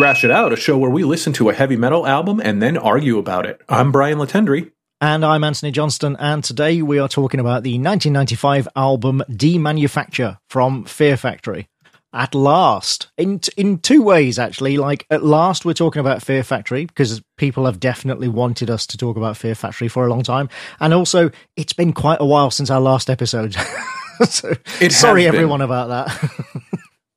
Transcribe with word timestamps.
Thrash 0.00 0.24
It 0.24 0.30
Out, 0.30 0.50
a 0.50 0.56
show 0.56 0.78
where 0.78 0.88
we 0.88 1.04
listen 1.04 1.34
to 1.34 1.50
a 1.50 1.52
heavy 1.52 1.76
metal 1.76 2.06
album 2.06 2.40
and 2.42 2.62
then 2.62 2.78
argue 2.78 3.18
about 3.18 3.44
it. 3.44 3.60
I'm 3.68 3.92
Brian 3.92 4.16
LeTendre. 4.16 4.72
And 4.98 5.22
I'm 5.22 5.44
Antony 5.44 5.72
Johnston, 5.72 6.16
and 6.18 6.42
today 6.42 6.80
we 6.80 6.98
are 6.98 7.06
talking 7.06 7.38
about 7.38 7.64
the 7.64 7.72
1995 7.72 8.66
album 8.74 9.22
Demanufacture 9.28 10.38
from 10.48 10.86
Fear 10.86 11.18
Factory. 11.18 11.68
At 12.14 12.34
last, 12.34 13.10
in 13.18 13.40
in 13.58 13.76
two 13.76 14.00
ways 14.00 14.38
actually. 14.38 14.78
Like 14.78 15.04
at 15.10 15.22
last, 15.22 15.66
we're 15.66 15.74
talking 15.74 16.00
about 16.00 16.22
Fear 16.22 16.44
Factory 16.44 16.86
because 16.86 17.20
people 17.36 17.66
have 17.66 17.78
definitely 17.78 18.28
wanted 18.28 18.70
us 18.70 18.86
to 18.86 18.96
talk 18.96 19.18
about 19.18 19.36
Fear 19.36 19.54
Factory 19.54 19.88
for 19.88 20.06
a 20.06 20.08
long 20.08 20.22
time, 20.22 20.48
and 20.80 20.94
also 20.94 21.30
it's 21.56 21.74
been 21.74 21.92
quite 21.92 22.22
a 22.22 22.26
while 22.26 22.50
since 22.50 22.70
our 22.70 22.80
last 22.80 23.10
episode. 23.10 23.54
so, 24.26 24.54
sorry 24.88 25.24
been. 25.24 25.34
everyone 25.34 25.60
about 25.60 25.90
that. 25.90 26.46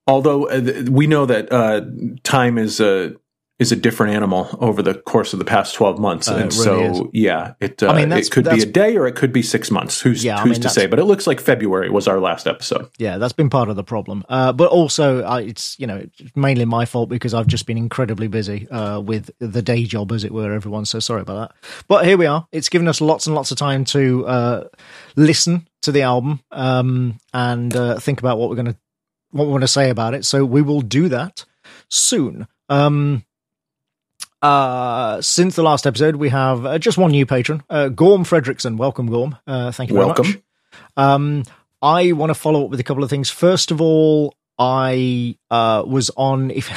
Although 0.08 0.50
uh, 0.50 0.84
we 0.90 1.08
know 1.08 1.26
that 1.26 1.52
uh, 1.52 1.82
time 2.24 2.58
is 2.58 2.80
a 2.80 3.16
is 3.60 3.72
a 3.72 3.76
different 3.76 4.14
animal 4.14 4.50
over 4.60 4.82
the 4.82 4.96
course 4.96 5.32
of 5.32 5.40
the 5.40 5.46
past 5.46 5.76
twelve 5.76 5.98
months, 6.00 6.28
Uh, 6.28 6.34
and 6.36 6.54
really 6.54 6.96
so 6.96 7.10
yeah, 7.14 7.54
it 7.62 7.82
uh, 7.82 7.88
I 7.88 7.96
mean, 7.98 8.12
it 8.12 8.30
could 8.30 8.44
be 8.44 8.62
a 8.62 8.66
day 8.66 8.98
or 8.98 9.08
it 9.08 9.16
could 9.16 9.32
be 9.32 9.42
six 9.42 9.72
months. 9.72 10.02
Who's 10.02 10.26
Yeah, 10.26 10.38
I 10.38 10.42
who's 10.42 10.58
mean, 10.58 10.62
to 10.64 10.70
say? 10.70 10.88
But 10.88 11.00
it 11.00 11.06
looks 11.06 11.26
like 11.28 11.40
February 11.40 11.90
was 11.90 12.08
our 12.08 12.20
last 12.20 12.48
episode. 12.48 12.90
yeah, 12.98 13.18
that's 13.18 13.32
been 13.32 13.50
part 13.50 13.70
of 13.70 13.76
the 13.78 13.84
problem. 13.84 14.26
Uh, 14.28 14.52
but 14.52 14.70
also, 14.72 15.24
uh, 15.24 15.38
it's 15.38 15.80
you 15.80 15.88
know 15.88 15.98
it's 16.20 16.36
mainly 16.36 16.66
my 16.66 16.84
fault 16.84 17.08
because 17.08 17.34
I've 17.34 17.48
just 17.48 17.66
been 17.66 17.78
incredibly 17.78 18.28
busy 18.28 18.68
uh, 18.70 19.00
with 19.00 19.30
the 19.40 19.62
day 19.62 19.86
job, 19.86 20.12
as 20.12 20.26
it 20.26 20.34
were. 20.34 20.52
Everyone, 20.52 20.84
so 20.84 21.00
sorry 21.00 21.22
about 21.22 21.50
that. 21.50 21.56
But 21.88 22.06
here 22.06 22.18
we 22.18 22.26
are. 22.26 22.46
It's 22.52 22.68
given 22.70 22.90
us 22.90 23.00
lots 23.00 23.28
and 23.28 23.36
lots 23.36 23.52
of 23.52 23.58
time 23.58 23.86
to 23.86 24.28
uh, 24.28 24.64
listen 25.16 25.68
to 25.84 25.92
the 25.92 26.02
album 26.02 26.40
um, 26.52 27.20
and 27.34 27.76
uh, 27.76 28.00
think 28.00 28.20
about 28.20 28.38
what 28.38 28.50
we're 28.50 28.56
going 28.56 28.74
to 28.74 28.78
what 29.34 29.46
we 29.46 29.52
want 29.52 29.64
to 29.64 29.68
say 29.68 29.90
about 29.90 30.14
it. 30.14 30.26
So 30.26 30.46
we 30.46 30.62
will 30.62 30.82
do 30.82 31.10
that 31.10 31.46
soon. 31.90 32.48
Um, 32.70 33.26
uh, 34.42 35.22
since 35.22 35.56
the 35.56 35.64
last 35.64 35.88
episode, 35.88 36.18
we 36.18 36.30
have 36.30 36.66
uh, 36.66 36.78
just 36.78 36.98
one 36.98 37.12
new 37.12 37.26
patron, 37.26 37.64
uh, 37.70 37.90
Gorm 37.90 38.24
Fredrickson. 38.24 38.78
Welcome, 38.78 39.08
Gorm. 39.08 39.38
Uh, 39.48 39.72
thank 39.72 39.90
you 39.90 39.96
very 39.96 40.06
Welcome. 40.06 40.28
much. 40.28 40.38
Um, 40.98 41.44
I 41.82 42.12
want 42.12 42.30
to 42.30 42.36
follow 42.36 42.66
up 42.66 42.70
with 42.70 42.80
a 42.80 42.84
couple 42.84 43.04
of 43.04 43.10
things. 43.10 43.30
First 43.30 43.72
of 43.72 43.82
all, 43.82 44.36
I 44.64 45.36
uh, 45.52 45.84
was 45.86 46.10
on. 46.16 46.50
If 46.50 46.70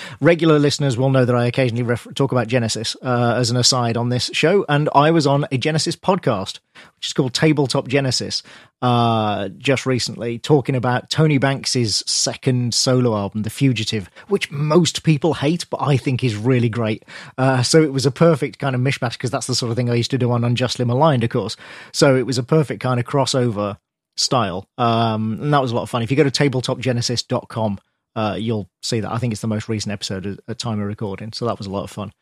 regular 0.20 0.58
listeners 0.58 0.96
will 0.96 1.10
know 1.10 1.24
that 1.24 1.36
I 1.36 1.46
occasionally 1.46 1.84
ref- 1.84 2.08
talk 2.16 2.32
about 2.32 2.48
Genesis 2.48 2.96
uh, 3.00 3.34
as 3.36 3.48
an 3.48 3.56
aside 3.56 3.96
on 3.96 4.08
this 4.08 4.28
show, 4.32 4.66
and 4.68 4.88
I 4.92 5.12
was 5.12 5.24
on 5.24 5.46
a 5.52 5.56
Genesis 5.56 5.94
podcast, 5.94 6.58
which 6.96 7.06
is 7.06 7.12
called 7.12 7.32
Tabletop 7.32 7.86
Genesis, 7.86 8.42
uh, 8.82 9.50
just 9.50 9.86
recently, 9.86 10.40
talking 10.40 10.74
about 10.74 11.08
Tony 11.08 11.38
Banks's 11.38 12.02
second 12.08 12.74
solo 12.74 13.16
album, 13.16 13.44
The 13.44 13.50
Fugitive, 13.50 14.10
which 14.26 14.50
most 14.50 15.04
people 15.04 15.34
hate, 15.34 15.64
but 15.70 15.80
I 15.80 15.96
think 15.96 16.24
is 16.24 16.34
really 16.34 16.68
great. 16.68 17.04
Uh, 17.38 17.62
so 17.62 17.82
it 17.82 17.92
was 17.92 18.04
a 18.04 18.10
perfect 18.10 18.58
kind 18.58 18.74
of 18.74 18.80
mishmash 18.80 19.12
because 19.12 19.30
that's 19.30 19.46
the 19.46 19.54
sort 19.54 19.70
of 19.70 19.76
thing 19.76 19.88
I 19.88 19.94
used 19.94 20.10
to 20.10 20.18
do 20.18 20.32
on 20.32 20.42
Unjustly 20.42 20.84
Maligned, 20.84 21.22
of 21.22 21.30
course. 21.30 21.56
So 21.92 22.16
it 22.16 22.26
was 22.26 22.36
a 22.36 22.42
perfect 22.42 22.82
kind 22.82 22.98
of 22.98 23.06
crossover 23.06 23.76
style. 24.16 24.68
Um, 24.78 25.38
and 25.40 25.54
that 25.54 25.62
was 25.62 25.72
a 25.72 25.74
lot 25.74 25.82
of 25.82 25.90
fun. 25.90 26.02
If 26.02 26.10
you 26.10 26.16
go 26.16 26.24
to 26.24 26.30
tabletopgenesis.com, 26.30 27.78
uh, 28.14 28.36
you'll 28.38 28.68
see 28.82 29.00
that. 29.00 29.12
I 29.12 29.18
think 29.18 29.32
it's 29.32 29.42
the 29.42 29.48
most 29.48 29.68
recent 29.68 29.92
episode 29.92 30.40
at, 30.48 30.58
time 30.58 30.80
of 30.80 30.86
recording. 30.86 31.32
So 31.32 31.46
that 31.46 31.58
was 31.58 31.66
a 31.66 31.70
lot 31.70 31.84
of 31.84 31.90
fun. 31.90 32.12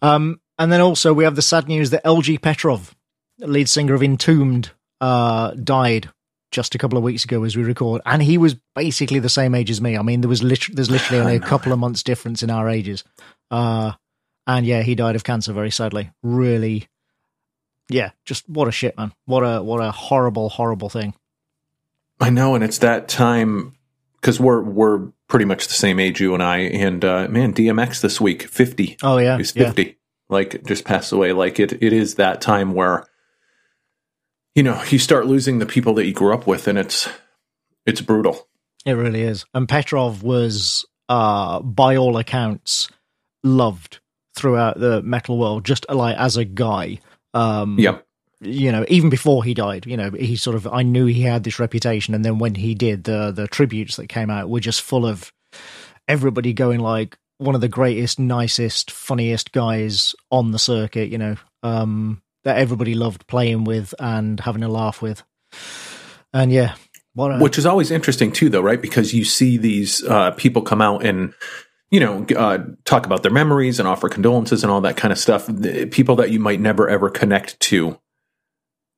Um, 0.00 0.40
and 0.58 0.72
then 0.72 0.80
also 0.80 1.12
we 1.12 1.24
have 1.24 1.36
the 1.36 1.42
sad 1.42 1.68
news 1.68 1.90
that 1.90 2.04
LG 2.04 2.40
Petrov, 2.40 2.94
lead 3.38 3.68
singer 3.68 3.94
of 3.94 4.02
Entombed, 4.02 4.70
uh, 5.00 5.50
died 5.52 6.08
just 6.50 6.74
a 6.74 6.78
couple 6.78 6.98
of 6.98 7.04
weeks 7.04 7.24
ago 7.24 7.44
as 7.44 7.56
we 7.56 7.64
record. 7.64 8.00
And 8.06 8.22
he 8.22 8.38
was 8.38 8.56
basically 8.74 9.18
the 9.18 9.28
same 9.28 9.54
age 9.54 9.70
as 9.70 9.80
me. 9.80 9.96
I 9.96 10.02
mean, 10.02 10.20
there 10.20 10.28
was 10.28 10.42
lit- 10.42 10.74
there's 10.74 10.90
literally 10.90 11.20
only 11.20 11.36
a 11.36 11.40
couple 11.40 11.72
of 11.72 11.78
months 11.78 12.02
difference 12.02 12.42
in 12.42 12.50
our 12.50 12.68
ages. 12.68 13.04
Uh, 13.50 13.92
and 14.46 14.66
yeah, 14.66 14.82
he 14.82 14.94
died 14.94 15.16
of 15.16 15.24
cancer 15.24 15.52
very 15.52 15.70
sadly. 15.70 16.10
Really, 16.22 16.88
yeah, 17.88 18.10
just 18.24 18.48
what 18.48 18.68
a 18.68 18.72
shit, 18.72 18.96
man. 18.96 19.12
What 19.26 19.40
a, 19.40 19.62
what 19.62 19.78
a 19.78 19.90
horrible, 19.90 20.48
horrible 20.48 20.88
thing. 20.88 21.14
I 22.20 22.30
know, 22.30 22.54
and 22.54 22.62
it's 22.62 22.78
that 22.78 23.08
time 23.08 23.74
because 24.20 24.38
we're 24.38 24.62
we're 24.62 25.08
pretty 25.28 25.44
much 25.44 25.66
the 25.66 25.74
same 25.74 25.98
age, 25.98 26.20
you 26.20 26.34
and 26.34 26.42
I. 26.42 26.58
And 26.58 27.04
uh, 27.04 27.28
man, 27.28 27.52
DMX 27.52 28.00
this 28.00 28.20
week, 28.20 28.44
fifty. 28.44 28.96
Oh 29.02 29.18
yeah, 29.18 29.36
He's 29.36 29.54
yeah. 29.56 29.66
fifty. 29.66 29.98
Like 30.28 30.64
just 30.64 30.84
passed 30.84 31.12
away. 31.12 31.32
Like 31.32 31.60
it, 31.60 31.72
it 31.82 31.92
is 31.92 32.14
that 32.14 32.40
time 32.40 32.72
where 32.74 33.06
you 34.54 34.62
know 34.62 34.82
you 34.88 34.98
start 34.98 35.26
losing 35.26 35.58
the 35.58 35.66
people 35.66 35.94
that 35.94 36.06
you 36.06 36.12
grew 36.12 36.32
up 36.32 36.46
with, 36.46 36.68
and 36.68 36.78
it's 36.78 37.08
it's 37.84 38.00
brutal. 38.00 38.48
It 38.84 38.92
really 38.92 39.22
is. 39.22 39.44
And 39.54 39.68
Petrov 39.68 40.22
was, 40.22 40.84
uh, 41.08 41.60
by 41.60 41.96
all 41.96 42.16
accounts, 42.16 42.88
loved 43.44 44.00
throughout 44.34 44.80
the 44.80 45.02
metal 45.02 45.38
world, 45.38 45.64
just 45.64 45.86
like 45.88 46.16
as 46.16 46.36
a 46.36 46.44
guy. 46.44 46.98
Um, 47.34 47.78
Yep. 47.78 48.04
You 48.44 48.72
know, 48.72 48.84
even 48.88 49.08
before 49.08 49.44
he 49.44 49.54
died, 49.54 49.86
you 49.86 49.96
know, 49.96 50.10
he 50.10 50.34
sort 50.36 50.56
of, 50.56 50.66
I 50.66 50.82
knew 50.82 51.06
he 51.06 51.22
had 51.22 51.44
this 51.44 51.60
reputation. 51.60 52.12
And 52.12 52.24
then 52.24 52.38
when 52.38 52.56
he 52.56 52.74
did, 52.74 53.04
the, 53.04 53.30
the 53.30 53.46
tributes 53.46 53.96
that 53.96 54.08
came 54.08 54.30
out 54.30 54.50
were 54.50 54.60
just 54.60 54.82
full 54.82 55.06
of 55.06 55.32
everybody 56.08 56.52
going 56.52 56.80
like, 56.80 57.16
one 57.38 57.54
of 57.54 57.60
the 57.60 57.68
greatest, 57.68 58.18
nicest, 58.18 58.90
funniest 58.90 59.52
guys 59.52 60.14
on 60.30 60.52
the 60.52 60.58
circuit, 60.58 61.08
you 61.08 61.18
know, 61.18 61.36
um, 61.62 62.22
that 62.44 62.58
everybody 62.58 62.94
loved 62.94 63.26
playing 63.26 63.64
with 63.64 63.94
and 63.98 64.38
having 64.40 64.62
a 64.62 64.68
laugh 64.68 65.02
with. 65.02 65.22
And 66.32 66.52
yeah, 66.52 66.74
a, 67.32 67.38
Which 67.38 67.58
is 67.58 67.66
always 67.66 67.90
interesting 67.90 68.32
too, 68.32 68.48
though, 68.48 68.60
right? 68.60 68.80
Because 68.80 69.12
you 69.12 69.24
see 69.24 69.56
these 69.56 70.02
uh, 70.04 70.30
people 70.32 70.62
come 70.62 70.80
out 70.80 71.04
and 71.04 71.34
you 71.90 72.00
know 72.00 72.24
uh, 72.36 72.58
talk 72.84 73.04
about 73.06 73.22
their 73.22 73.32
memories 73.32 73.78
and 73.78 73.86
offer 73.86 74.08
condolences 74.08 74.62
and 74.62 74.72
all 74.72 74.80
that 74.82 74.96
kind 74.96 75.12
of 75.12 75.18
stuff. 75.18 75.46
The 75.46 75.86
people 75.86 76.16
that 76.16 76.30
you 76.30 76.40
might 76.40 76.60
never 76.60 76.88
ever 76.88 77.10
connect 77.10 77.60
to 77.60 77.98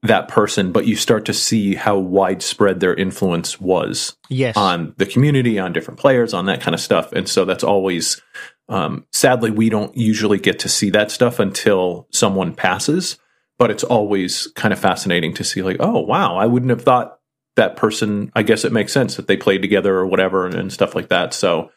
that 0.04 0.28
person, 0.28 0.70
but 0.70 0.87
you 0.87 0.97
start 0.97 1.25
to 1.25 1.32
see 1.32 1.75
how 1.75 1.98
widespread 1.98 2.78
their 2.78 2.94
influence 2.94 3.60
was 3.60 4.16
yes. 4.28 4.56
on 4.56 4.94
the 4.98 5.06
community, 5.06 5.59
on 5.59 5.72
different 5.72 5.98
players, 5.98 6.32
on 6.32 6.47
that 6.47 6.60
kind 6.60 6.75
of 6.75 6.81
stuff. 6.81 7.12
And 7.12 7.28
so 7.28 7.44
that's 7.44 7.65
always, 7.65 8.22
um, 8.69 9.06
sadly, 9.12 9.50
we 9.50 9.70
don't 9.70 9.97
usually 9.97 10.38
get 10.38 10.59
to 10.60 10.69
see 10.69 10.91
that 10.91 11.10
stuff 11.10 11.38
until 11.38 12.06
someone 12.10 12.54
passes. 12.54 13.19
But 13.56 13.70
it's 13.70 13.84
always 13.84 14.48
kind 14.56 14.72
of 14.72 14.81
fascinating 14.81 15.32
to 15.34 15.44
see, 15.44 15.62
like, 15.62 15.76
oh, 15.78 16.00
wow, 16.00 16.36
I 16.36 16.47
wouldn't 16.47 16.71
have 16.71 16.82
thought 16.82 17.21
that 17.54 17.76
person. 17.76 18.32
I 18.34 18.42
guess 18.42 18.65
it 18.65 18.72
makes 18.72 18.92
sense 18.92 19.15
that 19.15 19.28
they 19.28 19.36
played 19.36 19.62
together 19.62 19.94
or 19.97 20.06
whatever 20.06 20.44
and, 20.44 20.56
and 20.56 20.72
stuff 20.72 20.97
like 20.97 21.10
that. 21.10 21.32
So, 21.32 21.71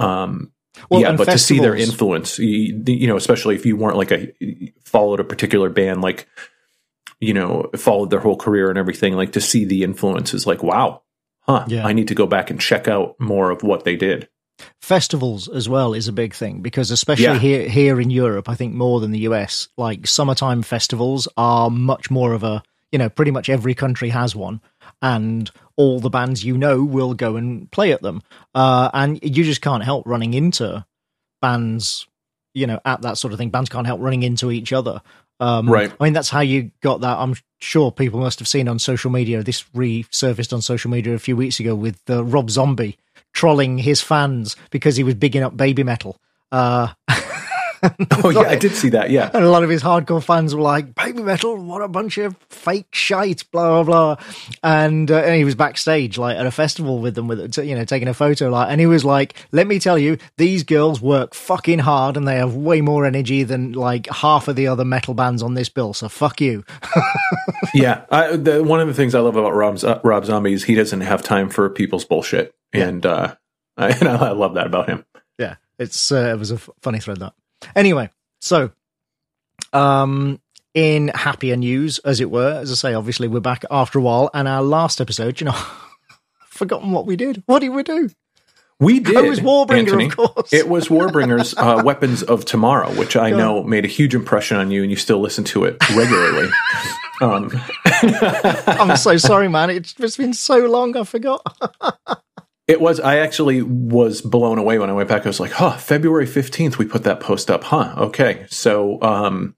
um, 0.00 0.50
Well, 0.88 1.00
yeah, 1.00 1.16
but 1.16 1.26
to 1.26 1.38
see 1.38 1.58
their 1.58 1.74
influence, 1.74 2.38
you, 2.38 2.82
you 2.86 3.06
know, 3.06 3.16
especially 3.16 3.54
if 3.54 3.66
you 3.66 3.76
weren't 3.76 3.96
like 3.96 4.12
a 4.12 4.32
followed 4.84 5.20
a 5.20 5.24
particular 5.24 5.68
band, 5.68 6.00
like 6.00 6.28
you 7.20 7.34
know, 7.34 7.70
followed 7.76 8.10
their 8.10 8.20
whole 8.20 8.36
career 8.36 8.70
and 8.70 8.78
everything, 8.78 9.14
like 9.14 9.32
to 9.32 9.40
see 9.40 9.64
the 9.64 9.82
influences, 9.84 10.46
like, 10.46 10.62
wow, 10.62 11.02
huh? 11.42 11.64
Yeah. 11.68 11.86
I 11.86 11.92
need 11.92 12.08
to 12.08 12.14
go 12.14 12.26
back 12.26 12.50
and 12.50 12.60
check 12.60 12.88
out 12.88 13.14
more 13.20 13.50
of 13.50 13.62
what 13.62 13.84
they 13.84 13.96
did. 13.96 14.28
festivals 14.82 15.48
as 15.48 15.68
well 15.68 15.94
is 15.94 16.06
a 16.08 16.12
big 16.12 16.34
thing 16.34 16.60
because 16.60 16.90
especially 16.90 17.24
Yeah. 17.24 17.38
here 17.38 17.68
here 17.68 18.00
in 18.00 18.10
Europe, 18.10 18.46
I 18.48 18.54
think 18.54 18.74
more 18.74 19.00
than 19.00 19.10
the 19.10 19.20
US, 19.20 19.68
like 19.78 20.06
summertime 20.06 20.62
festivals 20.62 21.26
are 21.36 21.70
much 21.70 22.10
more 22.10 22.32
of 22.34 22.42
a 22.42 22.62
you 22.92 22.98
know, 22.98 23.08
pretty 23.08 23.30
much 23.30 23.48
every 23.48 23.72
country 23.72 24.08
has 24.08 24.34
one, 24.34 24.60
and 25.00 25.48
all 25.76 26.00
the 26.00 26.10
bands 26.10 26.42
you 26.44 26.58
know 26.58 26.82
will 26.82 27.14
go 27.14 27.36
and 27.36 27.70
play 27.70 27.92
at 27.92 28.02
them. 28.02 28.20
Uh, 28.52 28.90
and 28.92 29.20
you 29.22 29.44
just 29.44 29.60
can't 29.62 29.84
help 29.84 30.04
running 30.08 30.34
into 30.34 30.84
bands, 31.40 32.08
you 32.52 32.66
know, 32.66 32.80
at 32.84 33.02
that 33.02 33.16
sort 33.16 33.32
of 33.32 33.38
thing. 33.38 33.50
Bands 33.50 33.70
can't 33.70 33.86
help 33.86 34.00
running 34.00 34.24
into 34.24 34.50
each 34.50 34.72
other. 34.72 35.02
Um, 35.40 35.68
Right. 35.68 35.92
I 35.98 36.04
mean, 36.04 36.12
that's 36.12 36.28
how 36.28 36.40
you 36.40 36.70
got 36.82 37.00
that. 37.00 37.18
I'm 37.18 37.34
sure 37.60 37.90
people 37.90 38.20
must 38.20 38.38
have 38.38 38.48
seen 38.48 38.68
on 38.68 38.78
social 38.78 39.10
media. 39.10 39.42
This 39.42 39.64
resurfaced 39.74 40.52
on 40.52 40.62
social 40.62 40.90
media 40.90 41.14
a 41.14 41.18
few 41.18 41.36
weeks 41.36 41.58
ago 41.60 41.74
with 41.74 41.98
uh, 42.08 42.24
Rob 42.24 42.50
Zombie 42.50 42.98
trolling 43.32 43.78
his 43.78 44.00
fans 44.00 44.56
because 44.70 44.96
he 44.96 45.04
was 45.04 45.14
bigging 45.14 45.42
up 45.42 45.56
Babymetal. 45.56 46.16
Uh, 46.52 46.88
Oh 48.22 48.28
yeah, 48.28 48.40
I 48.40 48.56
did 48.56 48.72
see 48.72 48.90
that. 48.90 49.10
Yeah, 49.10 49.30
and 49.32 49.42
a 49.44 49.50
lot 49.50 49.64
of 49.64 49.70
his 49.70 49.82
hardcore 49.82 50.22
fans 50.22 50.54
were 50.54 50.60
like, 50.60 50.94
"Babymetal, 50.94 51.64
what 51.64 51.80
a 51.80 51.88
bunch 51.88 52.18
of 52.18 52.36
fake 52.50 52.94
shite!" 52.94 53.50
Blah 53.50 53.82
blah 53.82 54.14
blah. 54.16 54.24
And, 54.62 55.10
uh, 55.10 55.18
and 55.18 55.34
he 55.34 55.44
was 55.44 55.54
backstage, 55.54 56.18
like 56.18 56.36
at 56.36 56.44
a 56.44 56.50
festival 56.50 56.98
with 56.98 57.14
them, 57.14 57.28
with 57.28 57.56
you 57.58 57.74
know, 57.74 57.84
taking 57.84 58.08
a 58.08 58.14
photo. 58.14 58.50
Like, 58.50 58.70
and 58.70 58.80
he 58.80 58.86
was 58.86 59.04
like, 59.04 59.34
"Let 59.52 59.66
me 59.66 59.78
tell 59.78 59.98
you, 59.98 60.18
these 60.36 60.62
girls 60.62 61.00
work 61.00 61.34
fucking 61.34 61.78
hard, 61.78 62.16
and 62.18 62.28
they 62.28 62.36
have 62.36 62.54
way 62.54 62.82
more 62.82 63.06
energy 63.06 63.42
than 63.44 63.72
like 63.72 64.06
half 64.08 64.48
of 64.48 64.56
the 64.56 64.66
other 64.66 64.84
metal 64.84 65.14
bands 65.14 65.42
on 65.42 65.54
this 65.54 65.70
bill. 65.70 65.94
So 65.94 66.08
fuck 66.10 66.40
you." 66.40 66.64
yeah. 67.74 68.04
I, 68.10 68.36
the, 68.36 68.62
one 68.62 68.80
of 68.80 68.88
the 68.88 68.94
things 68.94 69.14
I 69.14 69.20
love 69.20 69.36
about 69.36 69.54
Rob, 69.54 69.82
uh, 69.82 70.00
Rob 70.04 70.26
Zombie 70.26 70.52
is 70.52 70.64
he 70.64 70.74
doesn't 70.74 71.00
have 71.00 71.22
time 71.22 71.48
for 71.48 71.70
people's 71.70 72.04
bullshit, 72.04 72.54
and 72.74 73.06
uh, 73.06 73.34
I, 73.78 73.88
and 73.90 74.08
I 74.08 74.32
love 74.32 74.54
that 74.54 74.66
about 74.66 74.88
him. 74.88 75.04
yeah, 75.38 75.56
it's 75.78 76.12
uh, 76.12 76.32
it 76.34 76.38
was 76.38 76.50
a 76.50 76.56
f- 76.56 76.68
funny 76.82 77.00
thread 77.00 77.20
that. 77.20 77.32
Anyway, 77.74 78.10
so 78.40 78.70
um 79.72 80.40
in 80.74 81.08
happier 81.08 81.56
news, 81.56 81.98
as 82.00 82.20
it 82.20 82.30
were, 82.30 82.60
as 82.60 82.70
I 82.70 82.74
say, 82.74 82.94
obviously 82.94 83.28
we're 83.28 83.40
back 83.40 83.64
after 83.70 83.98
a 83.98 84.02
while, 84.02 84.30
and 84.34 84.46
our 84.46 84.62
last 84.62 85.00
episode, 85.00 85.40
you 85.40 85.46
know, 85.46 85.56
forgotten 86.46 86.92
what 86.92 87.06
we 87.06 87.16
did. 87.16 87.42
What 87.46 87.60
did 87.60 87.70
we 87.70 87.82
do? 87.82 88.10
We 88.80 88.98
did. 88.98 89.14
It 89.14 89.28
was 89.28 89.40
Warbringer, 89.40 89.78
Antony. 89.78 90.06
of 90.06 90.16
course. 90.16 90.52
It 90.54 90.66
was 90.66 90.88
Warbringer's 90.88 91.54
uh, 91.58 91.82
Weapons 91.84 92.22
of 92.22 92.46
Tomorrow, 92.46 92.94
which 92.94 93.14
I 93.14 93.28
know 93.28 93.62
made 93.62 93.84
a 93.84 93.88
huge 93.88 94.14
impression 94.14 94.56
on 94.56 94.70
you, 94.70 94.80
and 94.80 94.90
you 94.90 94.96
still 94.96 95.20
listen 95.20 95.44
to 95.44 95.64
it 95.64 95.76
regularly. 95.94 96.48
um, 97.20 97.50
I'm 97.84 98.96
so 98.96 99.18
sorry, 99.18 99.48
man. 99.48 99.68
It's, 99.68 99.94
it's 99.98 100.16
been 100.16 100.32
so 100.32 100.60
long, 100.60 100.96
I 100.96 101.04
forgot. 101.04 101.42
It 102.70 102.80
was. 102.80 103.00
I 103.00 103.16
actually 103.16 103.62
was 103.62 104.22
blown 104.22 104.56
away 104.58 104.78
when 104.78 104.88
I 104.90 104.92
went 104.92 105.08
back. 105.08 105.26
I 105.26 105.28
was 105.28 105.40
like, 105.40 105.50
"Huh, 105.50 105.76
February 105.76 106.26
fifteenth, 106.26 106.78
we 106.78 106.84
put 106.86 107.02
that 107.02 107.18
post 107.18 107.50
up, 107.50 107.64
huh? 107.64 107.94
Okay." 107.96 108.46
So, 108.48 109.02
um, 109.02 109.56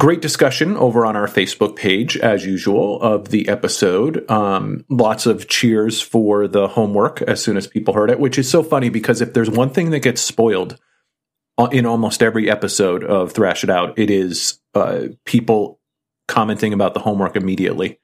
great 0.00 0.20
discussion 0.20 0.76
over 0.76 1.06
on 1.06 1.14
our 1.14 1.28
Facebook 1.28 1.76
page, 1.76 2.16
as 2.16 2.44
usual, 2.44 3.00
of 3.00 3.28
the 3.28 3.48
episode. 3.48 4.28
Um, 4.28 4.84
lots 4.88 5.24
of 5.24 5.48
cheers 5.48 6.02
for 6.02 6.48
the 6.48 6.66
homework 6.66 7.22
as 7.22 7.40
soon 7.42 7.56
as 7.56 7.68
people 7.68 7.94
heard 7.94 8.10
it, 8.10 8.18
which 8.18 8.38
is 8.38 8.50
so 8.50 8.64
funny 8.64 8.88
because 8.88 9.20
if 9.20 9.34
there's 9.34 9.50
one 9.50 9.70
thing 9.70 9.90
that 9.90 10.00
gets 10.00 10.20
spoiled 10.20 10.80
uh, 11.58 11.68
in 11.70 11.86
almost 11.86 12.22
every 12.24 12.50
episode 12.50 13.04
of 13.04 13.32
Thrash 13.32 13.62
It 13.62 13.70
Out, 13.70 13.96
it 13.98 14.10
is 14.10 14.58
uh, 14.74 15.08
people 15.24 15.78
commenting 16.26 16.72
about 16.72 16.94
the 16.94 17.00
homework 17.00 17.36
immediately. 17.36 18.00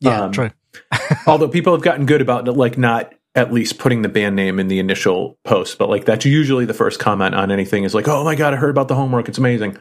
Yeah, 0.00 0.22
Um, 0.22 0.32
true. 0.32 0.50
Although 1.26 1.48
people 1.48 1.72
have 1.72 1.82
gotten 1.82 2.06
good 2.06 2.20
about 2.20 2.46
like 2.46 2.78
not 2.78 3.13
at 3.36 3.52
least 3.52 3.78
putting 3.78 4.02
the 4.02 4.08
band 4.08 4.36
name 4.36 4.60
in 4.60 4.68
the 4.68 4.78
initial 4.78 5.38
post, 5.44 5.76
but 5.78 5.88
like 5.88 6.04
that's 6.04 6.24
usually 6.24 6.64
the 6.64 6.74
first 6.74 7.00
comment 7.00 7.34
on 7.34 7.50
anything 7.50 7.84
is 7.84 7.94
like, 7.94 8.06
"Oh 8.08 8.22
my 8.24 8.34
god, 8.34 8.54
I 8.54 8.56
heard 8.56 8.70
about 8.70 8.88
the 8.88 8.94
homework. 8.94 9.28
It's 9.28 9.38
amazing." 9.38 9.76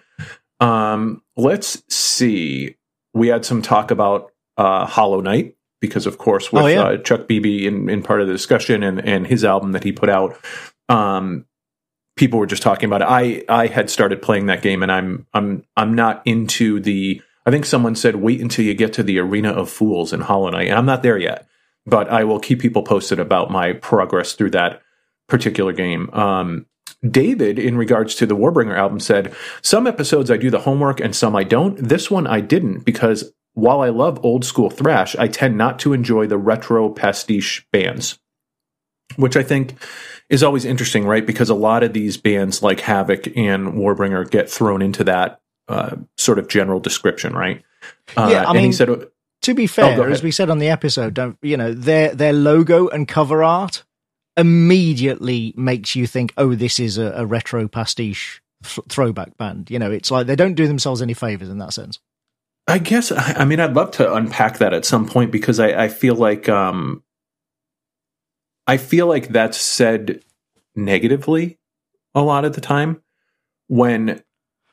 Um, 0.60 1.22
let's 1.36 1.84
see. 1.94 2.76
We 3.14 3.28
had 3.28 3.46
some 3.46 3.62
talk 3.62 3.92
about 3.92 4.32
uh, 4.58 4.86
Hollow 4.86 5.22
Knight 5.22 5.56
because, 5.82 6.06
of 6.06 6.18
course, 6.18 6.52
with 6.52 6.64
Oh, 6.64 6.68
yeah. 6.68 6.82
uh, 6.84 6.98
Chuck 6.98 7.22
BB 7.28 7.64
in, 7.64 7.90
in 7.90 8.02
part 8.02 8.22
of 8.22 8.28
the 8.28 8.34
discussion 8.34 8.82
and 8.84 9.00
and 9.06 9.28
his 9.28 9.44
album 9.44 9.74
that 9.74 9.84
he 9.84 9.92
put 9.92 10.10
out, 10.10 10.36
um, 10.90 11.46
people 12.16 12.40
were 12.40 12.46
just 12.46 12.64
talking 12.64 12.88
about 12.90 13.02
it. 13.02 13.08
I 13.10 13.44
I 13.50 13.68
had 13.68 13.90
started 13.90 14.22
playing 14.22 14.48
that 14.48 14.62
game, 14.62 14.82
and 14.84 14.92
I'm 14.92 15.28
I'm 15.34 15.64
I'm 15.76 15.94
not 15.96 16.22
into 16.26 16.80
the. 16.80 17.22
I 17.46 17.52
think 17.52 17.66
someone 17.66 17.96
said 17.96 18.16
wait 18.16 18.40
until 18.42 18.64
you 18.66 18.74
get 18.74 18.94
to 18.94 19.04
the 19.04 19.20
Arena 19.20 19.52
of 19.52 19.70
Fools 19.70 20.14
in 20.14 20.22
Hollow 20.22 20.50
Knight, 20.50 20.70
and 20.70 20.78
I'm 20.78 20.86
not 20.86 21.04
there 21.04 21.18
yet. 21.18 21.46
But 21.86 22.10
I 22.10 22.24
will 22.24 22.40
keep 22.40 22.60
people 22.62 22.84
posted 22.84 23.20
about 23.20 23.52
my 23.52 23.74
progress 23.74 24.34
through 24.34 24.52
that 24.52 24.82
particular 25.28 25.74
game. 25.74 26.10
Um, 26.14 26.66
David, 27.06 27.60
in 27.60 27.78
regards 27.78 28.16
to 28.16 28.26
the 28.26 28.36
Warbringer 28.36 28.78
album, 28.78 29.00
said 29.02 29.34
some 29.62 29.88
episodes 29.88 30.32
I 30.32 30.38
do 30.38 30.50
the 30.50 30.60
homework 30.60 31.02
and 31.02 31.14
some 31.16 31.36
I 31.36 31.44
don't. 31.44 31.76
This 31.78 32.10
one 32.10 32.26
I 32.28 32.40
didn't 32.40 32.86
because 32.86 33.34
while 33.54 33.82
I 33.82 33.90
love 33.90 34.24
old 34.24 34.46
school 34.46 34.70
thrash, 34.70 35.16
I 35.18 35.28
tend 35.28 35.58
not 35.58 35.80
to 35.80 35.94
enjoy 35.94 36.28
the 36.28 36.38
retro 36.38 36.90
pastiche 36.90 37.68
bands, 37.74 38.18
which 39.18 39.36
I 39.36 39.44
think 39.44 39.76
is 40.30 40.42
always 40.44 40.64
interesting, 40.66 41.06
right? 41.06 41.26
Because 41.26 41.50
a 41.50 41.56
lot 41.56 41.84
of 41.84 41.92
these 41.94 42.16
bands 42.16 42.64
like 42.64 42.80
Havok 42.80 43.34
and 43.38 43.74
Warbringer 43.74 44.30
get 44.32 44.50
thrown 44.50 44.82
into 44.82 45.04
that 45.04 45.42
uh, 45.68 45.98
sort 46.18 46.40
of 46.40 46.48
general 46.48 46.80
description, 46.80 47.34
right? 47.34 47.62
Uh, 48.16 48.30
Yeah, 48.32 48.44
I 48.46 48.50
and 48.52 48.58
he 48.60 48.64
mean- 48.64 48.74
said, 48.74 48.90
To 49.44 49.54
be 49.54 49.64
Oh, 49.66 49.68
fair, 49.68 49.96
go 49.98 50.04
as 50.04 50.24
we 50.24 50.32
said 50.32 50.50
on 50.50 50.60
the 50.60 50.70
episode, 50.70 51.14
don't 51.14 51.38
you 51.42 51.58
know 51.58 51.74
their 51.74 52.14
their 52.16 52.34
logo 52.34 52.88
and 52.90 53.08
cover 53.08 53.44
art 53.44 53.84
immediately 54.38 55.54
makes 55.56 55.96
you 55.96 56.08
think, 56.08 56.34
oh, 56.38 56.56
this 56.56 56.80
is 56.80 56.98
a, 56.98 57.12
a 57.18 57.26
retro 57.26 57.68
pastiche 57.68 58.42
th- 58.64 58.80
throwback 58.90 59.38
band. 59.38 59.70
You 59.70 59.80
know, 59.80 59.92
it's 59.92 60.10
like 60.12 60.28
they 60.28 60.36
don't 60.36 60.56
do 60.56 60.68
themselves 60.68 61.02
any 61.02 61.14
favors 61.14 61.50
in 61.50 61.58
that 61.60 61.74
sense. 61.74 62.00
I 62.68 62.78
guess 62.80 63.12
I 63.12 63.34
I 63.40 63.46
mean 63.46 63.60
I'd 63.60 63.74
love 63.74 63.92
to 63.92 64.14
unpack 64.14 64.60
that 64.60 64.74
at 64.74 64.86
some 64.86 65.06
point 65.08 65.32
because 65.32 65.60
I, 65.60 65.84
I 65.84 65.88
feel 65.90 66.16
like 66.16 66.48
um 66.50 67.04
I 68.66 68.78
feel 68.78 69.08
like 69.08 69.28
that's 69.30 69.58
said 69.58 70.24
negatively 70.76 71.60
a 72.16 72.22
lot 72.22 72.46
of 72.46 72.54
the 72.54 72.62
time 72.62 73.02
when 73.68 74.24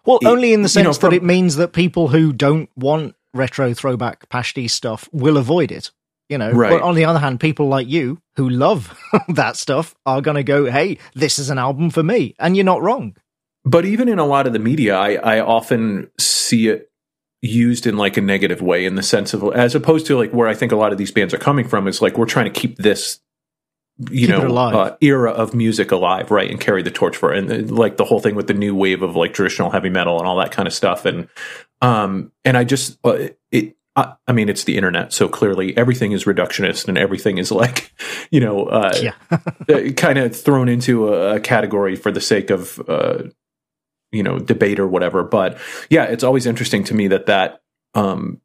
Well, 0.07 0.19
It- 0.23 0.29
only 0.29 0.53
in 0.53 0.63
the 0.63 0.69
you 0.75 0.85
know, 0.85 0.93
sense 0.93 0.99
that 0.99 1.13
it 1.13 1.25
means 1.25 1.57
that 1.57 1.73
people 1.73 2.09
who 2.09 2.33
don't 2.33 2.71
want 2.77 3.17
retro 3.35 3.73
throwback 3.75 4.29
pastiche 4.29 4.73
stuff 4.73 5.09
will 5.13 5.37
avoid 5.37 5.71
it. 5.73 5.91
You 6.29 6.39
know, 6.39 6.53
Right. 6.53 6.71
but 6.71 6.83
on 6.83 6.95
the 6.95 7.05
other 7.05 7.19
hand, 7.19 7.41
people 7.41 7.67
like 7.69 7.89
you 7.89 8.21
who 8.37 8.49
love 8.49 8.97
that 9.29 9.57
stuff 9.57 9.95
are 10.07 10.21
going 10.21 10.37
to 10.37 10.45
go, 10.45 10.71
"Hey, 10.71 10.99
this 11.15 11.39
is 11.41 11.51
an 11.51 11.59
album 11.59 11.91
for 11.91 12.03
me," 12.05 12.35
and 12.39 12.57
you're 12.57 12.65
not 12.65 12.83
wrong. 12.83 13.17
but 13.65 13.85
even 13.85 14.09
in 14.09 14.19
a 14.19 14.25
lot 14.25 14.47
of 14.47 14.53
the 14.55 14.59
media 14.59 14.97
I, 14.97 15.15
I 15.17 15.41
often 15.41 16.11
see 16.19 16.69
it 16.69 16.91
used 17.43 17.87
in 17.87 17.97
like 17.99 18.17
a 18.17 18.21
negative 18.23 18.63
way 18.63 18.85
in 18.87 18.95
the 18.95 19.03
sense 19.03 19.35
of 19.35 19.43
as 19.55 19.75
opposed 19.75 20.07
to 20.07 20.17
like 20.17 20.31
where 20.33 20.49
I 20.49 20.55
think 20.55 20.73
a 20.73 20.77
lot 20.77 20.93
of 20.93 20.99
these 20.99 21.11
bands 21.11 21.35
are 21.35 21.39
coming 21.39 21.67
from 21.69 21.87
is 21.89 22.01
like 22.01 22.17
we're 22.17 22.25
trying 22.27 22.51
to 22.53 22.61
keep 22.61 22.77
this 22.79 23.19
you 24.11 24.27
Keep 24.27 24.31
know 24.31 24.57
uh, 24.57 24.97
era 25.01 25.31
of 25.31 25.55
music 25.55 25.91
alive 25.93 26.31
right 26.31 26.51
and 26.51 26.61
carry 26.61 26.83
the 26.83 26.91
torch 26.91 27.17
for 27.17 27.33
it 27.33 27.39
and 27.39 27.71
uh, 27.71 27.75
like 27.75 27.97
the 27.97 28.05
whole 28.05 28.21
thing 28.21 28.35
with 28.35 28.47
the 28.47 28.55
new 28.55 28.75
wave 28.75 29.03
of 29.03 29.17
like 29.17 29.35
traditional 29.35 29.71
heavy 29.71 29.91
metal 29.91 30.19
and 30.19 30.27
all 30.27 30.39
that 30.39 30.53
kind 30.53 30.67
of 30.67 30.73
stuff 30.75 31.05
and 31.05 31.29
um 31.83 32.33
and 32.45 32.57
I 32.57 32.65
just 32.65 32.99
uh, 33.05 33.29
it 33.51 33.77
I, 33.97 34.15
I 34.27 34.33
mean 34.33 34.49
it's 34.49 34.65
the 34.65 34.77
internet 34.77 35.13
so 35.13 35.29
clearly 35.29 35.77
everything 35.77 36.13
is 36.13 36.25
reductionist 36.25 36.89
and 36.89 36.97
everything 36.97 37.39
is 37.39 37.51
like 37.51 37.93
you 38.31 38.41
know 38.41 38.67
uh, 38.67 38.93
Yeah. 39.01 39.15
uh, 39.69 39.91
kind 39.97 40.19
of 40.19 40.35
thrown 40.37 40.69
into 40.69 41.13
a, 41.13 41.37
a 41.37 41.41
category 41.41 41.97
for 41.97 42.11
the 42.11 42.21
sake 42.21 42.51
of 42.51 42.81
uh, 42.89 43.25
you 44.13 44.23
know 44.23 44.39
debate 44.39 44.79
or 44.79 44.87
whatever. 44.87 45.23
But 45.23 45.59
yeah, 45.89 46.05
it's 46.05 46.25
always 46.25 46.47
interesting 46.47 46.85
to 46.85 46.95
me 46.95 47.09
that 47.09 47.27
that 47.27 47.63
um, 47.95 48.41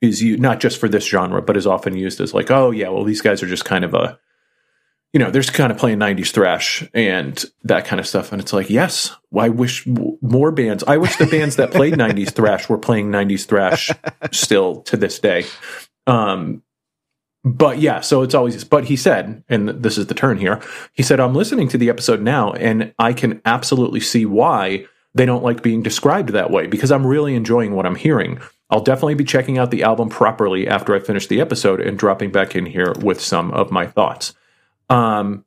is 0.00 0.22
you 0.22 0.36
not 0.36 0.60
just 0.60 0.78
for 0.78 0.88
this 0.88 1.06
genre, 1.06 1.42
but 1.42 1.56
is 1.56 1.66
often 1.66 1.96
used 1.96 2.20
as 2.20 2.34
like, 2.34 2.50
oh 2.50 2.70
yeah, 2.70 2.88
well 2.88 3.04
these 3.04 3.20
guys 3.20 3.42
are 3.42 3.48
just 3.48 3.64
kind 3.64 3.84
of 3.84 3.94
a 3.94 4.18
you 5.12 5.18
know 5.18 5.30
they're 5.30 5.42
kind 5.42 5.70
of 5.70 5.78
playing 5.78 5.98
90s 5.98 6.30
thrash 6.30 6.88
and 6.94 7.44
that 7.64 7.84
kind 7.84 8.00
of 8.00 8.06
stuff 8.06 8.32
and 8.32 8.40
it's 8.40 8.52
like 8.52 8.70
yes 8.70 9.14
i 9.38 9.48
wish 9.48 9.86
more 10.20 10.50
bands 10.52 10.82
i 10.86 10.96
wish 10.96 11.16
the 11.16 11.26
bands 11.26 11.56
that 11.56 11.70
played 11.70 11.94
90s 11.94 12.30
thrash 12.34 12.68
were 12.68 12.78
playing 12.78 13.10
90s 13.10 13.46
thrash 13.46 13.90
still 14.30 14.82
to 14.82 14.96
this 14.96 15.18
day 15.18 15.44
um 16.06 16.62
but 17.44 17.78
yeah, 17.78 18.00
so 18.00 18.22
it's 18.22 18.34
always, 18.34 18.62
but 18.62 18.84
he 18.84 18.96
said, 18.96 19.42
and 19.48 19.68
this 19.68 19.98
is 19.98 20.06
the 20.06 20.14
turn 20.14 20.38
here, 20.38 20.60
he 20.92 21.02
said, 21.02 21.18
I'm 21.18 21.34
listening 21.34 21.68
to 21.68 21.78
the 21.78 21.90
episode 21.90 22.20
now 22.20 22.52
and 22.52 22.94
I 22.98 23.12
can 23.12 23.42
absolutely 23.44 24.00
see 24.00 24.24
why 24.24 24.86
they 25.14 25.26
don't 25.26 25.42
like 25.42 25.62
being 25.62 25.82
described 25.82 26.30
that 26.30 26.50
way 26.50 26.66
because 26.66 26.92
I'm 26.92 27.06
really 27.06 27.34
enjoying 27.34 27.74
what 27.74 27.84
I'm 27.84 27.96
hearing. 27.96 28.40
I'll 28.70 28.80
definitely 28.80 29.14
be 29.16 29.24
checking 29.24 29.58
out 29.58 29.70
the 29.70 29.82
album 29.82 30.08
properly 30.08 30.66
after 30.66 30.94
I 30.94 31.00
finish 31.00 31.26
the 31.26 31.40
episode 31.40 31.80
and 31.80 31.98
dropping 31.98 32.30
back 32.30 32.54
in 32.54 32.64
here 32.64 32.94
with 33.00 33.20
some 33.20 33.50
of 33.50 33.70
my 33.70 33.86
thoughts. 33.86 34.34
Um, 34.92 35.44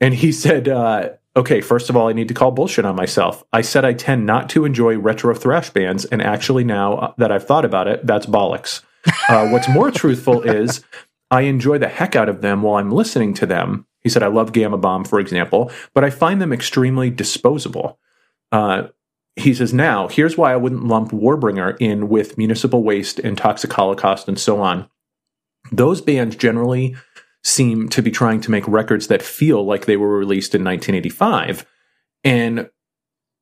and 0.00 0.14
he 0.14 0.32
said, 0.32 0.68
uh, 0.68 1.10
okay, 1.36 1.60
first 1.60 1.90
of 1.90 1.96
all, 1.96 2.08
I 2.08 2.12
need 2.12 2.28
to 2.28 2.34
call 2.34 2.50
bullshit 2.50 2.84
on 2.84 2.96
myself. 2.96 3.44
I 3.52 3.60
said 3.60 3.84
I 3.84 3.92
tend 3.92 4.26
not 4.26 4.48
to 4.50 4.64
enjoy 4.64 4.96
retro 4.98 5.34
thrash 5.34 5.70
bands, 5.70 6.04
and 6.06 6.22
actually, 6.22 6.64
now 6.64 7.14
that 7.18 7.30
I've 7.30 7.46
thought 7.46 7.64
about 7.64 7.86
it, 7.86 8.06
that's 8.06 8.26
bollocks. 8.26 8.82
Uh, 9.28 9.48
what's 9.48 9.68
more 9.68 9.90
truthful 9.90 10.42
is 10.48 10.84
I 11.30 11.42
enjoy 11.42 11.78
the 11.78 11.88
heck 11.88 12.16
out 12.16 12.28
of 12.28 12.40
them 12.40 12.62
while 12.62 12.76
I'm 12.76 12.90
listening 12.90 13.34
to 13.34 13.46
them. 13.46 13.86
He 14.02 14.08
said, 14.08 14.22
I 14.22 14.28
love 14.28 14.52
Gama 14.52 14.78
Bomb, 14.78 15.04
for 15.04 15.18
example, 15.18 15.70
but 15.92 16.04
I 16.04 16.10
find 16.10 16.40
them 16.40 16.52
extremely 16.52 17.10
disposable. 17.10 17.98
Uh, 18.52 18.88
he 19.34 19.52
says, 19.52 19.74
now, 19.74 20.08
here's 20.08 20.38
why 20.38 20.52
I 20.52 20.56
wouldn't 20.56 20.84
lump 20.84 21.10
Warbringer 21.10 21.76
in 21.78 22.08
with 22.08 22.38
Municipal 22.38 22.82
Waste 22.82 23.18
and 23.18 23.36
Toxic 23.36 23.72
Holocaust 23.72 24.28
and 24.28 24.38
so 24.38 24.62
on. 24.62 24.88
Those 25.72 26.00
bands 26.00 26.36
generally 26.36 26.96
seem 27.46 27.88
to 27.88 28.02
be 28.02 28.10
trying 28.10 28.40
to 28.40 28.50
make 28.50 28.66
records 28.66 29.06
that 29.06 29.22
feel 29.22 29.64
like 29.64 29.86
they 29.86 29.96
were 29.96 30.18
released 30.18 30.54
in 30.54 30.64
1985. 30.64 31.64
And 32.24 32.68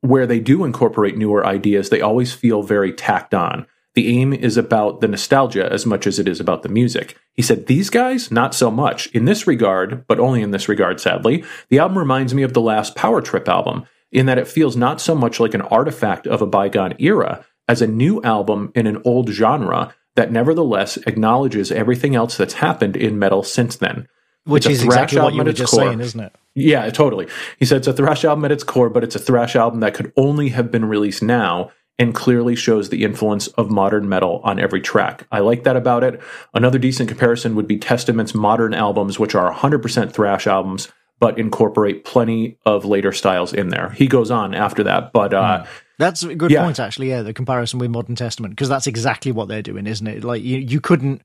where 0.02 0.26
they 0.26 0.40
do 0.40 0.64
incorporate 0.64 1.16
newer 1.16 1.46
ideas, 1.46 1.88
they 1.88 2.02
always 2.02 2.34
feel 2.34 2.62
very 2.62 2.92
tacked 2.92 3.32
on. 3.32 3.66
The 3.94 4.20
aim 4.20 4.34
is 4.34 4.58
about 4.58 5.00
the 5.00 5.08
nostalgia 5.08 5.72
as 5.72 5.86
much 5.86 6.06
as 6.06 6.18
it 6.18 6.28
is 6.28 6.38
about 6.38 6.62
the 6.62 6.68
music. 6.68 7.16
He 7.32 7.40
said, 7.40 7.66
These 7.66 7.88
guys, 7.88 8.30
not 8.30 8.54
so 8.54 8.70
much. 8.70 9.06
In 9.08 9.24
this 9.24 9.46
regard, 9.46 10.06
but 10.06 10.20
only 10.20 10.42
in 10.42 10.50
this 10.50 10.68
regard, 10.68 11.00
sadly, 11.00 11.42
the 11.70 11.78
album 11.78 11.96
reminds 11.96 12.34
me 12.34 12.42
of 12.42 12.52
the 12.52 12.60
last 12.60 12.94
Power 12.96 13.22
Trip 13.22 13.48
album, 13.48 13.86
in 14.12 14.26
that 14.26 14.38
it 14.38 14.48
feels 14.48 14.76
not 14.76 15.00
so 15.00 15.14
much 15.14 15.40
like 15.40 15.54
an 15.54 15.62
artifact 15.62 16.26
of 16.26 16.42
a 16.42 16.46
bygone 16.46 16.94
era 16.98 17.44
as 17.68 17.80
a 17.80 17.86
new 17.86 18.20
album 18.22 18.70
in 18.74 18.86
an 18.86 19.00
old 19.04 19.30
genre 19.30 19.94
that 20.16 20.32
nevertheless 20.32 20.96
acknowledges 21.06 21.72
everything 21.72 22.14
else 22.14 22.36
that's 22.36 22.54
happened 22.54 22.96
in 22.96 23.18
metal 23.18 23.42
since 23.42 23.76
then. 23.76 24.08
Which 24.44 24.66
is 24.66 24.82
exactly 24.82 25.20
what 25.20 25.34
you 25.34 25.42
were 25.42 25.52
just 25.52 25.72
core. 25.72 25.84
saying, 25.84 26.00
isn't 26.00 26.20
it? 26.20 26.34
Yeah, 26.54 26.88
totally. 26.90 27.28
He 27.58 27.64
said 27.64 27.78
it's 27.78 27.86
a 27.86 27.92
thrash 27.92 28.24
album 28.24 28.44
at 28.44 28.52
its 28.52 28.62
core, 28.62 28.90
but 28.90 29.02
it's 29.02 29.16
a 29.16 29.18
thrash 29.18 29.56
album 29.56 29.80
that 29.80 29.94
could 29.94 30.12
only 30.16 30.50
have 30.50 30.70
been 30.70 30.84
released 30.84 31.22
now 31.22 31.70
and 31.98 32.14
clearly 32.14 32.56
shows 32.56 32.88
the 32.88 33.04
influence 33.04 33.46
of 33.48 33.70
modern 33.70 34.08
metal 34.08 34.40
on 34.44 34.58
every 34.58 34.80
track. 34.80 35.26
I 35.30 35.40
like 35.40 35.64
that 35.64 35.76
about 35.76 36.04
it. 36.04 36.20
Another 36.52 36.78
decent 36.78 37.08
comparison 37.08 37.54
would 37.54 37.68
be 37.68 37.78
Testament's 37.78 38.34
modern 38.34 38.74
albums, 38.74 39.18
which 39.18 39.34
are 39.34 39.52
100% 39.52 40.12
thrash 40.12 40.46
albums, 40.46 40.88
but 41.20 41.38
incorporate 41.38 42.04
plenty 42.04 42.58
of 42.66 42.84
later 42.84 43.12
styles 43.12 43.52
in 43.52 43.68
there. 43.68 43.90
He 43.90 44.08
goes 44.08 44.30
on 44.30 44.54
after 44.54 44.82
that, 44.84 45.12
but 45.12 45.32
uh, 45.32 45.64
That's 45.98 46.22
a 46.22 46.34
good 46.34 46.50
Yeah. 46.50 46.64
point, 46.64 46.80
actually. 46.80 47.08
Yeah, 47.10 47.22
the 47.22 47.32
comparison 47.32 47.78
with 47.78 47.90
Modern 47.90 48.14
Testament, 48.16 48.52
because 48.52 48.68
that's 48.68 48.86
exactly 48.86 49.32
what 49.32 49.48
they're 49.48 49.62
doing, 49.62 49.86
isn't 49.86 50.06
it? 50.06 50.24
Like 50.24 50.42
you, 50.42 50.58
you 50.58 50.80
couldn't 50.80 51.22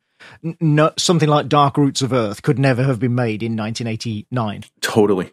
no, 0.60 0.92
something 0.98 1.30
like 1.30 1.48
Dark 1.48 1.78
Roots 1.78 2.02
of 2.02 2.12
Earth 2.12 2.42
could 2.42 2.60
never 2.60 2.84
have 2.84 3.00
been 3.00 3.16
made 3.16 3.42
in 3.42 3.56
1989. 3.56 4.66
Totally. 4.82 5.32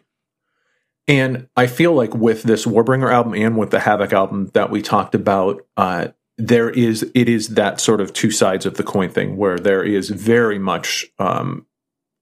And 1.09 1.47
I 1.55 1.67
feel 1.67 1.93
like 1.93 2.13
with 2.13 2.43
this 2.43 2.65
Warbringer 2.65 3.11
album 3.11 3.33
and 3.33 3.57
with 3.57 3.71
the 3.71 3.79
Havok 3.79 4.13
album 4.13 4.49
that 4.53 4.69
we 4.69 4.81
talked 4.81 5.15
about, 5.15 5.65
uh, 5.77 6.09
there 6.37 6.69
is 6.69 7.09
it 7.15 7.27
is 7.29 7.49
that 7.49 7.79
sort 7.79 8.01
of 8.01 8.13
two 8.13 8.29
sides 8.31 8.65
of 8.65 8.75
the 8.75 8.83
coin 8.83 9.09
thing 9.09 9.37
where 9.37 9.57
there 9.57 9.83
is 9.83 10.09
very 10.09 10.59
much 10.59 11.05
um, 11.17 11.65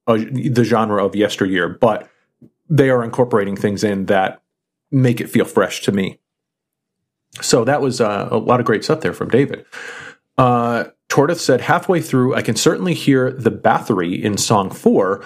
a, 0.08 0.18
the 0.18 0.64
genre 0.64 1.04
of 1.06 1.16
yesteryear, 1.16 1.68
but 1.70 2.10
they 2.70 2.90
are 2.90 3.04
incorporating 3.04 3.56
things 3.56 3.84
in 3.84 4.06
that 4.06 4.42
make 4.92 5.20
it 5.20 5.30
feel 5.30 5.46
fresh 5.46 5.82
to 5.82 5.92
me. 5.92 6.20
So 7.42 7.66
that 7.66 7.82
was 7.82 8.02
uh, 8.02 8.30
a 8.32 8.38
lot 8.38 8.60
of 8.60 8.66
great 8.66 8.84
stuff 8.84 9.02
there 9.02 9.14
from 9.14 9.30
David. 9.30 9.66
Uh, 10.38 10.86
Tortoise 11.10 11.44
said, 11.44 11.62
halfway 11.62 12.02
through, 12.02 12.36
I 12.36 12.42
can 12.42 12.56
certainly 12.56 12.94
hear 12.94 13.32
the 13.32 13.52
Bathory 13.52 14.22
in 14.22 14.38
song 14.38 14.70
four. 14.70 15.24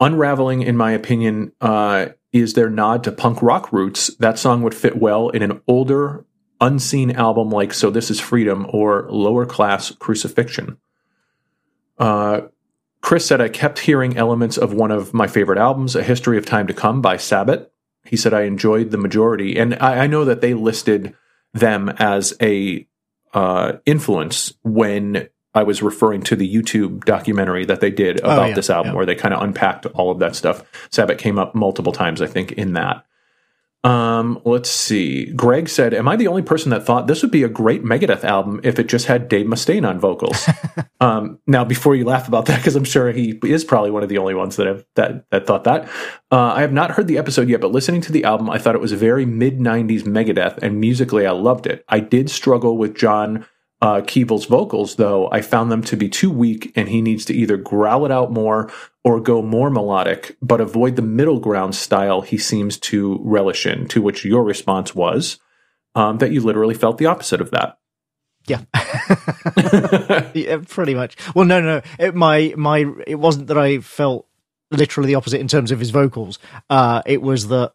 Unraveling, 0.00 0.62
in 0.62 0.76
my 0.76 0.92
opinion, 0.92 1.52
uh, 1.60 2.08
is 2.32 2.54
their 2.54 2.70
nod 2.70 3.04
to 3.04 3.12
punk 3.12 3.42
rock 3.42 3.72
roots. 3.72 4.14
That 4.16 4.38
song 4.38 4.62
would 4.62 4.74
fit 4.74 4.96
well 4.96 5.28
in 5.28 5.42
an 5.42 5.60
older, 5.68 6.24
unseen 6.60 7.10
album 7.12 7.50
like 7.50 7.74
So 7.74 7.90
This 7.90 8.10
Is 8.10 8.20
Freedom 8.20 8.66
or 8.70 9.06
Lower 9.10 9.46
Class 9.46 9.90
Crucifixion. 9.92 10.78
Uh, 11.98 12.42
Chris 13.02 13.26
said, 13.26 13.40
I 13.40 13.48
kept 13.48 13.80
hearing 13.80 14.16
elements 14.16 14.56
of 14.58 14.72
one 14.72 14.90
of 14.90 15.12
my 15.12 15.26
favorite 15.26 15.58
albums, 15.58 15.96
A 15.96 16.02
History 16.02 16.38
of 16.38 16.46
Time 16.46 16.66
to 16.66 16.74
Come 16.74 17.00
by 17.02 17.16
Sabbat. 17.16 17.70
He 18.04 18.16
said, 18.16 18.34
I 18.34 18.42
enjoyed 18.42 18.90
the 18.90 18.98
majority. 18.98 19.58
And 19.58 19.74
I, 19.74 20.04
I 20.04 20.06
know 20.06 20.24
that 20.24 20.40
they 20.40 20.54
listed 20.54 21.14
them 21.52 21.88
as 21.98 22.34
a 22.40 22.86
uh, 23.34 23.74
influence 23.86 24.54
when 24.62 25.28
I 25.54 25.64
was 25.64 25.82
referring 25.82 26.22
to 26.22 26.36
the 26.36 26.52
YouTube 26.52 27.04
documentary 27.04 27.64
that 27.64 27.80
they 27.80 27.90
did 27.90 28.20
about 28.20 28.38
oh, 28.38 28.44
yeah, 28.46 28.54
this 28.54 28.70
album, 28.70 28.92
yeah. 28.92 28.96
where 28.96 29.06
they 29.06 29.16
kind 29.16 29.34
of 29.34 29.42
unpacked 29.42 29.86
all 29.86 30.10
of 30.10 30.20
that 30.20 30.36
stuff. 30.36 30.62
Sabbat 30.90 31.18
came 31.18 31.38
up 31.38 31.54
multiple 31.54 31.92
times, 31.92 32.22
I 32.22 32.26
think, 32.26 32.52
in 32.52 32.74
that. 32.74 33.04
Um, 33.82 34.42
let's 34.44 34.68
see. 34.70 35.32
Greg 35.32 35.68
said, 35.68 35.94
"Am 35.94 36.06
I 36.06 36.16
the 36.16 36.26
only 36.26 36.42
person 36.42 36.70
that 36.70 36.84
thought 36.84 37.06
this 37.06 37.22
would 37.22 37.30
be 37.30 37.42
a 37.42 37.48
great 37.48 37.82
Megadeth 37.82 38.24
album 38.24 38.60
if 38.62 38.78
it 38.78 38.88
just 38.88 39.06
had 39.06 39.28
Dave 39.28 39.46
Mustaine 39.46 39.88
on 39.88 39.98
vocals?" 39.98 40.46
um, 41.00 41.38
now, 41.46 41.64
before 41.64 41.94
you 41.94 42.04
laugh 42.04 42.28
about 42.28 42.44
that, 42.46 42.58
because 42.58 42.76
I'm 42.76 42.84
sure 42.84 43.10
he 43.10 43.38
is 43.42 43.64
probably 43.64 43.90
one 43.90 44.02
of 44.02 44.10
the 44.10 44.18
only 44.18 44.34
ones 44.34 44.56
that 44.56 44.66
have 44.66 44.84
that 44.96 45.24
that 45.30 45.46
thought 45.46 45.64
that. 45.64 45.88
Uh, 46.30 46.52
I 46.54 46.60
have 46.60 46.72
not 46.72 46.90
heard 46.90 47.06
the 47.06 47.16
episode 47.16 47.48
yet, 47.48 47.62
but 47.62 47.72
listening 47.72 48.02
to 48.02 48.12
the 48.12 48.24
album, 48.24 48.50
I 48.50 48.58
thought 48.58 48.74
it 48.74 48.82
was 48.82 48.92
very 48.92 49.24
mid 49.24 49.58
'90s 49.58 50.02
Megadeth, 50.02 50.58
and 50.62 50.78
musically, 50.78 51.26
I 51.26 51.32
loved 51.32 51.66
it. 51.66 51.82
I 51.88 52.00
did 52.00 52.28
struggle 52.28 52.76
with 52.76 52.94
John 52.94 53.46
uh, 53.82 54.02
Kevill's 54.02 54.44
vocals, 54.44 54.96
though, 54.96 55.30
I 55.30 55.40
found 55.40 55.72
them 55.72 55.82
to 55.84 55.96
be 55.96 56.08
too 56.08 56.30
weak, 56.30 56.72
and 56.76 56.88
he 56.88 57.00
needs 57.00 57.24
to 57.26 57.34
either 57.34 57.56
growl 57.56 58.04
it 58.04 58.12
out 58.12 58.30
more 58.30 58.70
or 59.04 59.20
go 59.20 59.40
more 59.40 59.70
melodic, 59.70 60.36
but 60.42 60.60
avoid 60.60 60.96
the 60.96 61.02
middle 61.02 61.40
ground 61.40 61.74
style 61.74 62.20
he 62.20 62.36
seems 62.36 62.78
to 62.78 63.18
relish 63.22 63.64
in. 63.64 63.88
To 63.88 64.02
which 64.02 64.24
your 64.24 64.44
response 64.44 64.94
was 64.94 65.38
um, 65.94 66.18
that 66.18 66.30
you 66.30 66.42
literally 66.42 66.74
felt 66.74 66.98
the 66.98 67.06
opposite 67.06 67.40
of 67.40 67.50
that. 67.52 67.78
Yeah. 68.46 68.62
yeah, 70.34 70.58
pretty 70.68 70.94
much. 70.94 71.16
Well, 71.34 71.46
no, 71.46 71.60
no, 71.60 71.82
it, 71.98 72.14
my 72.14 72.52
my 72.56 72.84
it 73.06 73.16
wasn't 73.16 73.46
that 73.46 73.58
I 73.58 73.78
felt 73.78 74.26
literally 74.70 75.08
the 75.08 75.14
opposite 75.14 75.40
in 75.40 75.48
terms 75.48 75.70
of 75.70 75.78
his 75.78 75.90
vocals. 75.90 76.38
Uh, 76.68 77.02
it 77.06 77.22
was 77.22 77.48
that, 77.48 77.72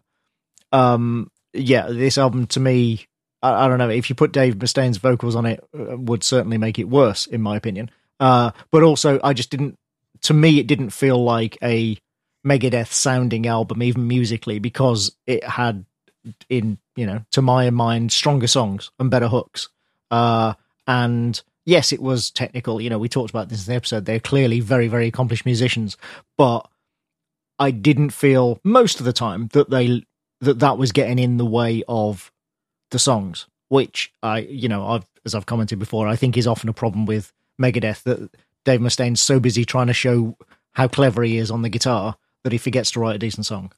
um, 0.71 1.31
yeah, 1.53 1.88
this 1.88 2.17
album 2.17 2.47
to 2.47 2.59
me 2.59 3.07
I, 3.45 3.65
I, 3.65 3.67
don't 3.67 3.77
know 3.77 3.89
if 3.89 4.09
you 4.09 4.15
put 4.15 4.31
Dave 4.31 4.59
Mustaine's 4.59 4.97
vocals 4.97 5.35
on 5.35 5.45
it, 5.45 5.63
uh, 5.77 5.97
would 5.97 6.23
certainly 6.23 6.57
make 6.57 6.79
it 6.79 6.85
worse, 6.85 7.27
in 7.27 7.41
my 7.41 7.55
opinion. 7.55 7.91
Uh, 8.19 8.51
but 8.71 8.83
also, 8.83 9.19
I 9.23 9.33
just 9.33 9.49
didn't. 9.49 9.77
To 10.21 10.33
me, 10.33 10.59
it 10.59 10.67
didn't 10.67 10.89
feel 10.89 11.23
like 11.23 11.57
a 11.61 11.97
Megadeth 12.45 12.91
sounding 12.91 13.47
album, 13.47 13.83
even 13.83 14.07
musically, 14.07 14.59
because 14.59 15.15
it 15.27 15.43
had, 15.43 15.85
in 16.49 16.77
you 16.95 17.05
know, 17.05 17.23
to 17.31 17.41
my 17.41 17.69
mind, 17.69 18.11
stronger 18.11 18.47
songs 18.47 18.91
and 18.99 19.11
better 19.11 19.27
hooks. 19.27 19.69
Uh, 20.09 20.53
and 20.87 21.41
yes, 21.65 21.91
it 21.91 22.01
was 22.01 22.31
technical. 22.31 22.79
You 22.81 22.89
know, 22.89 22.99
we 22.99 23.09
talked 23.09 23.29
about 23.29 23.49
this 23.49 23.67
in 23.67 23.71
the 23.71 23.75
episode. 23.75 24.05
They're 24.05 24.19
clearly 24.19 24.59
very, 24.61 24.87
very 24.87 25.07
accomplished 25.07 25.45
musicians, 25.45 25.97
but 26.37 26.67
I 27.59 27.71
didn't 27.71 28.11
feel 28.11 28.59
most 28.63 28.99
of 28.99 29.05
the 29.05 29.13
time 29.13 29.49
that 29.53 29.69
they 29.69 30.03
that 30.41 30.59
that 30.59 30.77
was 30.77 30.91
getting 30.91 31.19
in 31.19 31.37
the 31.37 31.45
way 31.45 31.83
of 31.87 32.31
the 32.92 33.00
songs, 33.00 33.48
which 33.70 34.12
I, 34.22 34.39
you 34.39 34.68
know, 34.68 34.88
I've, 34.88 35.06
as 35.25 35.36
I've 35.36 35.46
commented 35.46 35.80
before, 35.80 36.08
I 36.08 36.15
think 36.15 36.38
is 36.38 36.48
often 36.48 36.70
a 36.70 36.74
problem 36.74 37.06
with 37.06 37.34
Megadeth 37.62 38.04
that 38.04 38.30
Dave 38.63 38.82
Mustaine's 38.82 39.22
so 39.22 39.39
busy 39.39 39.65
trying 39.65 39.88
to 39.88 39.94
show 39.94 40.38
how 40.74 40.88
clever 40.88 41.24
he 41.24 41.38
is 41.38 41.51
on 41.51 41.62
the 41.62 41.70
guitar 41.70 42.18
that 42.44 42.51
he 42.51 42.58
forgets 42.58 42.92
to 42.92 43.00
write 43.00 43.15
a 43.15 43.20
decent 43.20 43.46
song. 43.46 43.72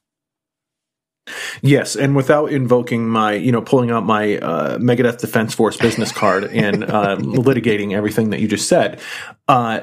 Yes, 1.60 1.96
and 1.96 2.16
without 2.16 2.52
invoking 2.52 3.08
my, 3.08 3.32
you 3.32 3.52
know, 3.52 3.60
pulling 3.60 3.90
out 3.90 4.04
my 4.04 4.38
uh, 4.38 4.78
Megadeth 4.78 5.18
Defense 5.18 5.54
Force 5.54 5.76
business 5.76 6.12
card 6.12 6.44
and 6.44 6.84
uh, 6.84 7.16
litigating 7.20 7.92
everything 7.92 8.30
that 8.30 8.40
you 8.40 8.48
just 8.48 8.68
said, 8.68 9.00
uh, 9.46 9.80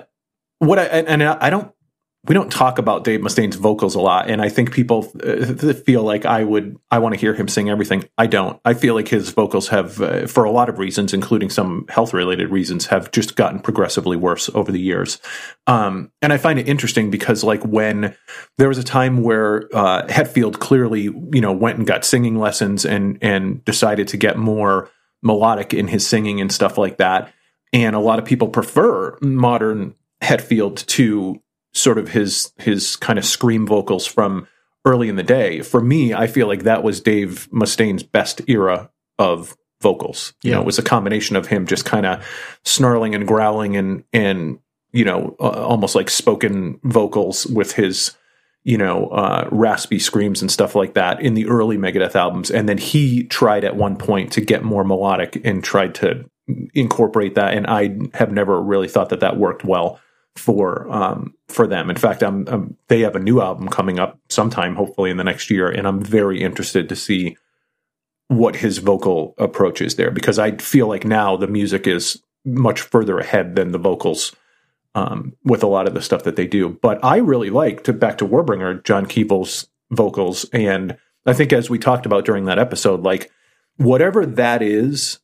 what 0.59 0.79
I 0.79 0.85
and 0.85 1.21
I 1.21 1.49
don't 1.49 1.71
we 2.27 2.33
don't 2.33 2.51
talk 2.51 2.79
about 2.79 3.03
Dave 3.03 3.21
Mustaine's 3.21 3.55
vocals 3.55 3.93
a 3.93 3.99
lot, 3.99 4.29
and 4.29 4.41
I 4.41 4.49
think 4.49 4.71
people 4.71 5.11
uh, 5.23 5.73
feel 5.73 6.03
like 6.03 6.25
I 6.25 6.43
would 6.43 6.77
I 6.89 6.99
want 6.99 7.13
to 7.13 7.19
hear 7.19 7.33
him 7.33 7.47
sing 7.47 7.69
everything. 7.69 8.05
I 8.17 8.27
don't. 8.27 8.59
I 8.65 8.73
feel 8.73 8.95
like 8.95 9.07
his 9.07 9.29
vocals 9.29 9.67
have, 9.67 10.01
uh, 10.01 10.25
for 10.25 10.43
a 10.43 10.51
lot 10.51 10.69
of 10.69 10.79
reasons, 10.79 11.13
including 11.13 11.49
some 11.49 11.85
health 11.89 12.13
related 12.13 12.49
reasons, 12.49 12.87
have 12.87 13.11
just 13.11 13.35
gotten 13.35 13.59
progressively 13.59 14.17
worse 14.17 14.49
over 14.55 14.71
the 14.71 14.79
years. 14.79 15.19
Um, 15.67 16.11
and 16.21 16.33
I 16.33 16.37
find 16.37 16.57
it 16.57 16.67
interesting 16.67 17.11
because, 17.11 17.43
like, 17.43 17.63
when 17.63 18.15
there 18.57 18.69
was 18.69 18.77
a 18.77 18.83
time 18.83 19.21
where 19.21 19.69
uh, 19.73 20.07
Hetfield 20.07 20.59
clearly, 20.59 21.03
you 21.03 21.41
know, 21.41 21.53
went 21.53 21.77
and 21.77 21.85
got 21.85 22.05
singing 22.05 22.39
lessons 22.39 22.85
and 22.85 23.19
and 23.21 23.63
decided 23.65 24.07
to 24.09 24.17
get 24.17 24.37
more 24.37 24.89
melodic 25.21 25.73
in 25.73 25.87
his 25.87 26.07
singing 26.07 26.41
and 26.41 26.51
stuff 26.51 26.77
like 26.77 26.97
that, 26.97 27.31
and 27.71 27.95
a 27.95 27.99
lot 27.99 28.19
of 28.19 28.25
people 28.25 28.47
prefer 28.47 29.15
modern 29.21 29.93
Hetfield 30.23 30.85
to 30.87 31.41
sort 31.75 31.97
of 31.97 32.09
his 32.09 32.51
his 32.57 32.95
kind 32.95 33.19
of 33.19 33.25
scream 33.25 33.67
vocals 33.67 34.07
from 34.07 34.47
early 34.85 35.09
in 35.09 35.15
the 35.15 35.23
day. 35.23 35.61
For 35.61 35.81
me, 35.81 36.13
I 36.13 36.27
feel 36.27 36.47
like 36.47 36.63
that 36.63 36.83
was 36.83 37.01
Dave 37.01 37.47
Mustaine's 37.51 38.03
best 38.03 38.41
era 38.47 38.89
of 39.19 39.55
vocals. 39.81 40.33
You 40.41 40.49
yeah. 40.49 40.55
know, 40.55 40.61
it 40.61 40.65
was 40.65 40.79
a 40.79 40.83
combination 40.83 41.35
of 41.35 41.47
him 41.47 41.67
just 41.67 41.85
kind 41.85 42.05
of 42.05 42.25
snarling 42.63 43.13
and 43.13 43.27
growling 43.27 43.75
and 43.75 44.03
and 44.13 44.59
you 44.91 45.05
know 45.05 45.35
uh, 45.39 45.65
almost 45.65 45.95
like 45.95 46.09
spoken 46.09 46.79
vocals 46.83 47.45
with 47.45 47.73
his 47.73 48.15
you 48.63 48.77
know 48.77 49.07
uh, 49.07 49.49
raspy 49.51 49.99
screams 49.99 50.41
and 50.41 50.51
stuff 50.51 50.75
like 50.75 50.93
that 50.93 51.21
in 51.21 51.33
the 51.33 51.45
early 51.47 51.77
Megadeth 51.77 52.15
albums. 52.15 52.49
And 52.49 52.69
then 52.69 52.77
he 52.77 53.23
tried 53.25 53.65
at 53.65 53.75
one 53.75 53.97
point 53.97 54.31
to 54.33 54.41
get 54.41 54.63
more 54.63 54.83
melodic 54.83 55.41
and 55.43 55.63
tried 55.63 55.95
to 55.95 56.29
incorporate 56.73 57.35
that. 57.35 57.53
And 57.53 57.67
I 57.67 57.97
have 58.13 58.31
never 58.31 58.61
really 58.61 58.87
thought 58.87 59.09
that 59.09 59.19
that 59.19 59.37
worked 59.37 59.65
well 59.65 59.99
for 60.35 60.89
um, 60.91 61.33
for 61.47 61.67
them. 61.67 61.89
In 61.89 61.95
fact, 61.95 62.23
I'm, 62.23 62.47
I'm, 62.47 62.77
they 62.87 63.01
have 63.01 63.15
a 63.15 63.19
new 63.19 63.41
album 63.41 63.67
coming 63.69 63.99
up 63.99 64.19
sometime, 64.29 64.75
hopefully 64.75 65.09
in 65.09 65.17
the 65.17 65.23
next 65.23 65.49
year, 65.49 65.69
and 65.69 65.87
I'm 65.87 66.01
very 66.01 66.41
interested 66.41 66.89
to 66.89 66.95
see 66.95 67.37
what 68.27 68.55
his 68.55 68.79
vocal 68.79 69.35
approach 69.37 69.81
is 69.81 69.95
there 69.95 70.11
because 70.11 70.39
I 70.39 70.57
feel 70.57 70.87
like 70.87 71.05
now 71.05 71.37
the 71.37 71.47
music 71.47 71.87
is 71.87 72.21
much 72.43 72.81
further 72.81 73.19
ahead 73.19 73.55
than 73.55 73.71
the 73.71 73.77
vocals 73.77 74.35
um, 74.95 75.35
with 75.43 75.61
a 75.61 75.67
lot 75.67 75.87
of 75.87 75.93
the 75.93 76.01
stuff 76.01 76.23
that 76.23 76.35
they 76.35 76.47
do. 76.47 76.69
But 76.81 77.03
I 77.03 77.17
really 77.17 77.49
like 77.49 77.83
to 77.83 77.93
back 77.93 78.17
to 78.17 78.27
Warbringer, 78.27 78.83
John 78.83 79.05
Kevill's 79.05 79.67
vocals, 79.91 80.45
and 80.51 80.97
I 81.25 81.33
think 81.33 81.53
as 81.53 81.69
we 81.69 81.79
talked 81.79 82.05
about 82.05 82.25
during 82.25 82.45
that 82.45 82.59
episode, 82.59 83.03
like 83.03 83.31
whatever 83.77 84.25
that 84.25 84.61
is 84.61 85.19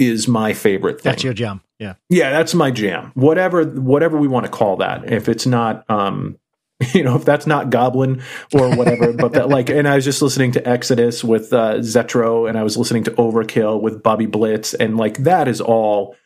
is 0.00 0.26
my 0.26 0.52
favorite 0.52 1.00
thing. 1.00 1.12
That's 1.12 1.22
your 1.22 1.34
jam. 1.34 1.60
Yeah. 1.78 1.94
Yeah, 2.08 2.30
that's 2.30 2.54
my 2.54 2.70
jam. 2.70 3.12
Whatever 3.14 3.64
whatever 3.64 4.18
we 4.18 4.28
want 4.28 4.46
to 4.46 4.52
call 4.52 4.76
that. 4.78 5.12
If 5.12 5.28
it's 5.28 5.46
not 5.46 5.88
um 5.88 6.38
you 6.94 7.02
know, 7.02 7.16
if 7.16 7.24
that's 7.24 7.46
not 7.46 7.68
Goblin 7.68 8.22
or 8.54 8.74
whatever, 8.74 9.12
but 9.16 9.32
that 9.32 9.48
like, 9.48 9.68
and 9.68 9.86
I 9.86 9.96
was 9.96 10.04
just 10.04 10.22
listening 10.22 10.52
to 10.52 10.66
Exodus 10.66 11.22
with 11.22 11.52
uh, 11.52 11.76
Zetro, 11.76 12.48
and 12.48 12.58
I 12.58 12.62
was 12.62 12.78
listening 12.78 13.04
to 13.04 13.10
Overkill 13.12 13.82
with 13.82 14.02
Bobby 14.02 14.26
Blitz, 14.26 14.72
and 14.72 14.96
like 14.96 15.18
that 15.18 15.46
is 15.46 15.60
all 15.60 16.16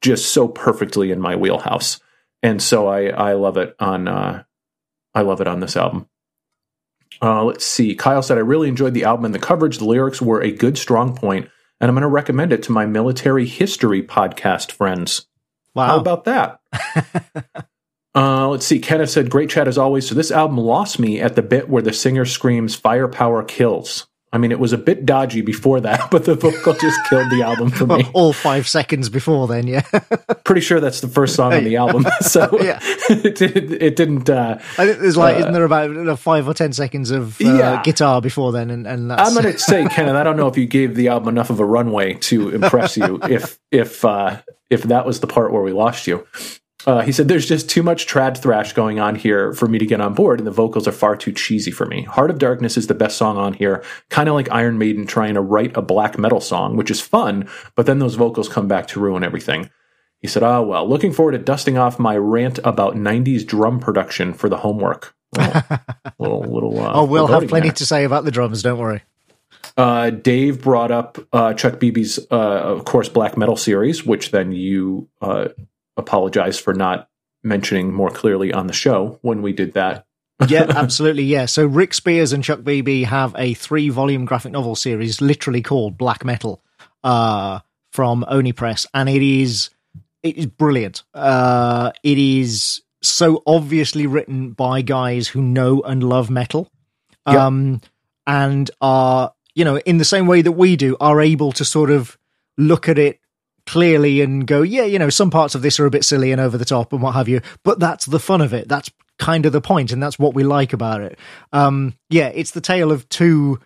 just 0.00 0.32
so 0.32 0.48
perfectly 0.48 1.10
in 1.10 1.20
my 1.20 1.36
wheelhouse, 1.36 2.00
and 2.42 2.62
so 2.62 2.86
I 2.86 3.08
I 3.08 3.32
love 3.34 3.58
it 3.58 3.76
on 3.78 4.08
uh, 4.08 4.44
I 5.14 5.20
love 5.22 5.42
it 5.42 5.48
on 5.48 5.60
this 5.60 5.76
album. 5.76 6.08
Uh, 7.20 7.44
let's 7.44 7.66
see. 7.66 7.94
Kyle 7.94 8.22
said 8.22 8.38
I 8.38 8.42
really 8.42 8.68
enjoyed 8.68 8.94
the 8.94 9.04
album 9.04 9.26
and 9.26 9.34
the 9.34 9.40
coverage. 9.40 9.78
The 9.78 9.84
lyrics 9.84 10.22
were 10.22 10.40
a 10.40 10.52
good 10.52 10.78
strong 10.78 11.16
point 11.16 11.50
and 11.80 11.88
I'm 11.88 11.94
going 11.94 12.02
to 12.02 12.08
recommend 12.08 12.52
it 12.52 12.62
to 12.64 12.72
my 12.72 12.86
military 12.86 13.46
history 13.46 14.02
podcast 14.02 14.72
friends. 14.72 15.26
Wow. 15.74 15.86
How 15.86 15.98
about 15.98 16.24
that? 16.24 16.60
uh, 18.14 18.48
let's 18.48 18.66
see. 18.66 18.80
Kenneth 18.80 19.10
said, 19.10 19.30
Great 19.30 19.50
chat 19.50 19.68
as 19.68 19.78
always. 19.78 20.08
So, 20.08 20.14
this 20.14 20.32
album 20.32 20.58
lost 20.58 20.98
me 20.98 21.20
at 21.20 21.36
the 21.36 21.42
bit 21.42 21.68
where 21.68 21.82
the 21.82 21.92
singer 21.92 22.24
screams, 22.24 22.74
Firepower 22.74 23.44
kills. 23.44 24.07
I 24.30 24.36
mean, 24.38 24.52
it 24.52 24.60
was 24.60 24.74
a 24.74 24.78
bit 24.78 25.06
dodgy 25.06 25.40
before 25.40 25.80
that, 25.80 26.08
but 26.10 26.24
the 26.26 26.34
vocal 26.34 26.74
just 26.74 26.98
killed 27.08 27.30
the 27.30 27.42
album 27.42 27.70
for 27.70 27.86
me. 27.86 28.04
All 28.12 28.32
five 28.34 28.68
seconds 28.68 29.08
before 29.08 29.48
then, 29.48 29.66
yeah. 29.66 29.80
Pretty 30.44 30.60
sure 30.60 30.80
that's 30.80 31.00
the 31.00 31.08
first 31.08 31.34
song 31.34 31.54
on 31.54 31.64
the 31.64 31.76
album, 31.76 32.04
so 32.20 32.48
Yeah. 32.60 32.78
it, 33.08 33.40
it 33.40 33.96
didn't. 33.96 34.28
Uh, 34.28 34.58
I 34.76 34.86
think 34.86 34.98
there's 34.98 35.16
like, 35.16 35.38
isn't 35.38 35.52
there 35.52 35.64
about 35.64 35.96
uh, 35.96 36.14
five 36.16 36.46
or 36.46 36.52
ten 36.54 36.72
seconds 36.74 37.10
of 37.10 37.40
uh, 37.40 37.44
Yeah. 37.44 37.82
guitar 37.82 38.20
before 38.20 38.52
then, 38.52 38.70
and, 38.70 38.86
and 38.86 39.10
that's 39.10 39.22
I'm 39.34 39.40
going 39.42 39.52
to 39.52 39.58
say, 39.58 39.86
Kenneth, 39.86 40.14
I 40.16 40.22
don't 40.24 40.36
know 40.36 40.48
if 40.48 40.58
you 40.58 40.66
gave 40.66 40.94
the 40.94 41.08
album 41.08 41.28
enough 41.30 41.48
of 41.50 41.58
a 41.60 41.64
runway 41.64 42.14
to 42.14 42.50
impress 42.50 42.96
you. 42.98 43.18
if 43.22 43.58
if 43.70 44.04
uh, 44.04 44.42
if 44.68 44.82
that 44.84 45.06
was 45.06 45.20
the 45.20 45.26
part 45.26 45.52
where 45.52 45.62
we 45.62 45.72
lost 45.72 46.06
you. 46.06 46.26
Uh, 46.86 47.02
he 47.02 47.10
said, 47.10 47.26
"There's 47.26 47.46
just 47.46 47.68
too 47.68 47.82
much 47.82 48.06
trad 48.06 48.38
thrash 48.38 48.72
going 48.72 49.00
on 49.00 49.16
here 49.16 49.52
for 49.52 49.66
me 49.66 49.78
to 49.78 49.86
get 49.86 50.00
on 50.00 50.14
board, 50.14 50.38
and 50.38 50.46
the 50.46 50.52
vocals 50.52 50.86
are 50.86 50.92
far 50.92 51.16
too 51.16 51.32
cheesy 51.32 51.70
for 51.70 51.86
me. 51.86 52.02
Heart 52.02 52.30
of 52.30 52.38
Darkness 52.38 52.76
is 52.76 52.86
the 52.86 52.94
best 52.94 53.16
song 53.16 53.36
on 53.36 53.52
here, 53.52 53.82
kind 54.10 54.28
of 54.28 54.34
like 54.34 54.50
Iron 54.52 54.78
Maiden 54.78 55.06
trying 55.06 55.34
to 55.34 55.40
write 55.40 55.76
a 55.76 55.82
black 55.82 56.18
metal 56.18 56.40
song, 56.40 56.76
which 56.76 56.90
is 56.90 57.00
fun, 57.00 57.48
but 57.74 57.86
then 57.86 57.98
those 57.98 58.14
vocals 58.14 58.48
come 58.48 58.68
back 58.68 58.86
to 58.88 59.00
ruin 59.00 59.24
everything." 59.24 59.70
He 60.20 60.28
said, 60.28 60.42
"Ah, 60.42 60.60
well, 60.60 60.88
looking 60.88 61.12
forward 61.12 61.32
to 61.32 61.38
dusting 61.38 61.76
off 61.76 61.98
my 61.98 62.16
rant 62.16 62.58
about 62.62 62.94
'90s 62.94 63.44
drum 63.44 63.80
production 63.80 64.32
for 64.32 64.48
the 64.48 64.58
homework." 64.58 65.14
Well, 65.36 65.64
little, 66.18 66.40
little. 66.42 66.80
Uh, 66.80 66.92
oh, 66.94 67.04
we'll 67.04 67.26
have 67.26 67.48
plenty 67.48 67.68
there. 67.68 67.74
to 67.74 67.86
say 67.86 68.04
about 68.04 68.24
the 68.24 68.30
drums. 68.30 68.62
Don't 68.62 68.78
worry. 68.78 69.02
Uh, 69.76 70.10
Dave 70.10 70.62
brought 70.62 70.90
up 70.90 71.18
uh, 71.32 71.54
Chuck 71.54 71.74
BB's, 71.74 72.18
uh, 72.30 72.34
of 72.34 72.84
course, 72.84 73.08
black 73.08 73.36
metal 73.36 73.56
series, 73.56 74.04
which 74.04 74.30
then 74.32 74.50
you 74.52 75.08
apologized 75.98 76.60
for 76.60 76.72
not 76.72 77.08
mentioning 77.42 77.92
more 77.92 78.10
clearly 78.10 78.52
on 78.52 78.66
the 78.66 78.72
show 78.72 79.18
when 79.22 79.42
we 79.42 79.52
did 79.52 79.74
that. 79.74 80.06
yeah, 80.48 80.66
absolutely. 80.68 81.24
Yeah. 81.24 81.46
So 81.46 81.66
Rick 81.66 81.94
Spears 81.94 82.32
and 82.32 82.42
Chuck 82.42 82.60
BB 82.60 83.04
have 83.04 83.34
a 83.36 83.54
three 83.54 83.88
volume 83.88 84.24
graphic 84.24 84.52
novel 84.52 84.76
series 84.76 85.20
literally 85.20 85.62
called 85.62 85.98
Black 85.98 86.24
Metal 86.24 86.62
uh, 87.04 87.60
from 87.90 88.24
Oni 88.28 88.52
Press. 88.52 88.86
And 88.94 89.08
it 89.08 89.22
is 89.22 89.70
it 90.22 90.36
is 90.36 90.46
brilliant. 90.46 91.04
Uh, 91.14 91.92
it 92.02 92.18
is 92.18 92.82
so 93.02 93.42
obviously 93.46 94.06
written 94.06 94.50
by 94.50 94.82
guys 94.82 95.28
who 95.28 95.40
know 95.40 95.80
and 95.82 96.02
love 96.02 96.30
metal. 96.30 96.70
Yeah. 97.26 97.46
Um, 97.46 97.80
and 98.26 98.70
are, 98.80 99.32
you 99.54 99.64
know, 99.64 99.78
in 99.78 99.98
the 99.98 100.04
same 100.04 100.26
way 100.26 100.42
that 100.42 100.52
we 100.52 100.76
do, 100.76 100.96
are 101.00 101.20
able 101.20 101.52
to 101.52 101.64
sort 101.64 101.90
of 101.90 102.18
look 102.56 102.88
at 102.88 102.98
it 102.98 103.20
clearly 103.68 104.22
and 104.22 104.46
go, 104.46 104.62
yeah, 104.62 104.84
you 104.84 104.98
know, 104.98 105.10
some 105.10 105.30
parts 105.30 105.54
of 105.54 105.60
this 105.60 105.78
are 105.78 105.84
a 105.84 105.90
bit 105.90 106.04
silly 106.04 106.32
and 106.32 106.40
over 106.40 106.56
the 106.56 106.64
top 106.64 106.92
and 106.92 107.02
what 107.02 107.14
have 107.14 107.28
you, 107.28 107.42
but 107.62 107.78
that's 107.78 108.06
the 108.06 108.18
fun 108.18 108.40
of 108.40 108.54
it. 108.54 108.66
That's 108.66 108.90
kind 109.18 109.44
of 109.44 109.52
the 109.52 109.60
point, 109.60 109.92
and 109.92 110.02
that's 110.02 110.18
what 110.18 110.34
we 110.34 110.42
like 110.42 110.72
about 110.72 111.02
it. 111.02 111.18
Um, 111.52 111.94
yeah, 112.08 112.28
it's 112.28 112.52
the 112.52 112.62
tale 112.62 112.90
of 112.90 113.08
two 113.10 113.60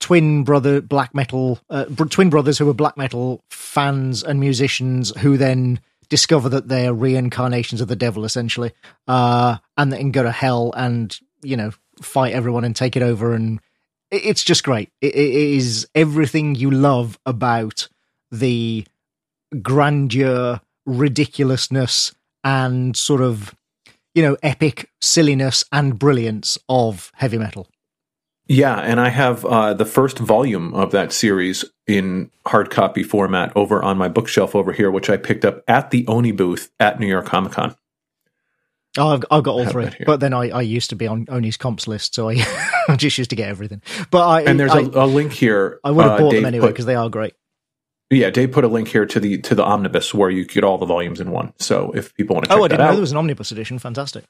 twin 0.00 0.42
brother 0.42 0.80
black 0.80 1.14
metal, 1.14 1.60
uh, 1.68 1.84
twin 1.84 2.30
brothers 2.30 2.58
who 2.58 2.68
are 2.70 2.74
black 2.74 2.96
metal 2.96 3.44
fans 3.50 4.22
and 4.22 4.40
musicians 4.40 5.12
who 5.18 5.36
then 5.36 5.80
discover 6.08 6.48
that 6.48 6.68
they're 6.68 6.94
reincarnations 6.94 7.80
of 7.80 7.88
the 7.88 7.96
devil, 7.96 8.24
essentially, 8.24 8.72
uh, 9.06 9.58
and 9.76 9.92
then 9.92 10.12
go 10.12 10.22
to 10.22 10.32
hell 10.32 10.72
and 10.76 11.18
you 11.42 11.56
know 11.56 11.72
fight 12.00 12.32
everyone 12.32 12.64
and 12.64 12.74
take 12.74 12.96
it 12.96 13.02
over 13.02 13.34
and 13.34 13.60
it's 14.10 14.44
just 14.44 14.64
great. 14.64 14.90
It 15.00 15.14
is 15.14 15.88
everything 15.94 16.54
you 16.54 16.70
love 16.70 17.18
about 17.24 17.88
the 18.30 18.84
grandeur, 19.60 20.60
ridiculousness, 20.86 22.14
and 22.44 22.96
sort 22.96 23.20
of, 23.20 23.54
you 24.14 24.22
know, 24.22 24.36
epic 24.42 24.90
silliness 25.00 25.64
and 25.72 25.98
brilliance 25.98 26.58
of 26.68 27.10
heavy 27.14 27.38
metal. 27.38 27.68
Yeah, 28.46 28.78
and 28.80 29.00
I 29.00 29.08
have 29.08 29.44
uh, 29.44 29.72
the 29.74 29.84
first 29.84 30.18
volume 30.18 30.74
of 30.74 30.90
that 30.90 31.12
series 31.12 31.64
in 31.86 32.30
hard 32.46 32.70
copy 32.70 33.02
format 33.02 33.52
over 33.56 33.82
on 33.82 33.96
my 33.96 34.08
bookshelf 34.08 34.54
over 34.54 34.72
here, 34.72 34.90
which 34.90 35.08
I 35.08 35.16
picked 35.16 35.44
up 35.44 35.62
at 35.68 35.90
the 35.90 36.06
Oni 36.08 36.32
booth 36.32 36.70
at 36.80 36.98
New 36.98 37.06
York 37.06 37.26
Comic 37.26 37.52
Con. 37.52 37.76
Oh, 38.98 39.14
I've, 39.14 39.24
I've 39.30 39.42
got 39.42 39.52
all 39.52 39.66
three, 39.66 39.88
but 40.04 40.20
then 40.20 40.34
I, 40.34 40.50
I 40.50 40.60
used 40.60 40.90
to 40.90 40.96
be 40.96 41.06
on 41.06 41.24
Oni's 41.30 41.56
comps 41.56 41.88
list, 41.88 42.14
so 42.14 42.28
I, 42.28 42.44
I 42.88 42.96
just 42.96 43.16
used 43.16 43.30
to 43.30 43.36
get 43.36 43.48
everything. 43.48 43.80
But 44.10 44.28
I 44.28 44.42
And 44.42 44.60
there's 44.60 44.72
I 44.72 44.80
a 44.80 45.04
a 45.04 45.06
link 45.06 45.32
here. 45.32 45.80
I 45.82 45.90
would 45.90 46.02
have 46.02 46.12
uh, 46.12 46.18
bought 46.18 46.30
Dave 46.32 46.42
them 46.42 46.46
anyway 46.46 46.68
because 46.68 46.84
they 46.84 46.94
are 46.94 47.08
great. 47.08 47.32
Yeah, 48.12 48.28
Dave 48.28 48.52
put 48.52 48.62
a 48.64 48.68
link 48.68 48.88
here 48.88 49.06
to 49.06 49.18
the 49.18 49.38
to 49.38 49.54
the 49.54 49.64
omnibus 49.64 50.12
where 50.12 50.28
you 50.28 50.44
get 50.44 50.64
all 50.64 50.76
the 50.76 50.86
volumes 50.86 51.18
in 51.18 51.30
one. 51.30 51.54
So 51.58 51.92
if 51.94 52.14
people 52.14 52.34
want 52.34 52.44
to 52.44 52.50
check 52.50 52.58
Oh, 52.58 52.64
I 52.64 52.68
didn't 52.68 52.86
know 52.86 52.92
there 52.92 53.00
was 53.00 53.12
an 53.12 53.16
omnibus 53.16 53.50
edition. 53.50 53.78
Fantastic. 53.78 54.24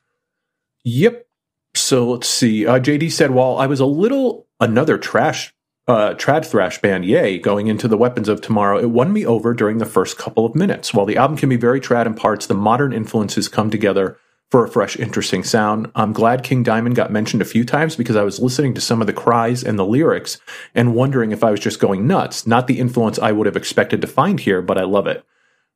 Yep. 0.84 1.26
So 1.74 2.10
let's 2.10 2.28
see. 2.28 2.66
Uh, 2.66 2.78
JD 2.78 3.10
said, 3.10 3.32
"While 3.32 3.56
I 3.56 3.66
was 3.66 3.80
a 3.80 3.86
little 3.86 4.46
another 4.60 4.98
trash, 4.98 5.52
uh, 5.88 6.14
trad 6.14 6.46
thrash 6.46 6.80
band, 6.80 7.04
yay, 7.04 7.38
going 7.38 7.66
into 7.66 7.88
the 7.88 7.96
Weapons 7.96 8.28
of 8.28 8.40
Tomorrow, 8.40 8.78
it 8.78 8.90
won 8.90 9.12
me 9.12 9.26
over 9.26 9.52
during 9.52 9.78
the 9.78 9.86
first 9.86 10.16
couple 10.16 10.46
of 10.46 10.54
minutes. 10.54 10.94
While 10.94 11.06
the 11.06 11.16
album 11.16 11.36
can 11.36 11.48
be 11.48 11.56
very 11.56 11.80
trad 11.80 12.06
in 12.06 12.14
parts, 12.14 12.46
the 12.46 12.54
modern 12.54 12.92
influences 12.92 13.48
come 13.48 13.70
together." 13.70 14.16
For 14.52 14.62
a 14.62 14.68
fresh, 14.68 14.98
interesting 14.98 15.44
sound. 15.44 15.90
I'm 15.94 16.12
glad 16.12 16.44
King 16.44 16.62
Diamond 16.62 16.94
got 16.94 17.10
mentioned 17.10 17.40
a 17.40 17.46
few 17.46 17.64
times 17.64 17.96
because 17.96 18.16
I 18.16 18.22
was 18.22 18.38
listening 18.38 18.74
to 18.74 18.82
some 18.82 19.00
of 19.00 19.06
the 19.06 19.12
cries 19.14 19.64
and 19.64 19.78
the 19.78 19.86
lyrics 19.86 20.38
and 20.74 20.94
wondering 20.94 21.32
if 21.32 21.42
I 21.42 21.50
was 21.50 21.58
just 21.58 21.80
going 21.80 22.06
nuts. 22.06 22.46
Not 22.46 22.66
the 22.66 22.78
influence 22.78 23.18
I 23.18 23.32
would 23.32 23.46
have 23.46 23.56
expected 23.56 24.02
to 24.02 24.06
find 24.06 24.38
here, 24.38 24.60
but 24.60 24.76
I 24.76 24.82
love 24.82 25.06
it. 25.06 25.24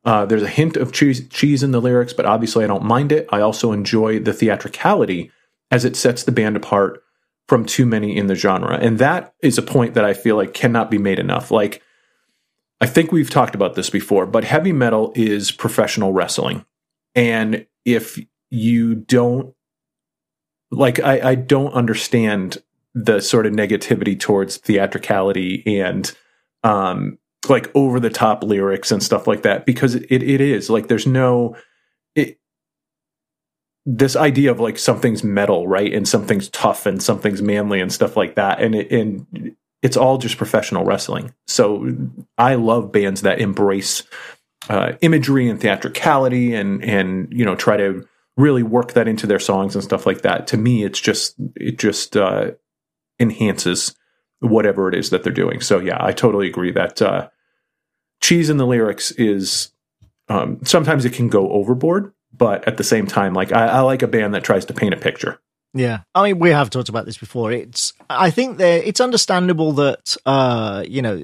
Uh, 0.05 0.27
there's 0.27 0.43
a 0.43 0.47
hint 0.47 0.77
of 0.77 0.91
cheese, 0.91 1.27
cheese 1.29 1.63
in 1.63 1.71
the 1.71 1.81
lyrics, 1.81 2.13
but 2.13 2.27
obviously 2.27 2.63
I 2.63 2.67
don't 2.67 2.83
mind 2.83 3.11
it. 3.11 3.27
I 3.31 3.41
also 3.41 3.71
enjoy 3.71 4.19
the 4.19 4.31
theatricality 4.31 5.31
as 5.71 5.83
it 5.83 5.95
sets 5.95 6.21
the 6.21 6.31
band 6.31 6.55
apart 6.55 7.01
from 7.47 7.65
too 7.65 7.87
many 7.87 8.15
in 8.15 8.27
the 8.27 8.35
genre. 8.35 8.77
And 8.77 8.99
that 8.99 9.33
is 9.41 9.57
a 9.57 9.63
point 9.63 9.95
that 9.95 10.05
I 10.05 10.13
feel 10.13 10.35
like 10.35 10.53
cannot 10.53 10.91
be 10.91 10.99
made 10.99 11.17
enough. 11.17 11.49
Like, 11.49 11.81
I 12.79 12.85
think 12.85 13.11
we've 13.11 13.31
talked 13.31 13.55
about 13.55 13.73
this 13.73 13.89
before, 13.89 14.27
but 14.27 14.43
heavy 14.43 14.71
metal 14.71 15.13
is 15.15 15.51
professional 15.51 16.13
wrestling. 16.13 16.63
And 17.15 17.65
if 17.83 18.19
you 18.49 18.95
don't, 18.95 19.53
like, 20.71 20.99
I, 20.99 21.31
I 21.31 21.35
don't 21.35 21.73
understand 21.73 22.57
the 22.93 23.21
sort 23.21 23.45
of 23.45 23.53
negativity 23.53 24.19
towards 24.19 24.57
theatricality 24.57 25.63
and, 25.65 26.11
um, 26.63 27.17
like 27.49 27.71
over 27.75 27.99
the 27.99 28.09
top 28.09 28.43
lyrics 28.43 28.91
and 28.91 29.01
stuff 29.01 29.27
like 29.27 29.43
that 29.43 29.65
because 29.65 29.95
it, 29.95 30.11
it 30.11 30.41
is 30.41 30.69
like 30.69 30.87
there's 30.87 31.07
no 31.07 31.55
it 32.15 32.39
this 33.85 34.15
idea 34.15 34.51
of 34.51 34.59
like 34.59 34.77
something's 34.77 35.23
metal 35.23 35.67
right 35.67 35.93
and 35.93 36.07
something's 36.07 36.49
tough 36.49 36.85
and 36.85 37.01
something's 37.01 37.41
manly 37.41 37.79
and 37.79 37.93
stuff 37.93 38.17
like 38.17 38.35
that 38.35 38.61
and 38.61 38.75
it 38.75 38.91
and 38.91 39.55
it's 39.83 39.95
all 39.95 40.17
just 40.17 40.37
professional 40.37 40.83
wrestling. 40.83 41.33
So 41.45 41.95
i 42.37 42.55
love 42.55 42.91
bands 42.91 43.21
that 43.21 43.39
embrace 43.39 44.03
uh, 44.69 44.93
imagery 45.01 45.47
and 45.47 45.61
theatricality 45.61 46.53
and 46.53 46.83
and 46.83 47.31
you 47.31 47.45
know 47.45 47.55
try 47.55 47.77
to 47.77 48.05
really 48.37 48.63
work 48.63 48.93
that 48.93 49.07
into 49.07 49.27
their 49.27 49.39
songs 49.39 49.75
and 49.75 49.83
stuff 49.83 50.05
like 50.05 50.21
that 50.21 50.47
to 50.47 50.57
me 50.57 50.83
it's 50.83 50.99
just 50.99 51.35
it 51.55 51.77
just 51.77 52.15
uh 52.15 52.51
enhances 53.19 53.95
whatever 54.39 54.87
it 54.87 54.95
is 54.95 55.09
that 55.09 55.23
they're 55.23 55.33
doing 55.33 55.59
so 55.59 55.79
yeah 55.79 55.97
i 55.99 56.11
totally 56.11 56.47
agree 56.47 56.71
that 56.71 57.01
uh 57.01 57.27
cheese 58.21 58.49
in 58.49 58.57
the 58.57 58.67
lyrics 58.67 59.11
is 59.11 59.71
um, 60.29 60.59
sometimes 60.63 61.05
it 61.05 61.13
can 61.13 61.29
go 61.29 61.49
overboard, 61.51 62.13
but 62.33 62.67
at 62.67 62.77
the 62.77 62.83
same 62.83 63.07
time, 63.07 63.33
like 63.33 63.51
I, 63.51 63.67
I 63.67 63.79
like 63.81 64.01
a 64.01 64.07
band 64.07 64.33
that 64.33 64.43
tries 64.43 64.65
to 64.65 64.73
paint 64.73 64.93
a 64.93 64.97
picture. 64.97 65.39
Yeah, 65.73 66.01
I 66.15 66.23
mean, 66.23 66.39
we 66.39 66.49
have 66.49 66.69
talked 66.69 66.89
about 66.89 67.05
this 67.05 67.17
before. 67.17 67.51
It's, 67.51 67.93
I 68.09 68.29
think 68.31 68.57
there, 68.57 68.81
it's 68.81 68.99
understandable 68.99 69.73
that, 69.73 70.17
uh, 70.25 70.83
you 70.87 71.01
know, 71.01 71.23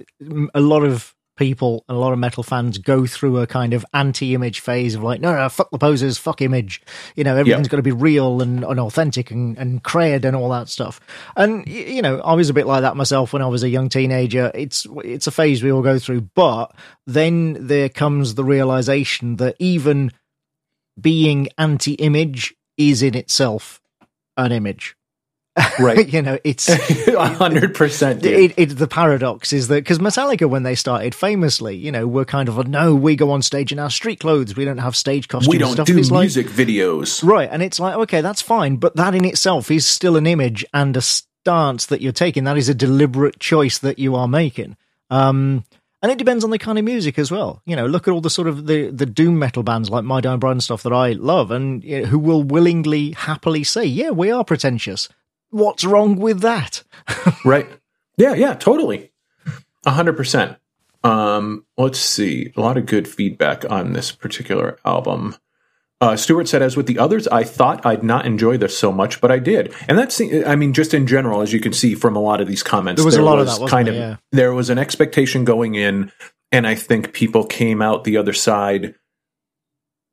a 0.54 0.62
lot 0.62 0.84
of 0.84 1.13
people, 1.36 1.84
and 1.88 1.96
a 1.98 2.00
lot 2.00 2.14
of 2.14 2.20
metal 2.20 2.44
fans 2.44 2.78
go 2.78 3.06
through 3.06 3.40
a 3.40 3.48
kind 3.48 3.74
of 3.74 3.86
anti-image 3.94 4.60
phase 4.60 4.96
of 4.96 5.04
like, 5.04 5.20
no, 5.20 5.36
no, 5.36 5.50
fuck 5.50 5.70
the 5.72 5.78
poses, 5.78 6.18
fuck 6.18 6.42
image. 6.42 6.82
You 7.16 7.24
know, 7.24 7.36
everything's 7.36 7.68
Yeah. 7.68 7.72
got 7.72 7.78
to 7.78 7.84
be 7.84 7.92
real 7.92 8.42
and, 8.42 8.64
and 8.64 8.80
authentic 8.80 9.32
and, 9.32 9.58
and 9.58 9.84
cred 9.84 10.26
and 10.26 10.36
all 10.36 10.50
that 10.50 10.70
stuff. 10.70 11.00
And 11.36 11.68
you 11.68 12.02
know, 12.02 12.20
I 12.22 12.34
was 12.34 12.50
a 12.50 12.54
bit 12.54 12.68
like 12.68 12.82
that 12.82 12.96
myself 12.96 13.34
when 13.34 13.42
I 13.42 13.48
was 13.48 13.64
a 13.64 13.70
young 13.70 13.90
teenager. 13.90 14.52
It's, 14.54 14.86
it's 15.04 15.28
a 15.28 15.32
phase 15.32 15.64
we 15.64 15.72
all 15.72 15.82
go 15.82 15.98
through, 16.00 16.22
but 16.36 16.74
then 17.08 17.68
there 17.68 17.90
comes 17.90 18.36
the 18.36 18.44
realization 18.44 19.38
that 19.38 19.56
even 19.60 20.12
being 21.00 21.48
anti-image 21.58 22.54
is 22.78 23.02
in 23.02 23.16
itself 23.16 23.82
an 24.38 24.52
image. 24.52 24.96
Right. 25.80 26.08
you 26.14 26.22
know, 26.22 26.38
it's 26.44 26.68
A 27.08 27.28
hundred 27.28 27.76
percent. 27.76 28.22
dude. 28.22 28.52
it, 28.52 28.54
it, 28.58 28.66
the 28.78 28.88
paradox 28.88 29.54
is 29.54 29.68
that 29.68 29.76
because 29.84 30.00
Metallica, 30.00 30.50
when 30.50 30.64
they 30.64 30.76
started, 30.76 31.14
famously, 31.14 31.76
you 31.76 31.92
know, 31.92 32.08
were 32.08 32.26
kind 32.26 32.50
of 32.50 32.58
a 32.58 32.64
no, 32.64 32.96
we 32.96 33.16
go 33.16 33.32
on 33.32 33.42
stage 33.42 33.72
in 33.72 33.80
our 33.80 33.90
street 33.92 34.20
clothes, 34.20 34.56
we 34.56 34.66
don't 34.66 34.80
have 34.80 34.96
stage 34.96 35.28
costumes. 35.28 35.50
We 35.50 35.58
don't 35.60 35.74
stuff. 35.74 35.88
do 35.88 35.98
it's 35.98 36.10
like- 36.12 36.22
music 36.22 36.48
videos. 36.48 37.24
right? 37.24 37.50
And 37.52 37.62
it's 37.62 37.80
like, 37.80 37.96
okay, 37.96 38.22
that's 38.22 38.42
fine, 38.42 38.78
but 38.78 38.96
that 38.96 39.14
in 39.16 39.26
itself 39.26 39.70
is 39.70 39.86
still 39.86 40.18
an 40.18 40.26
image 40.26 40.66
and 40.74 40.98
a 40.98 41.02
stance 41.02 41.86
that 41.88 42.02
you're 42.02 42.12
taking. 42.12 42.46
That 42.46 42.58
is 42.58 42.70
a 42.70 42.74
deliberate 42.74 43.40
choice 43.40 43.78
that 43.80 44.00
you 44.00 44.16
are 44.16 44.28
making. 44.28 44.76
Um, 45.12 45.66
and 46.02 46.12
it 46.12 46.18
depends 46.18 46.44
on 46.44 46.50
the 46.50 46.58
kind 46.60 46.78
of 46.80 46.84
music 46.84 47.18
as 47.20 47.32
well. 47.32 47.62
You 47.66 47.76
know, 47.76 47.86
look 47.86 48.08
at 48.08 48.12
all 48.12 48.22
the 48.22 48.30
sort 48.30 48.48
of 48.48 48.66
the, 48.66 48.90
the 48.90 49.06
doom 49.06 49.40
metal 49.40 49.64
bands 49.64 49.90
like 49.90 50.04
My 50.04 50.20
Dying 50.20 50.40
Bride 50.40 50.52
and 50.54 50.64
stuff 50.64 50.84
that 50.84 50.92
I 50.94 51.12
love, 51.14 51.52
and 51.52 51.84
you 51.84 52.02
know, 52.02 52.06
who 52.08 52.20
will 52.20 52.44
willingly, 52.44 53.12
happily 53.12 53.64
say, 53.64 53.86
"Yeah, 53.86 54.10
we 54.10 54.30
are 54.32 54.44
pretentious." 54.44 55.08
What's 55.54 55.86
wrong 55.86 56.16
with 56.16 56.42
that? 56.42 56.84
Right. 57.46 57.70
Yeah, 58.18 58.34
yeah, 58.34 58.54
totally. 58.54 59.12
A 59.86 59.92
hundred 59.92 60.16
percent. 60.16 60.58
Um, 61.04 61.66
let's 61.78 62.00
see. 62.00 62.54
A 62.56 62.62
lot 62.62 62.78
of 62.78 62.86
good 62.86 63.08
feedback 63.08 63.70
on 63.70 63.94
this 63.94 64.12
particular 64.12 64.80
album. 64.86 65.36
Uh, 66.00 66.16
Stewart 66.16 66.48
said, 66.48 66.62
as 66.62 66.76
with 66.76 66.88
the 66.88 67.00
others, 67.00 67.28
I 67.28 67.44
thought 67.44 67.86
I'd 67.86 68.04
not 68.04 68.26
enjoy 68.26 68.58
this 68.58 68.78
so 68.78 68.92
much, 68.92 69.22
but 69.22 69.32
I 69.32 69.40
did. 69.40 69.74
And 69.88 69.98
that's, 69.98 70.22
I 70.22 70.56
mean, 70.56 70.74
just 70.74 70.94
in 70.94 71.08
general, 71.08 71.42
as 71.42 71.54
you 71.54 71.60
can 71.60 71.74
see 71.74 71.96
from 71.96 72.16
a 72.16 72.20
lot 72.20 72.42
of 72.42 72.48
these 72.48 72.64
comments, 72.64 73.00
there 73.00 73.06
was 73.06 73.16
there 73.16 73.24
a 73.24 73.26
lot 73.26 73.38
was 73.38 73.54
of 73.54 73.62
that, 73.62 73.70
kind 73.70 73.88
there, 73.88 73.94
of, 73.94 74.00
yeah. 74.00 74.16
there 74.32 74.54
was 74.54 74.70
an 74.70 74.78
expectation 74.78 75.46
going 75.46 75.76
in, 75.76 76.12
and 76.52 76.68
I 76.68 76.76
think 76.76 77.14
people 77.14 77.46
came 77.46 77.82
out 77.82 78.04
the 78.04 78.18
other 78.18 78.34
side 78.34 78.96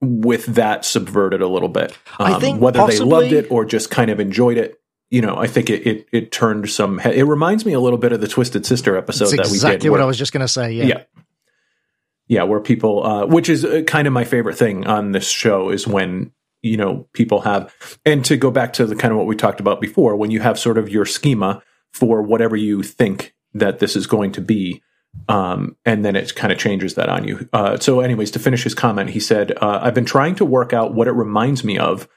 with 0.01 0.47
that 0.47 0.85
subverted 0.85 1.43
a 1.43 1.49
little 1.49 1.69
bit. 1.69 1.93
Um, 2.19 2.35
I 2.35 2.41
think 2.41 2.61
whether 2.61 2.79
possibly, 2.79 3.05
they 3.05 3.11
loved 3.11 3.33
it 3.47 3.51
or 3.51 3.65
just 3.65 3.91
kind 3.91 4.11
of 4.11 4.21
enjoyed 4.21 4.59
it. 4.59 4.80
You 5.11 5.21
know, 5.23 5.37
I 5.37 5.49
think 5.49 5.71
it, 5.71 5.87
it, 5.87 6.09
it 6.13 6.33
turned 6.33 6.71
some. 6.71 7.01
It 7.01 7.27
reminds 7.27 7.67
me 7.67 7.73
a 7.73 7.81
little 7.81 7.99
bit 7.99 8.13
of 8.13 8.21
the 8.21 8.29
Twisted 8.29 8.65
Sister 8.65 8.97
episode 8.97 9.27
that 9.27 9.41
exactly 9.41 9.51
we 9.51 9.59
did. 9.59 9.67
Exactly 9.67 9.91
what 9.91 10.01
I 10.01 10.05
was 10.05 10.17
just 10.17 10.33
going 10.33 10.43
to 10.43 10.49
say. 10.49 10.73
Yeah. 10.73 10.85
yeah 10.85 11.03
yeah, 12.31 12.45
where 12.45 12.61
people, 12.61 13.05
uh, 13.05 13.27
which 13.27 13.49
is 13.49 13.65
uh, 13.65 13.83
kind 13.89 14.07
of 14.07 14.13
my 14.13 14.23
favorite 14.23 14.57
thing 14.57 14.87
on 14.87 15.11
this 15.11 15.29
show 15.29 15.69
is 15.69 15.89
when 15.89 16.31
you 16.63 16.77
know 16.77 17.09
people 17.13 17.41
have, 17.41 17.75
and 18.07 18.25
to 18.27 18.37
go 18.37 18.53
back 18.53 18.73
to 18.75 18.87
the 18.87 18.95
kind 18.95 19.11
of 19.11 19.19
what 19.19 19.27
we 19.27 19.35
talked 19.35 19.59
about 19.59 19.81
before, 19.81 20.15
when 20.15 20.31
you 20.31 20.39
have 20.39 20.57
sort 20.57 20.79
of 20.79 20.89
your 20.89 21.05
schema 21.05 21.61
for 21.93 22.23
whatever 22.23 22.55
you 22.55 22.85
think 22.85 23.35
that 23.55 23.81
this 23.81 23.97
is 23.97 24.07
going 24.07 24.31
to 24.31 24.41
be, 24.41 24.81
um, 25.29 25.77
and 25.85 26.05
then 26.05 26.15
it 26.15 26.37
kind 26.37 26.53
of 26.53 26.59
changes 26.61 26.95
that 26.95 27.09
on 27.09 27.27
you. 27.27 27.49
Uh, 27.53 27.77
so, 27.81 27.99
anyways, 27.99 28.31
to 28.31 28.39
finish 28.39 28.63
his 28.63 28.77
comment, 28.77 29.11
he 29.11 29.19
said, 29.19 29.51
uh, 29.61 29.81
"I've 29.83 29.95
been 29.95 30.05
trying 30.05 30.37
to 30.37 30.45
work 30.45 30.73
out 30.73 30.95
what 30.95 31.09
it 31.09 31.13
reminds 31.13 31.65
me 31.65 31.79
of." 31.79 32.09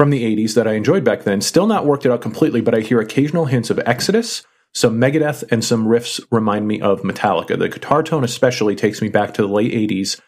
From 0.00 0.08
the 0.08 0.24
80s 0.34 0.54
that 0.54 0.66
I 0.66 0.72
enjoyed 0.72 1.04
back 1.04 1.24
then. 1.24 1.42
Still 1.42 1.66
not 1.66 1.84
worked 1.84 2.06
it 2.06 2.10
out 2.10 2.22
completely, 2.22 2.62
but 2.62 2.74
I 2.74 2.80
hear 2.80 3.00
occasional 3.00 3.44
hints 3.44 3.68
of 3.68 3.78
Exodus, 3.84 4.42
some 4.72 4.98
Megadeth 4.98 5.44
and 5.52 5.62
some 5.62 5.84
riffs 5.84 6.18
remind 6.30 6.66
me 6.66 6.80
of 6.80 7.02
Metallica. 7.02 7.58
The 7.58 7.68
guitar 7.68 8.02
tone, 8.02 8.24
especially, 8.24 8.74
takes 8.74 9.02
me 9.02 9.10
back 9.10 9.34
to 9.34 9.42
the 9.42 9.48
late 9.48 9.72
80s, 9.72 10.18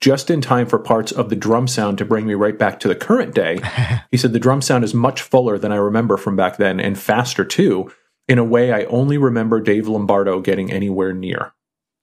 just 0.00 0.30
in 0.30 0.40
time 0.40 0.66
for 0.66 0.80
parts 0.80 1.12
of 1.12 1.30
the 1.30 1.36
drum 1.36 1.68
sound 1.68 1.98
to 1.98 2.04
bring 2.04 2.26
me 2.26 2.34
right 2.34 2.58
back 2.58 2.80
to 2.80 2.88
the 2.88 2.96
current 2.96 3.32
day. 3.32 3.60
he 4.10 4.16
said 4.16 4.32
the 4.32 4.40
drum 4.40 4.60
sound 4.62 4.82
is 4.82 4.94
much 4.94 5.22
fuller 5.22 5.58
than 5.58 5.70
I 5.70 5.76
remember 5.76 6.16
from 6.16 6.34
back 6.34 6.56
then 6.56 6.80
and 6.80 6.98
faster 6.98 7.44
too, 7.44 7.92
in 8.26 8.38
a 8.38 8.44
way 8.44 8.72
I 8.72 8.82
only 8.86 9.16
remember 9.16 9.60
Dave 9.60 9.86
Lombardo 9.86 10.40
getting 10.40 10.72
anywhere 10.72 11.12
near. 11.12 11.52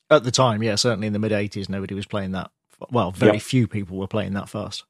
At 0.10 0.24
the 0.24 0.32
time, 0.32 0.64
yeah, 0.64 0.76
certainly 0.76 1.08
in 1.08 1.14
the 1.14 1.20
mid 1.20 1.34
80s, 1.34 1.68
nobody 1.68 1.94
was 1.94 2.06
playing 2.06 2.32
that. 2.32 2.52
Well, 2.90 3.12
very 3.12 3.34
yep. 3.34 3.42
few 3.42 3.68
people 3.68 3.98
were 3.98 4.08
playing 4.08 4.32
that 4.36 4.48
fast. 4.48 4.86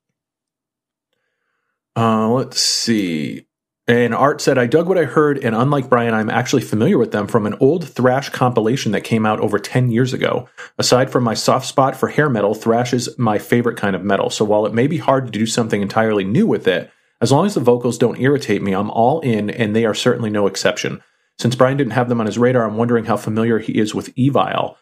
Uh, 1.97 2.29
let's 2.29 2.61
see. 2.61 3.47
And 3.87 4.13
Art 4.13 4.41
said, 4.41 4.57
I 4.57 4.67
dug 4.67 4.87
what 4.87 4.97
I 4.97 5.05
heard, 5.05 5.43
and 5.43 5.55
unlike 5.55 5.89
Brian, 5.89 6.13
I'm 6.13 6.29
actually 6.29 6.61
familiar 6.61 6.97
with 6.97 7.13
them 7.13 7.25
from 7.25 7.45
an 7.47 7.55
old 7.61 7.87
thrash 7.87 8.29
compilation 8.29 8.91
that 8.91 9.05
came 9.05 9.25
out 9.25 9.39
over 9.39 9.57
10 9.57 9.91
years 9.91 10.13
ago. 10.13 10.47
Aside 10.77 11.09
from 11.09 11.23
my 11.23 11.33
soft 11.33 11.65
spot 11.65 11.95
for 11.95 12.09
hair 12.09 12.29
metal, 12.29 12.53
thrash 12.53 12.93
is 12.93 13.17
my 13.17 13.39
favorite 13.39 13.77
kind 13.77 13.95
of 13.95 14.03
metal. 14.03 14.29
So 14.29 14.43
while 14.43 14.65
it 14.65 14.73
may 14.73 14.87
be 14.87 14.97
hard 14.97 15.25
to 15.25 15.31
do 15.31 15.45
something 15.45 15.81
entirely 15.81 16.25
new 16.25 16.45
with 16.45 16.67
it, 16.67 16.91
as 17.21 17.31
long 17.31 17.45
as 17.45 17.55
the 17.55 17.61
vocals 17.61 17.97
don't 17.97 18.19
irritate 18.19 18.61
me, 18.61 18.73
I'm 18.73 18.91
all 18.91 19.21
in, 19.21 19.49
and 19.49 19.73
they 19.73 19.85
are 19.85 19.95
certainly 19.95 20.29
no 20.29 20.47
exception. 20.47 21.01
Since 21.39 21.55
Brian 21.55 21.77
didn't 21.77 21.93
have 21.93 22.09
them 22.09 22.19
on 22.19 22.25
his 22.25 22.37
radar, 22.37 22.65
I'm 22.65 22.77
wondering 22.77 23.05
how 23.05 23.15
familiar 23.15 23.57
he 23.57 23.79
is 23.79 23.95
with 23.95 24.13
Evile. 24.15 24.75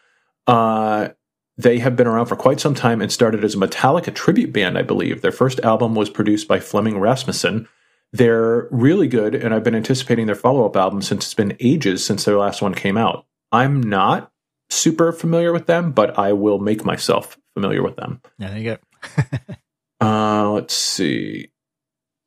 Uh, 0.48 1.10
they 1.58 1.78
have 1.78 1.96
been 1.96 2.06
around 2.06 2.26
for 2.26 2.36
quite 2.36 2.60
some 2.60 2.74
time 2.74 3.00
and 3.00 3.10
started 3.10 3.44
as 3.44 3.54
a 3.54 3.58
Metallica 3.58 4.14
tribute 4.14 4.52
band, 4.52 4.76
I 4.76 4.82
believe. 4.82 5.22
Their 5.22 5.32
first 5.32 5.60
album 5.60 5.94
was 5.94 6.10
produced 6.10 6.46
by 6.48 6.60
Flemming 6.60 6.98
Rasmussen 6.98 7.68
they're 8.12 8.68
really 8.70 9.08
good, 9.08 9.34
and 9.34 9.54
I've 9.54 9.64
been 9.64 9.74
anticipating 9.74 10.26
their 10.26 10.34
follow 10.34 10.64
up 10.64 10.76
album 10.76 11.02
since 11.02 11.24
it's 11.24 11.34
been 11.34 11.56
ages 11.60 12.04
since 12.04 12.24
their 12.24 12.38
last 12.38 12.62
one 12.62 12.74
came 12.74 12.96
out. 12.96 13.26
I'm 13.52 13.82
not 13.82 14.32
super 14.70 15.12
familiar 15.12 15.52
with 15.52 15.66
them, 15.66 15.92
but 15.92 16.18
I 16.18 16.32
will 16.32 16.58
make 16.58 16.84
myself 16.84 17.38
familiar 17.54 17.82
with 17.82 17.96
them. 17.96 18.20
Yeah, 18.38 18.48
there 18.50 18.58
you 18.58 18.78
go. 19.20 19.56
uh, 20.06 20.50
let's 20.50 20.74
see. 20.74 21.50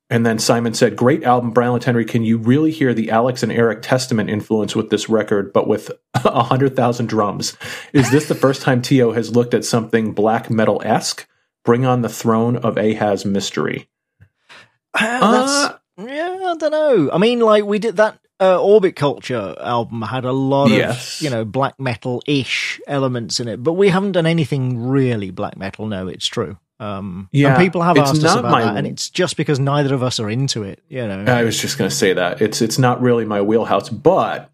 And 0.10 0.26
then 0.26 0.39
Simon 0.39 0.74
said, 0.74 0.95
Great 0.95 1.24
album, 1.24 1.52
Brian 1.52 1.80
Henry. 1.80 2.06
Can 2.06 2.24
you 2.24 2.38
really 2.38 2.72
hear 2.72 2.93
the 2.93 3.12
Alex 3.12 3.43
and 3.43 3.52
Eric 3.52 3.82
Testament 3.82 4.30
influence 4.30 4.76
with 4.76 4.89
this 4.89 5.08
record, 5.08 5.54
but 5.54 5.67
with 5.67 5.91
a 6.13 6.32
100,000 6.32 7.06
drums? 7.08 7.56
Is 7.93 8.10
this 8.12 8.28
the 8.28 8.36
first 8.36 8.62
time 8.62 8.82
Tio 8.82 9.12
has 9.13 9.36
looked 9.36 9.54
at 9.54 9.65
something 9.65 10.13
black 10.13 10.50
metal 10.50 10.82
esque? 10.84 11.28
Bring 11.63 11.86
on 11.86 12.02
the 12.02 12.10
throne 12.10 12.58
of 12.58 12.78
Ahaz 12.78 13.26
mystery. 13.26 13.89
Uh, 14.93 15.74
yeah, 15.98 16.39
I 16.48 16.56
don't 16.58 16.72
know. 16.72 17.12
I 17.12 17.17
mean, 17.17 17.41
like 17.41 17.65
we 17.65 17.78
did 17.78 17.98
that 17.98 18.19
uh, 18.39 18.62
Orbit 18.62 18.95
Culture 18.95 19.56
album 19.60 20.02
had 20.02 20.26
a 20.26 20.32
lot 20.32 20.69
yes. 20.69 21.17
of 21.19 21.24
you 21.24 21.30
know 21.30 21.45
black 21.45 21.80
metal 21.80 22.24
ish 22.26 22.80
elements 22.88 23.39
in 23.39 23.48
it, 23.48 23.62
but 23.62 23.74
we 23.74 23.89
haven't 23.89 24.13
done 24.13 24.26
anything 24.26 24.88
really 24.88 25.32
black 25.32 25.58
metal. 25.58 25.86
No, 25.88 26.08
it's 26.08 26.28
true. 26.28 26.58
Um, 26.79 27.27
yeah, 27.31 27.49
and 27.49 27.57
people 27.57 27.81
have 27.81 27.97
asked 27.97 28.23
us 28.23 28.35
about 28.35 28.51
my, 28.51 28.63
that, 28.63 28.77
and 28.77 28.87
it's 28.87 29.09
just 29.09 29.35
because 29.35 29.59
neither 29.59 29.93
of 29.93 30.01
us 30.01 30.19
are 30.19 30.29
into 30.29 30.63
it. 30.63 30.81
You 30.87 31.07
know, 31.07 31.25
I 31.25 31.43
was 31.43 31.59
just 31.59 31.77
going 31.77 31.89
to 31.89 31.95
say 31.95 32.13
that 32.13 32.41
it's 32.41 32.61
it's 32.61 32.79
not 32.79 33.01
really 33.01 33.25
my 33.25 33.41
wheelhouse, 33.41 33.89
but 33.89 34.49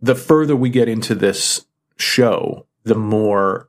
the 0.00 0.14
further 0.14 0.56
we 0.56 0.70
get 0.70 0.88
into 0.88 1.14
this 1.14 1.64
show, 1.96 2.66
the 2.82 2.96
more 2.96 3.68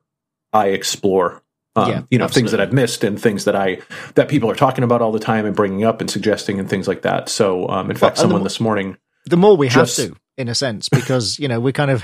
I 0.51 0.69
explore 0.69 1.43
um, 1.75 1.89
yeah, 1.89 2.01
you 2.11 2.17
know 2.19 2.25
absolutely. 2.25 2.41
things 2.41 2.51
that 2.51 2.61
I've 2.61 2.73
missed 2.73 3.03
and 3.03 3.19
things 3.19 3.45
that 3.45 3.55
I 3.55 3.79
that 4.13 4.29
people 4.29 4.49
are 4.51 4.55
talking 4.55 4.83
about 4.83 5.01
all 5.01 5.11
the 5.11 5.19
time 5.19 5.45
and 5.45 5.55
bringing 5.55 5.83
up 5.83 6.01
and 6.01 6.09
suggesting 6.09 6.59
and 6.59 6.69
things 6.69 6.87
like 6.87 7.01
that. 7.01 7.29
So, 7.29 7.67
um, 7.67 7.89
in 7.89 7.97
fact, 7.97 8.17
someone 8.19 8.41
the, 8.41 8.45
this 8.45 8.59
morning, 8.59 8.97
the 9.25 9.37
more 9.37 9.57
we 9.57 9.69
just, 9.69 9.97
have 9.97 10.09
to, 10.09 10.15
in 10.37 10.49
a 10.49 10.55
sense, 10.55 10.87
because 10.89 11.39
you 11.39 11.47
know 11.47 11.59
we 11.59 11.73
kind 11.73 11.89
of 11.89 12.03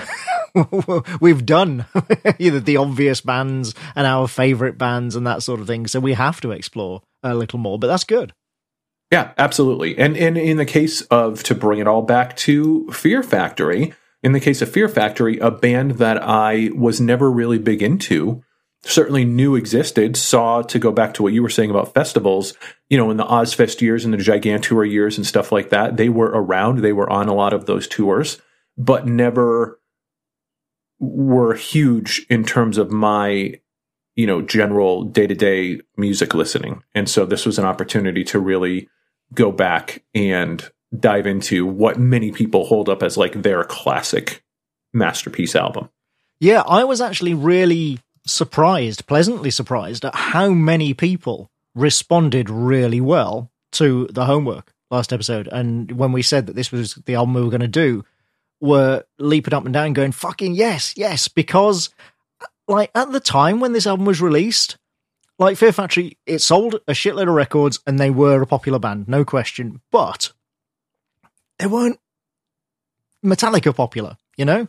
we've 1.22 1.46
done 1.46 1.86
either 2.40 2.60
the 2.60 2.78
obvious 2.78 3.22
bands 3.22 3.74
and 3.96 4.06
our 4.06 4.28
favorite 4.28 4.78
bands 4.78 5.16
and 5.16 5.26
that 5.28 5.44
sort 5.44 5.60
of 5.60 5.68
thing, 5.68 5.88
so 5.88 6.00
we 6.00 6.14
have 6.14 6.42
to 6.42 6.52
explore 6.52 7.02
a 7.24 7.36
little 7.36 7.60
more. 7.60 7.80
But 7.80 7.88
that's 7.88 8.04
good. 8.04 8.34
Yeah, 9.12 9.32
absolutely. 9.38 9.98
And 9.98 10.16
and 10.16 10.38
in 10.38 10.58
the 10.58 10.66
case 10.66 11.02
of 11.04 11.44
to 11.44 11.56
bring 11.56 11.80
it 11.80 11.88
all 11.88 12.04
back 12.04 12.38
to 12.38 12.90
Fear 12.92 13.24
Factory, 13.24 13.94
in 14.22 14.34
the 14.34 14.40
case 14.40 14.62
of 14.62 14.72
Fear 14.72 14.90
Factory, 14.90 15.40
a 15.40 15.50
band 15.50 15.92
that 15.94 16.22
I 16.22 16.70
was 16.76 17.02
never 17.02 17.32
really 17.32 17.58
big 17.58 17.82
into 17.82 18.44
certainly 18.84 19.26
knew 19.26 19.56
existed, 19.56 20.16
saw 20.16 20.62
to 20.62 20.80
go 20.80 20.92
back 20.92 21.14
to 21.14 21.24
what 21.24 21.34
you 21.34 21.44
were 21.44 21.50
saying 21.50 21.70
about 21.70 21.94
festivals, 21.94 22.54
you 22.90 22.98
know, 22.98 23.12
in 23.12 23.18
the 23.18 23.26
Ozzfest 23.26 23.82
years 23.82 24.06
and 24.06 24.14
the 24.14 24.18
Gigantour 24.18 24.86
years 24.86 25.18
and 25.18 25.26
stuff 25.26 25.52
like 25.52 25.70
that, 25.70 25.98
they 25.98 26.10
were 26.10 26.28
around, 26.30 26.80
they 26.80 26.94
were 26.94 27.10
on 27.10 27.28
a 27.28 27.34
lot 27.34 27.54
of 27.54 27.66
those 27.66 27.88
tours, 27.88 28.42
but 28.78 29.06
never 29.06 29.80
were 31.00 31.54
huge 31.54 32.26
in 32.30 32.44
terms 32.44 32.78
of 32.78 32.92
my, 32.92 33.60
you 34.16 34.28
know, 34.28 34.42
general 34.42 35.04
day 35.04 35.28
to 35.28 35.36
day 35.36 35.82
music 35.98 36.34
listening. 36.34 36.84
And 36.94 37.10
so 37.10 37.26
this 37.26 37.46
was 37.46 37.58
an 37.58 37.66
opportunity 37.66 38.24
to 38.26 38.40
really 38.40 38.90
go 39.34 39.52
back 39.52 40.04
and 40.14 40.70
dive 40.98 41.28
into 41.28 41.66
what 41.66 42.00
many 42.00 42.32
people 42.32 42.66
hold 42.66 42.90
up 42.90 43.04
as 43.04 43.18
like 43.18 43.42
their 43.42 43.64
classic 43.64 44.44
masterpiece 44.94 45.56
album. 45.56 45.90
Yeah, 46.40 46.64
I 46.68 46.84
was 46.84 47.02
actually 47.02 47.34
really 47.34 48.00
surprised, 48.26 49.08
pleasantly 49.08 49.52
surprised 49.52 50.06
at 50.06 50.16
how 50.16 50.50
many 50.50 50.94
people 50.94 51.50
responded 51.76 52.50
really 52.50 53.02
well 53.02 53.52
to 53.74 54.08
the 54.12 54.26
homework 54.26 54.74
last 54.90 55.14
episode. 55.14 55.48
And 55.52 55.92
when 55.92 56.12
we 56.12 56.22
said 56.22 56.48
that 56.48 56.56
this 56.56 56.72
was 56.72 56.96
the 57.06 57.16
album 57.16 57.36
we 57.36 57.44
were 57.44 57.50
going 57.50 57.62
to 57.62 57.68
do, 57.68 58.04
were 58.60 59.04
leaping 59.18 59.54
up 59.54 59.66
and 59.66 59.74
down, 59.74 59.94
going, 59.94 60.12
fucking 60.12 60.54
yes, 60.54 60.94
yes, 60.98 61.28
because 61.28 61.90
like 62.68 62.92
at 62.94 63.12
the 63.12 63.20
time 63.20 63.60
when 63.60 63.74
this 63.74 63.88
album 63.88 64.06
was 64.06 64.22
released, 64.22 64.78
like 65.38 65.58
Fear 65.58 65.72
Factory, 65.72 66.18
it 66.26 66.40
sold 66.40 66.76
a 66.88 66.92
shitload 66.92 67.30
of 67.30 67.34
records 67.34 67.80
and 67.88 68.00
they 68.00 68.10
were 68.10 68.42
a 68.42 68.48
popular 68.48 68.80
band, 68.80 69.08
no 69.08 69.24
question. 69.24 69.82
But 69.92 70.32
they 71.58 71.68
weren't 71.68 72.00
Metallica 73.24 73.76
popular, 73.76 74.18
you 74.38 74.46
know? 74.46 74.68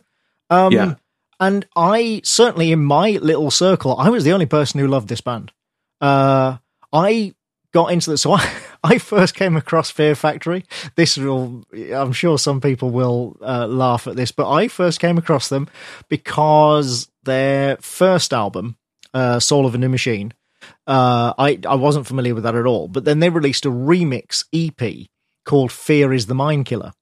Um, 0.49 0.71
yeah. 0.71 0.95
And 1.39 1.65
I 1.75 2.21
certainly, 2.23 2.71
in 2.71 2.83
my 2.83 3.11
little 3.11 3.51
circle, 3.51 3.97
I 3.97 4.09
was 4.09 4.23
the 4.23 4.33
only 4.33 4.45
person 4.45 4.79
who 4.79 4.87
loved 4.87 5.09
this 5.09 5.21
band. 5.21 5.51
Uh, 5.99 6.57
I 6.93 7.33
got 7.73 7.91
into 7.91 8.11
this. 8.11 8.21
so 8.21 8.33
I, 8.33 8.51
I 8.83 8.97
first 8.97 9.35
came 9.35 9.55
across 9.55 9.91
Fear 9.91 10.15
Factory. 10.15 10.65
This 10.95 11.17
will, 11.17 11.63
I'm 11.93 12.13
sure 12.13 12.39
some 12.39 12.61
people 12.61 12.89
will 12.89 13.37
uh, 13.41 13.67
laugh 13.67 14.07
at 14.07 14.15
this, 14.15 14.31
but 14.31 14.49
I 14.49 14.67
first 14.67 14.99
came 14.99 15.17
across 15.17 15.49
them 15.49 15.67
because 16.09 17.09
their 17.23 17.77
first 17.77 18.33
album, 18.33 18.77
uh, 19.13 19.39
Soul 19.39 19.65
of 19.65 19.75
a 19.75 19.77
New 19.77 19.89
Machine, 19.89 20.33
uh, 20.87 21.33
I 21.37 21.59
I 21.67 21.75
wasn't 21.75 22.07
familiar 22.07 22.35
with 22.35 22.43
that 22.43 22.55
at 22.55 22.65
all. 22.65 22.87
But 22.87 23.05
then 23.05 23.19
they 23.19 23.29
released 23.29 23.65
a 23.65 23.71
remix 23.71 24.45
EP 24.53 25.07
called 25.45 25.71
Fear 25.71 26.13
Is 26.13 26.27
the 26.27 26.35
Mind 26.35 26.65
Killer, 26.65 26.93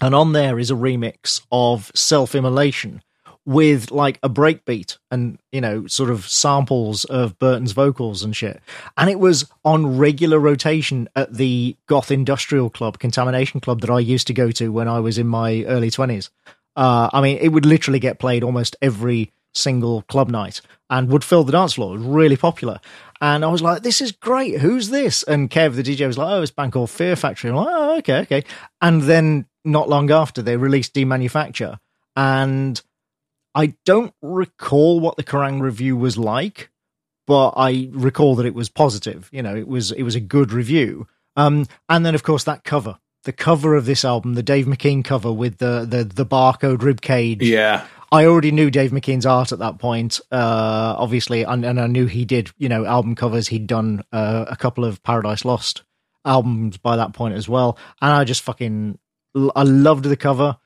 and 0.00 0.14
on 0.14 0.32
there 0.32 0.58
is 0.58 0.70
a 0.70 0.74
remix 0.74 1.42
of 1.50 1.90
Self 1.94 2.34
Immolation 2.34 3.02
with 3.44 3.90
like 3.90 4.18
a 4.22 4.30
breakbeat 4.30 4.98
and 5.10 5.38
you 5.50 5.60
know 5.60 5.86
sort 5.86 6.10
of 6.10 6.28
samples 6.28 7.04
of 7.06 7.38
Burton's 7.38 7.72
vocals 7.72 8.22
and 8.22 8.34
shit. 8.36 8.60
And 8.96 9.10
it 9.10 9.18
was 9.18 9.50
on 9.64 9.98
regular 9.98 10.38
rotation 10.38 11.08
at 11.16 11.34
the 11.34 11.76
Goth 11.86 12.10
Industrial 12.10 12.70
Club, 12.70 12.98
Contamination 12.98 13.60
Club 13.60 13.80
that 13.80 13.90
I 13.90 13.98
used 13.98 14.26
to 14.28 14.34
go 14.34 14.50
to 14.52 14.70
when 14.72 14.88
I 14.88 15.00
was 15.00 15.18
in 15.18 15.26
my 15.26 15.64
early 15.64 15.90
20s. 15.90 16.30
Uh, 16.76 17.10
I 17.12 17.20
mean, 17.20 17.38
it 17.38 17.48
would 17.48 17.66
literally 17.66 17.98
get 17.98 18.18
played 18.18 18.42
almost 18.42 18.76
every 18.80 19.32
single 19.54 20.02
club 20.02 20.30
night 20.30 20.60
and 20.88 21.08
would 21.10 21.24
fill 21.24 21.44
the 21.44 21.52
dance 21.52 21.74
floor. 21.74 21.94
It 21.94 21.98
was 21.98 22.06
really 22.06 22.36
popular. 22.36 22.80
And 23.20 23.44
I 23.44 23.48
was 23.48 23.62
like, 23.62 23.82
this 23.82 24.00
is 24.00 24.12
great. 24.12 24.60
Who's 24.60 24.88
this? 24.88 25.22
And 25.22 25.50
Kev, 25.50 25.76
the 25.76 25.82
DJ, 25.82 26.06
was 26.06 26.18
like, 26.18 26.28
oh, 26.28 26.42
it's 26.42 26.50
a 26.50 26.54
band 26.54 26.72
called 26.72 26.90
Fear 26.90 27.16
Factory. 27.16 27.50
I'm 27.50 27.56
like, 27.56 27.68
oh, 27.70 27.98
okay, 27.98 28.18
okay. 28.20 28.44
And 28.80 29.02
then 29.02 29.46
not 29.64 29.88
long 29.88 30.10
after, 30.10 30.42
they 30.42 30.56
released 30.56 30.94
Demanufacture. 30.94 31.78
And 32.16 32.80
I 33.54 33.74
don't 33.84 34.14
recall 34.22 35.00
what 35.00 35.16
the 35.16 35.24
Kerrang 35.24 35.60
review 35.60 35.96
was 35.96 36.16
like, 36.16 36.70
but 37.26 37.50
I 37.56 37.88
recall 37.92 38.34
that 38.36 38.46
it 38.46 38.54
was 38.54 38.68
positive. 38.68 39.28
You 39.32 39.42
know, 39.42 39.54
it 39.54 39.68
was 39.68 39.92
it 39.92 40.02
was 40.02 40.14
a 40.14 40.20
good 40.20 40.52
review. 40.52 41.06
Um, 41.36 41.66
and 41.88 42.04
then 42.04 42.14
of 42.14 42.22
course 42.22 42.44
that 42.44 42.64
cover, 42.64 42.98
the 43.24 43.32
cover 43.32 43.74
of 43.74 43.86
this 43.86 44.04
album, 44.04 44.34
the 44.34 44.42
Dave 44.42 44.66
McKean 44.66 45.04
cover 45.04 45.32
with 45.32 45.58
the 45.58 45.86
the 45.88 46.04
the 46.04 46.26
barcode 46.26 46.82
rib 46.82 47.00
cage. 47.00 47.42
Yeah. 47.42 47.86
I 48.10 48.26
already 48.26 48.52
knew 48.52 48.70
Dave 48.70 48.90
McKean's 48.90 49.24
art 49.24 49.52
at 49.52 49.60
that 49.60 49.78
point, 49.78 50.20
uh, 50.30 50.94
obviously, 50.98 51.44
and, 51.44 51.64
and, 51.64 51.80
I 51.80 51.86
knew 51.86 52.04
he 52.04 52.26
did, 52.26 52.50
you 52.58 52.68
know, 52.68 52.84
album 52.84 53.14
covers. 53.14 53.48
He'd 53.48 53.66
done 53.66 54.04
uh, 54.12 54.44
a 54.48 54.54
couple 54.54 54.84
of 54.84 55.02
Paradise 55.02 55.46
Lost 55.46 55.82
albums 56.22 56.76
by 56.76 56.96
that 56.96 57.14
point 57.14 57.34
as 57.36 57.48
well, 57.48 57.78
and 58.02 58.12
I 58.12 58.24
just 58.24 58.42
fucking, 58.42 58.98
I 59.56 59.62
loved 59.62 60.04
the 60.04 60.16
cover. 60.18 60.58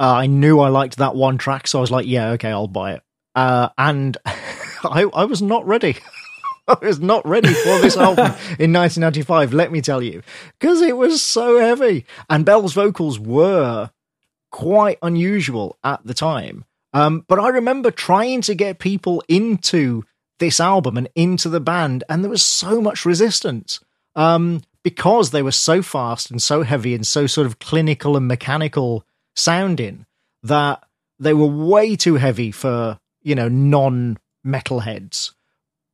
Uh, 0.00 0.14
I 0.14 0.26
knew 0.28 0.60
I 0.60 0.70
liked 0.70 0.96
that 0.96 1.14
one 1.14 1.36
track, 1.36 1.66
so 1.66 1.78
I 1.78 1.82
was 1.82 1.90
like, 1.90 2.06
yeah, 2.06 2.30
okay, 2.30 2.48
I'll 2.48 2.66
buy 2.66 2.94
it. 2.94 3.02
Uh, 3.34 3.68
and 3.76 4.16
I, 4.24 5.04
I 5.12 5.26
was 5.26 5.42
not 5.42 5.66
ready. 5.66 5.96
I 6.68 6.78
was 6.80 7.00
not 7.00 7.26
ready 7.28 7.52
for 7.52 7.78
this 7.80 7.96
album 7.98 8.32
in 8.58 8.72
1995, 8.72 9.52
let 9.52 9.70
me 9.70 9.82
tell 9.82 10.02
you, 10.02 10.22
because 10.58 10.80
it 10.80 10.96
was 10.96 11.22
so 11.22 11.60
heavy. 11.60 12.06
And 12.30 12.46
Bell's 12.46 12.72
vocals 12.72 13.18
were 13.18 13.90
quite 14.50 14.98
unusual 15.02 15.78
at 15.84 16.00
the 16.02 16.14
time. 16.14 16.64
Um, 16.94 17.26
but 17.28 17.38
I 17.38 17.48
remember 17.48 17.90
trying 17.90 18.40
to 18.42 18.54
get 18.54 18.78
people 18.78 19.22
into 19.28 20.04
this 20.38 20.60
album 20.60 20.96
and 20.96 21.10
into 21.14 21.50
the 21.50 21.60
band, 21.60 22.04
and 22.08 22.24
there 22.24 22.30
was 22.30 22.42
so 22.42 22.80
much 22.80 23.04
resistance 23.04 23.80
um, 24.16 24.62
because 24.82 25.30
they 25.30 25.42
were 25.42 25.52
so 25.52 25.82
fast 25.82 26.30
and 26.30 26.40
so 26.40 26.62
heavy 26.62 26.94
and 26.94 27.06
so 27.06 27.26
sort 27.26 27.46
of 27.46 27.58
clinical 27.58 28.16
and 28.16 28.26
mechanical 28.26 29.04
sounding 29.40 30.06
that 30.42 30.82
they 31.18 31.34
were 31.34 31.46
way 31.46 31.96
too 31.96 32.16
heavy 32.16 32.50
for 32.50 32.98
you 33.22 33.34
know 33.34 33.48
non 33.48 34.18
metalheads. 34.46 35.32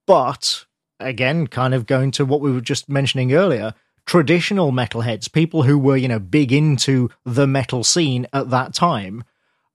But 0.07 0.67
again, 1.01 1.47
kind 1.47 1.75
of 1.75 1.87
going 1.87 2.11
to 2.13 2.25
what 2.25 2.41
we 2.41 2.53
were 2.53 2.61
just 2.61 2.89
mentioning 2.89 3.33
earlier, 3.33 3.75
traditional 4.07 4.73
metalheads, 4.73 5.31
people 5.31 5.65
who 5.65 5.79
were, 5.79 5.97
you 5.97 6.09
know, 6.09 6.19
big 6.19 6.53
into 6.53 7.11
the 7.25 7.47
metal 7.47 7.85
scene 7.85 8.27
at 8.33 8.51
that 8.51 8.75
time, 8.75 9.25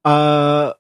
uh, 0.06 0.74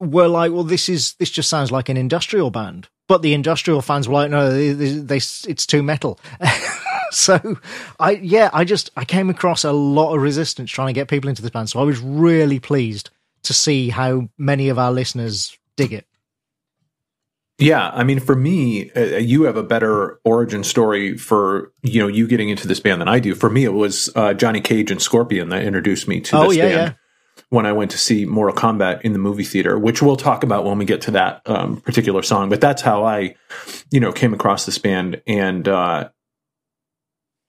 were 0.00 0.28
like, 0.28 0.52
well, 0.52 0.64
this 0.64 0.88
is, 0.88 1.14
this 1.14 1.30
just 1.30 1.48
sounds 1.48 1.72
like 1.72 1.88
an 1.88 1.96
industrial 1.96 2.50
band. 2.50 2.88
But 3.06 3.22
the 3.22 3.32
industrial 3.32 3.80
fans 3.80 4.06
were 4.06 4.14
like, 4.14 4.30
no, 4.30 4.52
they, 4.52 4.72
they, 4.72 4.90
they 4.90 5.16
it's 5.16 5.66
too 5.66 5.82
metal. 5.82 6.20
so 7.12 7.58
I, 7.98 8.12
yeah, 8.12 8.50
I 8.52 8.64
just, 8.64 8.90
I 8.96 9.04
came 9.04 9.30
across 9.30 9.64
a 9.64 9.72
lot 9.72 10.14
of 10.14 10.22
resistance 10.22 10.70
trying 10.70 10.88
to 10.88 10.92
get 10.92 11.08
people 11.08 11.28
into 11.28 11.42
this 11.42 11.50
band. 11.50 11.70
So 11.70 11.80
I 11.80 11.84
was 11.84 11.98
really 12.00 12.60
pleased 12.60 13.10
to 13.42 13.54
see 13.54 13.88
how 13.88 14.28
many 14.36 14.68
of 14.68 14.78
our 14.78 14.92
listeners 14.92 15.56
dig 15.76 15.92
it. 15.92 16.06
Yeah, 17.58 17.90
I 17.92 18.04
mean, 18.04 18.20
for 18.20 18.36
me, 18.36 18.92
uh, 18.92 19.16
you 19.16 19.42
have 19.42 19.56
a 19.56 19.64
better 19.64 20.20
origin 20.22 20.62
story 20.62 21.18
for 21.18 21.72
you 21.82 22.00
know 22.00 22.06
you 22.06 22.28
getting 22.28 22.50
into 22.50 22.68
this 22.68 22.78
band 22.78 23.00
than 23.00 23.08
I 23.08 23.18
do. 23.18 23.34
For 23.34 23.50
me, 23.50 23.64
it 23.64 23.72
was 23.72 24.08
uh, 24.14 24.32
Johnny 24.34 24.60
Cage 24.60 24.92
and 24.92 25.02
Scorpion 25.02 25.48
that 25.48 25.64
introduced 25.64 26.06
me 26.06 26.20
to 26.20 26.36
oh, 26.36 26.48
this 26.48 26.56
yeah, 26.56 26.62
band 26.62 26.94
yeah. 27.36 27.42
when 27.48 27.66
I 27.66 27.72
went 27.72 27.90
to 27.90 27.98
see 27.98 28.26
Mortal 28.26 28.54
Kombat 28.54 29.00
in 29.00 29.12
the 29.12 29.18
movie 29.18 29.42
theater, 29.42 29.76
which 29.76 30.00
we'll 30.00 30.16
talk 30.16 30.44
about 30.44 30.64
when 30.64 30.78
we 30.78 30.84
get 30.84 31.00
to 31.02 31.10
that 31.12 31.42
um, 31.46 31.80
particular 31.80 32.22
song. 32.22 32.48
But 32.48 32.60
that's 32.60 32.80
how 32.80 33.02
I, 33.02 33.34
you 33.90 33.98
know, 33.98 34.12
came 34.12 34.32
across 34.32 34.64
this 34.64 34.78
band, 34.78 35.20
and 35.26 35.66
uh, 35.66 36.10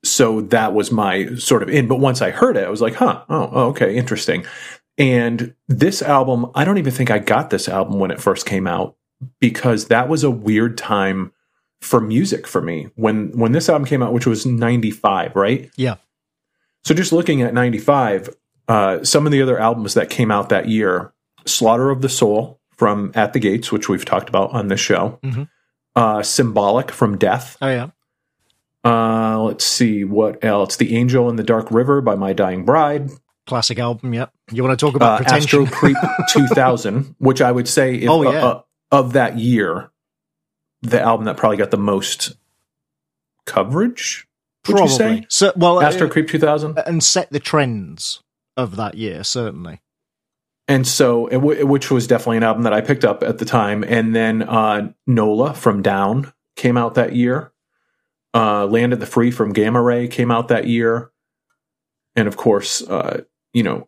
so 0.03 0.41
that 0.41 0.73
was 0.73 0.91
my 0.91 1.35
sort 1.35 1.63
of 1.63 1.69
in. 1.69 1.87
But 1.87 1.99
once 1.99 2.21
I 2.21 2.31
heard 2.31 2.57
it, 2.57 2.65
I 2.65 2.69
was 2.69 2.81
like, 2.81 2.95
huh, 2.95 3.23
oh, 3.29 3.49
oh 3.51 3.67
okay, 3.69 3.95
interesting. 3.95 4.45
And 4.97 5.53
this 5.67 6.01
album, 6.01 6.51
I 6.55 6.65
don't 6.65 6.77
even 6.77 6.91
think 6.91 7.09
I 7.09 7.19
got 7.19 7.49
this 7.49 7.69
album 7.69 7.99
when 7.99 8.11
it 8.11 8.19
first 8.19 8.45
came 8.45 8.67
out 8.67 8.95
because 9.39 9.87
that 9.87 10.09
was 10.09 10.23
a 10.23 10.31
weird 10.31 10.77
time 10.77 11.31
for 11.81 12.01
music 12.01 12.45
for 12.45 12.61
me 12.61 12.89
when 12.95 13.31
when 13.37 13.53
this 13.53 13.69
album 13.69 13.85
came 13.85 14.03
out 14.03 14.11
which 14.11 14.27
was 14.27 14.45
95 14.45 15.35
right 15.35 15.69
yeah 15.77 15.95
so 16.83 16.93
just 16.93 17.13
looking 17.13 17.41
at 17.41 17.53
95 17.53 18.35
uh, 18.67 19.03
some 19.03 19.25
of 19.25 19.31
the 19.31 19.41
other 19.41 19.57
albums 19.57 19.95
that 19.95 20.09
came 20.09 20.29
out 20.29 20.49
that 20.49 20.67
year 20.67 21.13
slaughter 21.45 21.89
of 21.89 22.01
the 22.01 22.09
soul 22.09 22.59
from 22.73 23.11
at 23.15 23.33
the 23.33 23.39
gates 23.39 23.71
which 23.71 23.87
we've 23.87 24.05
talked 24.05 24.29
about 24.29 24.51
on 24.51 24.67
this 24.67 24.79
show 24.79 25.19
mm-hmm. 25.23 25.43
uh, 25.95 26.21
symbolic 26.21 26.91
from 26.91 27.17
death 27.17 27.57
oh 27.61 27.69
yeah 27.69 27.89
uh, 28.83 29.41
let's 29.41 29.65
see 29.65 30.03
what 30.03 30.43
else 30.43 30.77
the 30.77 30.95
angel 30.95 31.29
in 31.29 31.35
the 31.35 31.43
dark 31.43 31.69
river 31.71 32.01
by 32.01 32.15
my 32.15 32.33
dying 32.33 32.65
bride 32.65 33.09
classic 33.45 33.79
album 33.79 34.13
yep 34.13 34.31
you 34.51 34.63
want 34.63 34.77
to 34.77 34.85
talk 34.85 34.95
about 34.95 35.21
uh, 35.21 35.35
Astro 35.35 35.65
Creep 35.65 35.97
2000 36.29 37.15
which 37.17 37.41
i 37.41 37.51
would 37.51 37.67
say 37.67 37.95
if, 37.95 38.09
oh, 38.09 38.21
yeah. 38.21 38.45
Uh, 38.45 38.61
of 38.91 39.13
that 39.13 39.37
year, 39.37 39.91
the 40.81 41.01
album 41.01 41.25
that 41.25 41.37
probably 41.37 41.57
got 41.57 41.71
the 41.71 41.77
most 41.77 42.35
coverage. 43.45 44.27
Would 44.67 44.77
probably. 44.77 44.91
you 44.91 44.97
say? 44.97 45.25
So, 45.29 45.53
well, 45.55 45.81
Astro 45.81 46.07
uh, 46.07 46.09
Creep 46.09 46.27
2000, 46.27 46.77
and 46.85 47.03
set 47.03 47.31
the 47.31 47.39
trends 47.39 48.21
of 48.57 48.75
that 48.75 48.95
year, 48.95 49.23
certainly. 49.23 49.81
And 50.67 50.85
so, 50.85 51.27
it 51.27 51.35
w- 51.35 51.65
which 51.65 51.89
was 51.89 52.07
definitely 52.07 52.37
an 52.37 52.43
album 52.43 52.63
that 52.63 52.73
I 52.73 52.81
picked 52.81 53.05
up 53.05 53.23
at 53.23 53.39
the 53.39 53.45
time. 53.45 53.83
And 53.83 54.15
then 54.15 54.43
uh, 54.43 54.91
Nola 55.07 55.53
from 55.53 55.81
Down 55.81 56.31
came 56.55 56.77
out 56.77 56.95
that 56.95 57.15
year. 57.15 57.51
Uh, 58.33 58.65
Land 58.65 58.93
of 58.93 58.99
the 58.99 59.05
Free 59.05 59.31
from 59.31 59.53
Gamma 59.53 59.81
Ray 59.81 60.07
came 60.07 60.31
out 60.31 60.49
that 60.49 60.67
year. 60.67 61.11
And 62.15 62.27
of 62.27 62.37
course, 62.37 62.81
uh, 62.83 63.23
you 63.53 63.63
know, 63.63 63.87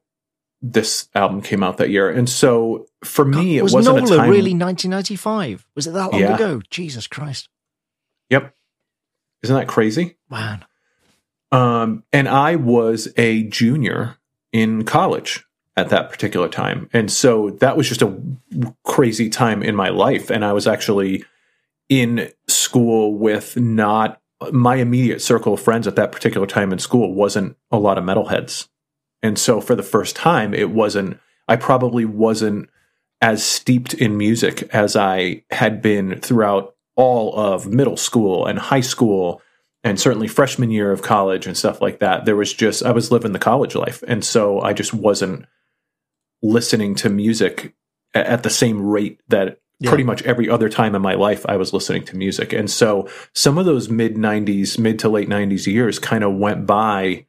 this 0.62 1.10
album 1.16 1.42
came 1.42 1.64
out 1.64 1.78
that 1.78 1.90
year. 1.90 2.10
And 2.10 2.30
so 2.30 2.88
for 3.04 3.26
me, 3.26 3.58
it 3.58 3.64
was 3.64 3.74
wasn't 3.74 3.98
Nola 3.98 4.14
a 4.14 4.18
time... 4.18 4.30
really 4.30 4.54
1995? 4.54 5.68
Was 5.76 5.88
it 5.88 5.94
that 5.94 6.12
long 6.12 6.22
yeah. 6.22 6.36
ago? 6.36 6.62
Jesus 6.70 7.08
Christ. 7.08 7.50
Yep. 8.30 8.56
Isn't 9.44 9.56
that 9.56 9.68
crazy? 9.68 10.18
Man. 10.30 10.66
Um, 11.52 12.04
and 12.14 12.30
I 12.30 12.56
was 12.56 13.10
a 13.18 13.44
junior 13.44 14.18
in 14.54 14.86
college 14.86 15.44
at 15.76 15.90
that 15.90 16.10
particular 16.10 16.48
time. 16.48 16.90
And 16.94 17.12
so 17.12 17.52
that 17.60 17.76
was 17.76 17.90
just 17.90 18.02
a 18.02 18.22
crazy 18.84 19.30
time 19.30 19.64
in 19.64 19.76
my 19.76 19.90
life. 19.90 20.30
And 20.30 20.46
I 20.46 20.54
was 20.54 20.68
actually 20.68 21.26
in 21.90 22.32
school 22.48 23.16
with 23.16 23.58
not 23.58 24.21
my 24.52 24.76
immediate 24.76 25.22
circle 25.22 25.54
of 25.54 25.62
friends 25.62 25.88
at 25.88 25.96
that 25.96 26.12
particular 26.12 26.48
time 26.48 26.72
in 26.72 26.80
school 26.80 27.14
wasn't 27.14 27.56
a 27.72 27.78
lot 27.78 27.98
of 27.98 28.04
metalheads. 28.04 28.68
And 29.22 29.38
so 29.38 29.62
for 29.62 29.76
the 29.76 29.84
first 29.84 30.16
time, 30.16 30.54
it 30.54 30.72
wasn't, 30.72 31.20
I 31.48 31.56
probably 31.56 32.06
wasn't 32.06 32.70
as 33.22 33.46
steeped 33.46 33.94
in 33.94 34.18
music 34.18 34.64
as 34.74 34.96
I 34.96 35.44
had 35.52 35.82
been 35.82 36.20
throughout 36.20 36.76
all 36.96 37.38
of 37.38 37.68
middle 37.68 37.98
school 37.98 38.46
and 38.46 38.58
high 38.58 38.82
school 38.82 39.42
and 39.84 40.00
certainly 40.00 40.28
freshman 40.28 40.72
year 40.72 40.92
of 40.92 41.02
college 41.02 41.48
and 41.48 41.58
stuff 41.58 41.82
like 41.82 42.00
that. 42.00 42.26
There 42.26 42.36
was 42.36 42.54
just, 42.54 42.84
I 42.84 42.92
was 42.92 43.12
living 43.12 43.32
the 43.32 43.40
college 43.40 43.76
life. 43.76 44.04
And 44.08 44.24
so 44.26 44.62
I 44.62 44.74
just 44.74 44.94
wasn't 44.94 45.46
listening 46.42 46.96
to 46.96 47.10
music 47.10 47.76
at 48.14 48.44
the 48.44 48.50
same 48.50 48.82
rate 48.82 49.20
that 49.28 49.60
yeah. 49.82 49.90
pretty 49.90 50.04
much 50.04 50.22
every 50.24 50.48
other 50.48 50.70
time 50.70 50.94
in 50.94 51.02
my 51.02 51.16
life 51.16 51.44
I 51.50 51.58
was 51.58 51.74
listening 51.74 52.04
to 52.06 52.16
music. 52.16 52.54
And 52.54 52.70
so 52.70 53.10
some 53.34 53.58
of 53.58 53.66
those 53.66 53.90
mid 53.90 54.16
90s, 54.16 54.78
mid 54.78 55.00
to 55.00 55.10
late 55.10 55.28
90s 55.28 55.66
years 55.66 55.98
kind 55.98 56.24
of 56.24 56.36
went 56.36 56.68
by 56.68 57.26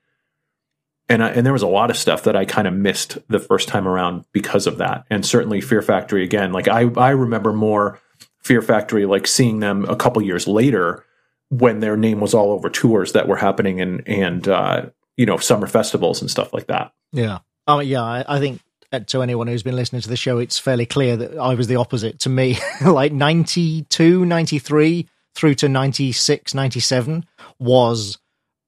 and 1.08 1.24
I, 1.24 1.30
and 1.30 1.44
there 1.44 1.52
was 1.52 1.62
a 1.62 1.68
lot 1.68 1.90
of 1.90 1.96
stuff 1.96 2.24
that 2.24 2.36
I 2.36 2.44
kind 2.44 2.68
of 2.68 2.74
missed 2.74 3.18
the 3.28 3.40
first 3.40 3.68
time 3.68 3.88
around 3.88 4.24
because 4.32 4.66
of 4.66 4.78
that. 4.78 5.04
And 5.10 5.24
certainly 5.24 5.60
Fear 5.60 5.82
Factory 5.82 6.24
again. 6.24 6.52
Like 6.52 6.68
I 6.68 6.82
I 6.96 7.10
remember 7.10 7.52
more 7.52 7.98
Fear 8.42 8.62
Factory 8.62 9.06
like 9.06 9.26
seeing 9.26 9.60
them 9.60 9.84
a 9.86 9.96
couple 9.96 10.22
years 10.22 10.46
later 10.46 11.04
when 11.48 11.80
their 11.80 11.96
name 11.96 12.20
was 12.20 12.34
all 12.34 12.52
over 12.52 12.68
tours 12.68 13.12
that 13.12 13.28
were 13.28 13.36
happening 13.36 13.80
and 13.80 14.06
and 14.06 14.46
uh, 14.46 14.86
you 15.16 15.24
know 15.24 15.38
summer 15.38 15.66
festivals 15.66 16.20
and 16.20 16.30
stuff 16.30 16.52
like 16.52 16.66
that. 16.66 16.92
Yeah. 17.12 17.38
Oh 17.66 17.80
yeah, 17.80 18.02
I, 18.02 18.24
I 18.28 18.40
think 18.40 18.60
to 19.00 19.22
anyone 19.22 19.46
who's 19.46 19.62
been 19.62 19.76
listening 19.76 20.02
to 20.02 20.08
the 20.08 20.16
show, 20.16 20.38
it's 20.38 20.58
fairly 20.58 20.86
clear 20.86 21.16
that 21.16 21.38
I 21.38 21.54
was 21.54 21.66
the 21.66 21.76
opposite. 21.76 22.20
To 22.20 22.28
me, 22.28 22.58
like 22.84 23.12
92, 23.12 24.24
93 24.24 25.08
through 25.34 25.54
to 25.56 25.68
96, 25.68 26.54
97 26.54 27.24
was 27.58 28.18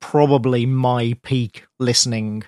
probably 0.00 0.66
my 0.66 1.16
peak 1.22 1.66
listening. 1.78 2.44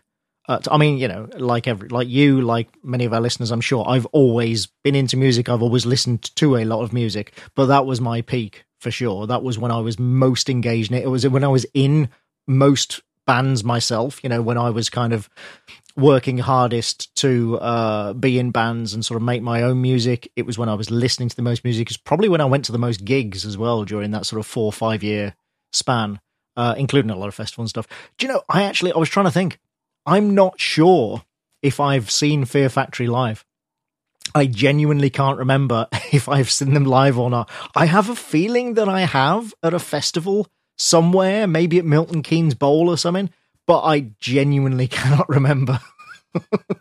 Uh, 0.48 0.58
I 0.70 0.78
mean, 0.78 0.98
you 0.98 1.08
know, 1.08 1.28
like 1.36 1.66
every, 1.66 1.88
like 1.88 2.08
you, 2.08 2.40
like 2.40 2.68
many 2.82 3.04
of 3.04 3.12
our 3.12 3.20
listeners, 3.20 3.50
I'm 3.50 3.60
sure 3.60 3.86
I've 3.86 4.06
always 4.06 4.68
been 4.84 4.94
into 4.94 5.16
music. 5.16 5.48
I've 5.48 5.62
always 5.62 5.84
listened 5.84 6.34
to 6.36 6.56
a 6.56 6.64
lot 6.64 6.82
of 6.82 6.92
music, 6.92 7.32
but 7.54 7.66
that 7.66 7.84
was 7.84 8.00
my 8.00 8.22
peak 8.22 8.64
for 8.78 8.90
sure. 8.90 9.26
That 9.26 9.42
was 9.42 9.58
when 9.58 9.70
I 9.70 9.80
was 9.80 9.98
most 9.98 10.48
engaged 10.48 10.92
in 10.92 10.98
it. 10.98 11.04
It 11.04 11.08
was 11.08 11.26
when 11.28 11.44
I 11.44 11.48
was 11.48 11.66
in 11.74 12.08
most 12.46 13.02
bands 13.26 13.64
myself, 13.64 14.20
you 14.22 14.28
know, 14.28 14.40
when 14.40 14.56
I 14.56 14.70
was 14.70 14.88
kind 14.88 15.12
of 15.12 15.28
working 15.96 16.38
hardest 16.38 17.14
to 17.16 17.58
uh, 17.58 18.12
be 18.12 18.38
in 18.38 18.50
bands 18.50 18.92
and 18.92 19.04
sort 19.04 19.16
of 19.16 19.22
make 19.22 19.42
my 19.42 19.62
own 19.62 19.80
music. 19.80 20.30
It 20.36 20.46
was 20.46 20.58
when 20.58 20.68
I 20.68 20.74
was 20.74 20.90
listening 20.90 21.28
to 21.28 21.36
the 21.36 21.42
most 21.42 21.64
music. 21.64 21.88
It's 21.88 21.96
probably 21.96 22.28
when 22.28 22.40
I 22.40 22.44
went 22.44 22.64
to 22.66 22.72
the 22.72 22.78
most 22.78 23.04
gigs 23.04 23.46
as 23.46 23.56
well 23.56 23.84
during 23.84 24.10
that 24.10 24.26
sort 24.26 24.40
of 24.40 24.46
four 24.46 24.66
or 24.66 24.72
five 24.72 25.02
year 25.02 25.34
span, 25.72 26.20
uh, 26.56 26.74
including 26.76 27.10
a 27.10 27.16
lot 27.16 27.28
of 27.28 27.34
festival 27.34 27.62
and 27.62 27.70
stuff. 27.70 27.88
Do 28.18 28.26
you 28.26 28.32
know? 28.32 28.42
I 28.48 28.64
actually 28.64 28.92
I 28.92 28.98
was 28.98 29.08
trying 29.08 29.26
to 29.26 29.32
think. 29.32 29.58
I'm 30.04 30.34
not 30.34 30.60
sure 30.60 31.24
if 31.62 31.80
I've 31.80 32.10
seen 32.10 32.44
Fear 32.44 32.68
Factory 32.68 33.06
live. 33.06 33.44
I 34.34 34.46
genuinely 34.46 35.10
can't 35.10 35.38
remember 35.38 35.88
if 36.12 36.28
I've 36.28 36.50
seen 36.50 36.74
them 36.74 36.84
live 36.84 37.18
or 37.18 37.30
not. 37.30 37.50
I 37.74 37.86
have 37.86 38.10
a 38.10 38.16
feeling 38.16 38.74
that 38.74 38.88
I 38.88 39.00
have 39.00 39.54
at 39.62 39.74
a 39.74 39.78
festival 39.78 40.48
somewhere, 40.76 41.46
maybe 41.46 41.78
at 41.78 41.84
Milton 41.84 42.22
Keynes 42.22 42.54
Bowl 42.54 42.88
or 42.88 42.98
something, 42.98 43.30
but 43.66 43.82
I 43.82 44.12
genuinely 44.20 44.88
cannot 44.88 45.28
remember. 45.28 45.80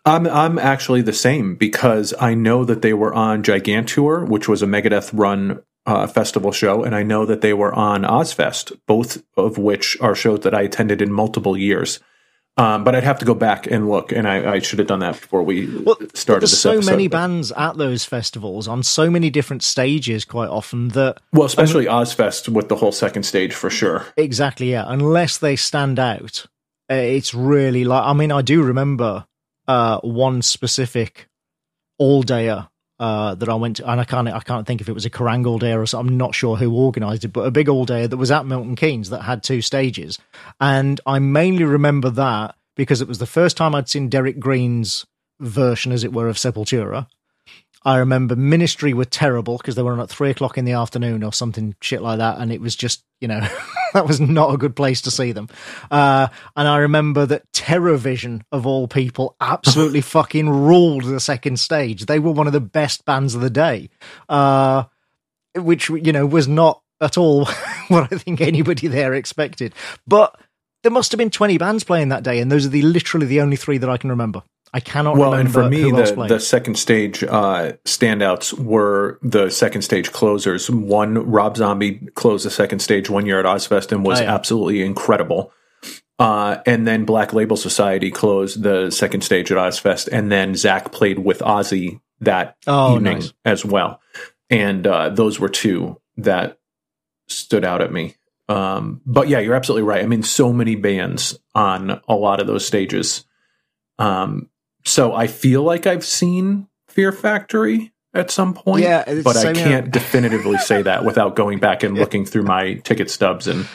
I'm 0.06 0.28
I'm 0.28 0.60
actually 0.60 1.02
the 1.02 1.14
same 1.14 1.56
because 1.56 2.14
I 2.20 2.34
know 2.34 2.66
that 2.66 2.82
they 2.82 2.94
were 2.94 3.14
on 3.14 3.44
Gigantour, 3.44 4.26
which 4.28 4.50
was 4.50 4.62
a 4.62 4.66
Megadeth 4.66 5.12
run 5.14 5.62
uh, 5.86 6.08
festival 6.08 6.52
show, 6.52 6.84
and 6.84 6.96
I 6.96 7.04
know 7.04 7.26
that 7.26 7.42
they 7.42 7.54
were 7.54 7.74
on 7.74 8.04
Ozzfest, 8.04 8.78
both 8.88 9.24
of 9.38 9.58
which 9.58 9.98
are 10.02 10.16
shows 10.16 10.42
that 10.42 10.54
I 10.54 10.62
attended 10.62 11.02
in 11.02 11.12
multiple 11.12 11.58
years. 11.58 12.00
Um, 12.58 12.86
but 12.86 12.96
I'd 12.96 13.04
have 13.04 13.20
to 13.20 13.26
go 13.26 13.34
back 13.34 13.68
and 13.68 13.90
look, 13.90 14.14
and 14.14 14.26
I, 14.26 14.54
I 14.54 14.60
should 14.60 14.80
have 14.80 14.88
done 14.88 15.00
that 15.00 15.20
before 15.20 15.44
we 15.44 15.68
well, 15.78 15.98
started. 16.14 16.44
There's 16.44 16.58
so 16.58 16.72
episode, 16.72 16.90
many 16.90 17.10
bands 17.10 17.52
at 17.52 17.76
those 17.78 18.06
festivals 18.06 18.66
on 18.70 18.82
so 18.82 19.10
many 19.10 19.30
different 19.30 19.62
stages, 19.62 20.24
quite 20.24 20.48
often 20.48 20.88
that. 20.90 21.20
Well, 21.34 21.44
especially 21.44 21.90
um, 21.90 22.04
Ozzfest 22.04 22.48
with 22.48 22.70
the 22.70 22.78
whole 22.78 22.94
second 22.94 23.24
stage 23.24 23.54
for 23.54 23.70
sure. 23.70 24.06
Exactly, 24.16 24.72
yeah. 24.72 24.86
Unless 24.88 25.40
they 25.40 25.58
stand 25.58 26.00
out, 26.00 26.46
it's 26.90 27.34
really 27.34 27.84
like. 27.84 28.04
I 28.04 28.14
mean, 28.14 28.32
I 28.32 28.42
do 28.42 28.64
remember 28.64 29.26
uh, 29.68 30.00
one 30.02 30.42
specific 30.42 31.28
all 31.98 32.24
dayer 32.24 32.70
uh, 33.00 33.36
that 33.36 33.50
I 33.50 33.56
went 33.56 33.78
to, 33.78 33.90
and 33.90 34.00
I 34.00 34.04
can't 34.04 34.28
I 34.28 34.40
can't 34.40 34.66
think 34.66 34.82
if 34.82 34.90
it 34.90 34.94
was 34.94 35.06
a 35.06 35.10
Kerrang 35.10 35.46
all 35.46 35.60
day 35.60 35.74
or 35.74 35.86
something. 35.86 36.14
I'm 36.14 36.18
not 36.18 36.36
sure 36.36 36.56
who 36.56 36.76
organised 36.76 37.26
it, 37.26 37.34
but 37.34 37.46
a 37.46 37.52
big 37.52 37.70
all 37.70 37.86
day 37.86 38.08
that 38.08 38.18
was 38.18 38.32
at 38.32 38.46
Milton 38.46 38.76
Keynes 38.76 39.10
that 39.10 39.24
had 39.24 39.44
two 39.44 39.62
stages, 39.62 40.20
and 40.60 41.02
I 41.06 41.20
mainly 41.20 41.64
remember 41.64 42.10
that 42.12 42.56
because 42.76 43.02
it 43.02 43.08
was 43.08 43.20
the 43.20 43.26
first 43.26 43.58
time 43.58 43.76
I'd 43.76 43.90
seen 43.90 44.10
Derrick 44.10 44.40
Green's 44.40 45.06
version, 45.40 45.92
as 45.92 46.04
it 46.04 46.14
were, 46.14 46.28
of 46.28 46.38
Sepultura. 46.38 47.08
I 47.84 47.98
remember 47.98 48.36
Ministry 48.36 48.94
were 48.94 49.06
terrible 49.06 49.58
because 49.58 49.76
they 49.76 49.84
were 49.84 49.94
on 49.94 50.00
at 50.00 50.10
three 50.10 50.32
o'clock 50.32 50.58
in 50.58 50.66
the 50.66 50.72
afternoon 50.72 51.24
or 51.24 51.32
something 51.32 51.76
shit 51.82 52.02
like 52.02 52.18
that, 52.18 52.40
and 52.40 52.52
it 52.52 52.62
was 52.62 52.76
just 52.76 53.04
you 53.20 53.28
know 53.28 53.42
that 53.94 54.08
was 54.08 54.20
not 54.20 54.54
a 54.54 54.58
good 54.58 54.76
place 54.76 55.02
to 55.02 55.12
see 55.12 55.32
them. 55.32 55.50
Uh, 55.92 56.28
and 56.56 56.68
I 56.68 56.78
remember 56.78 57.26
that 57.26 57.52
Terrorvision 57.52 58.42
of 58.52 58.66
all 58.66 58.88
people 58.88 59.36
absolutely 59.40 60.02
fucking 60.16 60.50
ruled 60.50 61.04
the 61.04 61.20
second 61.20 61.60
stage. 61.60 62.06
They 62.06 62.20
were 62.20 62.32
one 62.32 62.48
of 62.48 62.54
the 62.54 62.62
best 62.62 63.06
bands 63.06 63.36
of 63.36 63.42
the 63.42 63.50
day, 63.50 63.90
uh, 64.30 64.84
which 65.56 65.90
you 65.90 66.12
know 66.12 66.26
was 66.26 66.48
not 66.48 66.82
at 67.02 67.18
all 67.18 67.46
what 67.88 68.12
I 68.12 68.18
think 68.18 68.42
anybody 68.42 68.88
there 68.88 69.14
expected, 69.14 69.74
but. 70.08 70.40
There 70.84 70.92
must 70.92 71.12
have 71.14 71.18
been 71.18 71.32
20 71.32 71.58
bands 71.58 71.84
playing 71.84 72.10
that 72.10 72.22
day, 72.22 72.40
and 72.40 72.52
those 72.52 72.64
are 72.68 72.70
the 72.70 72.84
literally 72.84 73.26
the 73.26 73.42
only 73.42 73.56
three 73.56 73.80
that 73.80 73.90
I 73.90 73.98
can 73.98 74.12
remember. 74.12 74.44
I 74.76 74.82
cannot 74.82 75.16
well, 75.16 75.34
and 75.34 75.50
for 75.50 75.70
me, 75.70 75.84
the, 75.90 76.26
the 76.28 76.38
second 76.38 76.76
stage 76.76 77.24
uh, 77.24 77.72
standouts 77.86 78.52
were 78.52 79.20
the 79.22 79.50
second 79.50 79.84
stage 79.84 80.12
closers. 80.12 80.70
One, 80.70 81.14
Rob 81.32 81.56
Zombie 81.56 82.10
closed 82.16 82.46
the 82.46 82.50
second 82.50 82.80
stage 82.80 83.10
one 83.10 83.26
year 83.26 83.40
at 83.40 83.46
Ozzfest 83.46 83.94
and 83.94 84.06
was 84.06 84.20
oh, 84.20 84.24
yeah. 84.24 84.36
absolutely 84.36 84.84
incredible. 84.84 85.54
Uh, 86.20 86.58
and 86.66 86.86
then 86.86 87.06
Black 87.06 87.32
Label 87.32 87.56
Society 87.56 88.12
closed 88.12 88.64
the 88.64 88.92
second 88.92 89.22
stage 89.22 89.50
at 89.50 89.58
Ozzfest, 89.58 90.10
and 90.12 90.30
then 90.30 90.56
Zakk 90.56 90.92
played 90.92 91.20
with 91.20 91.40
Ozzy 91.40 92.02
that 92.20 92.58
oh, 92.68 92.98
evening 92.98 93.20
nice. 93.20 93.34
as 93.46 93.64
well. 93.64 94.02
And 94.50 94.86
uh, 94.86 95.08
those 95.08 95.40
were 95.40 95.48
two 95.48 96.02
that 96.18 96.60
stood 97.30 97.64
out 97.64 97.82
at 97.82 97.94
me. 97.94 98.16
Um, 98.50 99.00
but 99.06 99.30
yeah, 99.30 99.40
you're 99.40 99.56
absolutely 99.56 99.88
right. 99.88 100.04
I 100.04 100.08
mean, 100.08 100.24
so 100.24 100.52
many 100.52 100.76
bands 100.76 101.40
on 101.54 102.02
a 102.10 102.16
lot 102.16 102.42
of 102.42 102.48
those 102.48 102.68
stages. 102.68 103.24
Um, 103.98 104.50
so 104.86 105.14
I 105.14 105.28
feel 105.28 105.64
like 105.64 105.88
I've 105.88 106.06
seen 106.06 106.68
Fear 106.88 107.12
Factory 107.12 107.92
at 108.14 108.32
some 108.32 108.54
point. 108.54 108.84
Yeah, 108.84 109.04
but 109.24 109.38
I 109.38 109.54
can't 109.54 109.92
definitively 109.92 110.58
say 110.58 110.82
that 110.82 111.04
without 111.04 111.36
going 111.36 111.60
back 111.60 111.84
and 111.84 111.98
looking 112.00 112.26
through 112.26 112.44
my 112.44 112.76
ticket 112.76 113.12
stubs 113.12 113.48
and. 113.48 113.68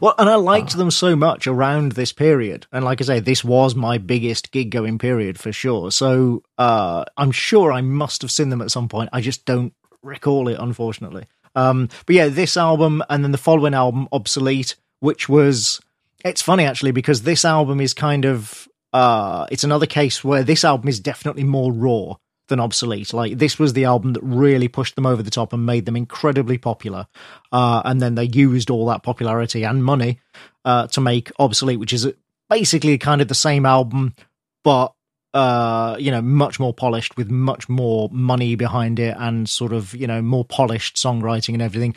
Well, 0.00 0.14
and 0.18 0.28
I 0.28 0.36
liked 0.36 0.76
uh, 0.76 0.78
them 0.78 0.92
so 0.92 1.16
much 1.16 1.48
around 1.48 1.92
this 1.92 2.12
period, 2.12 2.64
and 2.70 2.84
like 2.84 3.00
I 3.00 3.04
say, 3.04 3.18
this 3.18 3.42
was 3.42 3.74
my 3.74 3.98
biggest 3.98 4.52
gig 4.52 4.70
going 4.70 4.98
period 4.98 5.36
for 5.36 5.50
sure. 5.50 5.90
So 5.90 6.44
uh, 6.58 7.04
I'm 7.16 7.32
sure 7.32 7.72
I 7.72 7.80
must 7.80 8.22
have 8.22 8.30
seen 8.30 8.50
them 8.50 8.62
at 8.62 8.70
some 8.70 8.88
point. 8.88 9.10
I 9.12 9.20
just 9.20 9.44
don't 9.44 9.74
recall 10.00 10.46
it, 10.46 10.58
unfortunately. 10.60 11.26
Um, 11.56 11.88
but 12.06 12.14
yeah, 12.14 12.28
this 12.28 12.56
album 12.56 13.02
and 13.10 13.24
then 13.24 13.32
the 13.32 13.38
following 13.38 13.74
album, 13.74 14.08
Obsolete, 14.12 14.76
which 15.00 15.28
was 15.28 15.80
it's 16.24 16.42
funny 16.42 16.64
actually 16.64 16.92
because 16.92 17.22
this 17.22 17.44
album 17.44 17.80
is 17.80 17.94
kind 17.94 18.24
of 18.24 18.68
uh, 18.92 19.46
it's 19.50 19.64
another 19.64 19.86
case 19.86 20.24
where 20.24 20.42
this 20.42 20.64
album 20.64 20.88
is 20.88 21.00
definitely 21.00 21.44
more 21.44 21.72
raw 21.72 22.14
than 22.48 22.60
obsolete. 22.60 23.14
Like 23.14 23.38
this 23.38 23.58
was 23.58 23.72
the 23.72 23.84
album 23.84 24.12
that 24.12 24.22
really 24.22 24.68
pushed 24.68 24.96
them 24.96 25.06
over 25.06 25.22
the 25.22 25.30
top 25.30 25.52
and 25.52 25.64
made 25.64 25.86
them 25.86 25.96
incredibly 25.96 26.58
popular. 26.58 27.06
Uh, 27.50 27.80
and 27.84 28.02
then 28.02 28.16
they 28.16 28.24
used 28.24 28.68
all 28.68 28.86
that 28.86 29.02
popularity 29.02 29.62
and 29.62 29.82
money 29.84 30.18
uh, 30.64 30.86
to 30.88 31.00
make 31.00 31.32
obsolete, 31.38 31.80
which 31.80 31.92
is 31.92 32.12
basically 32.50 32.98
kind 32.98 33.22
of 33.22 33.28
the 33.28 33.34
same 33.34 33.64
album, 33.64 34.14
but 34.62 34.92
uh, 35.32 35.96
you 35.98 36.10
know, 36.10 36.20
much 36.20 36.58
more 36.58 36.74
polished 36.74 37.16
with 37.16 37.30
much 37.30 37.68
more 37.68 38.08
money 38.12 38.56
behind 38.56 38.98
it 38.98 39.14
and 39.16 39.48
sort 39.48 39.72
of 39.72 39.94
you 39.94 40.06
know 40.06 40.20
more 40.20 40.44
polished 40.44 40.96
songwriting 40.96 41.54
and 41.54 41.62
everything. 41.62 41.94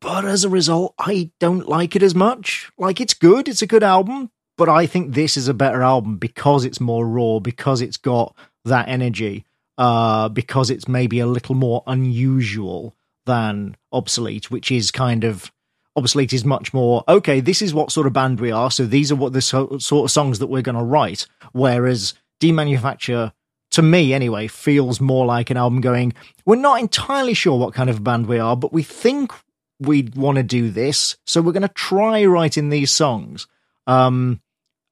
But 0.00 0.24
as 0.24 0.44
a 0.44 0.48
result, 0.48 0.94
I 0.98 1.30
don't 1.40 1.68
like 1.68 1.96
it 1.96 2.02
as 2.02 2.14
much. 2.14 2.70
Like 2.76 3.00
it's 3.00 3.14
good, 3.14 3.48
it's 3.48 3.62
a 3.62 3.66
good 3.66 3.82
album, 3.82 4.30
but 4.58 4.68
I 4.68 4.86
think 4.86 5.14
this 5.14 5.36
is 5.36 5.48
a 5.48 5.54
better 5.54 5.82
album 5.82 6.18
because 6.18 6.64
it's 6.64 6.80
more 6.80 7.06
raw, 7.06 7.38
because 7.38 7.80
it's 7.80 7.96
got 7.96 8.36
that 8.64 8.88
energy, 8.88 9.46
uh, 9.78 10.28
because 10.28 10.68
it's 10.68 10.88
maybe 10.88 11.20
a 11.20 11.26
little 11.26 11.54
more 11.54 11.84
unusual 11.86 12.94
than 13.24 13.76
Obsolete, 13.92 14.50
which 14.50 14.70
is 14.70 14.90
kind 14.90 15.24
of 15.24 15.50
Obsolete 15.96 16.32
is 16.32 16.44
much 16.44 16.74
more 16.74 17.04
okay. 17.08 17.40
This 17.40 17.62
is 17.62 17.72
what 17.72 17.92
sort 17.92 18.06
of 18.06 18.12
band 18.12 18.40
we 18.40 18.50
are, 18.50 18.70
so 18.70 18.84
these 18.84 19.10
are 19.12 19.16
what 19.16 19.32
the 19.32 19.40
so, 19.40 19.78
sort 19.78 20.06
of 20.06 20.10
songs 20.10 20.40
that 20.40 20.48
we're 20.48 20.62
going 20.62 20.76
to 20.76 20.82
write. 20.82 21.26
Whereas 21.52 22.14
Demanufacture, 22.40 23.32
to 23.70 23.82
me 23.82 24.12
anyway, 24.12 24.48
feels 24.48 25.00
more 25.00 25.24
like 25.24 25.50
an 25.50 25.56
album 25.56 25.80
going. 25.80 26.14
We're 26.44 26.56
not 26.56 26.80
entirely 26.80 27.34
sure 27.34 27.58
what 27.58 27.74
kind 27.74 27.90
of 27.90 28.02
band 28.04 28.26
we 28.26 28.40
are, 28.40 28.56
but 28.56 28.72
we 28.72 28.82
think 28.82 29.32
we 29.78 30.10
want 30.16 30.36
to 30.36 30.42
do 30.42 30.70
this, 30.70 31.16
so 31.26 31.40
we're 31.40 31.52
going 31.52 31.62
to 31.62 31.68
try 31.68 32.24
writing 32.24 32.70
these 32.70 32.90
songs. 32.90 33.46
Um, 33.86 34.40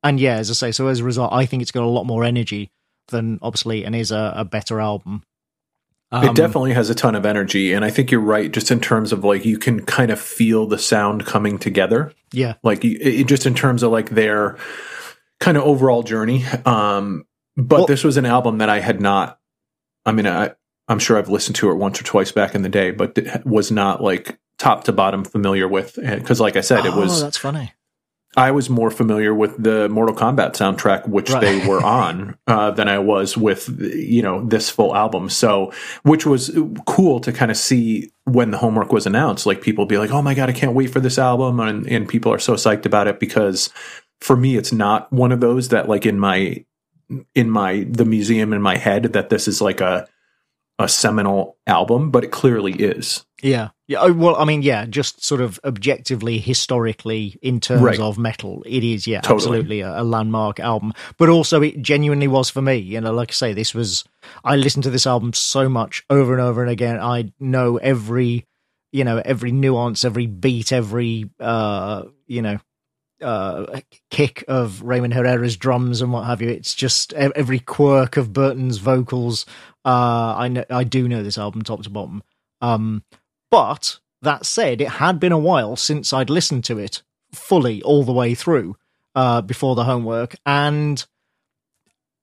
and 0.09 0.21
yeah, 0.21 0.37
as 0.37 0.51
I 0.51 0.55
say, 0.55 0.73
so 0.73 0.89
as 0.89 1.01
a 1.01 1.05
result, 1.05 1.33
I 1.33 1.47
think 1.47 1.63
it's 1.63 1.73
got 1.73 1.83
a 1.83 1.89
lot 1.89 2.05
more 2.05 2.25
energy 2.25 2.71
than 3.09 3.39
Obsolete 3.43 3.85
and 3.85 3.95
is 3.95 4.11
a, 4.13 4.35
a 4.37 4.45
better 4.45 4.81
album. 4.81 5.23
Um, 6.13 6.25
it 6.25 6.37
definitely 6.37 6.73
has 6.73 6.89
a 6.89 6.95
ton 6.95 7.17
of 7.17 7.27
energy, 7.27 7.73
and 7.73 7.85
I 7.85 7.91
think 7.91 8.13
you're 8.13 8.21
right. 8.21 8.51
Just 8.51 8.71
in 8.71 8.81
terms 8.81 9.13
of 9.13 9.25
like, 9.25 9.45
you 9.45 9.59
can 9.59 9.85
kind 9.85 10.13
of 10.13 10.21
feel 10.21 10.67
the 10.67 10.79
sound 10.79 11.27
coming 11.27 11.59
together. 11.59 12.13
Yeah, 12.33 12.55
like 12.63 12.85
it, 12.85 13.25
just 13.25 13.45
in 13.45 13.55
terms 13.55 13.83
of 13.83 13.91
like 13.91 14.11
their 14.11 14.57
kind 15.41 15.57
of 15.57 15.65
overall 15.65 16.05
journey. 16.05 16.45
Um, 16.65 17.25
but 17.57 17.79
well, 17.79 17.87
this 17.87 18.05
was 18.05 18.17
an 18.17 18.27
album 18.27 18.59
that 18.59 18.69
I 18.69 18.79
had 18.79 19.01
not. 19.01 19.41
I 20.05 20.13
mean, 20.13 20.29
I 20.29 20.53
I'm 20.87 21.01
sure 21.01 21.19
I've 21.19 21.29
listened 21.29 21.57
to 21.57 21.73
it 21.73 21.75
once 21.75 22.01
or 22.01 22.05
twice 22.05 22.31
back 22.31 22.55
in 22.55 22.63
the 22.63 22.69
day, 22.69 22.93
but 22.93 23.19
was 23.45 23.73
not 23.73 24.01
like 24.01 24.39
top 24.59 24.85
to 24.85 24.93
bottom 24.93 25.25
familiar 25.25 25.67
with 25.67 25.97
because, 25.97 26.41
like 26.41 26.55
I 26.55 26.61
said, 26.61 26.87
it 26.87 26.93
oh, 26.93 27.01
was. 27.01 27.21
That's 27.21 27.39
funny. 27.39 27.73
I 28.37 28.51
was 28.51 28.69
more 28.69 28.91
familiar 28.91 29.35
with 29.35 29.63
the 29.63 29.89
Mortal 29.89 30.15
Kombat 30.15 30.53
soundtrack, 30.53 31.09
which 31.09 31.31
right. 31.31 31.41
they 31.41 31.67
were 31.67 31.83
on, 31.83 32.37
uh, 32.47 32.71
than 32.71 32.87
I 32.87 32.99
was 32.99 33.37
with 33.37 33.69
you 33.81 34.23
know 34.23 34.45
this 34.45 34.69
full 34.69 34.95
album. 34.95 35.31
So, 35.31 35.73
which 36.03 36.27
was 36.27 36.57
cool 36.87 37.21
to 37.21 37.33
kind 37.33 37.51
of 37.51 37.57
see 37.57 38.13
when 38.25 38.51
the 38.51 38.59
homework 38.59 38.93
was 38.93 39.07
announced. 39.07 39.47
Like 39.47 39.63
people 39.63 39.87
be 39.87 39.97
like, 39.97 40.11
"Oh 40.11 40.21
my 40.21 40.35
god, 40.35 40.51
I 40.51 40.53
can't 40.53 40.75
wait 40.75 40.91
for 40.91 41.01
this 41.01 41.19
album," 41.19 41.61
and, 41.61 41.87
and 41.87 42.09
people 42.09 42.33
are 42.33 42.39
so 42.39 42.55
psyched 42.55 42.85
about 42.85 43.09
it 43.09 43.19
because 43.19 43.71
for 44.21 44.37
me, 44.37 44.57
it's 44.57 44.73
not 44.73 45.11
one 45.13 45.33
of 45.33 45.41
those 45.41 45.69
that 45.69 45.89
like 45.89 46.05
in 46.05 46.19
my 46.19 46.65
in 47.35 47.51
my 47.51 47.87
the 47.89 48.05
museum 48.05 48.53
in 48.53 48.61
my 48.61 48.77
head 48.77 49.05
that 49.15 49.31
this 49.31 49.49
is 49.49 49.63
like 49.63 49.81
a 49.81 50.07
a 50.79 50.89
seminal 50.89 51.57
album, 51.67 52.11
but 52.11 52.25
it 52.25 52.31
clearly 52.31 52.73
is. 52.73 53.25
Yeah. 53.43 53.71
Yeah. 53.89 53.99
Oh, 54.01 54.13
well, 54.13 54.37
I 54.37 54.45
mean, 54.45 54.63
yeah, 54.63 54.85
just 54.85 55.25
sort 55.25 55.41
of 55.41 55.61
objectively, 55.65 56.39
historically, 56.39 57.39
in 57.41 57.61
terms 57.61 57.83
right. 57.83 58.01
of 58.01 58.19
metal, 58.19 58.65
it 58.67 58.83
is, 58.83 59.07
yeah, 59.07 59.21
totally. 59.21 59.37
absolutely 59.37 59.81
a, 59.81 60.01
a, 60.01 60.05
landmark 60.05 60.59
album. 60.59 60.93
But 61.19 61.29
also, 61.29 61.63
it 61.63 61.83
genuinely 61.83 62.27
was 62.27 62.51
for 62.51 62.61
me. 62.61 62.77
You 62.77 63.01
know, 63.01 63.13
like 63.13 63.31
I 63.31 63.35
say, 63.35 63.53
this 63.53 63.75
was, 63.75 64.05
I 64.43 64.57
listened 64.57 64.83
to 64.85 64.91
this 64.91 65.07
album 65.07 65.33
so 65.35 65.69
much 65.69 66.05
over 66.11 66.33
and 66.33 66.43
over 66.43 66.63
and 66.63 66.71
again. 66.71 66.99
I 66.99 67.33
know 67.39 67.77
every, 67.77 68.45
you 68.91 69.05
know, 69.05 69.23
every 69.25 69.53
nuance, 69.53 70.05
every 70.05 70.27
beat, 70.27 70.73
every, 70.73 71.31
uh, 71.39 72.05
you 72.27 72.43
know, 72.43 72.59
uh, 73.23 73.81
kick 74.11 74.45
of 74.49 74.83
Raymond 74.83 75.15
Herrera's 75.15 75.57
drums 75.57 76.03
and 76.03 76.13
what 76.13 76.27
have 76.27 76.43
you. 76.43 76.49
It's 76.49 76.75
just 76.75 77.13
every 77.13 77.61
quirk 77.61 78.17
of 78.17 78.33
Burton's 78.33 78.79
vocals. 78.79 79.47
Uh, 79.85 80.35
I 80.37 80.49
know, 80.49 80.65
I 80.71 80.83
do 80.83 81.07
know 81.07 81.23
this 81.23 81.39
album 81.39 81.63
top 81.63 81.85
to 81.85 81.91
bottom. 81.91 82.25
Um, 82.61 83.05
but 83.57 84.01
that 84.21 84.45
said, 84.45 84.83
it 84.83 84.89
had 84.89 85.19
been 85.19 85.33
a 85.33 85.39
while 85.39 85.77
since 85.77 86.13
I'd 86.13 86.29
listened 86.29 86.63
to 86.65 86.79
it 86.79 87.03
fully 87.33 87.83
all 87.83 88.05
the 88.05 88.13
way 88.13 88.35
through 88.35 88.77
uh, 89.15 89.41
before 89.41 89.75
the 89.75 89.85
homework, 89.85 90.37
and 90.45 91.03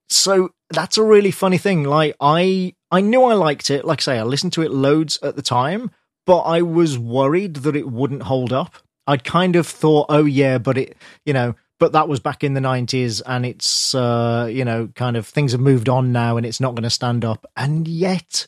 so 0.10 0.52
that's 0.70 1.00
a 1.00 1.04
really 1.04 1.32
funny 1.32 1.58
thing. 1.58 1.86
Like 1.86 2.16
I, 2.20 2.76
I 2.92 3.02
knew 3.02 3.24
I 3.24 3.34
liked 3.34 3.72
it. 3.72 3.84
Like 3.84 4.02
I 4.02 4.04
say, 4.04 4.20
I 4.20 4.24
listened 4.24 4.54
to 4.54 4.62
it 4.62 4.70
loads 4.70 5.18
at 5.24 5.36
the 5.36 5.42
time, 5.42 5.90
but 6.28 6.42
I 6.42 6.62
was 6.62 7.00
worried 7.00 7.56
that 7.56 7.76
it 7.76 7.90
wouldn't 7.90 8.24
hold 8.24 8.54
up. 8.54 8.76
I'd 9.08 9.24
kind 9.24 9.56
of 9.56 9.66
thought, 9.66 10.06
oh 10.10 10.26
yeah, 10.26 10.60
but 10.60 10.78
it, 10.78 10.98
you 11.26 11.34
know, 11.34 11.56
but 11.80 11.94
that 11.94 12.08
was 12.08 12.20
back 12.20 12.44
in 12.44 12.54
the 12.54 12.62
90s 12.62 13.24
and 13.26 13.44
it's, 13.44 13.96
uh, 13.96 14.48
you 14.52 14.64
know, 14.64 14.88
kind 14.94 15.18
of 15.18 15.28
things 15.28 15.52
have 15.52 15.62
moved 15.62 15.90
on 15.90 16.12
now 16.12 16.38
and 16.38 16.46
it's 16.46 16.62
not 16.62 16.76
going 16.76 16.84
to 16.84 16.92
stand 16.92 17.26
up. 17.26 17.48
And 17.58 17.88
yet, 17.88 18.46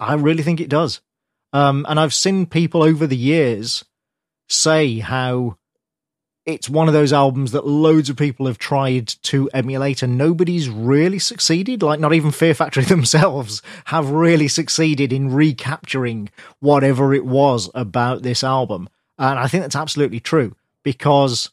I 0.00 0.14
really 0.14 0.42
think 0.42 0.60
it 0.62 0.70
does. 0.70 1.02
Um, 1.52 1.84
and 1.88 2.00
I've 2.00 2.14
seen 2.14 2.46
people 2.46 2.82
over 2.82 3.06
the 3.06 3.16
years 3.16 3.84
say 4.48 4.98
how 4.98 5.56
it's 6.44 6.68
one 6.68 6.88
of 6.88 6.94
those 6.94 7.12
albums 7.12 7.52
that 7.52 7.66
loads 7.66 8.10
of 8.10 8.16
people 8.16 8.46
have 8.46 8.58
tried 8.58 9.06
to 9.06 9.48
emulate 9.54 10.02
and 10.02 10.18
nobody's 10.18 10.68
really 10.68 11.18
succeeded. 11.18 11.82
Like, 11.82 12.00
not 12.00 12.14
even 12.14 12.32
Fear 12.32 12.54
Factory 12.54 12.84
themselves 12.86 13.62
have 13.86 14.10
really 14.10 14.48
succeeded 14.48 15.12
in 15.12 15.32
recapturing 15.32 16.30
whatever 16.60 17.14
it 17.14 17.24
was 17.24 17.70
about 17.74 18.22
this 18.22 18.42
album. 18.42 18.88
And 19.18 19.38
I 19.38 19.46
think 19.46 19.62
that's 19.62 19.76
absolutely 19.76 20.20
true 20.20 20.56
because 20.82 21.50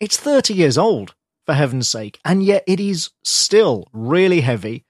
it's 0.00 0.18
30 0.18 0.52
years 0.52 0.76
old, 0.76 1.14
for 1.46 1.54
heaven's 1.54 1.88
sake, 1.88 2.18
and 2.24 2.42
yet 2.42 2.64
it 2.66 2.80
is 2.80 3.10
still 3.22 3.88
really 3.92 4.40
heavy. 4.40 4.84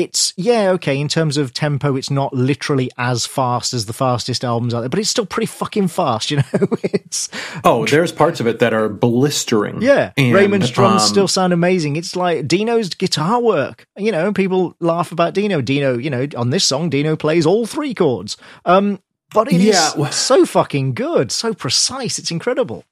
It's, 0.00 0.32
yeah, 0.36 0.70
okay, 0.70 0.98
in 0.98 1.08
terms 1.08 1.36
of 1.36 1.52
tempo, 1.52 1.96
it's 1.96 2.10
not 2.10 2.32
literally 2.32 2.90
as 2.96 3.26
fast 3.26 3.74
as 3.74 3.86
the 3.86 3.92
fastest 3.92 4.44
albums 4.44 4.72
out 4.72 4.80
there, 4.80 4.88
but 4.88 4.98
it's 4.98 5.10
still 5.10 5.26
pretty 5.26 5.46
fucking 5.46 5.88
fast, 5.88 6.30
you 6.30 6.38
know? 6.38 6.44
it's. 6.82 7.28
Oh, 7.64 7.84
there's 7.86 8.12
parts 8.12 8.40
of 8.40 8.46
it 8.46 8.60
that 8.60 8.72
are 8.72 8.88
blistering. 8.88 9.82
Yeah. 9.82 10.12
And, 10.16 10.34
Raymond's 10.34 10.70
drums 10.70 11.02
um, 11.02 11.08
still 11.08 11.28
sound 11.28 11.52
amazing. 11.52 11.96
It's 11.96 12.16
like 12.16 12.48
Dino's 12.48 12.88
guitar 12.90 13.40
work. 13.40 13.86
You 13.96 14.12
know, 14.12 14.32
people 14.32 14.74
laugh 14.80 15.12
about 15.12 15.34
Dino. 15.34 15.60
Dino, 15.60 15.98
you 15.98 16.10
know, 16.10 16.26
on 16.36 16.50
this 16.50 16.64
song, 16.64 16.88
Dino 16.90 17.16
plays 17.16 17.44
all 17.44 17.66
three 17.66 17.94
chords. 17.94 18.36
Um, 18.64 19.00
but 19.32 19.52
it 19.52 19.60
yeah. 19.60 19.92
is 19.96 20.14
so 20.14 20.44
fucking 20.44 20.94
good, 20.94 21.30
so 21.30 21.54
precise. 21.54 22.18
It's 22.18 22.30
incredible. 22.30 22.84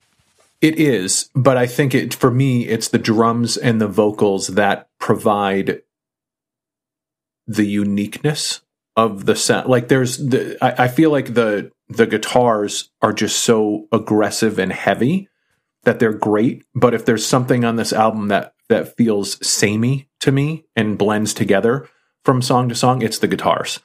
It 0.61 0.79
is, 0.81 1.31
but 1.35 1.57
I 1.57 1.67
think 1.67 1.95
it 1.95 2.13
for 2.13 2.31
me, 2.31 2.67
it's 2.67 2.89
the 2.89 2.99
drums 2.99 3.57
and 3.57 3.81
the 3.81 3.87
vocals 3.87 4.49
that 4.49 4.89
provide 4.99 5.83
the 7.49 7.67
uniqueness 7.67 8.61
of 8.95 9.27
the 9.27 9.35
sound. 9.35 9.69
Like 9.69 9.89
there's 9.89 10.19
the, 10.19 10.57
I, 10.63 10.85
I 10.85 10.89
feel 10.89 11.11
like 11.11 11.35
the 11.35 11.73
the 11.89 12.07
guitars 12.07 12.91
are 13.01 13.15
just 13.15 13.41
so 13.41 13.89
aggressive 13.91 14.59
and 14.59 14.73
heavy 14.73 15.29
that 15.85 15.99
they're 15.99 16.13
great. 16.13 16.65
But 16.75 16.95
if 16.95 17.07
there's 17.07 17.27
something 17.27 17.65
on 17.65 17.77
this 17.77 17.93
album 17.93 18.29
that 18.29 18.55
that 18.69 18.97
feels 18.97 19.45
samey 19.47 20.09
to 20.21 20.31
me 20.31 20.67
and 20.77 20.99
blends 20.99 21.33
together 21.33 21.89
from 22.25 22.43
song 22.43 22.69
to 22.69 22.75
song, 22.75 23.01
it's 23.01 23.19
the 23.19 23.29
guitars. 23.29 23.81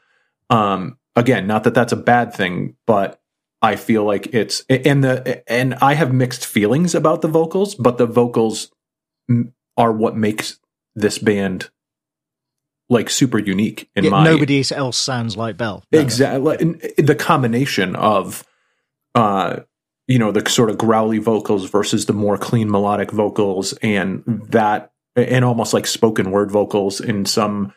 Um, 0.49 0.97
again, 1.15 1.47
not 1.47 1.63
that 1.63 1.73
that's 1.73 1.93
a 1.93 1.97
bad 1.97 2.33
thing, 2.33 2.75
but 2.85 3.21
I 3.61 3.77
feel 3.77 4.03
like 4.03 4.33
it's 4.33 4.65
and 4.67 5.03
the 5.03 5.49
and 5.49 5.75
I 5.75 5.93
have 5.93 6.13
mixed 6.13 6.45
feelings 6.45 6.93
about 6.93 7.21
the 7.21 7.29
vocals, 7.29 7.75
but 7.75 7.97
the 7.97 8.05
vocals 8.05 8.71
are 9.77 9.93
what 9.93 10.17
makes 10.17 10.59
this 10.95 11.17
band 11.17 11.69
like 12.93 13.09
super 13.09 13.39
unique 13.39 13.89
in 13.95 14.05
yeah, 14.05 14.09
my 14.09 14.23
nobody 14.23 14.63
else 14.71 14.97
sounds 14.97 15.35
like 15.35 15.57
Bell. 15.57 15.83
No. 15.91 15.99
Exactly. 15.99 16.55
The 16.97 17.15
combination 17.15 17.95
of 17.95 18.45
uh 19.15 19.61
you 20.07 20.19
know 20.19 20.31
the 20.31 20.49
sort 20.49 20.69
of 20.69 20.77
growly 20.77 21.17
vocals 21.17 21.69
versus 21.69 22.05
the 22.05 22.13
more 22.13 22.37
clean 22.37 22.69
melodic 22.69 23.11
vocals 23.11 23.73
and 23.81 24.23
that 24.49 24.91
and 25.15 25.45
almost 25.45 25.73
like 25.73 25.87
spoken 25.87 26.31
word 26.31 26.51
vocals 26.51 26.99
in 26.99 27.25
some 27.25 27.73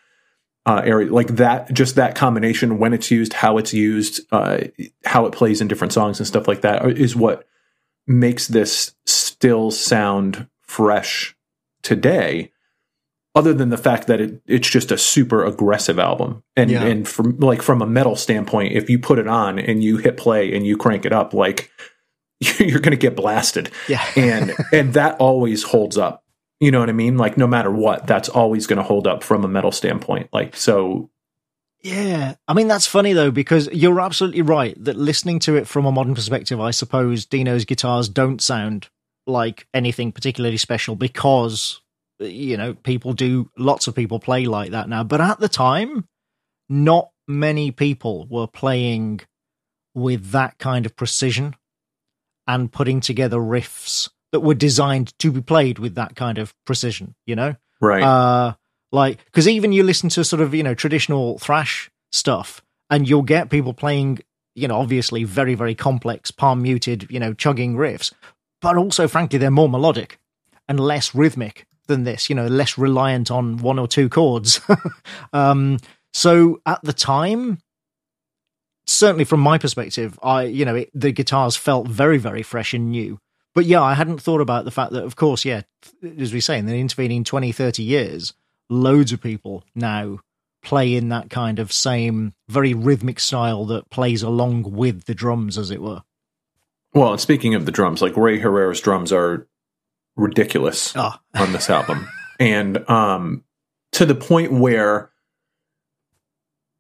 uh, 0.65 0.83
area 0.85 1.13
like 1.13 1.29
that 1.29 1.73
just 1.73 1.95
that 1.95 2.17
combination 2.17 2.79
when 2.79 2.93
it's 2.93 3.11
used 3.11 3.33
how 3.33 3.57
it's 3.57 3.73
used 3.73 4.21
uh, 4.33 4.59
how 5.05 5.27
it 5.27 5.33
plays 5.33 5.61
in 5.61 5.69
different 5.69 5.93
songs 5.93 6.19
and 6.19 6.27
stuff 6.27 6.49
like 6.49 6.63
that 6.63 6.85
is 6.99 7.15
what 7.15 7.47
makes 8.09 8.49
this 8.49 8.95
still 9.05 9.71
sound 9.71 10.49
fresh 10.63 11.37
today 11.83 12.51
other 13.37 13.55
than 13.55 13.69
the 13.69 13.77
fact 13.77 14.09
that 14.09 14.21
it, 14.21 14.43
it's 14.47 14.69
just 14.69 14.91
a 14.91 14.99
super 14.99 15.45
aggressive 15.45 15.99
album 15.99 16.43
and 16.57 16.71
yeah. 16.71 16.83
and 16.83 17.07
from 17.07 17.39
like 17.39 17.63
from 17.63 17.81
a 17.81 17.87
metal 17.87 18.17
standpoint 18.17 18.73
if 18.73 18.91
you 18.91 18.99
put 18.99 19.19
it 19.19 19.29
on 19.29 19.59
and 19.59 19.85
you 19.85 19.99
hit 19.99 20.17
play 20.17 20.57
and 20.57 20.67
you 20.67 20.77
crank 20.77 21.05
it 21.05 21.13
up 21.13 21.33
like 21.33 21.71
you're 22.41 22.81
going 22.81 22.91
to 22.91 22.97
get 22.97 23.15
blasted 23.15 23.71
yeah 23.89 24.05
and 24.17 24.53
and 24.73 24.95
that 24.95 25.17
always 25.19 25.63
holds 25.63 25.97
up 25.97 26.25
you 26.61 26.71
know 26.71 26.81
what 26.81 26.89
I 26.89 26.93
mean? 26.93 27.19
Like 27.19 27.37
no 27.37 27.47
matter 27.47 27.71
what, 27.71 28.07
that's 28.07 28.29
always 28.29 28.67
going 28.67 28.79
to 28.79 28.83
hold 28.83 29.07
up 29.07 29.23
from 29.23 29.45
a 29.45 29.49
metal 29.49 29.73
standpoint. 29.73 30.31
Like 30.33 30.57
so 30.57 31.11
yeah. 31.83 32.35
I 32.49 32.55
mean, 32.55 32.69
that's 32.69 32.87
funny 32.87 33.13
though, 33.13 33.31
because 33.31 33.69
you're 33.73 34.01
absolutely 34.01 34.43
right 34.43 34.77
that 34.83 34.97
listening 34.97 35.39
to 35.41 35.57
it 35.57 35.69
from 35.69 35.87
a 35.87 35.93
modern 35.93 36.15
perspective, 36.15 36.61
I 36.61 36.71
suppose 36.71 37.27
Dino's 37.27 37.65
guitars 37.65 38.09
don't 38.09 38.41
sound 38.41 38.89
like 39.27 39.67
anything 39.75 40.13
particularly 40.13 40.57
special 40.57 40.97
because, 40.97 41.81
you 42.19 42.57
know, 42.57 42.75
people 42.75 43.13
do, 43.13 43.51
lots 43.59 43.87
of 43.87 43.95
people 43.95 44.19
play 44.19 44.47
like 44.47 44.71
that 44.71 44.89
now. 44.89 45.05
But 45.05 45.21
at 45.21 45.41
the 45.41 45.49
time, 45.49 46.07
not 46.69 47.11
many 47.29 47.71
people 47.71 48.27
were 48.29 48.47
playing 48.47 49.21
with 49.95 50.31
that 50.31 50.59
kind 50.59 50.87
of 50.87 50.97
precision 50.97 51.55
and 52.47 52.73
putting 52.73 53.01
together 53.01 53.39
riffs 53.39 54.09
that 54.33 54.41
were 54.41 54.55
designed 54.55 55.19
to 55.19 55.31
be 55.31 55.41
played 55.41 55.79
with 55.79 55.95
that 55.95 56.15
kind 56.15 56.39
of 56.39 56.55
precision, 56.65 57.15
you 57.27 57.35
know? 57.35 57.55
Right. 57.81 58.03
Uh, 58.03 58.55
like, 58.93 59.25
because 59.25 59.49
even 59.49 59.73
you 59.73 59.83
listen 59.83 60.09
to 60.11 60.25
sort 60.25 60.43
of, 60.43 60.55
you 60.55 60.63
know, 60.63 60.75
traditional 60.75 61.39
thrash 61.39 61.91
stuff, 62.13 62.63
and 62.89 63.09
you'll 63.09 63.23
get 63.23 63.51
people 63.51 63.75
playing, 63.75 64.21
you 64.55 64.69
know, 64.69 64.77
obviously 64.77 65.25
very, 65.25 65.55
very 65.55 65.75
complex, 65.75 66.31
palm 66.31 66.63
muted, 66.63 67.07
you 67.11 67.19
know, 67.19 67.35
chugging 67.35 67.75
riffs, 67.75 68.13
but 68.61 68.77
also, 68.77 69.09
frankly, 69.09 69.39
they're 69.39 69.51
more 69.51 69.69
melodic 69.69 70.19
and 70.69 70.79
less 70.79 71.15
rhythmic 71.15 71.67
than 71.87 72.05
this, 72.05 72.29
you 72.29 72.37
know, 72.37 72.47
less 72.47 72.79
reliant 72.79 73.31
on 73.31 73.59
one 73.59 73.79
or 73.79 73.89
two 73.89 74.09
chords. 74.09 74.61
um, 75.33 75.79
so 76.13 76.61
at 76.67 76.83
the 76.83 76.93
time, 76.93 77.59
certainly 78.87 79.25
from 79.25 79.41
my 79.41 79.59
perspective, 79.59 80.19
I, 80.23 80.45
you 80.45 80.65
know, 80.65 80.77
it, 80.77 80.91
the 80.95 81.13
guitars 81.13 81.57
felt 81.57 81.89
very, 81.89 82.19
very 82.19 82.43
fresh 82.43 82.75
and 82.75 82.91
new. 82.91 83.19
But 83.55 83.65
yeah, 83.65 83.83
I 83.83 83.95
hadn't 83.95 84.21
thought 84.21 84.41
about 84.41 84.65
the 84.65 84.71
fact 84.71 84.93
that, 84.93 85.05
of 85.05 85.17
course, 85.17 85.45
yeah, 85.45 85.63
as 86.19 86.33
we 86.33 86.41
say, 86.41 86.59
in 86.59 86.67
the 86.67 86.79
intervening 86.79 87.25
20, 87.25 87.53
30 87.53 87.83
years, 87.83 88.35
loads 88.69 89.13
of 89.13 89.23
people 89.23 89.65
now 89.75 90.21
play 90.63 90.95
in 90.95 91.09
that 91.11 91.31
kind 91.31 91.59
of 91.59 91.73
same 91.73 92.35
very 92.49 92.75
rhythmic 92.75 93.21
style 93.21 93.65
that 93.67 93.89
plays 93.89 94.23
along 94.23 94.63
with 94.73 95.05
the 95.05 95.15
drums, 95.15 95.57
as 95.57 95.71
it 95.71 95.81
were. 95.81 96.03
Well, 96.93 97.17
speaking 97.19 97.55
of 97.55 97.67
the 97.67 97.73
drums, 97.73 98.03
like 98.03 98.17
Ray 98.17 98.39
Herrera's 98.39 98.81
drums 98.81 99.13
are 99.13 99.47
ridiculous 100.17 100.95
oh. 100.97 101.15
on 101.35 101.53
this 101.53 101.71
album. 101.71 102.09
and 102.41 102.89
um, 102.89 103.45
to 103.93 104.07
the 104.07 104.15
point 104.15 104.53
where 104.53 105.11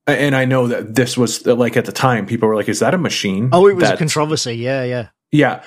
and 0.08 0.36
I 0.36 0.44
know 0.44 0.68
that 0.68 0.94
this 0.94 1.18
was 1.18 1.44
like 1.44 1.76
at 1.76 1.84
the 1.84 1.92
time, 1.92 2.26
people 2.26 2.48
were 2.48 2.54
like, 2.54 2.68
"Is 2.68 2.78
that 2.78 2.94
a 2.94 2.98
machine?" 2.98 3.50
Oh, 3.52 3.66
it 3.66 3.74
was 3.74 3.90
a 3.90 3.96
controversy. 3.96 4.54
Yeah, 4.54 4.84
yeah. 4.84 5.08
Yeah. 5.32 5.64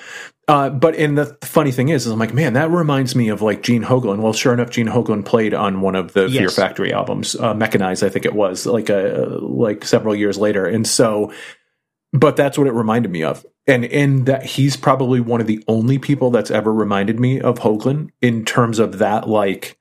Uh, 0.48 0.68
but 0.68 0.96
and 0.96 1.16
the 1.16 1.36
funny 1.42 1.70
thing 1.70 1.90
is, 1.90 2.06
is 2.06 2.12
I'm 2.12 2.18
like, 2.18 2.34
man, 2.34 2.54
that 2.54 2.70
reminds 2.70 3.14
me 3.14 3.28
of 3.28 3.40
like 3.40 3.62
Gene 3.62 3.84
Hoglan. 3.84 4.18
Well, 4.18 4.32
sure 4.32 4.52
enough, 4.52 4.70
Gene 4.70 4.88
Hoglan 4.88 5.24
played 5.24 5.54
on 5.54 5.80
one 5.80 5.94
of 5.94 6.12
the 6.12 6.28
yes. 6.28 6.38
Fear 6.38 6.48
Factory 6.50 6.92
albums, 6.92 7.36
uh, 7.36 7.54
Mechanized, 7.54 8.02
I 8.02 8.08
think 8.08 8.24
it 8.24 8.34
was, 8.34 8.66
like 8.66 8.88
a 8.88 9.38
like 9.40 9.84
several 9.84 10.14
years 10.14 10.38
later. 10.38 10.66
And 10.66 10.88
so, 10.88 11.32
but 12.12 12.36
that's 12.36 12.58
what 12.58 12.66
it 12.66 12.72
reminded 12.72 13.12
me 13.12 13.22
of. 13.22 13.46
And 13.70 13.84
in 13.84 14.24
that 14.24 14.44
he's 14.44 14.76
probably 14.76 15.20
one 15.20 15.40
of 15.40 15.46
the 15.46 15.62
only 15.68 15.98
people 15.98 16.30
that's 16.30 16.50
ever 16.50 16.72
reminded 16.72 17.20
me 17.20 17.40
of 17.40 17.60
Hoglan 17.60 18.10
in 18.20 18.44
terms 18.44 18.78
of 18.78 18.98
that, 18.98 19.28
like 19.28 19.78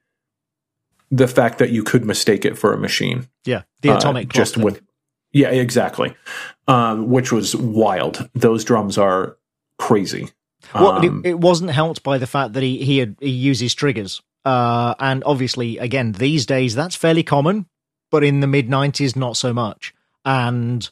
the 1.12 1.28
fact 1.28 1.58
that 1.58 1.72
you 1.72 1.84
could 1.84 2.06
mistake 2.06 2.46
it 2.46 2.58
for 2.58 2.72
a 2.72 2.78
machine. 2.78 3.28
Yeah, 3.46 3.64
the 3.82 3.96
atomic 3.96 4.28
uh, 4.28 4.34
just 4.34 4.58
with. 4.58 4.82
Yeah, 5.32 5.50
exactly. 5.50 6.16
Um, 6.68 7.10
which 7.10 7.32
was 7.32 7.56
wild. 7.56 8.30
Those 8.34 8.64
drums 8.64 8.98
are 8.98 9.38
crazy. 9.78 10.30
Well, 10.74 10.92
um, 10.92 11.22
it, 11.24 11.30
it, 11.30 11.40
wasn't 11.40 11.72
helped 11.72 12.04
by 12.04 12.18
the 12.18 12.28
fact 12.28 12.54
that 12.54 12.64
he 12.64 12.84
he, 12.84 12.98
had, 13.00 13.16
he 13.20 13.30
uses 13.30 13.74
triggers, 13.74 14.22
uh, 14.46 14.94
and 15.00 15.24
obviously, 15.24 15.78
again, 15.78 16.12
these 16.12 16.46
days 16.46 16.76
that's 16.76 16.96
fairly 16.96 17.24
common, 17.24 17.66
but 18.12 18.24
in 18.24 18.40
the 18.42 18.48
mid 18.48 18.68
'90s, 18.68 19.16
not 19.16 19.38
so 19.38 19.54
much. 19.54 19.94
And 20.26 20.88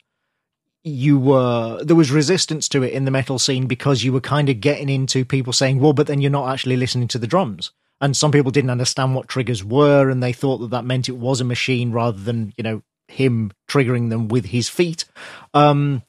you 0.87 1.19
were 1.19 1.83
there 1.83 1.95
was 1.95 2.11
resistance 2.11 2.67
to 2.69 2.83
it 2.83 2.93
in 2.93 3.05
the 3.05 3.11
metal 3.11 3.39
scene 3.39 3.67
because 3.67 4.03
you 4.03 4.13
were 4.13 4.21
kind 4.21 4.49
of 4.49 4.61
getting 4.61 4.89
into 4.89 5.25
people 5.25 5.53
saying, 5.53 5.79
"Well, 5.79 5.93
but 5.93 6.07
then 6.07 6.21
you're 6.21 6.31
not 6.31 6.51
actually 6.51 6.77
listening 6.77 7.07
to 7.09 7.19
the 7.19 7.27
drums." 7.27 7.71
And 7.99 8.15
some 8.15 8.31
people 8.31 8.51
didn't 8.51 8.69
understand 8.69 9.15
what 9.15 9.27
triggers 9.27 9.63
were, 9.63 10.09
and 10.09 10.21
they 10.21 10.33
thought 10.33 10.59
that 10.59 10.69
that 10.69 10.85
meant 10.85 11.09
it 11.09 11.17
was 11.17 11.41
a 11.41 11.45
machine 11.45 11.91
rather 11.91 12.19
than 12.19 12.53
you 12.57 12.63
know 12.63 12.81
him 13.07 13.51
triggering 13.69 14.09
them 14.09 14.27
with 14.27 14.45
his 14.45 14.69
feet. 14.69 15.05
Um, 15.53 16.03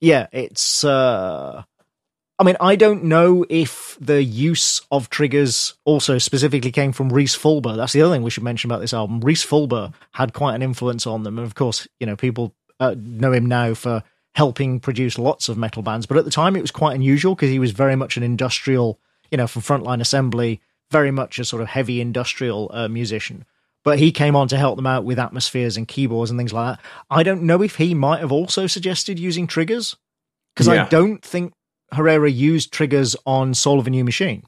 yeah, 0.00 0.26
it's. 0.32 0.84
Uh, 0.84 1.62
I 2.38 2.44
mean, 2.44 2.56
I 2.60 2.74
don't 2.74 3.04
know 3.04 3.44
if 3.48 3.96
the 4.00 4.22
use 4.22 4.80
of 4.90 5.10
triggers 5.10 5.74
also 5.84 6.18
specifically 6.18 6.72
came 6.72 6.90
from 6.90 7.12
Rhys 7.12 7.36
Fulber. 7.36 7.76
That's 7.76 7.92
the 7.92 8.02
other 8.02 8.14
thing 8.14 8.24
we 8.24 8.30
should 8.30 8.42
mention 8.42 8.68
about 8.68 8.80
this 8.80 8.94
album. 8.94 9.20
Rhys 9.20 9.44
Fulber 9.44 9.92
had 10.12 10.32
quite 10.32 10.56
an 10.56 10.62
influence 10.62 11.06
on 11.06 11.22
them, 11.22 11.38
and 11.38 11.46
of 11.46 11.54
course, 11.54 11.86
you 12.00 12.06
know, 12.06 12.16
people 12.16 12.52
uh, 12.80 12.96
know 12.98 13.32
him 13.32 13.46
now 13.46 13.74
for 13.74 14.02
helping 14.34 14.80
produce 14.80 15.18
lots 15.18 15.48
of 15.48 15.58
metal 15.58 15.82
bands. 15.82 16.06
But 16.06 16.16
at 16.16 16.24
the 16.24 16.30
time, 16.30 16.56
it 16.56 16.62
was 16.62 16.70
quite 16.70 16.94
unusual 16.94 17.34
because 17.34 17.50
he 17.50 17.58
was 17.58 17.72
very 17.72 17.96
much 17.96 18.16
an 18.16 18.22
industrial, 18.22 18.98
you 19.30 19.38
know, 19.38 19.46
from 19.46 19.62
Frontline 19.62 20.00
Assembly, 20.00 20.60
very 20.90 21.10
much 21.10 21.38
a 21.38 21.44
sort 21.44 21.62
of 21.62 21.68
heavy 21.68 22.00
industrial 22.00 22.70
uh, 22.72 22.88
musician. 22.88 23.44
But 23.84 23.98
he 23.98 24.12
came 24.12 24.36
on 24.36 24.48
to 24.48 24.56
help 24.56 24.76
them 24.76 24.86
out 24.86 25.04
with 25.04 25.18
atmospheres 25.18 25.76
and 25.76 25.88
keyboards 25.88 26.30
and 26.30 26.38
things 26.38 26.52
like 26.52 26.76
that. 26.76 26.84
I 27.10 27.22
don't 27.22 27.42
know 27.42 27.62
if 27.62 27.76
he 27.76 27.94
might 27.94 28.20
have 28.20 28.32
also 28.32 28.66
suggested 28.66 29.18
using 29.18 29.46
triggers 29.46 29.96
because 30.54 30.68
yeah. 30.68 30.84
I 30.84 30.88
don't 30.88 31.22
think 31.22 31.52
Herrera 31.92 32.30
used 32.30 32.72
triggers 32.72 33.16
on 33.26 33.54
Soul 33.54 33.80
of 33.80 33.86
a 33.86 33.90
New 33.90 34.04
Machine. 34.04 34.44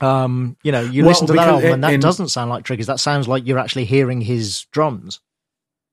Um, 0.00 0.56
you 0.62 0.72
know, 0.72 0.82
you 0.82 1.02
well, 1.02 1.10
listen 1.10 1.26
to 1.28 1.32
that 1.32 1.48
album 1.48 1.72
and 1.72 1.84
that 1.84 1.94
and, 1.94 2.02
doesn't 2.02 2.28
sound 2.28 2.50
like 2.50 2.64
triggers. 2.64 2.86
That 2.86 3.00
sounds 3.00 3.26
like 3.26 3.46
you're 3.46 3.58
actually 3.58 3.86
hearing 3.86 4.20
his 4.20 4.66
drums 4.72 5.20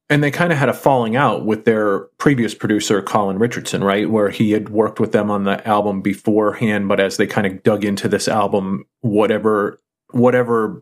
and 0.09 0.23
they 0.23 0.31
kind 0.31 0.51
of 0.51 0.57
had 0.57 0.69
a 0.69 0.73
falling 0.73 1.15
out 1.15 1.45
with 1.45 1.65
their 1.65 1.99
previous 2.17 2.53
producer 2.53 3.01
colin 3.01 3.37
richardson 3.39 3.83
right? 3.83 4.09
Where 4.09 4.29
he 4.29 4.51
had 4.51 4.69
worked 4.69 4.99
with 4.99 5.11
them 5.11 5.29
on 5.29 5.43
the 5.43 5.65
album 5.67 6.01
beforehand 6.01 6.87
but 6.87 6.99
as 6.99 7.17
they 7.17 7.27
kind 7.27 7.47
of 7.47 7.63
dug 7.63 7.85
into 7.85 8.07
this 8.07 8.27
album 8.27 8.85
whatever 9.01 9.79
whatever 10.11 10.81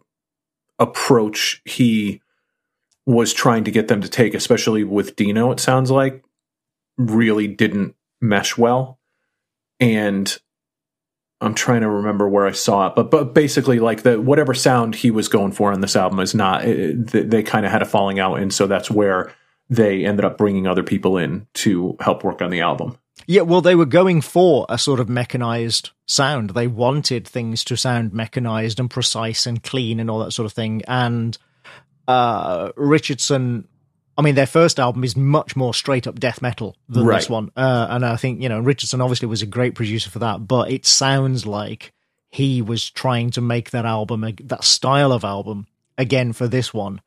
approach 0.79 1.61
he 1.65 2.21
was 3.05 3.33
trying 3.33 3.63
to 3.63 3.71
get 3.71 3.87
them 3.87 4.01
to 4.01 4.09
take 4.09 4.33
especially 4.33 4.83
with 4.83 5.15
dino 5.15 5.51
it 5.51 5.59
sounds 5.59 5.91
like 5.91 6.23
really 6.97 7.47
didn't 7.47 7.95
mesh 8.21 8.57
well. 8.57 8.99
And 9.79 10.37
I'm 11.41 11.53
trying 11.53 11.81
to 11.81 11.89
remember 11.89 12.29
where 12.29 12.47
I 12.47 12.51
saw 12.51 12.87
it, 12.87 12.95
but 12.95 13.11
but 13.11 13.33
basically, 13.33 13.79
like 13.79 14.03
the 14.03 14.21
whatever 14.21 14.53
sound 14.53 14.95
he 14.95 15.11
was 15.11 15.27
going 15.27 15.51
for 15.51 15.71
on 15.71 15.81
this 15.81 15.95
album 15.95 16.19
is 16.19 16.33
not. 16.33 16.65
It, 16.65 17.07
they, 17.07 17.23
they 17.23 17.43
kind 17.43 17.65
of 17.65 17.71
had 17.71 17.81
a 17.81 17.85
falling 17.85 18.19
out, 18.19 18.39
and 18.39 18.53
so 18.53 18.67
that's 18.67 18.89
where 18.89 19.33
they 19.69 20.05
ended 20.05 20.25
up 20.25 20.37
bringing 20.37 20.67
other 20.67 20.83
people 20.83 21.17
in 21.17 21.47
to 21.55 21.97
help 21.99 22.23
work 22.23 22.41
on 22.41 22.51
the 22.51 22.61
album. 22.61 22.97
Yeah, 23.27 23.41
well, 23.41 23.61
they 23.61 23.75
were 23.75 23.85
going 23.85 24.21
for 24.21 24.65
a 24.69 24.77
sort 24.77 24.99
of 24.99 25.09
mechanized 25.09 25.91
sound. 26.05 26.51
They 26.51 26.67
wanted 26.67 27.27
things 27.27 27.63
to 27.65 27.75
sound 27.75 28.13
mechanized 28.13 28.79
and 28.79 28.89
precise 28.89 29.45
and 29.45 29.63
clean 29.63 29.99
and 29.99 30.09
all 30.09 30.19
that 30.19 30.31
sort 30.31 30.45
of 30.45 30.53
thing. 30.53 30.83
And 30.87 31.37
uh, 32.07 32.71
Richardson 32.75 33.67
I 34.17 34.21
mean, 34.21 34.35
their 34.35 34.47
first 34.47 34.79
album 34.79 35.03
is 35.03 35.17
much 35.17 35.55
more 35.55 35.73
straight 35.73 36.07
up 36.07 36.19
death 36.19 36.41
metal 36.41 36.77
than 36.87 37.05
right. 37.05 37.17
this 37.17 37.29
one. 37.29 37.51
Uh, 37.55 37.87
and 37.89 38.05
I 38.05 38.15
think, 38.15 38.41
you 38.41 38.47
know, 38.47 38.59
Richardson 38.59 39.01
obviously 39.01 39.27
was 39.27 39.41
a 39.41 39.45
great 39.47 39.75
producer 39.75 40.09
for 40.09 40.19
that, 40.19 40.47
but 40.47 40.71
it 40.71 40.85
sounds 40.85 41.45
like 41.45 41.91
he 42.29 42.61
was 42.61 42.89
trying 42.89 43.31
to 43.31 43.41
make 43.41 43.71
that 43.71 43.85
album, 43.85 44.25
that 44.43 44.63
style 44.63 45.11
of 45.11 45.25
album 45.25 45.67
again 45.97 46.31
for 46.31 46.47
this 46.47 46.73
one. 46.73 47.01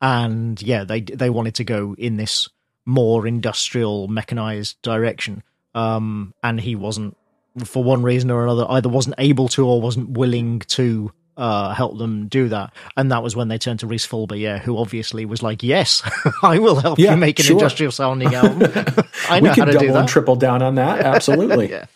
And 0.00 0.60
yeah, 0.62 0.84
they, 0.84 1.00
they 1.00 1.30
wanted 1.30 1.54
to 1.56 1.64
go 1.64 1.94
in 1.98 2.16
this 2.16 2.48
more 2.86 3.26
industrial, 3.26 4.08
mechanized 4.08 4.80
direction. 4.82 5.42
Um, 5.74 6.32
and 6.42 6.60
he 6.60 6.76
wasn't, 6.76 7.16
for 7.64 7.84
one 7.84 8.02
reason 8.02 8.30
or 8.30 8.42
another, 8.42 8.66
either 8.70 8.88
wasn't 8.88 9.16
able 9.18 9.48
to 9.48 9.66
or 9.66 9.80
wasn't 9.80 10.10
willing 10.10 10.60
to 10.60 11.12
uh, 11.36 11.74
help 11.74 11.98
them 11.98 12.28
do 12.28 12.48
that. 12.48 12.72
And 12.96 13.10
that 13.12 13.22
was 13.22 13.34
when 13.34 13.48
they 13.48 13.58
turned 13.58 13.80
to 13.80 13.86
Rhys 13.86 14.06
Fulber, 14.06 14.38
yeah, 14.38 14.58
who 14.58 14.78
obviously 14.78 15.24
was 15.24 15.42
like, 15.42 15.62
"Yes, 15.62 16.02
I 16.42 16.58
will 16.58 16.76
help 16.76 16.98
yeah, 16.98 17.12
you 17.12 17.16
make 17.16 17.38
an 17.38 17.46
sure. 17.46 17.54
industrial 17.54 17.92
sounding 17.92 18.34
album. 18.34 18.62
I 19.28 19.40
know 19.40 19.50
we 19.50 19.56
how 19.56 19.64
to 19.64 19.72
double 19.72 19.86
do 19.86 19.92
that. 19.92 20.00
and 20.00 20.08
triple 20.08 20.36
down 20.36 20.62
on 20.62 20.76
that. 20.76 21.00
Absolutely. 21.04 21.70
yeah. 21.70 21.86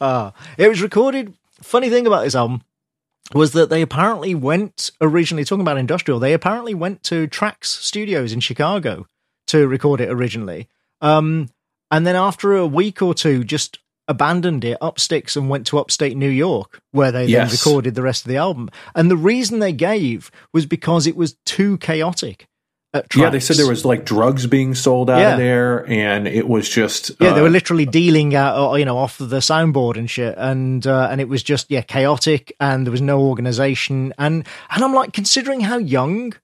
Uh, 0.00 0.32
it 0.58 0.68
was 0.68 0.82
recorded. 0.82 1.34
Funny 1.62 1.90
thing 1.90 2.06
about 2.06 2.24
this 2.24 2.34
album 2.34 2.62
was 3.34 3.52
that 3.52 3.70
they 3.70 3.82
apparently 3.82 4.34
went 4.34 4.90
originally 5.00 5.44
talking 5.44 5.62
about 5.62 5.78
industrial. 5.78 6.18
They 6.18 6.32
apparently 6.32 6.74
went 6.74 7.02
to 7.04 7.28
Trax 7.28 7.66
Studios 7.66 8.32
in 8.32 8.40
Chicago 8.40 9.06
to 9.46 9.68
record 9.68 10.00
it 10.00 10.10
originally. 10.10 10.68
Um, 11.00 11.50
and 11.90 12.06
then 12.06 12.16
after 12.16 12.56
a 12.56 12.66
week 12.66 13.00
or 13.00 13.14
two, 13.14 13.44
just 13.44 13.78
abandoned 14.08 14.64
it 14.64 14.78
up 14.80 14.98
sticks 14.98 15.36
and 15.36 15.48
went 15.48 15.66
to 15.68 15.78
upstate 15.78 16.16
New 16.16 16.28
York, 16.28 16.80
where 16.90 17.12
they 17.12 17.26
yes. 17.26 17.50
then 17.50 17.58
recorded 17.58 17.94
the 17.94 18.02
rest 18.02 18.24
of 18.24 18.28
the 18.28 18.36
album. 18.36 18.70
And 18.94 19.10
the 19.10 19.16
reason 19.16 19.58
they 19.58 19.72
gave 19.72 20.30
was 20.52 20.66
because 20.66 21.06
it 21.06 21.16
was 21.16 21.36
too 21.44 21.78
chaotic. 21.78 22.46
Yeah, 23.14 23.30
they 23.30 23.40
said 23.40 23.56
there 23.56 23.66
was 23.66 23.86
like 23.86 24.04
drugs 24.04 24.46
being 24.46 24.74
sold 24.74 25.08
out 25.08 25.18
yeah. 25.18 25.32
of 25.32 25.38
there, 25.38 25.88
and 25.88 26.28
it 26.28 26.46
was 26.46 26.68
just 26.68 27.10
yeah, 27.20 27.30
uh, 27.30 27.34
they 27.34 27.40
were 27.40 27.48
literally 27.48 27.86
dealing 27.86 28.34
out, 28.34 28.72
uh, 28.72 28.74
you 28.74 28.84
know, 28.84 28.98
off 28.98 29.16
the 29.16 29.38
soundboard 29.38 29.96
and 29.96 30.10
shit, 30.10 30.34
and 30.36 30.86
uh, 30.86 31.08
and 31.10 31.18
it 31.18 31.26
was 31.26 31.42
just 31.42 31.70
yeah, 31.70 31.80
chaotic, 31.80 32.54
and 32.60 32.86
there 32.86 32.90
was 32.90 33.00
no 33.00 33.22
organization, 33.22 34.12
and 34.18 34.46
and 34.68 34.84
I'm 34.84 34.92
like, 34.92 35.14
considering 35.14 35.62
how 35.62 35.78
young 35.78 36.34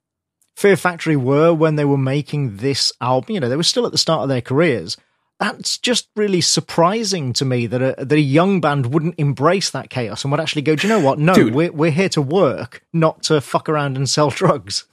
Fear 0.56 0.78
Factory 0.78 1.16
were 1.16 1.52
when 1.52 1.76
they 1.76 1.84
were 1.84 1.98
making 1.98 2.56
this 2.56 2.94
album, 2.98 3.34
you 3.34 3.40
know, 3.40 3.50
they 3.50 3.56
were 3.56 3.62
still 3.62 3.84
at 3.84 3.92
the 3.92 3.98
start 3.98 4.22
of 4.22 4.30
their 4.30 4.40
careers 4.40 4.96
that's 5.38 5.78
just 5.78 6.08
really 6.16 6.40
surprising 6.40 7.32
to 7.34 7.44
me 7.44 7.66
that 7.66 7.82
a, 7.82 8.04
that 8.04 8.16
a 8.16 8.20
young 8.20 8.60
band 8.60 8.92
wouldn't 8.92 9.14
embrace 9.18 9.70
that 9.70 9.90
chaos 9.90 10.24
and 10.24 10.30
would 10.32 10.40
actually 10.40 10.62
go, 10.62 10.74
do 10.74 10.86
you 10.86 10.92
know 10.92 11.00
what? 11.00 11.18
No, 11.18 11.34
Dude. 11.34 11.54
we're, 11.54 11.72
we're 11.72 11.90
here 11.90 12.08
to 12.10 12.22
work, 12.22 12.84
not 12.92 13.22
to 13.24 13.40
fuck 13.40 13.68
around 13.68 13.96
and 13.96 14.08
sell 14.08 14.30
drugs. 14.38 14.84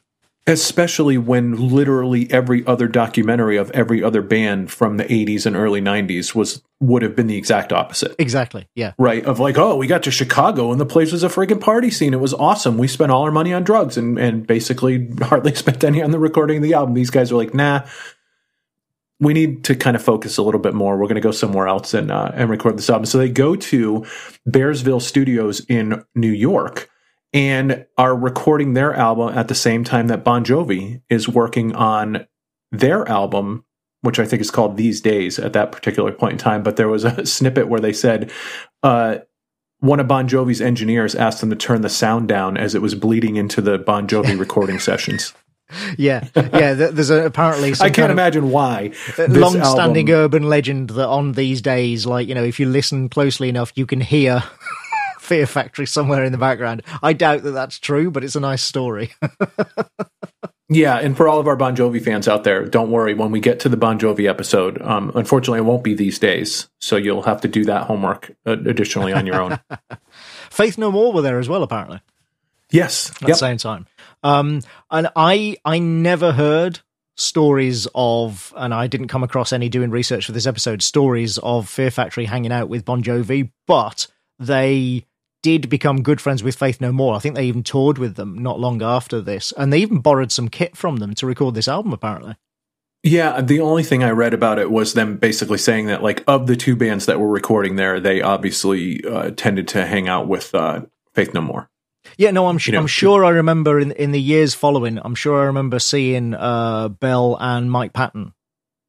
Especially 0.47 1.17
when 1.17 1.73
literally 1.73 2.31
every 2.31 2.63
other 2.67 2.87
documentary 2.87 3.57
of 3.57 3.71
every 3.71 4.03
other 4.03 4.21
band 4.21 4.71
from 4.71 4.97
the 4.97 5.03
80s 5.05 5.47
and 5.47 5.55
early 5.55 5.81
90s 5.81 6.35
was 6.35 6.61
would 6.79 7.01
have 7.01 7.15
been 7.15 7.25
the 7.25 7.37
exact 7.37 7.73
opposite. 7.73 8.13
Exactly. 8.19 8.67
Yeah. 8.75 8.93
Right. 8.99 9.25
Of 9.25 9.39
like, 9.39 9.57
oh, 9.57 9.75
we 9.75 9.87
got 9.87 10.03
to 10.03 10.11
Chicago 10.11 10.71
and 10.71 10.79
the 10.79 10.85
place 10.85 11.11
was 11.11 11.23
a 11.23 11.29
freaking 11.29 11.59
party 11.59 11.89
scene. 11.89 12.13
It 12.13 12.19
was 12.19 12.33
awesome. 12.33 12.77
We 12.77 12.87
spent 12.87 13.11
all 13.11 13.23
our 13.23 13.31
money 13.31 13.53
on 13.53 13.63
drugs 13.63 13.97
and, 13.97 14.19
and 14.19 14.45
basically 14.45 15.09
hardly 15.19 15.55
spent 15.55 15.83
any 15.83 16.03
on 16.03 16.11
the 16.11 16.19
recording 16.19 16.57
of 16.57 16.63
the 16.63 16.75
album. 16.75 16.93
These 16.93 17.09
guys 17.09 17.31
are 17.31 17.37
like, 17.37 17.55
nah, 17.55 17.87
we 19.25 19.33
need 19.33 19.63
to 19.63 19.75
kind 19.75 19.95
of 19.95 20.03
focus 20.03 20.37
a 20.37 20.43
little 20.43 20.61
bit 20.61 20.75
more. 20.75 20.97
We're 20.97 21.07
going 21.07 21.15
to 21.15 21.21
go 21.21 21.31
somewhere 21.31 21.67
else 21.67 21.95
and 21.95 22.11
uh, 22.11 22.31
and 22.35 22.47
record 22.47 22.77
this 22.77 22.91
album. 22.91 23.07
So 23.07 23.17
they 23.17 23.27
go 23.27 23.55
to 23.55 24.05
Bearsville 24.47 25.01
Studios 25.01 25.61
in 25.61 26.03
New 26.13 26.31
York 26.31 26.89
and 27.33 27.87
are 27.97 28.15
recording 28.15 28.73
their 28.73 28.93
album 28.93 29.35
at 29.35 29.47
the 29.47 29.55
same 29.55 29.83
time 29.83 30.07
that 30.07 30.23
Bon 30.23 30.45
Jovi 30.45 31.01
is 31.09 31.27
working 31.27 31.75
on 31.75 32.27
their 32.71 33.09
album, 33.09 33.65
which 34.01 34.19
I 34.19 34.25
think 34.25 34.41
is 34.41 34.51
called 34.51 34.77
These 34.77 35.01
Days 35.01 35.39
at 35.39 35.53
that 35.53 35.71
particular 35.71 36.11
point 36.11 36.33
in 36.33 36.37
time. 36.37 36.61
But 36.61 36.75
there 36.75 36.87
was 36.87 37.03
a 37.03 37.25
snippet 37.37 37.67
where 37.67 37.81
they 37.81 37.93
said. 37.93 38.31
Uh, 38.83 39.17
one 39.79 39.99
of 39.99 40.07
Bon 40.07 40.27
Jovi's 40.27 40.61
engineers 40.61 41.15
asked 41.15 41.41
them 41.41 41.49
to 41.49 41.55
turn 41.55 41.81
the 41.81 41.89
sound 41.89 42.29
down 42.29 42.57
as 42.57 42.73
it 42.73 42.81
was 42.81 42.95
bleeding 42.95 43.35
into 43.35 43.61
the 43.61 43.77
Bon 43.77 44.07
Jovi 44.07 44.39
recording 44.39 44.79
sessions 44.79 45.33
yeah, 45.97 46.27
yeah. 46.35 46.73
There's 46.73 47.09
a, 47.09 47.25
apparently 47.25 47.73
I 47.79 47.89
can't 47.89 48.11
imagine 48.11 48.51
why. 48.51 48.91
Long-standing 49.17 50.09
album... 50.09 50.25
urban 50.25 50.43
legend 50.43 50.91
that 50.91 51.07
on 51.07 51.33
these 51.33 51.61
days, 51.61 52.05
like 52.05 52.27
you 52.27 52.35
know, 52.35 52.43
if 52.43 52.59
you 52.59 52.67
listen 52.67 53.09
closely 53.09 53.49
enough, 53.49 53.71
you 53.75 53.85
can 53.85 54.01
hear 54.01 54.43
Fear 55.19 55.47
Factory 55.47 55.87
somewhere 55.87 56.23
in 56.23 56.31
the 56.31 56.37
background. 56.37 56.83
I 57.01 57.13
doubt 57.13 57.43
that 57.43 57.51
that's 57.51 57.79
true, 57.79 58.11
but 58.11 58.23
it's 58.23 58.35
a 58.35 58.39
nice 58.39 58.61
story. 58.61 59.13
yeah, 60.69 60.99
and 60.99 61.17
for 61.17 61.27
all 61.27 61.39
of 61.39 61.47
our 61.47 61.55
Bon 61.55 61.75
Jovi 61.75 62.01
fans 62.01 62.27
out 62.27 62.43
there, 62.43 62.65
don't 62.65 62.91
worry. 62.91 63.15
When 63.15 63.31
we 63.31 63.39
get 63.39 63.59
to 63.61 63.69
the 63.69 63.77
Bon 63.77 63.99
Jovi 63.99 64.29
episode, 64.29 64.81
um, 64.83 65.11
unfortunately, 65.15 65.59
it 65.59 65.65
won't 65.65 65.83
be 65.83 65.95
these 65.95 66.19
days, 66.19 66.69
so 66.79 66.95
you'll 66.95 67.23
have 67.23 67.41
to 67.41 67.47
do 67.47 67.65
that 67.65 67.87
homework 67.87 68.35
uh, 68.45 68.51
additionally 68.51 69.13
on 69.13 69.25
your 69.25 69.41
own. 69.41 69.59
Faith 70.51 70.77
No 70.77 70.91
More 70.91 71.11
were 71.11 71.23
there 71.23 71.39
as 71.39 71.49
well, 71.49 71.63
apparently. 71.63 72.01
Yes, 72.71 73.09
at 73.09 73.21
yep. 73.21 73.29
the 73.29 73.35
same 73.35 73.57
time. 73.57 73.87
Um, 74.25 74.61
and 74.89 75.09
I 75.15 75.57
I 75.63 75.77
never 75.77 76.31
heard 76.31 76.79
stories 77.15 77.87
of, 77.93 78.51
and 78.57 78.73
I 78.73 78.87
didn't 78.87 79.07
come 79.07 79.23
across 79.23 79.53
any 79.53 79.69
doing 79.69 79.91
research 79.91 80.25
for 80.25 80.31
this 80.31 80.47
episode, 80.47 80.81
stories 80.81 81.37
of 81.37 81.69
Fear 81.69 81.91
Factory 81.91 82.25
hanging 82.25 82.51
out 82.51 82.67
with 82.67 82.85
Bon 82.85 83.03
Jovi, 83.03 83.51
but 83.67 84.07
they 84.39 85.05
did 85.43 85.69
become 85.69 86.01
good 86.01 86.19
friends 86.19 86.43
with 86.43 86.55
Faith 86.55 86.81
No 86.81 86.91
More. 86.91 87.15
I 87.15 87.19
think 87.19 87.35
they 87.35 87.45
even 87.45 87.61
toured 87.61 87.99
with 87.99 88.15
them 88.15 88.39
not 88.39 88.59
long 88.59 88.81
after 88.81 89.21
this, 89.21 89.53
and 89.55 89.71
they 89.71 89.77
even 89.77 89.99
borrowed 89.99 90.31
some 90.31 90.49
kit 90.49 90.75
from 90.75 90.97
them 90.97 91.13
to 91.13 91.27
record 91.27 91.53
this 91.53 91.67
album, 91.67 91.93
apparently. 91.93 92.35
Yeah, 93.03 93.39
the 93.41 93.59
only 93.59 93.83
thing 93.83 94.03
I 94.03 94.09
read 94.09 94.33
about 94.33 94.57
it 94.57 94.71
was 94.71 94.93
them 94.93 95.17
basically 95.17 95.59
saying 95.59 95.85
that, 95.85 96.01
like, 96.01 96.23
of 96.25 96.47
the 96.47 96.55
two 96.55 96.75
bands 96.75 97.05
that 97.05 97.19
were 97.19 97.29
recording 97.29 97.75
there, 97.75 97.99
they 97.99 98.23
obviously 98.23 99.05
uh, 99.05 99.29
tended 99.37 99.67
to 99.69 99.85
hang 99.85 100.07
out 100.07 100.27
with 100.27 100.55
uh, 100.55 100.81
Faith 101.13 101.31
No 101.31 101.41
More. 101.41 101.69
Yeah, 102.17 102.31
no, 102.31 102.47
I'm, 102.47 102.59
you 102.61 102.71
know, 102.73 102.79
I'm 102.79 102.87
sure 102.87 103.25
I 103.25 103.29
remember 103.29 103.79
in 103.79 103.91
in 103.91 104.11
the 104.11 104.21
years 104.21 104.53
following. 104.53 104.99
I'm 105.03 105.15
sure 105.15 105.41
I 105.41 105.45
remember 105.45 105.79
seeing 105.79 106.33
uh, 106.33 106.89
Bell 106.89 107.37
and 107.39 107.71
Mike 107.71 107.93
Patton, 107.93 108.33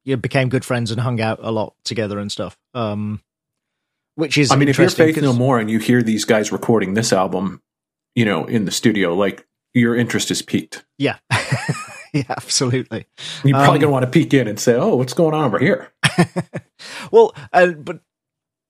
you 0.05 0.17
became 0.17 0.49
good 0.49 0.63
friends 0.65 0.91
and 0.91 0.99
hung 1.01 1.19
out 1.21 1.39
a 1.41 1.51
lot 1.51 1.73
together 1.83 2.19
and 2.19 2.31
stuff. 2.31 2.57
Um, 2.73 3.21
which 4.15 4.37
is 4.37 4.51
I 4.51 4.55
mean, 4.55 4.67
if 4.69 4.77
you're 4.77 4.89
Faith 4.89 5.21
No 5.21 5.33
More 5.33 5.59
and 5.59 5.69
you 5.69 5.79
hear 5.79 6.01
these 6.01 6.25
guys 6.25 6.51
recording 6.51 6.93
this 6.95 7.11
album, 7.13 7.61
you 8.15 8.25
know, 8.25 8.45
in 8.45 8.65
the 8.65 8.71
studio, 8.71 9.13
like 9.13 9.45
your 9.73 9.95
interest 9.95 10.31
is 10.31 10.41
peaked. 10.41 10.85
yeah, 10.97 11.17
yeah, 12.13 12.23
absolutely. 12.29 13.05
You're 13.43 13.53
probably 13.57 13.65
Um, 13.65 13.65
going 13.73 13.81
to 13.81 13.89
want 13.89 14.05
to 14.05 14.11
peek 14.11 14.33
in 14.33 14.47
and 14.47 14.59
say, 14.59 14.73
"Oh, 14.75 14.95
what's 14.95 15.13
going 15.13 15.33
on 15.35 15.43
over 15.45 15.59
here?" 15.59 15.91
Well, 17.11 17.33
uh, 17.53 17.67
but 17.71 17.99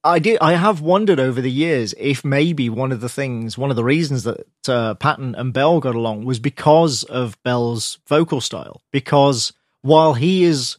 I 0.08 0.20
did. 0.20 0.38
I 0.40 0.54
have 0.54 0.80
wondered 0.80 1.20
over 1.20 1.42
the 1.42 1.52
years 1.52 1.94
if 1.98 2.24
maybe 2.24 2.70
one 2.70 2.94
of 2.94 3.02
the 3.02 3.10
things, 3.10 3.58
one 3.58 3.70
of 3.70 3.76
the 3.76 3.84
reasons 3.84 4.24
that 4.24 4.48
uh, 4.70 4.94
Patton 4.94 5.36
and 5.36 5.52
Bell 5.52 5.82
got 5.82 5.96
along 5.96 6.24
was 6.24 6.40
because 6.40 7.04
of 7.04 7.38
Bell's 7.44 8.00
vocal 8.08 8.40
style. 8.40 8.82
Because 8.92 9.52
while 9.82 10.14
he 10.14 10.46
is 10.46 10.78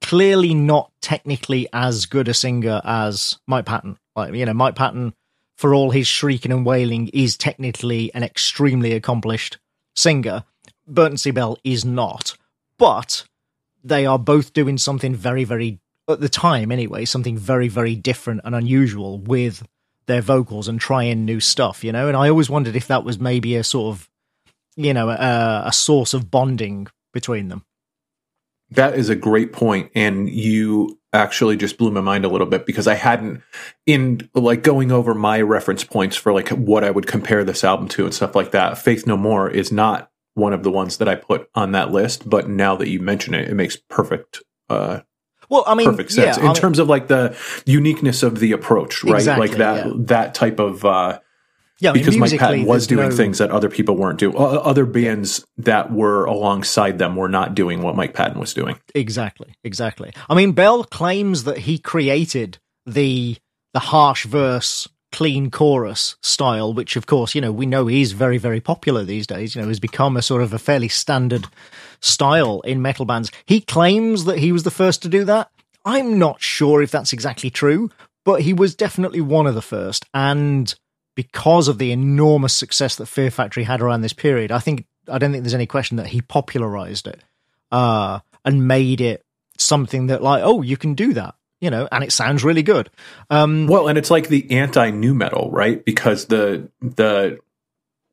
clearly 0.00 0.54
not 0.54 0.90
technically 1.02 1.68
as 1.70 2.06
good 2.06 2.28
a 2.28 2.34
singer 2.34 2.80
as 2.82 3.38
Mike 3.46 3.66
Patton, 3.66 3.98
like 4.16 4.32
you 4.32 4.46
know, 4.46 4.54
Mike 4.54 4.74
Patton, 4.74 5.12
for 5.54 5.74
all 5.74 5.90
his 5.90 6.06
shrieking 6.06 6.50
and 6.50 6.64
wailing, 6.64 7.08
is 7.08 7.36
technically 7.36 8.12
an 8.14 8.22
extremely 8.22 8.94
accomplished 8.94 9.58
singer. 9.94 10.44
Burton 10.88 11.18
C. 11.18 11.30
Bell 11.30 11.58
is 11.62 11.84
not, 11.84 12.38
but 12.78 13.24
they 13.84 14.06
are 14.06 14.18
both 14.18 14.54
doing 14.54 14.78
something 14.78 15.14
very, 15.14 15.44
very 15.44 15.78
at 16.08 16.20
the 16.20 16.28
time 16.28 16.72
anyway, 16.72 17.04
something 17.04 17.36
very, 17.36 17.68
very 17.68 17.94
different 17.94 18.40
and 18.44 18.54
unusual 18.54 19.18
with 19.18 19.66
their 20.06 20.20
vocals 20.20 20.68
and 20.68 20.80
trying 20.80 21.24
new 21.24 21.40
stuff, 21.40 21.84
you 21.84 21.92
know. 21.92 22.08
And 22.08 22.16
I 22.16 22.28
always 22.28 22.50
wondered 22.50 22.76
if 22.76 22.88
that 22.88 23.04
was 23.04 23.18
maybe 23.18 23.56
a 23.56 23.64
sort 23.64 23.94
of, 23.94 24.08
you 24.76 24.92
know, 24.92 25.08
a, 25.08 25.62
a 25.66 25.72
source 25.72 26.14
of 26.14 26.30
bonding 26.30 26.88
between 27.12 27.48
them. 27.48 27.64
That 28.70 28.94
is 28.94 29.10
a 29.10 29.14
great 29.14 29.52
point, 29.52 29.90
and 29.94 30.28
you 30.30 30.98
actually 31.12 31.58
just 31.58 31.76
blew 31.76 31.90
my 31.90 32.00
mind 32.00 32.24
a 32.24 32.28
little 32.28 32.46
bit 32.46 32.64
because 32.64 32.88
I 32.88 32.94
hadn't 32.94 33.42
in 33.84 34.30
like 34.34 34.62
going 34.62 34.90
over 34.90 35.14
my 35.14 35.42
reference 35.42 35.84
points 35.84 36.16
for 36.16 36.32
like 36.32 36.48
what 36.48 36.82
I 36.82 36.90
would 36.90 37.06
compare 37.06 37.44
this 37.44 37.64
album 37.64 37.88
to 37.88 38.04
and 38.04 38.14
stuff 38.14 38.34
like 38.34 38.52
that. 38.52 38.78
Faith 38.78 39.06
No 39.06 39.18
More 39.18 39.50
is 39.50 39.70
not 39.70 40.10
one 40.34 40.54
of 40.54 40.62
the 40.62 40.70
ones 40.70 40.96
that 40.96 41.08
I 41.08 41.16
put 41.16 41.50
on 41.54 41.72
that 41.72 41.92
list, 41.92 42.28
but 42.28 42.48
now 42.48 42.74
that 42.76 42.88
you 42.88 42.98
mention 42.98 43.34
it, 43.34 43.48
it 43.48 43.54
makes 43.54 43.76
perfect 43.76 44.42
uh 44.70 45.00
Well, 45.52 45.64
I 45.66 45.74
mean, 45.74 45.90
perfect 45.90 46.12
sense 46.12 46.38
yeah, 46.38 46.42
in 46.42 46.48
I 46.48 46.52
mean- 46.52 46.54
terms 46.56 46.78
of 46.78 46.88
like 46.88 47.08
the 47.08 47.36
uniqueness 47.66 48.22
of 48.22 48.38
the 48.38 48.52
approach, 48.52 49.04
right? 49.04 49.16
Exactly, 49.16 49.48
like 49.48 49.58
that 49.58 49.86
yeah. 49.86 49.92
that 49.96 50.34
type 50.34 50.58
of 50.58 50.82
uh 50.84 51.18
yeah, 51.78 51.90
I 51.90 51.94
mean, 51.94 52.04
because 52.04 52.16
Mike 52.16 52.38
Patton 52.38 52.64
was 52.64 52.86
doing 52.86 53.10
no- 53.10 53.14
things 53.14 53.36
that 53.38 53.50
other 53.50 53.68
people 53.68 53.96
weren't 53.96 54.18
doing. 54.18 54.34
Other 54.38 54.86
bands 54.86 55.44
that 55.58 55.92
were 55.92 56.24
alongside 56.24 56.98
them 56.98 57.16
were 57.16 57.28
not 57.28 57.54
doing 57.54 57.82
what 57.82 57.96
Mike 57.96 58.14
Patton 58.14 58.38
was 58.40 58.54
doing. 58.54 58.78
Exactly, 58.94 59.54
exactly. 59.62 60.12
I 60.30 60.34
mean, 60.34 60.52
Bell 60.52 60.84
claims 60.84 61.44
that 61.44 61.58
he 61.58 61.78
created 61.78 62.58
the 62.86 63.36
the 63.74 63.80
harsh 63.80 64.24
verse, 64.24 64.88
clean 65.10 65.50
chorus 65.50 66.16
style, 66.22 66.72
which 66.72 66.96
of 66.96 67.06
course, 67.06 67.34
you 67.34 67.40
know, 67.42 67.52
we 67.52 67.66
know 67.66 67.88
is 67.88 68.12
very, 68.12 68.38
very 68.38 68.60
popular 68.60 69.04
these 69.04 69.26
days. 69.26 69.54
You 69.54 69.62
know, 69.62 69.68
has 69.68 69.80
become 69.80 70.16
a 70.16 70.22
sort 70.22 70.42
of 70.42 70.54
a 70.54 70.58
fairly 70.58 70.88
standard 70.88 71.46
style 72.02 72.60
in 72.60 72.82
metal 72.82 73.06
bands. 73.06 73.30
He 73.46 73.60
claims 73.60 74.24
that 74.26 74.38
he 74.38 74.52
was 74.52 74.64
the 74.64 74.70
first 74.70 75.02
to 75.02 75.08
do 75.08 75.24
that. 75.24 75.50
I'm 75.84 76.18
not 76.18 76.42
sure 76.42 76.82
if 76.82 76.90
that's 76.90 77.12
exactly 77.12 77.50
true, 77.50 77.90
but 78.24 78.42
he 78.42 78.52
was 78.52 78.74
definitely 78.74 79.20
one 79.20 79.46
of 79.46 79.54
the 79.54 79.62
first. 79.62 80.04
And 80.12 80.72
because 81.14 81.68
of 81.68 81.78
the 81.78 81.92
enormous 81.92 82.52
success 82.52 82.96
that 82.96 83.06
Fear 83.06 83.30
Factory 83.30 83.64
had 83.64 83.80
around 83.80 84.02
this 84.02 84.12
period, 84.12 84.52
I 84.52 84.58
think 84.58 84.86
I 85.08 85.18
don't 85.18 85.32
think 85.32 85.44
there's 85.44 85.54
any 85.54 85.66
question 85.66 85.96
that 85.96 86.06
he 86.06 86.20
popularized 86.20 87.06
it 87.06 87.20
uh, 87.70 88.20
and 88.44 88.68
made 88.68 89.00
it 89.00 89.24
something 89.58 90.06
that 90.08 90.22
like, 90.22 90.42
oh, 90.44 90.62
you 90.62 90.76
can 90.76 90.94
do 90.94 91.12
that, 91.14 91.34
you 91.60 91.70
know, 91.70 91.88
and 91.90 92.04
it 92.04 92.12
sounds 92.12 92.44
really 92.44 92.62
good. 92.62 92.90
Um, 93.30 93.66
Well, 93.66 93.88
and 93.88 93.98
it's 93.98 94.10
like 94.10 94.28
the 94.28 94.50
anti 94.50 94.90
nu 94.90 95.14
metal, 95.14 95.50
right? 95.50 95.84
Because 95.84 96.26
the 96.26 96.68
the 96.80 97.38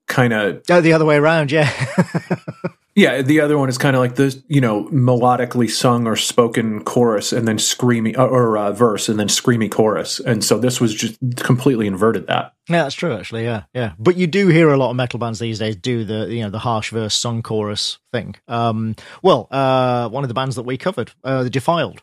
kind 0.08 0.34
of 0.34 0.64
oh, 0.70 0.82
the 0.82 0.94
other 0.94 1.06
way 1.06 1.18
around, 1.18 1.52
yeah. 1.52 1.70
yeah, 2.96 3.22
the 3.22 3.40
other 3.42 3.58
one 3.58 3.70
is 3.70 3.78
kind 3.78 3.96
of 3.96 4.02
like 4.02 4.16
the 4.16 4.42
you 4.48 4.62
know 4.62 4.86
melodically 4.86 5.70
sung 5.70 6.08
or 6.08 6.16
spoken 6.16 6.84
chorus 6.84 7.32
and 7.32 7.48
then 7.48 7.58
screamy 7.58 8.18
or, 8.18 8.58
uh, 8.58 8.72
verse 8.72 9.08
and 9.10 9.20
then 9.20 9.28
screamy 9.28 9.72
chorus, 9.72 10.20
and 10.20 10.44
so 10.44 10.58
this 10.58 10.82
was 10.82 10.94
just 10.94 11.18
completely 11.38 11.88
inverted 11.88 12.28
that. 12.28 12.54
Yeah, 12.68 12.84
that's 12.84 12.96
true. 12.96 13.14
Actually, 13.16 13.44
yeah, 13.44 13.64
yeah. 13.74 13.94
But 13.98 14.18
you 14.18 14.28
do 14.28 14.48
hear 14.48 14.70
a 14.72 14.78
lot 14.78 14.90
of 14.90 14.96
metal 14.96 15.20
bands 15.20 15.40
these 15.40 15.60
days 15.60 15.76
do 15.76 16.04
the 16.04 16.28
you 16.34 16.44
know 16.44 16.50
the 16.50 16.60
harsh 16.60 16.92
verse 16.92 17.14
song 17.14 17.42
chorus 17.42 18.00
thing. 18.12 18.36
Um, 18.48 18.96
well, 19.22 19.48
uh, 19.52 20.10
one 20.10 20.24
of 20.24 20.28
the 20.28 20.34
bands 20.34 20.56
that 20.56 20.64
we 20.64 20.78
covered, 20.78 21.12
uh, 21.24 21.44
the 21.44 21.50
Defiled. 21.50 22.02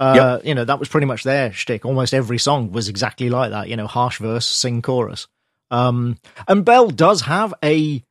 Uh, 0.00 0.38
You 0.44 0.54
know 0.54 0.64
that 0.64 0.78
was 0.78 0.88
pretty 0.88 1.06
much 1.06 1.24
their 1.24 1.52
shtick. 1.52 1.84
Almost 1.84 2.14
every 2.14 2.38
song 2.38 2.70
was 2.70 2.88
exactly 2.88 3.30
like 3.30 3.50
that. 3.50 3.68
You 3.68 3.76
know, 3.76 3.86
harsh 3.86 4.18
verse, 4.20 4.46
sing 4.46 4.80
chorus. 4.80 5.26
Um, 5.70 6.18
and 6.46 6.64
Bell 6.64 6.88
does 6.88 7.22
have 7.22 7.52
a 7.62 8.02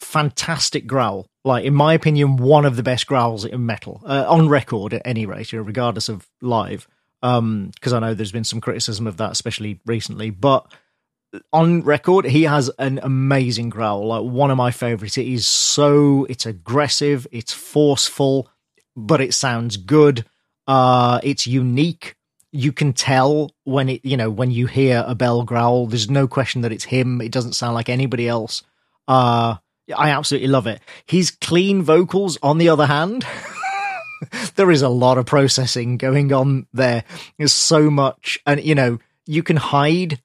fantastic 0.00 0.86
growl. 0.86 1.26
Like, 1.44 1.64
in 1.64 1.74
my 1.74 1.94
opinion, 1.94 2.36
one 2.36 2.64
of 2.64 2.76
the 2.76 2.82
best 2.82 3.06
growls 3.06 3.44
in 3.44 3.64
metal 3.64 4.02
uh, 4.04 4.26
on 4.28 4.48
record, 4.48 4.94
at 4.94 5.02
any 5.04 5.26
rate, 5.26 5.52
regardless 5.52 6.08
of 6.08 6.28
live. 6.40 6.86
Um, 7.22 7.70
because 7.74 7.92
I 7.92 7.98
know 7.98 8.14
there's 8.14 8.32
been 8.32 8.44
some 8.44 8.60
criticism 8.60 9.06
of 9.06 9.16
that, 9.16 9.32
especially 9.32 9.80
recently. 9.86 10.30
But 10.30 10.72
on 11.52 11.82
record, 11.82 12.26
he 12.26 12.44
has 12.44 12.70
an 12.78 13.00
amazing 13.02 13.70
growl, 13.70 14.06
like 14.06 14.22
one 14.22 14.50
of 14.50 14.56
my 14.56 14.70
favorites. 14.70 15.18
It 15.18 15.26
is 15.26 15.46
so 15.46 16.26
it's 16.28 16.46
aggressive, 16.46 17.26
it's 17.32 17.52
forceful, 17.52 18.48
but 18.96 19.20
it 19.20 19.34
sounds 19.34 19.76
good. 19.76 20.24
Uh, 20.66 21.20
it's 21.22 21.46
unique. 21.46 22.14
You 22.52 22.72
can 22.72 22.92
tell 22.92 23.50
when 23.64 23.88
it, 23.88 24.04
you 24.04 24.16
know, 24.16 24.30
when 24.30 24.50
you 24.50 24.66
hear 24.66 25.04
a 25.06 25.14
bell 25.14 25.42
growl. 25.42 25.86
There's 25.86 26.10
no 26.10 26.28
question 26.28 26.62
that 26.62 26.72
it's 26.72 26.84
him. 26.84 27.20
It 27.20 27.32
doesn't 27.32 27.54
sound 27.54 27.74
like 27.74 27.88
anybody 27.88 28.28
else. 28.28 28.62
Uh, 29.06 29.56
I 29.96 30.10
absolutely 30.10 30.48
love 30.48 30.66
it. 30.66 30.80
His 31.06 31.30
clean 31.30 31.82
vocals, 31.82 32.38
on 32.42 32.58
the 32.58 32.68
other 32.68 32.86
hand, 32.86 33.26
there 34.56 34.70
is 34.70 34.82
a 34.82 34.88
lot 34.88 35.18
of 35.18 35.26
processing 35.26 35.96
going 35.96 36.32
on 36.32 36.66
there. 36.72 37.04
There's 37.38 37.52
so 37.52 37.90
much, 37.90 38.38
and 38.46 38.62
you 38.62 38.74
know, 38.74 38.98
you 39.26 39.42
can 39.42 39.56
hide 39.56 40.20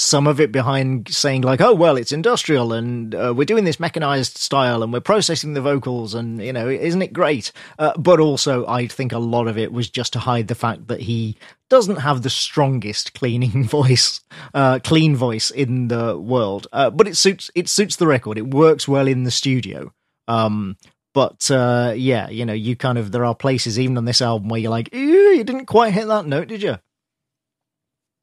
some 0.00 0.26
of 0.26 0.40
it 0.40 0.50
behind 0.50 1.12
saying 1.12 1.42
like, 1.42 1.60
"Oh, 1.60 1.74
well, 1.74 1.96
it's 1.96 2.12
industrial, 2.12 2.72
and 2.72 3.14
uh, 3.14 3.34
we're 3.36 3.44
doing 3.44 3.64
this 3.64 3.78
mechanized 3.78 4.38
style, 4.38 4.82
and 4.82 4.92
we're 4.92 5.00
processing 5.00 5.52
the 5.52 5.60
vocals, 5.60 6.14
and 6.14 6.42
you 6.42 6.52
know, 6.52 6.68
isn't 6.68 7.02
it 7.02 7.12
great?" 7.12 7.52
Uh, 7.78 7.92
but 7.98 8.18
also, 8.18 8.66
I 8.66 8.86
think 8.86 9.12
a 9.12 9.18
lot 9.18 9.46
of 9.46 9.58
it 9.58 9.72
was 9.72 9.90
just 9.90 10.12
to 10.14 10.18
hide 10.18 10.48
the 10.48 10.54
fact 10.54 10.88
that 10.88 11.02
he 11.02 11.36
doesn't 11.68 11.96
have 11.96 12.22
the 12.22 12.30
strongest 12.30 13.14
cleaning 13.14 13.64
voice, 13.68 14.20
uh, 14.54 14.78
clean 14.82 15.14
voice 15.14 15.50
in 15.50 15.88
the 15.88 16.18
world. 16.18 16.66
Uh, 16.72 16.90
but 16.90 17.06
it 17.06 17.16
suits 17.16 17.50
it 17.54 17.68
suits 17.68 17.96
the 17.96 18.06
record. 18.06 18.38
It 18.38 18.54
works 18.54 18.88
well 18.88 19.06
in 19.06 19.24
the 19.24 19.30
studio. 19.30 19.92
Um, 20.28 20.76
but 21.12 21.50
uh, 21.50 21.92
yeah, 21.96 22.30
you 22.30 22.46
know, 22.46 22.52
you 22.52 22.76
kind 22.76 22.96
of 22.96 23.12
there 23.12 23.24
are 23.24 23.34
places 23.34 23.78
even 23.78 23.98
on 23.98 24.04
this 24.04 24.22
album 24.22 24.48
where 24.48 24.60
you're 24.60 24.70
like, 24.70 24.94
"Ew, 24.94 25.00
you 25.00 25.44
didn't 25.44 25.66
quite 25.66 25.92
hit 25.92 26.06
that 26.08 26.26
note, 26.26 26.48
did 26.48 26.62
you?" 26.62 26.78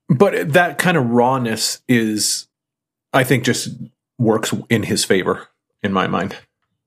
But 0.10 0.54
that 0.54 0.78
kind 0.78 0.98
of 0.98 1.10
rawness 1.10 1.82
is, 1.88 2.48
I 3.14 3.24
think, 3.24 3.44
just 3.44 3.70
works 4.18 4.54
in 4.70 4.84
his 4.84 5.04
favor 5.04 5.48
in 5.84 5.94
my 5.94 6.08
mind. 6.08 6.36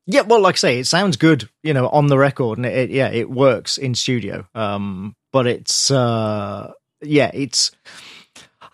Yeah, 0.06 0.22
well, 0.22 0.40
like 0.40 0.56
I 0.56 0.58
say, 0.58 0.78
it 0.80 0.86
sounds 0.86 1.16
good, 1.16 1.48
you 1.62 1.72
know, 1.72 1.88
on 1.88 2.08
the 2.08 2.18
record, 2.18 2.58
and 2.58 2.66
it, 2.66 2.76
it 2.76 2.90
yeah, 2.90 3.10
it 3.10 3.30
works 3.30 3.78
in 3.78 3.94
studio. 3.94 4.46
Um, 4.54 5.14
but 5.32 5.46
it's 5.46 5.90
uh, 5.90 6.72
yeah, 7.02 7.30
it's 7.32 7.70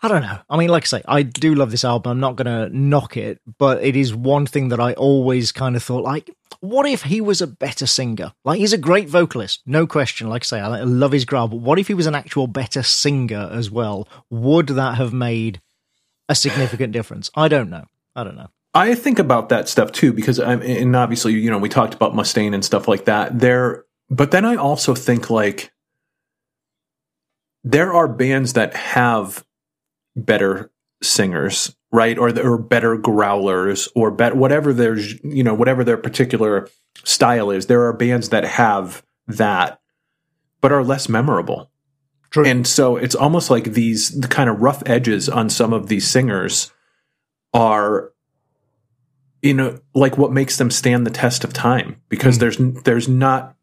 I 0.06 0.08
don't 0.08 0.22
know. 0.22 0.38
I 0.48 0.56
mean, 0.56 0.68
like 0.68 0.84
I 0.84 0.86
say, 0.86 1.02
I 1.08 1.22
do 1.22 1.56
love 1.56 1.72
this 1.72 1.84
album. 1.84 2.12
I'm 2.12 2.20
not 2.20 2.36
going 2.36 2.46
to 2.46 2.76
knock 2.76 3.16
it, 3.16 3.40
but 3.58 3.82
it 3.82 3.96
is 3.96 4.14
one 4.14 4.46
thing 4.46 4.68
that 4.68 4.78
I 4.78 4.92
always 4.92 5.50
kind 5.50 5.74
of 5.74 5.82
thought, 5.82 6.04
like, 6.04 6.30
what 6.60 6.86
if 6.86 7.02
he 7.02 7.20
was 7.20 7.40
a 7.40 7.46
better 7.48 7.86
singer? 7.86 8.32
Like, 8.44 8.60
he's 8.60 8.72
a 8.72 8.78
great 8.78 9.08
vocalist, 9.08 9.62
no 9.66 9.84
question. 9.84 10.28
Like 10.28 10.44
I 10.44 10.46
say, 10.46 10.60
I 10.60 10.82
love 10.82 11.10
his 11.10 11.24
growl, 11.24 11.48
but 11.48 11.56
what 11.56 11.80
if 11.80 11.88
he 11.88 11.94
was 11.94 12.06
an 12.06 12.14
actual 12.14 12.46
better 12.46 12.84
singer 12.84 13.50
as 13.52 13.68
well? 13.68 14.06
Would 14.30 14.68
that 14.68 14.94
have 14.94 15.12
made 15.12 15.60
a 16.28 16.36
significant 16.36 16.92
difference? 16.92 17.28
I 17.34 17.48
don't 17.48 17.68
know. 17.68 17.86
I 18.14 18.22
don't 18.22 18.36
know. 18.36 18.50
I 18.74 18.94
think 18.94 19.18
about 19.18 19.48
that 19.48 19.68
stuff 19.68 19.90
too 19.90 20.12
because 20.12 20.38
I'm, 20.38 20.62
and 20.62 20.94
obviously, 20.94 21.32
you 21.32 21.50
know, 21.50 21.58
we 21.58 21.68
talked 21.68 21.94
about 21.94 22.14
Mustaine 22.14 22.54
and 22.54 22.64
stuff 22.64 22.86
like 22.86 23.06
that. 23.06 23.40
There, 23.40 23.84
but 24.08 24.30
then 24.30 24.44
I 24.44 24.54
also 24.54 24.94
think 24.94 25.30
like 25.30 25.72
there 27.64 27.92
are 27.92 28.06
bands 28.06 28.52
that 28.52 28.72
have 28.76 29.44
better 30.16 30.70
singers, 31.02 31.76
right, 31.92 32.18
or 32.18 32.36
or 32.40 32.58
better 32.58 32.96
growlers, 32.96 33.88
or 33.94 34.10
bet 34.10 34.34
whatever 34.36 34.72
their 34.72 34.98
you 34.98 35.44
know 35.44 35.54
whatever 35.54 35.84
their 35.84 35.96
particular 35.98 36.68
style 37.04 37.50
is. 37.50 37.66
There 37.66 37.84
are 37.84 37.92
bands 37.92 38.30
that 38.30 38.44
have 38.44 39.04
that, 39.28 39.80
but 40.60 40.72
are 40.72 40.82
less 40.82 41.08
memorable. 41.08 41.70
True. 42.30 42.44
And 42.44 42.66
so 42.66 42.96
it's 42.96 43.14
almost 43.14 43.50
like 43.50 43.64
these 43.64 44.10
the 44.20 44.28
kind 44.28 44.50
of 44.50 44.60
rough 44.60 44.82
edges 44.86 45.28
on 45.28 45.48
some 45.50 45.72
of 45.72 45.88
these 45.88 46.08
singers 46.08 46.72
are 47.54 48.12
you 49.42 49.54
know 49.54 49.78
like 49.94 50.18
what 50.18 50.32
makes 50.32 50.56
them 50.58 50.70
stand 50.70 51.06
the 51.06 51.10
test 51.10 51.44
of 51.44 51.52
time 51.52 52.00
because 52.08 52.36
Mm. 52.36 52.40
there's 52.40 52.56
there's 52.84 53.08
not 53.08 53.54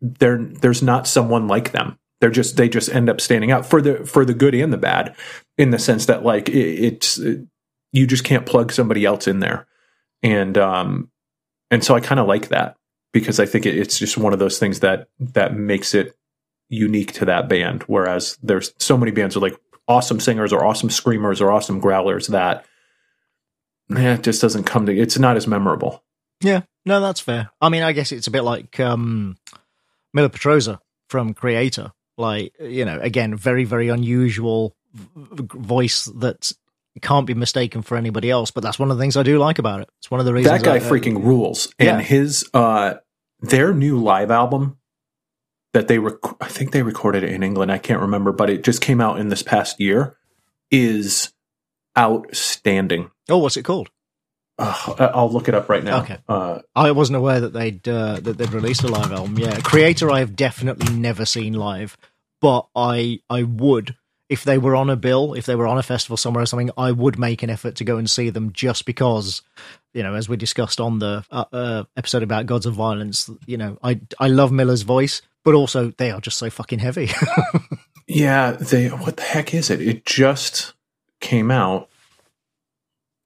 there 0.00 0.38
there's 0.38 0.82
not 0.82 1.06
someone 1.06 1.46
like 1.48 1.72
them. 1.72 1.98
They're 2.20 2.30
just 2.30 2.56
they 2.56 2.68
just 2.68 2.88
end 2.88 3.10
up 3.10 3.20
standing 3.20 3.50
out 3.50 3.66
for 3.66 3.82
the 3.82 4.04
for 4.06 4.24
the 4.24 4.34
good 4.34 4.54
and 4.54 4.72
the 4.72 4.78
bad, 4.78 5.14
in 5.58 5.70
the 5.70 5.78
sense 5.78 6.06
that 6.06 6.24
like 6.24 6.48
it, 6.48 6.84
it's 6.84 7.18
it, 7.18 7.46
you 7.92 8.06
just 8.06 8.24
can't 8.24 8.46
plug 8.46 8.72
somebody 8.72 9.04
else 9.04 9.26
in 9.26 9.40
there, 9.40 9.66
and 10.22 10.56
um 10.56 11.10
and 11.70 11.84
so 11.84 11.94
I 11.94 12.00
kind 12.00 12.20
of 12.20 12.26
like 12.26 12.48
that 12.48 12.76
because 13.12 13.40
I 13.40 13.46
think 13.46 13.66
it, 13.66 13.76
it's 13.76 13.98
just 13.98 14.16
one 14.16 14.32
of 14.32 14.38
those 14.38 14.58
things 14.58 14.80
that 14.80 15.08
that 15.18 15.54
makes 15.54 15.94
it 15.94 16.16
unique 16.68 17.12
to 17.14 17.24
that 17.26 17.48
band. 17.48 17.82
Whereas 17.84 18.38
there's 18.42 18.72
so 18.78 18.96
many 18.96 19.12
bands 19.12 19.36
with 19.36 19.42
like 19.42 19.60
awesome 19.88 20.20
singers 20.20 20.52
or 20.52 20.64
awesome 20.64 20.90
screamers 20.90 21.40
or 21.40 21.52
awesome 21.52 21.80
growlers 21.80 22.28
that 22.28 22.64
yeah, 23.88 24.14
it 24.14 24.22
just 24.22 24.40
doesn't 24.40 24.64
come 24.64 24.86
to 24.86 24.96
it's 24.96 25.18
not 25.18 25.36
as 25.36 25.46
memorable. 25.46 26.02
Yeah, 26.40 26.62
no, 26.84 27.00
that's 27.00 27.20
fair. 27.20 27.50
I 27.60 27.68
mean, 27.68 27.82
I 27.82 27.92
guess 27.92 28.12
it's 28.12 28.26
a 28.26 28.30
bit 28.30 28.42
like 28.42 28.78
um, 28.80 29.36
Mille 30.12 30.28
Petrozza 30.28 30.80
from 31.08 31.34
Kreator. 31.34 31.92
Like, 32.16 32.54
you 32.60 32.84
know, 32.84 32.98
again, 33.00 33.36
very, 33.36 33.64
very 33.64 33.88
unusual 33.88 34.74
voice 34.94 36.06
that 36.16 36.52
can't 37.02 37.26
be 37.26 37.34
mistaken 37.34 37.82
for 37.82 37.96
anybody 37.96 38.30
else. 38.30 38.50
But 38.50 38.62
that's 38.62 38.78
one 38.78 38.90
of 38.90 38.96
the 38.96 39.02
things 39.02 39.16
I 39.16 39.22
do 39.22 39.38
like 39.38 39.58
about 39.58 39.80
it. 39.80 39.90
It's 39.98 40.10
one 40.10 40.20
of 40.20 40.26
the 40.26 40.32
reasons 40.32 40.62
that 40.62 40.64
guy 40.64 40.76
I, 40.76 40.80
freaking 40.80 41.22
rules. 41.22 41.72
And 41.78 41.86
yeah. 41.86 42.00
his 42.00 42.48
uh 42.54 42.94
their 43.40 43.74
new 43.74 43.98
live 44.02 44.30
album 44.30 44.78
that 45.72 45.88
they 45.88 45.98
rec- 45.98 46.40
I 46.40 46.48
think 46.48 46.72
they 46.72 46.82
recorded 46.82 47.22
it 47.22 47.32
in 47.32 47.42
England. 47.42 47.70
I 47.70 47.78
can't 47.78 48.00
remember, 48.00 48.32
but 48.32 48.48
it 48.48 48.64
just 48.64 48.80
came 48.80 49.00
out 49.00 49.18
in 49.18 49.28
this 49.28 49.42
past 49.42 49.80
year. 49.80 50.16
Is 50.70 51.32
outstanding. 51.96 53.10
Oh, 53.28 53.38
what's 53.38 53.56
it 53.56 53.62
called? 53.62 53.90
Uh, 54.58 55.10
I'll 55.14 55.30
look 55.30 55.48
it 55.48 55.54
up 55.54 55.68
right 55.68 55.84
now. 55.84 56.02
Okay. 56.02 56.18
Uh, 56.28 56.60
I 56.74 56.92
wasn't 56.92 57.16
aware 57.16 57.40
that 57.40 57.52
they'd 57.52 57.86
uh, 57.86 58.20
that 58.20 58.38
they'd 58.38 58.52
released 58.52 58.82
a 58.84 58.88
live 58.88 59.12
album. 59.12 59.38
Yeah, 59.38 59.56
Kreator 59.56 60.10
I 60.10 60.20
have 60.20 60.34
definitely 60.34 60.94
never 60.94 61.26
seen 61.26 61.52
live, 61.52 61.96
but 62.40 62.66
I 62.74 63.20
I 63.28 63.42
would 63.42 63.96
if 64.28 64.44
they 64.44 64.58
were 64.58 64.74
on 64.74 64.90
a 64.90 64.96
bill, 64.96 65.34
if 65.34 65.46
they 65.46 65.54
were 65.54 65.66
on 65.66 65.78
a 65.78 65.82
festival 65.82 66.16
somewhere 66.16 66.42
or 66.42 66.46
something, 66.46 66.70
I 66.76 66.90
would 66.90 67.18
make 67.18 67.42
an 67.42 67.50
effort 67.50 67.76
to 67.76 67.84
go 67.84 67.96
and 67.96 68.10
see 68.10 68.30
them 68.30 68.52
just 68.52 68.84
because, 68.84 69.42
you 69.94 70.02
know, 70.02 70.14
as 70.14 70.28
we 70.28 70.36
discussed 70.36 70.80
on 70.80 70.98
the 70.98 71.24
uh, 71.30 71.44
uh, 71.52 71.84
episode 71.96 72.22
about 72.22 72.46
Gods 72.46 72.66
of 72.66 72.74
Violence, 72.74 73.30
you 73.46 73.56
know, 73.56 73.78
I 73.82 74.00
I 74.18 74.28
love 74.28 74.52
Mille's 74.52 74.82
voice, 74.82 75.22
but 75.44 75.54
also 75.54 75.92
they 75.96 76.10
are 76.10 76.20
just 76.20 76.38
so 76.38 76.50
fucking 76.50 76.80
heavy. 76.80 77.10
yeah, 78.06 78.52
they 78.52 78.88
what 78.88 79.16
the 79.16 79.22
heck 79.22 79.54
is 79.54 79.70
it? 79.70 79.80
It 79.80 80.04
just 80.04 80.74
came 81.20 81.50
out 81.50 81.88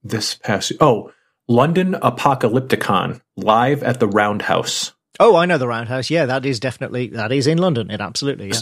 this 0.02 0.34
past 0.34 0.72
oh 0.80 1.12
London 1.50 1.94
Apocalypticon 1.94 3.20
live 3.36 3.82
at 3.82 3.98
the 3.98 4.06
Roundhouse. 4.06 4.94
oh, 5.18 5.34
I 5.34 5.46
know 5.46 5.58
the 5.58 5.66
Roundhouse. 5.66 6.08
Yeah, 6.08 6.24
that 6.26 6.46
is 6.46 6.60
definitely 6.60 7.08
that 7.08 7.32
is 7.32 7.48
in 7.48 7.58
London. 7.58 7.90
It 7.90 8.00
absolutely 8.00 8.50
yeah. 8.50 8.60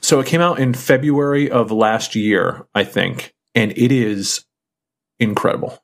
So 0.00 0.20
it 0.20 0.26
came 0.26 0.40
out 0.40 0.58
in 0.58 0.72
February 0.72 1.50
of 1.50 1.70
last 1.70 2.14
year, 2.14 2.66
I 2.74 2.84
think, 2.84 3.34
and 3.54 3.72
it 3.72 3.92
is 3.92 4.46
incredible. 5.20 5.78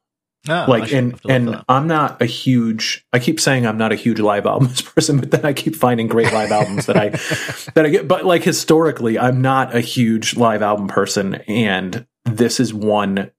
Ah, 0.48 0.64
I 0.64 0.66
like 0.66 0.92
and 0.94 1.12
have 1.12 1.20
to 1.20 1.28
look 1.28 1.42
for 1.42 1.52
and. 1.52 1.64
I'm 1.68 1.86
not 1.86 2.22
a 2.22 2.26
huge 2.26 3.04
I 3.12 3.18
keep 3.18 3.38
saying 3.38 3.66
I'm 3.66 3.76
not 3.76 3.92
a 3.92 3.96
huge 3.96 4.18
live 4.18 4.46
albums 4.46 4.80
person, 4.80 5.20
but 5.20 5.30
then 5.30 5.44
I 5.44 5.52
keep 5.52 5.76
finding 5.76 6.06
great 6.06 6.32
live 6.32 6.52
albums 6.52 6.86
that 6.86 6.96
I 6.96 7.08
that 7.74 7.84
I 7.84 7.90
get 7.90 8.08
but 8.08 8.24
like 8.24 8.44
historically 8.44 9.18
I'm 9.18 9.42
not 9.42 9.76
a 9.76 9.80
huge 9.80 10.38
live 10.38 10.62
album 10.62 10.88
person 10.88 11.34
and 11.46 12.06
this 12.24 12.60
is 12.60 12.72
one 12.72 13.30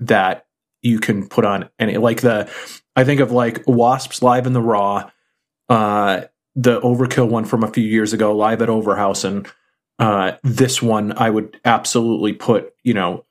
that 0.00 0.44
you 0.84 1.00
can 1.00 1.28
put 1.28 1.44
on 1.44 1.68
any 1.78 1.96
like 1.96 2.20
the 2.20 2.50
I 2.94 3.04
think 3.04 3.20
of 3.20 3.32
like 3.32 3.62
Wasps 3.66 4.22
live 4.22 4.46
in 4.46 4.52
the 4.52 4.60
Raw, 4.60 5.10
uh 5.68 6.22
the 6.54 6.80
Overkill 6.80 7.28
one 7.28 7.44
from 7.44 7.64
a 7.64 7.72
few 7.72 7.84
years 7.84 8.12
ago, 8.12 8.36
live 8.36 8.62
at 8.62 8.68
Overhausen. 8.68 9.48
Uh 9.98 10.32
this 10.42 10.82
one 10.82 11.12
I 11.16 11.30
would 11.30 11.58
absolutely 11.64 12.32
put, 12.32 12.74
you 12.82 12.94
know, 12.94 13.24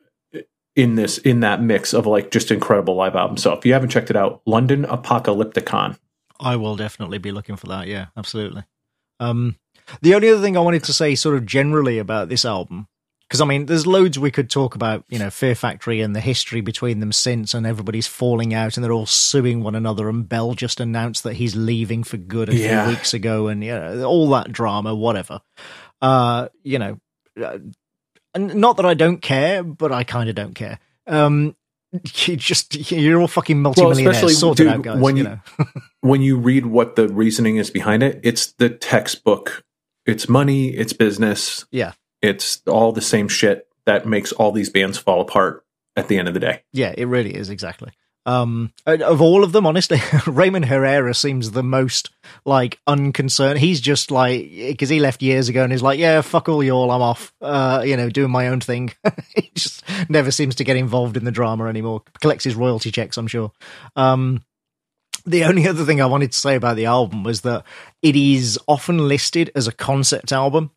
in 0.76 0.96
this 0.96 1.18
in 1.20 1.42
that 1.42 1.62
mix 1.62 1.94
of 1.94 2.06
like 2.06 2.32
just 2.32 2.52
incredible 2.52 2.96
live 2.96 3.16
album. 3.16 3.38
So 3.38 3.54
if 3.54 3.66
you 3.66 3.74
haven't 3.74 3.90
checked 3.90 4.10
it 4.10 4.16
out, 4.16 4.42
London 4.46 4.84
Apocalypticon. 4.86 5.98
I 6.40 6.56
will 6.56 6.76
definitely 6.76 7.20
be 7.20 7.32
looking 7.32 7.56
for 7.56 7.68
that. 7.68 7.88
Yeah, 7.88 8.08
absolutely. 8.18 8.64
Um, 9.20 9.58
the 10.02 10.16
only 10.16 10.30
other 10.30 10.42
thing 10.42 10.58
I 10.58 10.62
wanted 10.62 10.84
to 10.86 10.94
say, 10.94 11.16
sort 11.16 11.36
of 11.36 11.46
generally 11.46 12.00
about 12.00 12.30
this 12.30 12.46
album, 12.46 12.88
because 13.34 13.42
I 13.42 13.46
mean, 13.46 13.66
there's 13.66 13.88
loads 13.88 14.20
we 14.20 14.30
could 14.30 14.48
talk 14.48 14.76
about. 14.76 15.04
You 15.10 15.18
know, 15.18 15.32
Fear 15.32 15.56
Factory 15.56 16.02
and 16.02 16.16
the 16.16 16.20
history 16.20 16.62
between 16.62 17.00
them 17.00 17.12
since, 17.12 17.56
and 17.56 17.66
everybody's 17.66 18.06
falling 18.06 18.54
out, 18.54 18.78
and 18.78 18.84
they're 18.84 18.92
all 18.94 19.08
suing 19.08 19.64
one 19.64 19.74
another. 19.74 20.08
And 20.08 20.30
Bell 20.30 20.54
just 20.54 20.80
announced 20.80 21.24
that 21.24 21.34
he's 21.34 21.56
leaving 21.56 22.04
for 22.04 22.18
good 22.18 22.50
a 22.50 22.56
Yeah. 22.56 22.86
few 22.86 22.94
weeks 22.96 23.16
ago, 23.16 23.48
and 23.48 23.64
you 23.64 23.72
know, 23.72 24.04
all 24.04 24.30
that 24.30 24.52
drama, 24.52 24.94
whatever. 24.94 25.42
Uh, 26.00 26.50
you 26.62 26.78
know, 26.78 27.00
uh, 27.44 27.58
not 28.38 28.78
that 28.78 28.86
I 28.86 28.94
don't 28.94 29.20
care, 29.22 29.64
but 29.64 29.92
I 29.92 30.04
kind 30.04 30.30
of 30.30 30.36
don't 30.36 30.54
care. 30.54 30.78
Um, 31.08 31.56
you 32.28 32.36
just 32.38 32.92
you're 32.92 33.20
all 33.20 33.28
fucking 33.28 33.60
multimillionaires. 33.64 34.16
especially, 34.18 34.34
sort 34.36 34.60
it 34.60 34.68
out, 34.68 34.84
guys. 34.84 35.00
when 35.00 35.18
you 35.18 35.24
you- 35.24 35.30
know. 35.30 35.40
When 36.02 36.22
you 36.22 36.38
read 36.38 36.68
what 36.68 36.96
the 36.98 37.08
reasoning 37.08 37.56
is 37.56 37.72
behind 37.72 38.04
it, 38.04 38.20
it's 38.24 38.52
the 38.54 38.70
textbook. 38.70 39.64
It's 40.06 40.28
money, 40.30 40.68
it's 40.68 40.92
business, 40.94 41.66
yeah. 41.72 41.94
It's 42.24 42.64
all 42.66 42.92
the 42.92 43.02
same 43.02 43.28
shit 43.28 43.68
that 43.86 44.08
makes 44.08 44.32
all 44.32 44.52
these 44.52 44.70
bands 44.70 44.98
fall 44.98 45.22
apart 45.22 45.66
at 45.96 46.08
the 46.08 46.18
end 46.18 46.28
of 46.28 46.34
the 46.34 46.40
day. 46.40 46.62
Yeah, 46.72 46.94
it 46.98 47.06
really 47.06 47.36
is 47.36 47.50
exactly. 47.50 47.92
Um, 48.26 48.72
of 48.86 49.22
all 49.22 49.44
of 49.44 49.52
them, 49.52 49.66
honestly, 49.66 50.00
Raymond 50.28 50.64
Herrera 50.64 51.14
seems 51.14 51.52
the 51.52 51.62
most 51.62 52.10
like 52.46 52.80
unconcerned. 52.88 53.60
He's 53.60 53.82
just 53.82 54.12
like 54.12 54.50
because 54.50 54.88
he 54.88 55.02
left 55.02 55.22
years 55.22 55.50
ago 55.50 55.64
and 55.64 55.74
he's 55.74 55.82
like, 55.82 56.00
yeah, 56.00 56.22
fuck 56.22 56.48
all 56.48 56.64
y'all, 56.64 56.90
I'm 56.90 57.02
off. 57.02 57.34
Uh, 57.42 57.84
you 57.86 57.98
know, 57.98 58.10
doing 58.10 58.32
my 58.32 58.48
own 58.48 58.62
thing. 58.62 58.94
he 59.36 59.52
just 59.54 59.84
never 60.10 60.32
seems 60.32 60.56
to 60.56 60.64
get 60.64 60.78
involved 60.78 61.18
in 61.18 61.26
the 61.26 61.32
drama 61.32 61.66
anymore. 61.66 62.04
Collects 62.22 62.46
his 62.46 62.56
royalty 62.56 62.92
checks, 62.92 63.18
I'm 63.18 63.28
sure. 63.28 63.52
Um, 63.98 64.46
the 65.26 65.44
only 65.44 65.68
other 65.68 65.84
thing 65.84 66.02
I 66.02 66.06
wanted 66.06 66.32
to 66.32 66.40
say 66.40 66.56
about 66.56 66.78
the 66.78 66.86
album 66.86 67.24
was 67.24 67.42
that 67.42 67.66
it 68.02 68.16
is 68.16 68.58
often 68.68 69.10
listed 69.10 69.52
as 69.54 69.68
a 69.68 69.74
concept 69.74 70.32
album, 70.32 70.72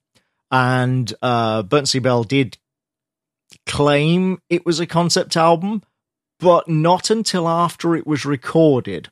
and 0.50 1.12
uh, 1.22 1.62
Burton 1.62 1.86
C. 1.86 1.98
Bell 1.98 2.24
did 2.24 2.58
claim 3.66 4.38
it 4.48 4.64
was 4.66 4.80
a 4.80 4.86
concept 4.86 5.36
album, 5.36 5.82
but 6.38 6.68
not 6.68 7.10
until 7.10 7.48
after 7.48 7.96
it 7.96 8.06
was 8.06 8.24
recorded. 8.24 9.10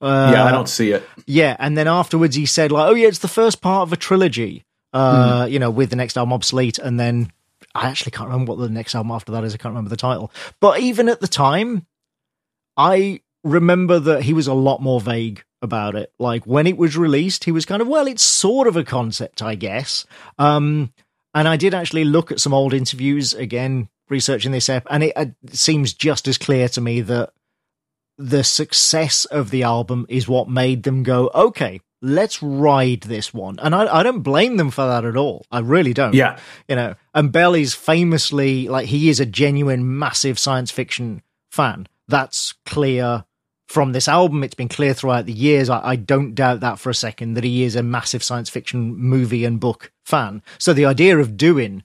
Uh, 0.00 0.30
yeah, 0.32 0.44
I 0.44 0.50
don't 0.50 0.68
see 0.68 0.92
it. 0.92 1.06
Yeah, 1.26 1.56
and 1.58 1.76
then 1.76 1.86
afterwards 1.86 2.34
he 2.34 2.46
said 2.46 2.72
like, 2.72 2.88
"Oh 2.90 2.94
yeah, 2.94 3.08
it's 3.08 3.18
the 3.18 3.28
first 3.28 3.60
part 3.60 3.82
of 3.82 3.92
a 3.92 3.96
trilogy." 3.96 4.64
Uh, 4.92 5.46
you 5.48 5.58
know, 5.58 5.70
with 5.70 5.90
the 5.90 5.96
next 5.96 6.16
album 6.16 6.32
obsolete, 6.32 6.78
and 6.78 6.98
then 6.98 7.30
I 7.74 7.88
actually 7.88 8.10
can't 8.12 8.28
remember 8.28 8.52
what 8.52 8.60
the 8.60 8.68
next 8.70 8.94
album 8.94 9.12
after 9.12 9.32
that 9.32 9.44
is. 9.44 9.54
I 9.54 9.58
can't 9.58 9.72
remember 9.72 9.90
the 9.90 9.96
title. 9.96 10.32
But 10.60 10.80
even 10.80 11.08
at 11.08 11.20
the 11.20 11.28
time, 11.28 11.86
I 12.76 13.20
remember 13.44 13.98
that 13.98 14.22
he 14.22 14.32
was 14.32 14.46
a 14.46 14.54
lot 14.54 14.82
more 14.82 15.00
vague 15.00 15.44
about 15.62 15.94
it. 15.94 16.12
Like 16.18 16.44
when 16.46 16.66
it 16.66 16.76
was 16.76 16.96
released, 16.96 17.44
he 17.44 17.52
was 17.52 17.66
kind 17.66 17.82
of, 17.82 17.88
well, 17.88 18.06
it's 18.06 18.22
sort 18.22 18.66
of 18.66 18.76
a 18.76 18.84
concept, 18.84 19.42
I 19.42 19.54
guess. 19.54 20.06
Um, 20.38 20.92
and 21.34 21.46
I 21.46 21.56
did 21.56 21.74
actually 21.74 22.04
look 22.04 22.32
at 22.32 22.40
some 22.40 22.54
old 22.54 22.74
interviews 22.74 23.34
again, 23.34 23.88
researching 24.08 24.52
this 24.52 24.68
app, 24.68 24.86
and 24.90 25.04
it, 25.04 25.12
it 25.16 25.34
seems 25.50 25.92
just 25.92 26.26
as 26.28 26.38
clear 26.38 26.68
to 26.70 26.80
me 26.80 27.00
that 27.02 27.32
the 28.18 28.44
success 28.44 29.24
of 29.26 29.50
the 29.50 29.62
album 29.62 30.06
is 30.08 30.28
what 30.28 30.48
made 30.48 30.82
them 30.82 31.02
go, 31.02 31.30
okay, 31.34 31.80
let's 32.02 32.42
ride 32.42 33.02
this 33.02 33.32
one. 33.32 33.58
And 33.60 33.74
I, 33.74 34.00
I 34.00 34.02
don't 34.02 34.20
blame 34.20 34.56
them 34.56 34.70
for 34.70 34.86
that 34.86 35.04
at 35.04 35.16
all. 35.16 35.46
I 35.50 35.60
really 35.60 35.94
don't. 35.94 36.14
Yeah. 36.14 36.38
You 36.68 36.76
know, 36.76 36.94
and 37.14 37.32
Bell 37.32 37.54
is 37.54 37.74
famously, 37.74 38.68
like, 38.68 38.86
he 38.86 39.08
is 39.08 39.20
a 39.20 39.26
genuine, 39.26 39.98
massive 39.98 40.38
science 40.38 40.70
fiction 40.70 41.22
fan. 41.50 41.86
That's 42.08 42.54
clear 42.66 43.24
from 43.70 43.92
this 43.92 44.08
album. 44.08 44.42
It's 44.42 44.56
been 44.56 44.68
clear 44.68 44.92
throughout 44.92 45.26
the 45.26 45.32
years. 45.32 45.70
I, 45.70 45.90
I 45.90 45.94
don't 45.94 46.34
doubt 46.34 46.58
that 46.58 46.80
for 46.80 46.90
a 46.90 46.94
second 46.94 47.34
that 47.34 47.44
he 47.44 47.62
is 47.62 47.76
a 47.76 47.84
massive 47.84 48.24
science 48.24 48.50
fiction 48.50 48.96
movie 48.96 49.44
and 49.44 49.60
book 49.60 49.92
fan. 50.04 50.42
So 50.58 50.72
the 50.72 50.86
idea 50.86 51.16
of 51.18 51.36
doing 51.36 51.84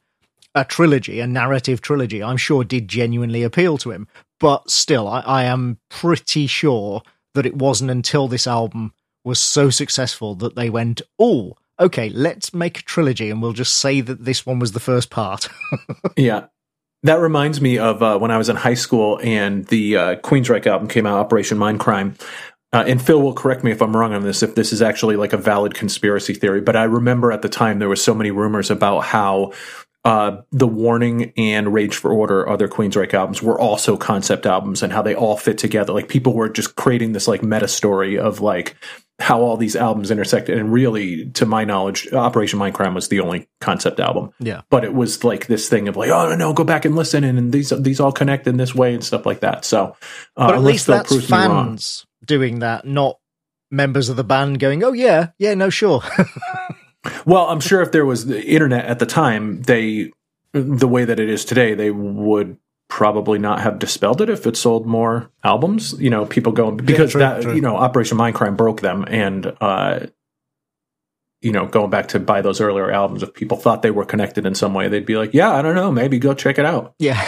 a 0.56 0.66
trilogy, 0.66 1.20
a 1.20 1.28
narrative 1.28 1.82
trilogy, 1.82 2.24
I'm 2.24 2.38
sure 2.38 2.64
did 2.64 2.88
genuinely 2.88 3.44
appeal 3.44 3.78
to 3.78 3.92
him. 3.92 4.08
But 4.40 4.72
still, 4.72 5.08
I, 5.08 5.20
I 5.20 5.44
am 5.44 5.78
pretty 5.90 6.48
sure 6.48 7.04
that 7.36 7.46
it 7.46 7.56
wasn't 7.56 7.92
until 7.92 8.28
this 8.28 8.48
album 8.48 8.92
was 9.24 9.38
so 9.38 9.70
successful 9.70 10.34
that 10.36 10.56
they 10.56 10.72
went, 10.72 11.04
oh, 11.20 11.56
okay, 11.80 12.10
let's 12.10 12.52
make 12.52 12.80
a 12.80 12.84
trilogy 12.84 13.30
and 13.30 13.44
we'll 13.44 13.54
just 13.54 13.76
say 13.76 14.02
that 14.02 14.26
this 14.26 14.44
one 14.44 14.58
was 14.58 14.72
the 14.72 14.80
first 14.80 15.12
part. 15.12 15.50
Yeah. 16.18 16.46
That 17.06 17.20
reminds 17.20 17.62
me 17.62 17.78
of 17.78 18.02
uh, 18.02 18.18
when 18.18 18.32
I 18.32 18.38
was 18.40 18.50
in 18.50 18.56
high 18.56 18.74
school 18.74 19.20
and 19.22 19.64
the 19.68 19.96
uh, 19.96 20.16
Queensryche 20.16 20.66
album 20.66 20.88
came 20.88 21.06
out, 21.06 21.20
Operation 21.20 21.56
Mindcrime. 21.60 22.20
Uh, 22.74 22.84
and 22.88 23.00
Phil 23.00 23.22
will 23.22 23.36
correct 23.36 23.64
me 23.64 23.70
if 23.70 23.80
I'm 23.80 23.96
wrong 23.96 24.16
on 24.16 24.24
this, 24.24 24.42
if 24.42 24.56
this 24.56 24.74
is 24.74 24.82
actually 24.82 25.16
like 25.16 25.32
a 25.32 25.38
valid 25.38 25.76
conspiracy 25.76 26.34
theory. 26.34 26.62
But 26.62 26.76
I 26.76 26.86
remember 26.86 27.32
at 27.32 27.44
the 27.44 27.48
time 27.48 27.78
there 27.78 27.90
was 27.90 28.04
so 28.04 28.16
many 28.16 28.32
rumors 28.32 28.72
about 28.72 29.02
how 29.02 29.54
uh, 30.04 30.42
the 30.52 30.66
Warning 30.68 31.32
and 31.38 31.72
Rage 31.72 31.96
for 31.96 32.12
Order, 32.12 32.50
other 32.50 32.68
Queensryche 32.68 33.14
albums, 33.14 33.40
were 33.40 33.60
also 33.62 33.98
concept 33.98 34.48
albums 34.48 34.82
and 34.82 34.92
how 34.92 35.04
they 35.04 35.14
all 35.14 35.38
fit 35.38 35.60
together. 35.60 35.94
Like 35.94 36.10
people 36.10 36.34
were 36.34 36.50
just 36.50 36.76
creating 36.76 37.12
this 37.12 37.28
like 37.28 37.44
meta 37.44 37.68
story 37.68 38.18
of 38.18 38.42
like 38.42 38.76
how 39.20 39.42
all 39.42 39.56
these 39.56 39.76
albums 39.76 40.12
intersected. 40.12 40.58
And 40.58 40.72
really, 40.72 41.30
to 41.32 41.46
my 41.46 41.64
knowledge, 41.64 42.12
Operation 42.12 42.60
Mindcrime 42.60 42.94
was 42.94 43.08
the 43.08 43.22
only 43.22 43.48
concept 43.62 44.00
album. 44.00 44.32
Yeah. 44.40 44.62
But 44.70 44.84
it 44.84 44.94
was 44.94 45.24
like 45.24 45.48
this 45.48 45.70
thing 45.70 45.88
of 45.88 45.96
like, 45.96 46.10
oh 46.10 46.30
no, 46.30 46.36
no 46.36 46.54
go 46.54 46.64
back 46.64 46.86
and 46.86 46.96
listen, 46.96 47.24
and, 47.24 47.38
and 47.38 47.52
these 47.52 47.70
these 47.80 48.00
all 48.00 48.12
connect 48.12 48.48
in 48.48 48.58
this 48.58 48.76
way 48.76 48.94
and 48.94 49.04
stuff 49.04 49.26
like 49.26 49.40
that. 49.40 49.66
So, 49.66 49.96
uh, 50.38 50.48
but 50.48 50.56
at 50.56 50.64
least 50.64 50.88
that's 50.88 51.26
fans 51.28 52.06
doing 52.26 52.60
that, 52.60 52.86
not 52.86 53.20
members 53.72 54.10
of 54.10 54.18
the 54.18 54.24
band 54.24 54.60
going, 54.60 54.84
"Oh 54.84 54.94
yeah, 54.94 55.30
yeah, 55.38 55.54
no, 55.54 55.70
sure." 55.70 56.02
well, 57.26 57.48
I'm 57.48 57.62
sure 57.62 57.82
if 57.82 57.92
there 57.92 58.06
was 58.06 58.26
the 58.26 58.44
internet 58.44 58.86
at 58.86 59.00
the 59.00 59.06
time, 59.06 59.62
they 59.62 60.12
the 60.52 60.88
way 60.88 61.06
that 61.06 61.20
it 61.20 61.30
is 61.30 61.46
today, 61.46 61.74
they 61.74 61.92
would 61.92 62.58
probably 62.88 63.40
not 63.40 63.62
have 63.62 63.80
dispelled 63.80 64.22
it 64.22 64.30
if 64.30 64.46
it 64.46 64.56
sold 64.56 64.86
more 64.86 65.32
albums. 65.44 65.94
You 66.00 66.10
know, 66.10 66.26
people 66.26 66.52
going 66.52 66.78
because 66.78 67.10
yeah, 67.10 67.12
true, 67.12 67.20
that 67.20 67.42
true. 67.42 67.56
you 67.56 67.62
know 67.62 67.76
Operation 67.76 68.18
Mindcrime 68.18 68.58
broke 68.58 68.82
them, 68.82 69.06
and 69.08 69.56
uh, 69.62 70.08
you 71.42 71.52
know, 71.52 71.68
going 71.68 71.90
back 71.90 72.08
to 72.10 72.20
buy 72.20 72.42
those 72.42 72.60
earlier 72.60 72.90
albums, 72.90 73.22
if 73.22 73.34
people 73.34 73.58
thought 73.58 73.82
they 73.84 73.92
were 73.92 74.06
connected 74.06 74.46
in 74.46 74.56
some 74.56 74.74
way, 74.74 74.88
they'd 74.88 75.06
be 75.06 75.16
like, 75.16 75.34
"Yeah, 75.34 75.52
I 75.52 75.62
don't 75.62 75.76
know, 75.76 75.92
maybe 75.92 76.18
go 76.20 76.34
check 76.34 76.58
it 76.58 76.66
out." 76.66 76.96
Yeah, 76.98 77.22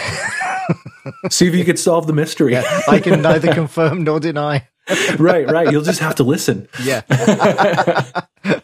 see 1.30 1.46
if 1.46 1.54
you 1.54 1.64
could 1.64 1.78
solve 1.78 2.06
the 2.06 2.12
mystery. 2.12 2.52
Yeah, 2.52 2.80
I 2.88 2.98
can 2.98 3.22
neither 3.22 3.54
confirm 3.54 4.04
nor 4.04 4.20
deny. 4.20 4.68
right, 5.18 5.48
right. 5.48 5.70
You'll 5.70 5.82
just 5.82 6.00
have 6.00 6.16
to 6.16 6.24
listen. 6.24 6.68
Yeah. 6.82 7.02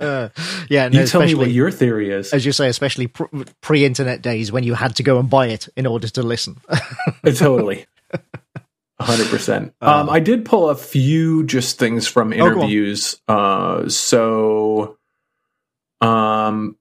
uh, 0.00 0.28
yeah, 0.68 0.88
no, 0.88 1.00
you 1.00 1.06
tell 1.06 1.22
me 1.22 1.34
what 1.34 1.50
your 1.50 1.70
theory 1.70 2.10
is. 2.10 2.32
As 2.32 2.44
you 2.44 2.52
say, 2.52 2.68
especially 2.68 3.08
pre-internet 3.60 4.22
days 4.22 4.52
when 4.52 4.64
you 4.64 4.74
had 4.74 4.96
to 4.96 5.02
go 5.02 5.18
and 5.18 5.28
buy 5.28 5.48
it 5.48 5.68
in 5.76 5.86
order 5.86 6.08
to 6.08 6.22
listen. 6.22 6.58
totally. 7.24 7.86
100%. 9.00 9.72
Um, 9.80 9.88
um, 9.88 10.10
I 10.10 10.20
did 10.20 10.44
pull 10.44 10.70
a 10.70 10.74
few 10.74 11.44
just 11.44 11.78
things 11.78 12.06
from 12.06 12.32
oh, 12.32 12.36
interviews. 12.36 13.20
Oh, 13.28 13.34
uh, 13.34 13.88
so, 13.88 14.98
um, 16.00 16.76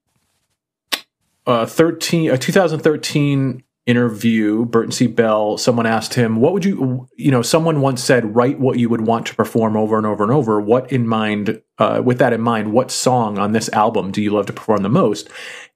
uh, 1.46 1.66
13, 1.66 2.32
a 2.32 2.38
2013 2.38 3.64
interview, 3.86 4.66
Burton 4.66 4.92
C. 4.92 5.06
Bell, 5.08 5.58
someone 5.58 5.86
asked 5.86 6.16
him, 6.16 6.38
What 6.38 6.54
would 6.54 6.66
you, 6.66 7.08
you 7.16 7.32
know, 7.32 7.42
someone 7.42 7.82
once 7.82 8.04
said, 8.04 8.36
write 8.36 8.60
what 8.60 8.80
you 8.80 8.90
would 8.90 9.02
want 9.02 9.28
to 9.28 9.36
perform 9.36 9.78
over 9.78 9.98
and 9.98 10.08
over 10.08 10.24
and 10.24 10.32
over. 10.32 10.60
What 10.60 10.92
in 10.92 11.08
mind, 11.08 11.62
uh, 11.78 12.02
with 12.04 12.18
that 12.18 12.34
in 12.34 12.42
mind, 12.42 12.74
what 12.74 12.90
song 12.90 13.38
on 13.38 13.52
this 13.52 13.70
album 13.70 14.12
do 14.12 14.22
you 14.22 14.32
love 14.32 14.48
to 14.48 14.54
perform 14.54 14.82
the 14.82 14.90
most? 14.90 15.30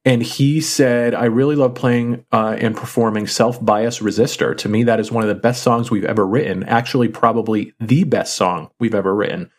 And 0.06 0.24
he 0.24 0.62
said, 0.62 1.14
I 1.14 1.26
really 1.26 1.56
love 1.56 1.76
playing 1.76 2.26
uh, 2.32 2.56
and 2.60 2.76
performing 2.76 3.28
Self 3.28 3.64
Bias 3.64 4.00
Resistor. 4.00 4.58
To 4.58 4.70
me, 4.70 4.84
that 4.84 5.00
is 5.00 5.12
one 5.12 5.24
of 5.24 5.28
the 5.28 5.36
best 5.36 5.62
songs 5.62 5.92
we've 5.92 6.06
ever 6.06 6.26
written. 6.26 6.64
Actually, 6.64 7.10
probably 7.10 7.74
the 7.80 8.06
best 8.06 8.36
song 8.36 8.72
we've 8.80 8.96
ever 8.96 9.14
written. 9.14 9.52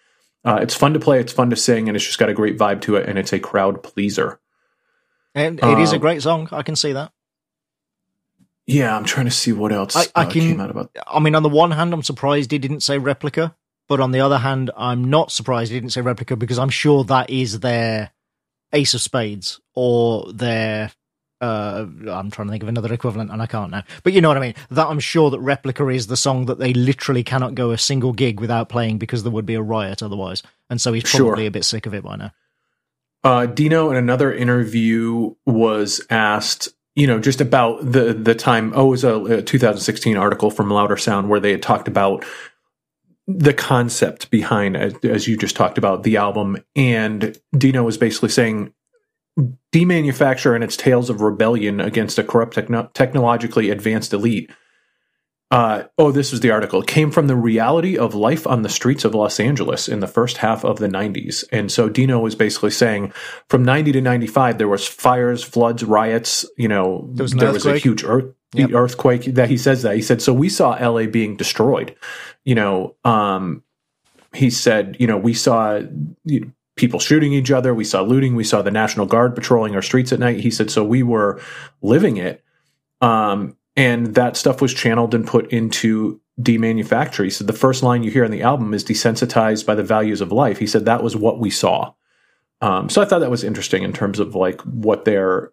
Uh, 0.44 0.58
it's 0.62 0.74
fun 0.74 0.94
to 0.94 0.98
play, 1.00 1.20
it's 1.20 1.32
fun 1.32 1.50
to 1.50 1.56
sing, 1.56 1.88
and 1.88 1.96
it's 1.96 2.06
just 2.06 2.18
got 2.18 2.30
a 2.30 2.34
great 2.34 2.58
vibe 2.58 2.80
to 2.80 2.96
it, 2.96 3.08
and 3.08 3.18
it's 3.18 3.32
a 3.32 3.38
crowd 3.38 3.82
pleaser. 3.82 4.40
And 5.34 5.60
it 5.62 5.78
is 5.78 5.92
a 5.92 5.96
um, 5.96 6.00
great 6.00 6.22
song. 6.22 6.48
I 6.50 6.62
can 6.62 6.74
see 6.74 6.92
that. 6.94 7.12
Yeah, 8.70 8.96
I'm 8.96 9.04
trying 9.04 9.26
to 9.26 9.32
see 9.32 9.52
what 9.52 9.72
else 9.72 9.96
I, 9.96 10.02
I 10.14 10.22
uh, 10.22 10.30
can, 10.30 10.40
came 10.42 10.60
out 10.60 10.70
about. 10.70 10.96
I 11.06 11.18
mean, 11.18 11.34
on 11.34 11.42
the 11.42 11.48
one 11.48 11.72
hand, 11.72 11.92
I'm 11.92 12.04
surprised 12.04 12.52
he 12.52 12.58
didn't 12.58 12.80
say 12.80 12.98
replica, 12.98 13.56
but 13.88 13.98
on 13.98 14.12
the 14.12 14.20
other 14.20 14.38
hand, 14.38 14.70
I'm 14.76 15.10
not 15.10 15.32
surprised 15.32 15.72
he 15.72 15.76
didn't 15.76 15.90
say 15.90 16.02
replica 16.02 16.36
because 16.36 16.58
I'm 16.58 16.70
sure 16.70 17.02
that 17.04 17.30
is 17.30 17.60
their 17.60 18.12
Ace 18.72 18.94
of 18.94 19.00
Spades 19.00 19.60
or 19.74 20.32
their. 20.32 20.92
Uh, 21.40 21.86
I'm 22.08 22.30
trying 22.30 22.46
to 22.46 22.52
think 22.52 22.62
of 22.62 22.68
another 22.68 22.92
equivalent, 22.92 23.32
and 23.32 23.42
I 23.42 23.46
can't 23.46 23.72
now. 23.72 23.82
But 24.04 24.12
you 24.12 24.20
know 24.20 24.28
what 24.28 24.36
I 24.36 24.40
mean. 24.40 24.54
That 24.70 24.86
I'm 24.86 25.00
sure 25.00 25.30
that 25.30 25.40
replica 25.40 25.88
is 25.88 26.06
the 26.06 26.16
song 26.16 26.46
that 26.46 26.60
they 26.60 26.72
literally 26.72 27.24
cannot 27.24 27.56
go 27.56 27.72
a 27.72 27.78
single 27.78 28.12
gig 28.12 28.38
without 28.38 28.68
playing 28.68 28.98
because 28.98 29.24
there 29.24 29.32
would 29.32 29.46
be 29.46 29.54
a 29.54 29.62
riot 29.62 30.00
otherwise, 30.00 30.44
and 30.68 30.80
so 30.80 30.92
he's 30.92 31.10
probably 31.10 31.42
sure. 31.42 31.48
a 31.48 31.50
bit 31.50 31.64
sick 31.64 31.86
of 31.86 31.94
it 31.94 32.04
by 32.04 32.16
now. 32.16 32.30
Uh, 33.24 33.46
Dino 33.46 33.90
in 33.90 33.96
another 33.96 34.32
interview 34.32 35.34
was 35.44 36.06
asked 36.08 36.68
you 36.94 37.06
know, 37.06 37.20
just 37.20 37.40
about 37.40 37.80
the 37.80 38.12
the 38.14 38.34
time. 38.34 38.72
Oh, 38.74 38.88
it 38.88 38.90
was 38.90 39.04
a, 39.04 39.14
a 39.14 39.42
2016 39.42 40.16
article 40.16 40.50
from 40.50 40.70
Louder 40.70 40.96
Sound 40.96 41.28
where 41.28 41.40
they 41.40 41.52
had 41.52 41.62
talked 41.62 41.88
about 41.88 42.24
the 43.26 43.54
concept 43.54 44.30
behind, 44.30 44.76
as 44.76 45.28
you 45.28 45.36
just 45.36 45.54
talked 45.54 45.78
about, 45.78 46.02
the 46.02 46.16
album. 46.16 46.58
And 46.74 47.38
Dino 47.56 47.84
was 47.84 47.96
basically 47.96 48.30
saying 48.30 48.72
demanufacture 49.72 50.54
and 50.54 50.64
its 50.64 50.76
tales 50.76 51.10
of 51.10 51.20
rebellion 51.20 51.80
against 51.80 52.18
a 52.18 52.24
corrupt 52.24 52.54
techno- 52.54 52.90
technologically 52.92 53.70
advanced 53.70 54.12
elite 54.12 54.50
uh, 55.50 55.84
oh, 55.98 56.12
this 56.12 56.30
was 56.30 56.40
the 56.40 56.50
article. 56.52 56.82
It 56.82 56.86
came 56.86 57.10
from 57.10 57.26
the 57.26 57.34
reality 57.34 57.98
of 57.98 58.14
life 58.14 58.46
on 58.46 58.62
the 58.62 58.68
streets 58.68 59.04
of 59.04 59.16
Los 59.16 59.40
Angeles 59.40 59.88
in 59.88 59.98
the 59.98 60.06
first 60.06 60.36
half 60.36 60.64
of 60.64 60.78
the 60.78 60.86
90s. 60.86 61.44
And 61.50 61.72
so 61.72 61.88
Dino 61.88 62.20
was 62.20 62.36
basically 62.36 62.70
saying 62.70 63.12
from 63.48 63.64
90 63.64 63.92
to 63.92 64.00
95, 64.00 64.58
there 64.58 64.68
was 64.68 64.86
fires, 64.86 65.42
floods, 65.42 65.82
riots. 65.82 66.46
You 66.56 66.68
know, 66.68 67.08
there 67.12 67.24
was, 67.24 67.32
there 67.32 67.52
was 67.52 67.66
a 67.66 67.78
huge 67.78 68.04
earth, 68.04 68.32
yep. 68.54 68.70
earthquake 68.72 69.24
that 69.24 69.50
he 69.50 69.58
says 69.58 69.82
that. 69.82 69.96
He 69.96 70.02
said, 70.02 70.22
so 70.22 70.32
we 70.32 70.48
saw 70.48 70.70
LA 70.74 71.06
being 71.06 71.36
destroyed. 71.36 71.96
You 72.44 72.54
know, 72.54 72.94
um, 73.04 73.64
he 74.32 74.50
said, 74.50 74.96
you 75.00 75.08
know, 75.08 75.18
we 75.18 75.34
saw 75.34 75.80
you 76.24 76.40
know, 76.40 76.52
people 76.76 77.00
shooting 77.00 77.32
each 77.32 77.50
other. 77.50 77.74
We 77.74 77.84
saw 77.84 78.02
looting. 78.02 78.36
We 78.36 78.44
saw 78.44 78.62
the 78.62 78.70
National 78.70 79.06
Guard 79.06 79.34
patrolling 79.34 79.74
our 79.74 79.82
streets 79.82 80.12
at 80.12 80.20
night. 80.20 80.38
He 80.38 80.52
said, 80.52 80.70
so 80.70 80.84
we 80.84 81.02
were 81.02 81.40
living 81.82 82.18
it. 82.18 82.44
Um, 83.00 83.56
and 83.80 84.14
that 84.14 84.36
stuff 84.36 84.60
was 84.60 84.74
channeled 84.74 85.14
and 85.14 85.26
put 85.26 85.50
into 85.50 86.20
demanufacture. 86.38 87.24
He 87.24 87.30
said 87.30 87.46
the 87.46 87.54
first 87.54 87.82
line 87.82 88.02
you 88.02 88.10
hear 88.10 88.26
on 88.26 88.30
the 88.30 88.42
album 88.42 88.74
is 88.74 88.84
desensitized 88.84 89.64
by 89.64 89.74
the 89.74 89.82
values 89.82 90.20
of 90.20 90.32
life. 90.32 90.58
He 90.58 90.66
said 90.66 90.84
that 90.84 91.02
was 91.02 91.16
what 91.16 91.38
we 91.38 91.48
saw. 91.48 91.94
Um, 92.60 92.90
so 92.90 93.00
I 93.00 93.06
thought 93.06 93.20
that 93.20 93.30
was 93.30 93.42
interesting 93.42 93.82
in 93.82 93.94
terms 93.94 94.18
of 94.18 94.34
like 94.34 94.60
what 94.60 95.06
their 95.06 95.52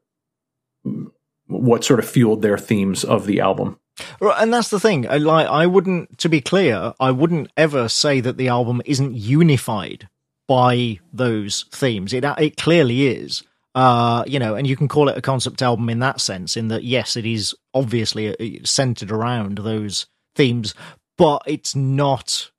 what 1.47 1.86
sort 1.86 1.99
of 1.99 2.09
fueled 2.09 2.41
their 2.41 2.57
themes 2.57 3.05
of 3.05 3.28
the 3.28 3.39
album. 3.39 3.80
And 4.21 4.53
that's 4.53 4.69
the 4.69 4.80
thing. 4.80 5.07
I, 5.07 5.17
like, 5.17 5.47
I 5.47 5.65
wouldn't, 5.65 6.17
to 6.19 6.30
be 6.30 6.41
clear, 6.41 6.93
I 6.99 7.11
wouldn't 7.11 7.49
ever 7.55 7.88
say 7.88 8.19
that 8.19 8.36
the 8.36 8.49
album 8.49 8.82
isn't 8.86 9.15
unified 9.15 10.09
by 10.47 10.99
those 11.13 11.63
themes. 11.71 12.13
It 12.13 12.25
it 12.38 12.57
clearly 12.57 13.07
is. 13.07 13.43
Uh, 13.78 14.23
you 14.25 14.39
know, 14.39 14.55
and 14.55 14.65
you 14.65 14.75
can 14.75 14.88
call 14.88 15.07
it 15.07 15.15
a 15.15 15.21
concept 15.21 15.61
album 15.61 15.88
in 15.88 15.99
that 15.99 16.19
sense, 16.19 16.57
in 16.57 16.69
that 16.69 16.84
yes, 16.84 17.15
it 17.15 17.28
is 17.28 17.53
obviously 17.75 18.36
uh, 18.36 18.59
centered 18.65 19.11
around 19.11 19.59
those 19.59 20.07
themes, 20.34 20.73
but 21.15 21.43
it's 21.45 21.75
not 21.75 22.49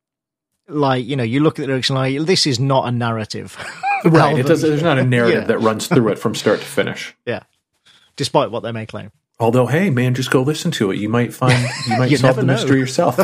like 0.68 1.04
you 1.04 1.16
know 1.16 1.24
you 1.24 1.40
look 1.40 1.58
at 1.58 1.62
the 1.62 1.66
lyrics 1.66 1.90
and 1.90 1.98
like 1.98 2.20
this 2.24 2.46
is 2.46 2.60
not 2.60 2.86
a 2.86 2.92
narrative, 2.92 3.56
right? 4.04 4.38
It 4.38 4.46
does, 4.46 4.62
there's 4.62 4.80
not 4.80 4.96
a 4.96 5.04
narrative 5.04 5.40
yeah. 5.40 5.46
that 5.48 5.58
runs 5.58 5.88
through 5.88 6.10
it 6.10 6.20
from 6.20 6.36
start 6.36 6.60
to 6.60 6.64
finish. 6.78 7.16
Yeah, 7.26 7.42
despite 8.14 8.52
what 8.52 8.60
they 8.60 8.70
may 8.70 8.86
claim. 8.86 9.10
Although, 9.40 9.66
hey, 9.66 9.90
man, 9.90 10.14
just 10.14 10.30
go 10.30 10.42
listen 10.42 10.70
to 10.70 10.92
it. 10.92 11.00
You 11.00 11.08
might 11.08 11.34
find 11.34 11.68
you 11.88 11.98
might 11.98 12.10
you 12.12 12.16
solve 12.18 12.36
the 12.36 12.44
know. 12.44 12.52
mystery 12.52 12.78
yourself. 12.78 13.18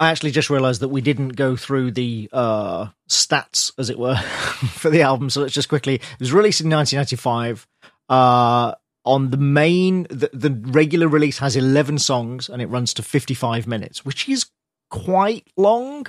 I 0.00 0.08
actually 0.10 0.30
just 0.30 0.48
realized 0.48 0.80
that 0.80 0.88
we 0.88 1.02
didn't 1.02 1.30
go 1.30 1.56
through 1.56 1.90
the 1.92 2.30
uh, 2.32 2.86
stats, 3.08 3.70
as 3.78 3.90
it 3.90 3.98
were, 3.98 4.16
for 4.16 4.88
the 4.88 5.02
album. 5.02 5.28
So 5.28 5.42
let's 5.42 5.52
just 5.52 5.68
quickly. 5.68 5.96
It 5.96 6.02
was 6.18 6.32
released 6.32 6.62
in 6.62 6.70
1995. 6.70 7.68
Uh, 8.08 8.74
on 9.04 9.30
the 9.30 9.36
main, 9.36 10.04
the, 10.04 10.30
the 10.32 10.50
regular 10.50 11.06
release 11.06 11.38
has 11.38 11.54
11 11.54 11.98
songs 11.98 12.48
and 12.48 12.62
it 12.62 12.66
runs 12.66 12.94
to 12.94 13.02
55 13.02 13.66
minutes, 13.66 14.04
which 14.04 14.26
is 14.26 14.46
quite 14.88 15.46
long. 15.56 16.06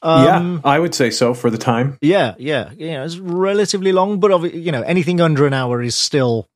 Um, 0.00 0.60
yeah, 0.64 0.70
I 0.70 0.78
would 0.78 0.94
say 0.94 1.10
so 1.10 1.34
for 1.34 1.50
the 1.50 1.58
time. 1.58 1.98
Yeah, 2.00 2.34
yeah, 2.38 2.70
yeah. 2.76 3.04
It's 3.04 3.18
relatively 3.18 3.90
long, 3.90 4.20
but 4.20 4.54
you 4.54 4.70
know, 4.70 4.82
anything 4.82 5.20
under 5.20 5.46
an 5.46 5.54
hour 5.54 5.82
is 5.82 5.96
still 5.96 6.48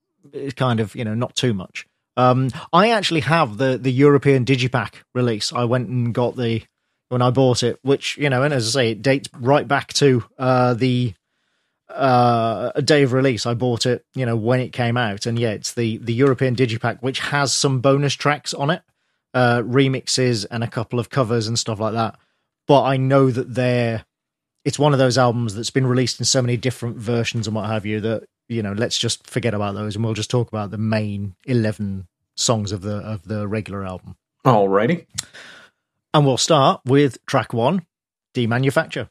kind 0.57 0.79
of 0.79 0.95
you 0.95 1.05
know 1.05 1.15
not 1.15 1.35
too 1.35 1.55
much. 1.55 1.87
Um, 2.19 2.51
I 2.73 2.91
actually 2.91 3.21
have 3.21 3.59
the 3.59 3.79
the 3.79 3.93
European 3.93 4.45
Digipack 4.45 4.95
release. 5.15 5.53
I 5.53 5.65
went 5.65 5.89
and 5.89 6.13
got 6.13 6.37
the 6.37 6.63
when 7.11 7.23
I 7.23 7.31
bought 7.31 7.63
it, 7.63 7.79
which 7.83 8.19
you 8.19 8.29
know, 8.29 8.43
and 8.43 8.53
as 8.53 8.67
I 8.67 8.81
say, 8.81 8.91
it 8.91 9.03
dates 9.03 9.29
right 9.39 9.67
back 9.67 9.93
to 9.95 10.25
uh, 10.37 10.75
the 10.75 11.15
uh, 11.89 12.73
day 12.81 13.05
of 13.05 13.13
release. 13.13 13.47
I 13.47 13.55
bought 13.55 13.87
it, 13.87 14.05
you 14.15 14.27
know, 14.27 14.37
when 14.37 14.59
it 14.59 14.73
came 14.73 14.97
out, 14.97 15.27
and 15.27 15.39
yeah, 15.39 15.51
it's 15.51 15.75
the 15.75 15.99
the 15.99 16.13
European 16.13 16.57
Digipack, 16.57 16.99
which 17.03 17.21
has 17.21 17.53
some 17.53 17.81
bonus 17.81 18.15
tracks 18.15 18.53
on 18.53 18.71
it, 18.71 18.83
uh, 19.33 19.63
remixes 19.63 20.45
and 20.51 20.65
a 20.65 20.69
couple 20.69 20.99
of 20.99 21.11
covers 21.11 21.47
and 21.47 21.57
stuff 21.57 21.79
like 21.79 21.95
that. 21.95 22.19
But 22.67 22.83
I 22.83 22.97
know 22.97 23.31
that 23.31 23.55
they're 23.55 24.05
it's 24.65 24.79
one 24.79 24.93
of 24.93 24.99
those 24.99 25.17
albums 25.17 25.55
that's 25.55 25.71
been 25.71 25.87
released 25.87 26.19
in 26.19 26.25
so 26.27 26.43
many 26.43 26.57
different 26.57 26.97
versions 26.97 27.47
and 27.47 27.55
what 27.55 27.71
have 27.71 27.87
you 27.87 28.01
that 28.01 28.25
you 28.49 28.63
know, 28.63 28.73
let's 28.73 28.99
just 28.99 29.27
forget 29.29 29.55
about 29.55 29.75
those 29.75 29.95
and 29.95 30.05
we'll 30.05 30.15
just 30.15 30.31
talk 30.31 30.49
about 30.49 30.71
the 30.71 30.79
main 30.79 31.37
11 31.45 32.09
songs 32.37 32.73
of 32.73 32.83
the 32.83 32.97
of 32.97 33.29
the 33.29 33.47
regular 33.47 33.85
album. 33.85 34.17
Alrighty. 34.45 35.07
And 36.15 36.25
we'll 36.25 36.39
start 36.39 36.81
with 36.85 37.25
track 37.27 37.53
1, 37.53 37.85
Demanufacture. 38.35 39.11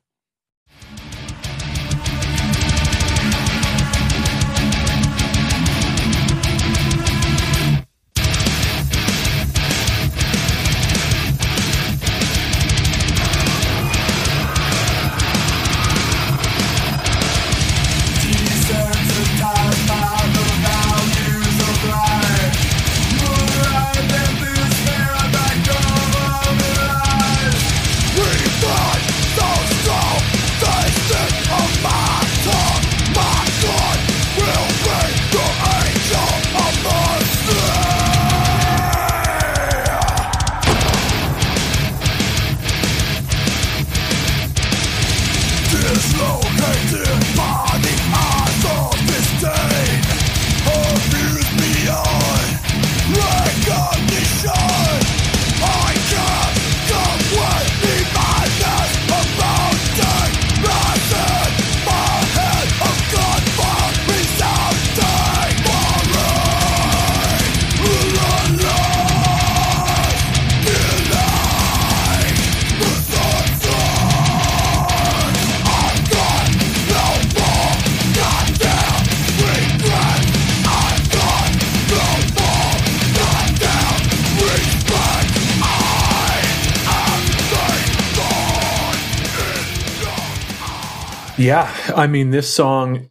Yeah, 91.38 91.74
I 91.96 92.08
mean, 92.08 92.32
this 92.32 92.52
song 92.52 93.10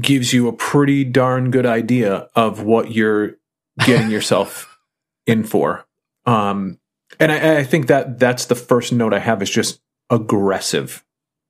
gives 0.00 0.32
you 0.32 0.48
a 0.48 0.52
pretty 0.52 1.04
darn 1.04 1.50
good 1.50 1.66
idea 1.66 2.28
of 2.34 2.62
what 2.62 2.92
you're 2.92 3.36
getting 3.84 4.10
yourself 4.10 4.78
in 5.26 5.44
for. 5.44 5.86
Um, 6.26 6.78
and 7.20 7.30
I, 7.30 7.58
I 7.58 7.64
think 7.64 7.86
that 7.88 8.18
that's 8.18 8.46
the 8.46 8.54
first 8.54 8.92
note 8.92 9.14
I 9.14 9.18
have 9.18 9.42
is 9.42 9.50
just 9.50 9.80
aggressive. 10.10 11.04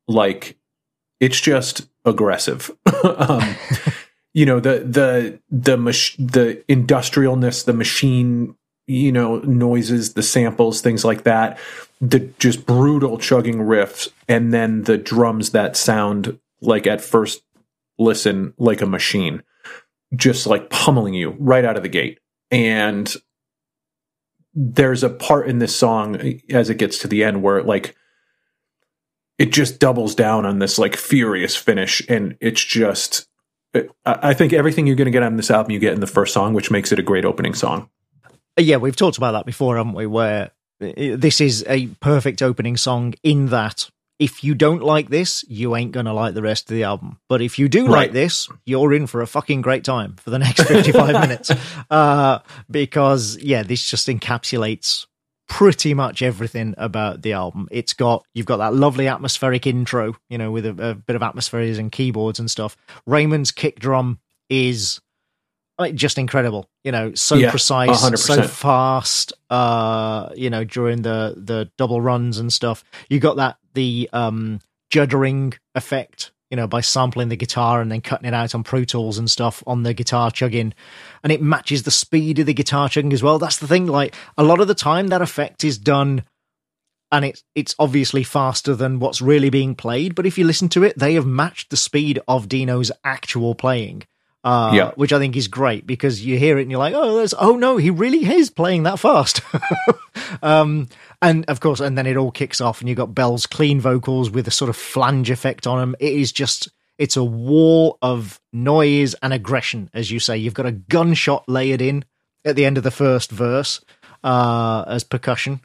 Like 0.07 0.59
it's 1.21 1.41
just 1.41 1.89
aggressive. 2.05 2.71
um, 3.05 3.57
you 4.35 4.45
know 4.47 4.61
the 4.61 4.81
the 4.81 5.41
the 5.51 5.77
mach- 5.77 6.17
the 6.19 6.63
industrialness, 6.69 7.65
the 7.65 7.73
machine, 7.73 8.57
you 8.87 9.13
know, 9.13 9.39
noises, 9.39 10.15
the 10.15 10.23
samples, 10.23 10.81
things 10.81 11.05
like 11.05 11.25
that. 11.25 11.59
The 12.01 12.21
just 12.39 12.67
brutal 12.67 13.19
chugging 13.19 13.59
riffs, 13.59 14.09
and 14.29 14.53
then 14.53 14.83
the 14.83 14.99
drums 14.99 15.51
that 15.51 15.77
sound 15.77 16.39
like 16.61 16.87
at 16.87 17.01
first 17.01 17.43
listen 17.99 18.53
like 18.59 18.83
a 18.83 18.87
machine, 18.87 19.43
just 20.15 20.47
like 20.47 20.71
pummeling 20.71 21.15
you 21.15 21.37
right 21.39 21.65
out 21.65 21.77
of 21.77 21.83
the 21.83 21.89
gate. 21.89 22.19
And 22.51 23.15
there's 24.55 25.03
a 25.03 25.11
part 25.11 25.49
in 25.49 25.59
this 25.59 25.75
song 25.75 26.41
as 26.51 26.71
it 26.71 26.79
gets 26.79 26.99
to 26.99 27.09
the 27.09 27.25
end 27.25 27.43
where 27.43 27.63
like 27.63 27.97
it 29.39 29.53
just 29.53 29.81
doubles 29.81 30.15
down 30.15 30.47
on 30.47 30.61
this 30.61 30.79
like 30.79 30.97
furious 30.97 31.57
finish 31.57 32.03
and 32.09 32.37
it's 32.41 32.65
just 32.65 33.27
i 34.07 34.33
think 34.33 34.53
everything 34.53 34.87
you're 34.87 34.95
going 34.95 35.07
to 35.07 35.11
get 35.11 35.25
on 35.25 35.37
this 35.37 35.51
album 35.51 35.73
you 35.73 35.81
get 35.81 35.93
in 35.93 36.01
the 36.01 36.07
first 36.07 36.33
song 36.33 36.55
which 36.55 36.71
makes 36.71 36.93
it 36.93 37.01
a 37.01 37.03
great 37.03 37.25
opening 37.25 37.53
song 37.53 37.91
yeah 38.57 38.77
we've 38.77 38.97
talked 38.97 39.17
about 39.17 39.33
that 39.33 39.47
before 39.47 39.77
haven't 39.77 39.95
we 39.95 40.07
where 40.07 40.51
this 40.81 41.41
is 41.41 41.65
a 41.69 41.87
perfect 42.01 42.43
opening 42.43 42.77
song 42.77 43.15
in 43.23 43.47
that 43.47 43.89
if 44.19 44.45
you 44.45 44.55
don't 44.55 44.83
like 44.83 45.09
this, 45.09 45.45
you 45.49 45.75
ain't 45.75 45.93
going 45.93 46.07
to 46.07 46.13
like 46.13 46.35
the 46.35 46.43
rest 46.43 46.71
of 46.71 46.75
the 46.75 46.85
album. 46.85 47.19
But 47.29 47.43
if 47.43 47.59
you 47.59 47.69
do 47.69 47.83
right. 47.83 47.91
like 47.91 48.13
this, 48.13 48.49
you're 48.65 48.93
in 48.93 49.07
for 49.07 49.23
a 49.23 49.27
fucking 49.27 49.61
great 49.61 49.83
time 49.83 50.17
for 50.17 50.31
the 50.31 50.39
next 50.39 50.63
55 50.63 51.21
minutes. 51.21 51.51
Uh, 51.91 52.39
because, 52.71 53.37
yeah, 53.39 53.65
this 53.65 53.91
just 53.91 54.07
encapsulates 54.07 55.07
pretty 55.49 55.95
much 55.95 56.23
everything 56.23 56.75
about 56.79 57.23
the 57.23 57.33
album. 57.33 57.69
It's 57.71 57.93
got 57.93 58.25
you've 58.35 58.47
got 58.47 58.59
that 58.59 58.75
lovely 58.75 59.09
atmospheric 59.09 59.67
intro, 59.67 60.17
you 60.31 60.39
know, 60.39 60.51
with 60.51 60.65
a, 60.65 60.91
a 60.91 60.95
bit 60.95 61.17
of 61.17 61.23
atmospheres 61.23 61.79
and 61.79 61.93
keyboards 61.93 62.39
and 62.39 62.51
stuff. 62.51 62.77
Raymond's 63.07 63.51
kick 63.51 63.79
drum 63.79 64.21
is 64.49 65.01
just 65.95 66.19
incredible, 66.19 66.69
you 66.85 66.93
know, 66.93 67.15
so 67.15 67.35
yeah, 67.35 67.51
precise, 67.51 68.03
100%. 68.03 68.19
so 68.19 68.43
fast. 68.43 69.33
Uh, 69.51 70.31
you 70.37 70.51
know, 70.51 70.65
during 70.65 71.03
the 71.03 71.35
the 71.37 71.71
double 71.77 72.01
runs 72.01 72.39
and 72.39 72.53
stuff, 72.53 72.85
you 73.09 73.21
got 73.21 73.37
that 73.37 73.57
the 73.75 74.09
um 74.13 74.61
juddering 74.93 75.57
effect 75.75 76.31
you 76.51 76.57
know, 76.57 76.69
by 76.69 76.81
sampling 76.81 77.31
the 77.31 77.37
guitar 77.37 77.81
and 77.81 77.91
then 77.91 78.01
cutting 78.01 78.29
it 78.29 78.35
out 78.35 78.55
on 78.55 78.63
Pro 78.63 78.85
Tools 78.85 79.19
and 79.19 79.29
stuff 79.29 79.61
on 79.67 79.83
the 79.83 79.93
guitar 79.93 80.31
chugging. 80.31 80.73
And 81.25 81.33
it 81.33 81.43
matches 81.43 81.83
the 81.83 81.91
speed 81.91 82.39
of 82.39 82.47
the 82.47 82.55
guitar 82.55 82.89
chugging 82.89 83.13
as 83.13 83.25
well. 83.25 83.41
That's 83.41 83.57
the 83.57 83.67
thing. 83.67 83.87
Like 83.87 84.15
a 84.39 84.45
lot 84.45 84.61
of 84.61 84.69
the 84.69 84.75
time 84.75 85.09
that 85.09 85.21
effect 85.21 85.65
is 85.65 85.79
done 85.79 86.23
and 87.11 87.25
it's 87.25 87.43
it's 87.55 87.75
obviously 87.79 88.23
faster 88.23 88.75
than 88.75 88.99
what's 88.99 89.21
really 89.21 89.51
being 89.51 89.75
played. 89.75 90.15
But 90.15 90.27
if 90.27 90.39
you 90.39 90.45
listen 90.45 90.69
to 90.71 90.85
it, 90.85 90.99
they 90.99 91.15
have 91.15 91.27
matched 91.27 91.71
the 91.71 91.77
speed 91.77 92.21
of 92.29 92.49
Dino's 92.49 92.93
actual 93.03 93.55
playing. 93.55 94.05
Uh, 94.45 94.73
yeah. 94.75 94.91
which 94.97 95.15
I 95.15 95.19
think 95.19 95.37
is 95.37 95.49
great 95.49 95.87
because 95.87 96.23
you 96.23 96.39
hear 96.39 96.59
it 96.59 96.63
and 96.63 96.71
you're 96.71 96.79
like, 96.79 96.93
oh, 96.95 97.27
oh 97.39 97.57
no, 97.57 97.79
he 97.79 97.89
really 97.89 98.31
is 98.31 98.51
playing 98.51 98.83
that 98.83 98.99
fast. 98.99 99.41
um, 100.43 100.89
and 101.23 101.47
of 101.47 101.61
course, 101.61 101.81
and 101.81 101.97
then 101.97 102.07
it 102.07 102.19
all 102.19 102.31
kicks 102.31 102.61
off, 102.61 102.81
and 102.81 102.89
you've 102.89 102.99
got 102.99 103.15
Bell's 103.15 103.47
clean 103.47 103.81
vocals 103.81 104.29
with 104.29 104.47
a 104.47 104.51
sort 104.51 104.69
of 104.69 104.77
flange 104.77 105.31
effect 105.31 105.67
on 105.67 105.79
them. 105.79 105.97
It 105.99 106.13
is 106.13 106.31
just, 106.31 106.69
it's 106.99 107.17
a 107.17 107.25
wall 107.25 107.97
of 108.03 108.39
noise 108.53 109.15
and 109.23 109.33
aggression, 109.33 109.89
as 109.95 110.11
you 110.11 110.21
say. 110.21 110.37
You've 110.37 110.53
got 110.53 110.67
a 110.67 110.73
gunshot 110.73 111.49
layered 111.49 111.81
in 111.81 112.05
at 112.45 112.55
the 112.55 112.67
end 112.67 112.77
of 112.77 112.85
the 112.85 112.91
first 112.91 113.31
verse 113.31 113.81
uh, 114.23 114.85
as 114.87 115.05
percussion. 115.05 115.63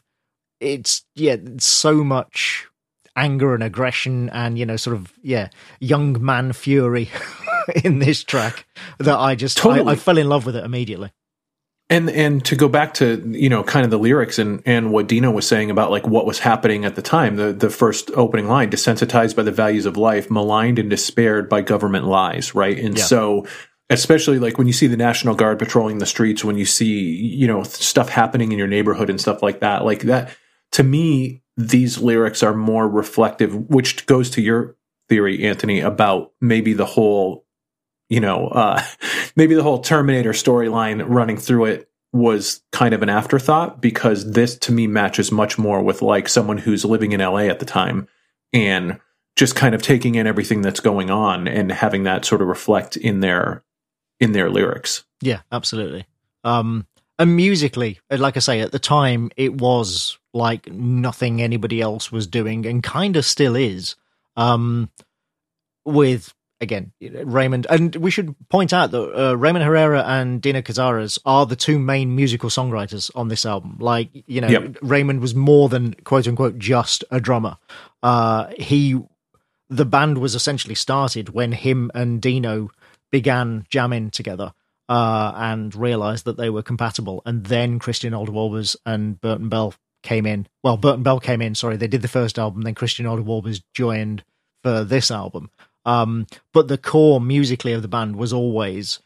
It's, 0.62 1.04
yeah, 1.16 1.34
it's 1.34 1.66
so 1.66 2.02
much 2.06 2.66
anger 3.18 3.54
and 3.54 3.64
aggression 3.64 4.30
and, 4.30 4.58
you 4.58 4.66
know, 4.66 4.78
sort 4.78 4.96
of, 4.96 5.12
yeah, 5.22 5.50
young 5.82 6.24
man 6.24 6.54
fury 6.54 7.10
in 7.84 8.00
this 8.00 8.24
track 8.24 8.66
that 9.00 9.18
I 9.18 9.36
just, 9.36 9.58
totally. 9.58 9.90
I, 9.90 9.94
I 9.94 9.96
fell 9.96 10.18
in 10.18 10.30
love 10.30 10.46
with 10.46 10.56
it 10.56 10.64
immediately 10.64 11.12
and 11.90 12.10
and 12.10 12.46
to 12.46 12.56
go 12.56 12.68
back 12.68 12.94
to 12.96 13.24
you 13.32 13.50
know 13.50 13.64
kind 13.64 13.84
of 13.84 13.92
the 13.92 13.98
lyrics 13.98 14.40
and 14.40 14.62
and 14.66 14.92
what 14.92 15.08
Dino 15.08 15.32
was 15.32 15.48
saying 15.48 15.72
about 15.72 15.92
like 15.92 16.08
what 16.08 16.26
was 16.26 16.40
happening 16.40 16.86
at 16.86 16.96
the 16.96 17.02
time 17.02 17.36
the 17.36 17.52
the 17.52 17.70
first 17.70 18.12
opening 18.12 18.48
line 18.48 18.70
desensitized 18.70 19.36
by 19.36 19.44
the 19.44 19.52
values 19.52 19.86
of 19.86 19.98
life 19.98 20.30
maligned 20.30 20.80
and 20.80 20.90
despaired 20.90 21.50
by 21.50 21.62
government 21.62 22.06
lies 22.06 22.54
right 22.54 22.78
and 22.78 22.98
yeah. 22.98 23.04
so 23.04 23.48
especially 23.90 24.38
like 24.38 24.58
when 24.58 24.68
you 24.68 24.74
see 24.74 24.88
the 24.88 24.98
national 24.98 25.36
guard 25.36 25.58
patrolling 25.58 25.98
the 25.98 26.06
streets 26.06 26.44
when 26.44 26.58
you 26.58 26.66
see 26.66 27.00
you 27.00 27.48
know 27.48 27.64
stuff 27.64 28.10
happening 28.10 28.52
in 28.52 28.58
your 28.58 28.68
neighborhood 28.68 29.10
and 29.10 29.20
stuff 29.20 29.42
like 29.42 29.62
that 29.62 29.84
like 29.84 30.02
that 30.02 30.36
to 30.72 30.84
me 30.84 31.42
these 31.58 31.98
lyrics 31.98 32.44
are 32.44 32.54
more 32.54 32.88
reflective 32.88 33.56
which 33.70 34.06
goes 34.06 34.30
to 34.30 34.42
your 34.42 34.76
theory 35.10 35.44
Antony 35.44 35.80
about 35.80 36.34
maybe 36.40 36.74
the 36.74 36.86
whole 36.86 37.46
you 38.10 38.20
know, 38.20 38.48
uh, 38.48 38.84
maybe 39.36 39.56
the 39.56 39.64
whole 39.64 39.80
Terminator 39.80 40.32
storyline 40.32 41.04
running 41.08 41.38
through 41.38 41.66
it 41.66 41.90
was 42.12 42.62
kind 42.72 42.94
of 42.94 43.04
an 43.04 43.10
afterthought 43.10 43.82
because 43.82 44.32
this 44.32 44.58
to 44.58 44.72
me 44.72 44.88
matches 44.88 45.32
much 45.32 45.60
more 45.60 45.82
with 45.82 46.02
like 46.02 46.28
someone 46.28 46.58
who's 46.58 46.84
living 46.84 47.12
in 47.12 47.20
LA 47.20 47.42
at 47.42 47.60
the 47.60 47.66
time 47.66 48.08
and 48.52 49.00
just 49.36 49.56
kind 49.56 49.76
of 49.76 49.82
taking 49.82 50.16
in 50.16 50.26
everything 50.26 50.62
that's 50.62 50.80
going 50.80 51.12
on 51.12 51.48
and 51.48 51.72
having 51.72 52.04
that 52.04 52.26
sort 52.26 52.42
of 52.42 52.48
reflect 52.48 52.98
in 52.98 53.20
their 53.20 53.64
in 54.20 54.32
their 54.32 54.50
lyrics. 54.50 55.04
Yeah, 55.22 55.42
absolutely. 55.52 56.08
Um 56.44 56.88
and 57.20 57.36
musically, 57.36 58.00
like 58.10 58.38
I 58.38 58.40
say, 58.40 58.62
at 58.62 58.72
the 58.72 58.80
time 58.80 59.30
it 59.38 59.54
was 59.54 60.18
like 60.34 60.72
nothing 60.72 61.42
anybody 61.42 61.80
else 61.80 62.12
was 62.12 62.26
doing 62.26 62.66
and 62.66 62.82
kind 62.82 63.16
of 63.16 63.24
still 63.24 63.56
is. 63.56 63.96
Um 64.36 64.90
with 65.86 66.34
again, 66.62 66.92
Raymond, 67.02 67.68
and 67.70 67.96
we 67.96 68.12
should 68.12 68.36
point 68.50 68.74
out 68.74 68.92
that 68.92 69.30
uh, 69.30 69.38
Raymond 69.38 69.66
Herrera 69.66 70.04
and 70.04 70.42
Dino 70.42 70.62
Cazares 70.62 71.20
are 71.26 71.46
the 71.46 71.56
two 71.56 71.80
main 71.80 72.16
musical 72.16 72.50
songwriters 72.50 73.12
on 73.16 73.28
this 73.28 73.46
album. 73.46 73.78
Like, 73.80 74.10
you 74.14 74.42
know, 74.42 74.48
yep. 74.48 74.78
Raymond 74.82 75.22
was 75.22 75.36
more 75.36 75.70
than 75.70 75.94
quote 76.04 76.28
unquote 76.28 76.58
just 76.58 77.04
a 77.12 77.20
drummer. 77.20 77.58
Uh, 78.04 78.48
he, 78.58 79.00
the 79.70 79.86
band 79.86 80.18
was 80.18 80.36
essentially 80.36 80.76
started 80.76 81.30
when 81.30 81.52
him 81.52 81.92
and 81.94 82.22
Dino 82.22 82.70
began 83.12 83.66
jamming 83.70 84.12
together. 84.12 84.54
Uh, 84.88 85.32
and 85.36 85.76
realized 85.76 86.26
that 86.26 86.36
they 86.36 86.50
were 86.50 86.64
compatible, 86.64 87.22
and 87.24 87.46
then 87.46 87.78
Christian 87.78 88.12
Olde 88.12 88.76
and 88.88 89.22
Burton 89.22 89.48
Bell 89.48 89.76
came 90.02 90.26
in. 90.26 90.48
Well, 90.64 90.78
Burton 90.78 91.04
Bell 91.04 91.20
came 91.20 91.44
in. 91.44 91.54
Sorry, 91.54 91.78
they 91.78 91.88
did 91.88 92.02
the 92.02 92.08
first 92.08 92.40
album. 92.40 92.64
Then 92.64 92.74
Christian 92.74 93.06
Olde 93.06 93.62
joined 93.72 94.24
for 94.64 94.84
this 94.84 95.12
album. 95.12 95.52
Um, 95.90 96.28
but 96.54 96.68
the 96.68 96.78
core 96.78 97.20
musically 97.20 97.74
of 97.74 97.82
the 97.82 97.88
band 97.88 98.16
was 98.16 98.32
always 98.32 99.00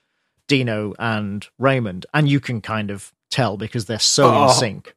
Dino 0.47 0.93
and 0.99 1.47
Raymond, 1.57 2.05
and 2.13 2.27
you 2.27 2.41
can 2.41 2.59
kind 2.59 2.91
of 2.91 3.13
tell 3.31 3.55
because 3.55 3.85
they're 3.85 3.99
so 3.99 4.27
in 4.29 4.49
oh, 4.49 4.51
sync. 4.51 4.93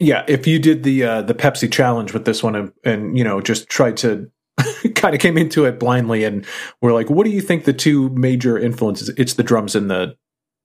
yeah, 0.00 0.24
if 0.26 0.46
you 0.48 0.58
did 0.58 0.82
the 0.82 1.04
uh, 1.04 1.22
the 1.22 1.34
Pepsi 1.34 1.70
challenge 1.70 2.12
with 2.12 2.24
this 2.24 2.42
one 2.42 2.56
and, 2.56 2.72
and 2.82 3.16
you 3.16 3.22
know 3.22 3.40
just 3.40 3.68
tried 3.68 3.96
to 3.98 4.28
kind 4.96 5.14
of 5.14 5.20
came 5.20 5.38
into 5.38 5.64
it 5.66 5.78
blindly 5.78 6.24
and 6.24 6.44
we're 6.80 6.92
like, 6.92 7.08
what 7.08 7.24
do 7.24 7.30
you 7.30 7.40
think 7.40 7.64
the 7.64 7.72
two 7.72 8.08
major 8.10 8.58
influences? 8.58 9.08
It's 9.10 9.34
the 9.34 9.44
drums 9.44 9.76
and 9.76 9.88
the 9.88 10.16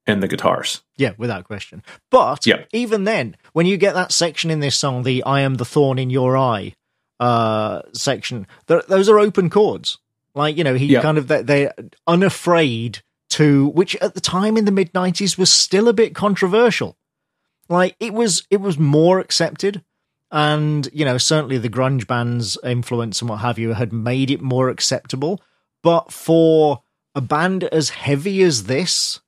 and 0.07 0.23
the 0.23 0.27
guitars. 0.27 0.81
Yeah, 0.97 1.13
without 1.19 1.43
question. 1.43 1.83
But 2.09 2.47
yeah. 2.47 2.63
even 2.73 3.03
then, 3.03 3.37
when 3.53 3.67
you 3.67 3.77
get 3.77 3.93
that 3.93 4.11
section 4.11 4.49
in 4.49 4.61
this 4.61 4.75
song, 4.75 5.03
the 5.03 5.23
"I 5.25 5.41
am 5.41 5.55
the 5.55 5.65
thorn 5.65 5.99
in 5.99 6.09
your 6.09 6.35
eye" 6.35 6.73
uh, 7.19 7.83
section, 7.93 8.47
those 8.65 9.09
are 9.09 9.19
open 9.19 9.51
chords. 9.51 9.99
Like, 10.35 10.57
you 10.57 10.63
know, 10.63 10.75
he 10.75 10.87
yeah. 10.87 11.01
kind 11.01 11.17
of, 11.17 11.27
they're 11.27 11.73
unafraid 12.07 13.01
to, 13.31 13.67
which 13.69 13.95
at 13.97 14.13
the 14.13 14.21
time 14.21 14.57
in 14.57 14.65
the 14.65 14.71
mid 14.71 14.93
90s 14.93 15.37
was 15.37 15.51
still 15.51 15.87
a 15.87 15.93
bit 15.93 16.15
controversial. 16.15 16.97
Like, 17.67 17.95
it 17.99 18.13
was, 18.13 18.43
it 18.49 18.61
was 18.61 18.77
more 18.77 19.19
accepted. 19.19 19.83
And, 20.31 20.87
you 20.93 21.05
know, 21.05 21.17
certainly 21.17 21.57
the 21.57 21.69
grunge 21.69 22.07
band's 22.07 22.57
influence 22.63 23.21
and 23.21 23.29
what 23.29 23.39
have 23.39 23.57
you 23.57 23.73
had 23.73 23.91
made 23.91 24.29
it 24.29 24.41
more 24.41 24.69
acceptable. 24.69 25.41
But 25.81 26.11
for 26.11 26.83
a 27.15 27.21
band 27.21 27.63
as 27.65 27.89
heavy 27.89 28.41
as 28.43 28.65
this, 28.65 29.21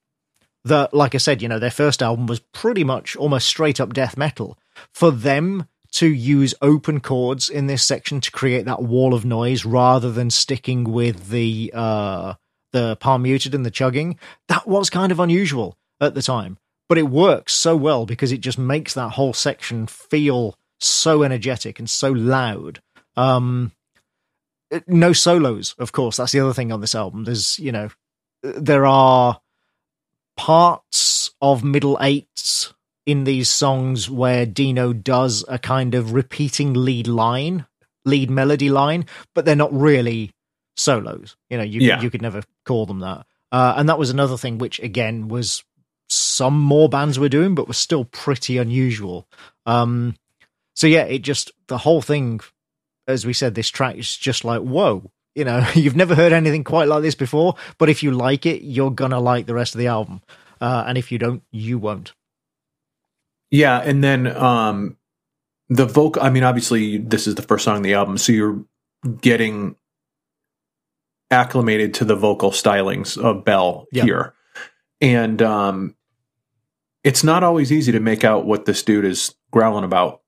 that, 0.63 0.93
like 0.93 1.15
I 1.15 1.17
said, 1.17 1.41
you 1.41 1.47
know, 1.47 1.59
their 1.59 1.71
first 1.71 2.03
album 2.03 2.27
was 2.27 2.39
pretty 2.39 2.83
much 2.83 3.15
almost 3.15 3.47
straight 3.47 3.79
up 3.79 3.93
death 3.93 4.17
metal. 4.17 4.59
For 4.91 5.11
them 5.11 5.67
to 5.91 6.07
use 6.07 6.55
open 6.61 6.99
chords 6.99 7.49
in 7.49 7.67
this 7.67 7.83
section 7.83 8.21
to 8.21 8.31
create 8.31 8.65
that 8.65 8.81
wall 8.81 9.13
of 9.13 9.25
noise 9.25 9.65
rather 9.65 10.11
than 10.11 10.29
sticking 10.29 10.85
with 10.85 11.29
the 11.29 11.71
uh, 11.73 12.33
the 12.71 12.95
palm 12.97 13.23
muted 13.23 13.53
and 13.53 13.65
the 13.65 13.71
chugging. 13.71 14.17
That 14.47 14.67
was 14.67 14.89
kind 14.89 15.11
of 15.11 15.19
unusual 15.19 15.77
at 15.99 16.15
the 16.15 16.21
time, 16.21 16.57
but 16.87 16.97
it 16.97 17.09
works 17.09 17.53
so 17.53 17.75
well 17.75 18.05
because 18.05 18.31
it 18.31 18.41
just 18.41 18.57
makes 18.57 18.93
that 18.93 19.11
whole 19.11 19.33
section 19.33 19.87
feel 19.87 20.57
so 20.79 21.23
energetic 21.23 21.79
and 21.79 21.89
so 21.89 22.11
loud. 22.11 22.81
Um, 23.17 23.71
no 24.87 25.13
solos, 25.13 25.75
of 25.77 25.91
course. 25.91 26.17
That's 26.17 26.31
the 26.31 26.39
other 26.39 26.53
thing 26.53 26.71
on 26.71 26.81
this 26.81 26.95
album. 26.95 27.25
There's, 27.25 27.59
you 27.59 27.71
know, 27.71 27.89
there 28.41 28.85
are 28.85 29.41
parts 30.37 31.31
of 31.41 31.63
middle 31.63 31.97
eights 32.01 32.73
in 33.05 33.23
these 33.23 33.49
songs 33.49 34.09
where 34.09 34.45
Dino 34.45 34.93
does 34.93 35.43
a 35.47 35.57
kind 35.57 35.95
of 35.95 36.13
repeating 36.13 36.73
lead 36.73 37.07
line, 37.07 37.65
lead 38.05 38.29
melody 38.29 38.69
line, 38.69 39.05
but 39.33 39.45
they're 39.45 39.55
not 39.55 39.73
really 39.73 40.31
solos. 40.77 41.35
You 41.49 41.57
know, 41.57 41.63
you 41.63 41.81
Yeah. 41.81 42.01
you 42.01 42.09
could 42.09 42.21
never 42.21 42.43
call 42.65 42.85
them 42.85 42.99
that. 42.99 43.25
Uh, 43.51 43.73
and 43.77 43.89
that 43.89 43.99
was 43.99 44.09
another 44.09 44.37
thing 44.37 44.57
which 44.57 44.79
again 44.79 45.27
was 45.27 45.63
some 46.09 46.57
more 46.59 46.89
bands 46.89 47.17
were 47.19 47.29
doing, 47.29 47.55
but 47.55 47.67
was 47.67 47.77
still 47.77 48.05
pretty 48.05 48.57
unusual. 48.57 49.27
Um, 49.65 50.15
so 50.75 50.87
yeah, 50.87 51.03
it 51.03 51.19
just 51.19 51.51
the 51.67 51.79
whole 51.79 52.01
thing, 52.01 52.39
as 53.07 53.25
we 53.25 53.33
said, 53.33 53.55
this 53.55 53.69
track 53.69 53.97
is 53.97 54.15
just 54.15 54.43
like 54.45 54.61
whoa. 54.61 55.11
You 55.35 55.45
know, 55.45 55.65
you've 55.75 55.95
never 55.95 56.13
heard 56.15 56.33
anything 56.33 56.63
quite 56.63 56.87
like 56.87 57.01
this 57.01 57.15
before, 57.15 57.55
but 57.77 57.89
if 57.89 58.03
you 58.03 58.11
like 58.11 58.45
it, 58.45 58.61
you're 58.63 58.91
gonna 58.91 59.19
like 59.19 59.45
the 59.47 59.53
rest 59.53 59.73
of 59.75 59.79
the 59.79 59.87
album. 59.87 60.21
Uh, 60.59 60.83
and 60.85 60.97
if 60.97 61.11
you 61.11 61.17
don't, 61.17 61.41
you 61.51 61.77
won't. 61.79 62.13
Yeah, 63.51 63.79
and 63.79 64.03
then 64.03 64.27
um 64.35 64.97
the 65.69 65.85
vocal 65.85 66.21
I 66.21 66.29
mean 66.29 66.43
obviously 66.43 66.97
this 66.97 67.27
is 67.27 67.35
the 67.35 67.41
first 67.41 67.65
song 67.65 67.77
on 67.77 67.81
the 67.81 67.93
album, 67.93 68.17
so 68.17 68.31
you're 68.31 68.65
getting 69.19 69.75
acclimated 71.29 71.93
to 71.95 72.05
the 72.05 72.15
vocal 72.15 72.51
stylings 72.51 73.17
of 73.17 73.45
Bell 73.45 73.85
here. 73.91 74.33
And 74.99 75.41
um 75.41 75.95
it's 77.03 77.23
not 77.23 77.43
always 77.43 77.71
easy 77.71 77.91
to 77.91 77.99
make 77.99 78.23
out 78.23 78.45
what 78.45 78.65
this 78.65 78.83
dude 78.83 79.05
is 79.05 79.35
growling 79.51 79.83
about 79.83 80.21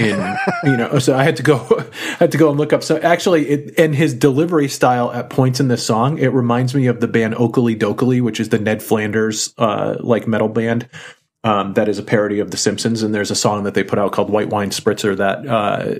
in 0.00 0.36
you 0.64 0.76
know 0.76 0.98
so 0.98 1.16
i 1.16 1.22
had 1.22 1.36
to 1.36 1.42
go 1.42 1.56
I 2.20 2.24
had 2.24 2.32
to 2.32 2.38
go 2.38 2.50
and 2.50 2.58
look 2.58 2.72
up 2.72 2.82
so 2.82 2.98
actually 2.98 3.48
it 3.48 3.78
and 3.78 3.94
his 3.94 4.12
delivery 4.12 4.68
style 4.68 5.12
at 5.12 5.30
points 5.30 5.60
in 5.60 5.68
this 5.68 5.86
song 5.86 6.18
it 6.18 6.32
reminds 6.32 6.74
me 6.74 6.88
of 6.88 7.00
the 7.00 7.06
band 7.06 7.34
Okilly 7.34 7.78
Dokilly 7.78 8.20
which 8.20 8.40
is 8.40 8.48
the 8.48 8.58
ned 8.58 8.82
flanders 8.82 9.54
uh 9.56 9.96
like 10.00 10.26
metal 10.26 10.48
band 10.48 10.88
um 11.48 11.74
that 11.74 11.88
is 11.88 11.98
a 11.98 12.02
parody 12.02 12.38
of 12.38 12.50
the 12.50 12.56
simpsons 12.56 13.02
and 13.02 13.14
there's 13.14 13.30
a 13.30 13.36
song 13.36 13.64
that 13.64 13.74
they 13.74 13.84
put 13.84 13.98
out 13.98 14.12
called 14.12 14.30
white 14.30 14.50
wine 14.50 14.70
spritzer 14.70 15.16
that 15.16 15.46
uh 15.46 15.94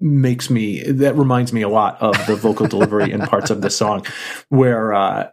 makes 0.00 0.48
me 0.48 0.82
that 0.84 1.16
reminds 1.16 1.52
me 1.52 1.62
a 1.62 1.68
lot 1.68 2.00
of 2.00 2.14
the 2.26 2.36
vocal 2.36 2.66
delivery 2.74 3.10
in 3.10 3.20
parts 3.20 3.50
of 3.50 3.62
the 3.62 3.70
song 3.70 4.04
where 4.48 4.94
uh 4.94 5.28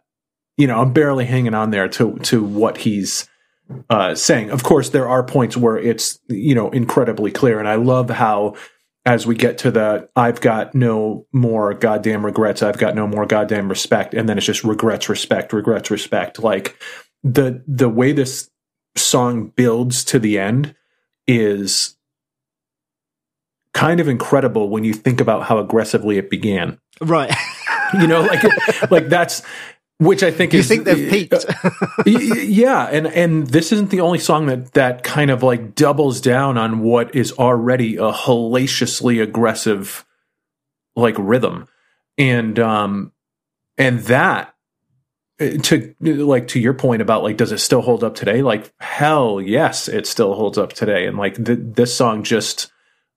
you 0.58 0.68
know 0.68 0.80
i'm 0.80 0.94
barely 0.94 1.26
hanging 1.26 1.54
on 1.54 1.70
there 1.70 1.88
to 1.88 2.18
to 2.20 2.44
what 2.44 2.78
he's 2.78 3.30
uh, 3.90 4.16
saying. 4.16 4.52
Of 4.52 4.64
course, 4.64 4.90
there 4.90 5.08
are 5.08 5.24
points 5.24 5.58
where 5.58 5.78
it's 5.78 6.20
you 6.28 6.56
know 6.56 6.70
incredibly 6.70 7.32
clear, 7.32 7.60
and 7.60 7.68
I 7.68 7.76
love 7.76 8.10
how 8.10 8.56
as 9.06 9.28
we 9.28 9.36
get 9.36 9.60
to 9.60 9.72
the 9.72 10.10
I've 10.16 10.42
got 10.42 10.76
no 10.76 11.26
more 11.32 11.74
goddamn 11.74 12.26
regrets, 12.26 12.64
I've 12.64 12.78
got 12.78 12.96
no 12.96 13.08
more 13.08 13.26
goddamn 13.26 13.70
respect, 13.70 14.14
and 14.14 14.28
then 14.28 14.38
it's 14.38 14.46
just 14.46 14.64
regrets, 14.64 15.10
respect, 15.10 15.54
regrets, 15.54 15.92
respect. 15.92 16.40
Like 16.40 16.78
the 17.24 17.64
the 17.68 17.90
way 17.90 18.12
this 18.12 18.50
song 18.98 19.48
builds 19.56 20.04
to 20.06 20.20
the 20.20 20.40
end 20.40 20.76
is 21.28 21.96
kind 23.74 24.00
of 24.00 24.08
incredible 24.08 24.70
when 24.70 24.84
you 24.84 24.94
think 24.94 25.20
about 25.20 25.44
how 25.44 25.58
aggressively 25.60 26.18
it 26.18 26.30
began. 26.30 26.80
Right. 27.02 27.34
You 27.94 28.08
know, 28.08 28.22
like 28.22 28.44
like 28.92 29.10
that's 29.10 29.44
which 30.00 30.24
I 30.24 30.32
think 30.32 30.54
you 30.54 30.60
is 30.60 30.68
think 30.68 30.86
they've 30.86 31.08
peaked? 31.10 31.46
Y- 32.06 32.42
yeah 32.42 32.86
and 32.88 33.06
and 33.08 33.48
this 33.48 33.72
isn't 33.72 33.92
the 33.92 34.02
only 34.02 34.18
song 34.18 34.48
that 34.48 34.74
that 34.74 35.04
kind 35.04 35.30
of 35.30 35.44
like 35.44 35.76
doubles 35.76 36.20
down 36.20 36.58
on 36.58 36.80
what 36.80 37.16
is 37.16 37.32
already 37.34 37.96
a 37.98 38.12
hellaciously 38.12 39.22
aggressive 39.22 40.04
like 40.96 41.16
rhythm 41.20 41.68
and 42.18 42.58
um 42.58 43.12
and 43.78 44.00
that 44.02 44.48
uh, 44.48 44.52
to 45.40 45.94
like 46.00 46.48
to 46.50 46.60
your 46.60 46.74
point 46.74 47.02
about 47.02 47.24
like 47.24 47.38
does 47.38 47.52
it 47.52 47.58
still 47.58 47.82
hold 47.82 48.04
up 48.04 48.16
today? 48.16 48.42
Like 48.42 48.74
hell 48.80 49.42
yes 49.42 49.88
it 49.88 50.08
still 50.08 50.34
holds 50.34 50.58
up 50.58 50.74
today. 50.74 51.08
And 51.08 51.18
like 51.18 51.44
th- 51.44 51.60
this 51.62 51.96
song 51.96 52.24
just 52.24 52.72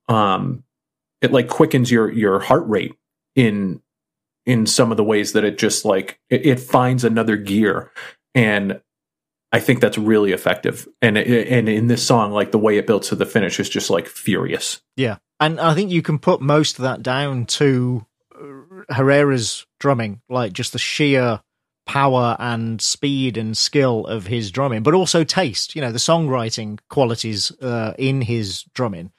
um 0.09 0.65
it 1.21 1.33
like 1.33 1.49
quickens 1.49 1.91
your 1.91 2.11
your 2.11 2.41
heart 2.41 2.67
rate 2.67 2.95
in 3.37 3.81
in 4.47 4.67
some 4.67 4.91
of 4.91 4.97
the 4.97 5.05
ways 5.05 5.33
that 5.33 5.45
it 5.45 5.59
just 5.59 5.85
like 5.85 6.19
it, 6.29 6.45
it 6.45 6.61
finds 6.61 7.05
another 7.05 7.37
gear. 7.37 7.93
And 8.35 8.81
i 9.51 9.61
think 9.61 9.81
that's 9.81 9.97
really 9.97 10.33
effective. 10.33 10.89
And 11.01 11.17
it, 11.17 11.49
and 11.49 11.69
in 11.69 11.87
this 11.87 12.05
song 12.05 12.33
like 12.33 12.51
the 12.51 12.59
way 12.59 12.79
it 12.79 12.87
builds 12.87 13.09
to 13.09 13.15
the 13.17 13.27
finish 13.27 13.61
is 13.61 13.69
just 13.69 13.91
like 13.91 14.09
furious. 14.09 14.83
Yeah, 14.97 15.19
and 15.39 15.61
I 15.61 15.75
think 15.75 15.91
you 15.91 16.03
can 16.03 16.19
put 16.19 16.41
most 16.41 16.79
of 16.79 16.83
that 16.83 17.03
down 17.03 17.47
to 17.47 18.05
uh, 18.35 18.93
Herrera's 18.93 19.67
drumming, 19.79 20.21
like 20.29 20.53
just 20.53 20.73
the 20.73 20.79
sheer 20.79 21.41
power 21.89 22.37
and 22.39 22.81
speed 22.81 23.37
and 23.37 23.57
skill 23.57 24.07
of 24.07 24.27
his 24.27 24.53
drumming, 24.53 24.83
but 24.85 24.95
also 24.95 25.25
taste. 25.25 25.75
You 25.75 25.81
know, 25.81 25.91
the 25.91 25.99
songwriting 25.99 26.79
qualities 26.89 27.51
uh, 27.61 27.95
in 27.99 28.21
his 28.21 28.63
drumming, 28.75 29.11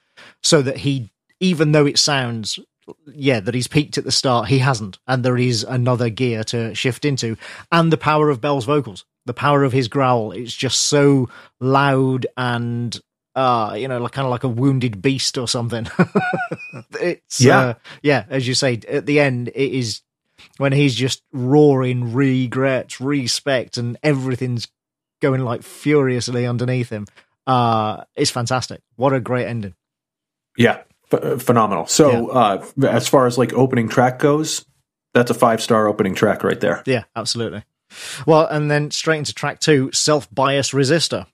so 0.42 0.62
that 0.62 0.78
he, 0.78 1.12
even 1.42 1.74
though 1.74 1.86
it 1.86 1.98
sounds. 2.00 2.60
Yeah, 3.06 3.40
that 3.42 3.54
he's 3.54 3.68
peaked 3.68 4.00
at 4.00 4.04
the 4.04 4.12
start. 4.12 4.48
He 4.48 4.58
hasn't, 4.58 4.98
and 5.08 5.24
there 5.24 5.38
is 5.38 5.64
another 5.64 6.10
gear 6.10 6.44
to 6.46 6.74
shift 6.74 7.06
into. 7.06 7.38
And 7.72 7.94
the 7.94 7.98
power 7.98 8.32
of 8.32 8.42
Bell's 8.42 8.66
vocals, 8.66 9.06
the 9.28 9.34
power 9.34 9.64
of 9.64 9.72
his 9.74 9.88
growl, 9.88 10.32
it's 10.32 10.56
just 10.56 10.80
so 10.80 11.30
loud 11.60 12.26
and 12.36 13.00
uh 13.36 13.76
you 13.78 13.88
know 13.88 14.00
like 14.00 14.12
kind 14.14 14.26
of 14.26 14.32
like 14.32 14.44
a 14.44 14.48
wounded 14.50 15.04
beast 15.04 15.38
or 15.38 15.48
something 15.48 15.86
it's 17.00 17.40
Yeah. 17.40 17.60
uh, 17.60 17.74
yeah 18.02 18.26
as 18.28 18.48
you 18.48 18.56
say 18.56 18.80
at 18.88 19.06
the 19.06 19.20
end 19.20 19.50
it 19.50 19.72
is 19.72 20.02
when 20.60 20.74
he's 20.74 20.94
just 20.94 21.24
roaring 21.32 22.14
regrets 22.14 23.00
respect 23.00 23.78
and 23.78 23.98
everything's 24.04 24.68
going 25.22 25.42
like 25.42 25.64
furiously 25.64 26.46
underneath 26.46 26.90
him 26.90 27.08
uh 27.48 28.04
it's 28.16 28.30
fantastic. 28.30 28.82
What 28.96 29.14
a 29.14 29.20
great 29.20 29.48
ending. 29.48 29.74
Yeah 30.58 30.82
ph- 31.10 31.42
phenomenal. 31.42 31.88
So 31.88 32.30
uh 32.30 32.66
as 32.84 33.08
far 33.08 33.26
as 33.26 33.38
like 33.38 33.54
opening 33.54 33.90
track 33.90 34.20
goes 34.20 34.66
that's 35.14 35.32
a 35.32 35.34
five 35.34 35.62
star 35.62 35.88
opening 35.88 36.14
track 36.14 36.44
right 36.44 36.60
there. 36.60 36.84
Yeah 36.86 37.06
absolutely. 37.16 37.64
Well 38.28 38.46
and 38.46 38.70
then 38.70 38.92
straight 38.92 39.20
into 39.20 39.34
track 39.34 39.60
two 39.60 39.92
self-bias 39.94 40.72
resistor 40.72 41.26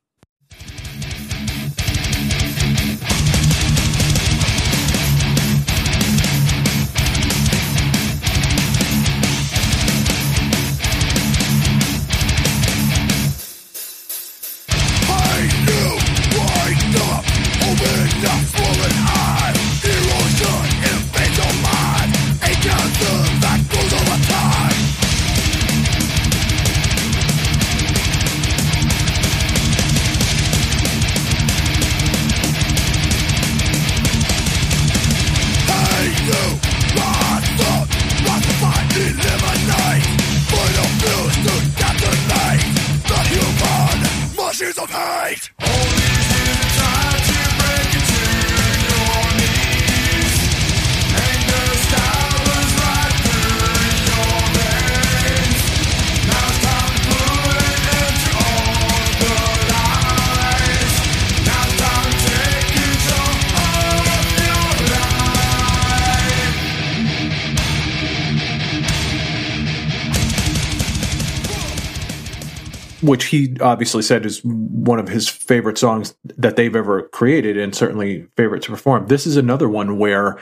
which 73.25 73.31
he 73.31 73.57
obviously 73.59 74.01
said 74.01 74.25
is 74.25 74.41
one 74.43 74.99
of 74.99 75.07
his 75.07 75.27
favorite 75.27 75.77
songs 75.77 76.15
that 76.37 76.55
they've 76.55 76.75
ever 76.75 77.03
created 77.09 77.57
and 77.57 77.75
certainly 77.75 78.27
favorite 78.37 78.61
to 78.63 78.69
perform. 78.69 79.07
This 79.07 79.25
is 79.25 79.37
another 79.37 79.67
one 79.67 79.97
where 79.97 80.39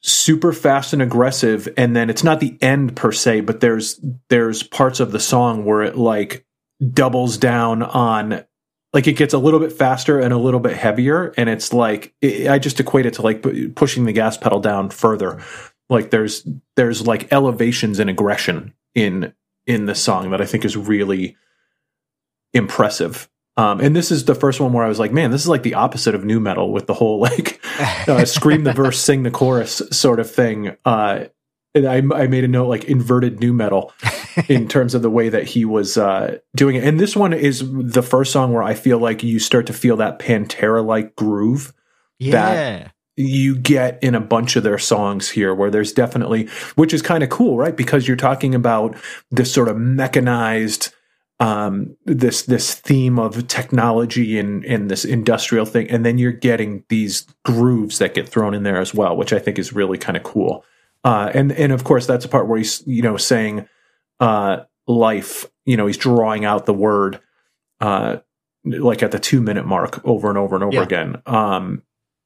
super 0.00 0.52
fast 0.52 0.92
and 0.92 1.02
aggressive 1.02 1.68
and 1.76 1.96
then 1.96 2.10
it's 2.10 2.24
not 2.24 2.38
the 2.38 2.58
end 2.60 2.94
per 2.94 3.10
se 3.10 3.40
but 3.40 3.60
there's 3.60 3.98
there's 4.28 4.62
parts 4.62 5.00
of 5.00 5.12
the 5.12 5.20
song 5.20 5.64
where 5.64 5.80
it 5.80 5.96
like 5.96 6.44
doubles 6.92 7.38
down 7.38 7.82
on 7.82 8.44
like 8.92 9.06
it 9.06 9.14
gets 9.14 9.32
a 9.32 9.38
little 9.38 9.60
bit 9.60 9.72
faster 9.72 10.20
and 10.20 10.34
a 10.34 10.36
little 10.36 10.60
bit 10.60 10.76
heavier 10.76 11.32
and 11.38 11.48
it's 11.48 11.72
like 11.72 12.12
i 12.22 12.48
I 12.50 12.58
just 12.58 12.78
equate 12.80 13.06
it 13.06 13.14
to 13.14 13.22
like 13.22 13.40
pu- 13.42 13.70
pushing 13.70 14.04
the 14.04 14.12
gas 14.12 14.36
pedal 14.36 14.60
down 14.60 14.90
further 14.90 15.40
Like 15.88 16.10
there's 16.10 16.46
there's 16.76 17.06
like 17.06 17.32
elevations 17.32 17.98
and 17.98 18.10
aggression 18.10 18.74
in 18.94 19.32
in 19.66 19.86
the 19.86 19.94
song 19.94 20.30
that 20.30 20.40
I 20.40 20.46
think 20.46 20.64
is 20.64 20.76
really 20.76 21.36
impressive. 22.52 23.28
Um, 23.56 23.80
and 23.80 23.94
this 23.94 24.10
is 24.10 24.24
the 24.24 24.34
first 24.34 24.60
one 24.60 24.72
where 24.72 24.84
I 24.84 24.88
was 24.88 24.98
like, 24.98 25.12
man, 25.12 25.30
this 25.30 25.42
is 25.42 25.48
like 25.48 25.62
the 25.62 25.74
opposite 25.74 26.14
of 26.14 26.24
nu 26.24 26.40
metal 26.40 26.72
with 26.72 26.86
the 26.86 26.94
whole 26.94 27.20
like 27.20 27.60
uh, 28.08 28.24
scream 28.24 28.64
the 28.64 28.72
verse, 28.72 29.00
sing 29.00 29.22
the 29.22 29.30
chorus 29.30 29.82
sort 29.90 30.20
of 30.20 30.30
thing. 30.30 30.76
Uh, 30.84 31.26
and 31.76 31.86
I, 31.86 31.96
I 31.96 32.26
made 32.28 32.44
a 32.44 32.48
note 32.48 32.68
like 32.68 32.84
inverted 32.84 33.40
nu 33.40 33.52
metal 33.52 33.92
in 34.48 34.68
terms 34.68 34.94
of 34.94 35.02
the 35.02 35.10
way 35.10 35.28
that 35.28 35.44
he 35.44 35.64
was 35.64 35.96
uh, 35.96 36.38
doing 36.54 36.76
it. 36.76 36.84
And 36.84 37.00
this 37.00 37.16
one 37.16 37.32
is 37.32 37.64
the 37.72 38.02
first 38.02 38.32
song 38.32 38.52
where 38.52 38.62
I 38.62 38.74
feel 38.74 38.98
like 38.98 39.22
you 39.22 39.40
start 39.40 39.66
to 39.66 39.72
feel 39.72 39.96
that 39.96 40.18
Pantera 40.18 40.84
like 40.84 41.16
groove 41.16 41.72
Yeah. 42.18 42.90
You 43.16 43.56
get 43.56 44.02
in 44.02 44.14
a 44.14 44.20
bunch 44.20 44.56
of 44.56 44.62
their 44.64 44.78
songs 44.78 45.30
here 45.30 45.54
where 45.54 45.70
there's 45.70 45.92
definitely 45.92 46.48
which 46.74 46.92
is 46.92 47.00
kind 47.02 47.22
of 47.22 47.30
cool 47.30 47.56
right? 47.56 47.76
Because 47.76 48.08
you're 48.08 48.16
talking 48.16 48.54
about 48.54 48.96
this 49.30 49.52
sort 49.52 49.68
of 49.68 49.76
mechanized 49.76 50.92
um 51.40 51.96
this 52.06 52.42
this 52.42 52.74
theme 52.74 53.18
of 53.18 53.46
technology 53.48 54.38
and 54.38 54.64
and 54.64 54.90
this 54.90 55.04
industrial 55.04 55.64
thing. 55.66 55.90
And 55.90 56.04
then 56.06 56.16
you're 56.18 56.32
getting 56.32 56.84
these 56.88 57.26
grooves 57.44 57.98
that 57.98 58.14
get 58.14 58.28
thrown 58.28 58.54
in 58.54 58.62
there 58.62 58.80
as 58.80 58.94
well 58.94 59.16
which 59.16 59.32
i 59.32 59.38
think 59.38 59.58
is 59.58 59.72
really 59.72 59.98
kind 59.98 60.16
of 60.16 60.22
cool. 60.22 60.64
Uh 61.04 61.30
and 61.34 61.52
and 61.52 61.72
of 61.72 61.84
course 61.84 62.06
that's 62.06 62.24
a 62.24 62.28
part 62.28 62.48
where 62.48 62.58
he's 62.58 62.82
you 62.86 63.02
know 63.02 63.16
saying 63.16 63.68
uh 64.20 64.58
life 64.86 65.46
you 65.64 65.76
know 65.76 65.86
he's 65.86 65.96
drawing 65.96 66.44
out 66.44 66.66
the 66.66 66.74
word 66.74 67.20
uh 67.80 68.18
like 68.64 69.02
at 69.02 69.10
the 69.10 69.18
two 69.18 69.40
minute 69.42 69.66
mark 69.66 70.00
over 70.06 70.28
and 70.28 70.38
over 70.38 70.54
and 70.56 70.64
over 70.64 70.76
Yeah. 70.76 70.82
again. 70.82 71.22
Um 71.26 71.82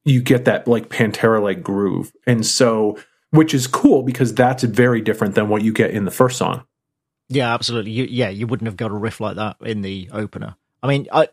you 0.09 0.23
get 0.23 0.45
that 0.47 0.67
like 0.67 0.89
Pantera 0.89 1.43
like 1.43 1.63
groove. 1.63 2.13
And 2.27 2.45
so, 2.47 2.99
which 3.31 3.53
is 3.53 3.67
cool 3.67 4.03
because 4.03 4.35
that's 4.35 4.63
very 4.63 5.01
different 5.01 5.35
than 5.35 5.49
what 5.49 5.63
you 5.63 5.73
get 5.73 5.91
in 5.91 6.05
the 6.05 6.11
first 6.11 6.39
song. 6.39 6.65
Yeah, 7.29 7.53
absolutely. 7.53 7.91
You, 7.91 8.05
yeah, 8.05 8.31
you 8.31 8.47
wouldn't 8.47 8.67
have 8.67 8.77
got 8.77 8.91
a 8.91 8.95
riff 8.95 9.21
like 9.21 9.37
that 9.37 9.57
in 9.61 9.83
the 9.83 10.09
opener. 10.13 10.57
I 10.83 10.89
mean, 10.89 11.09
I, 11.13 11.29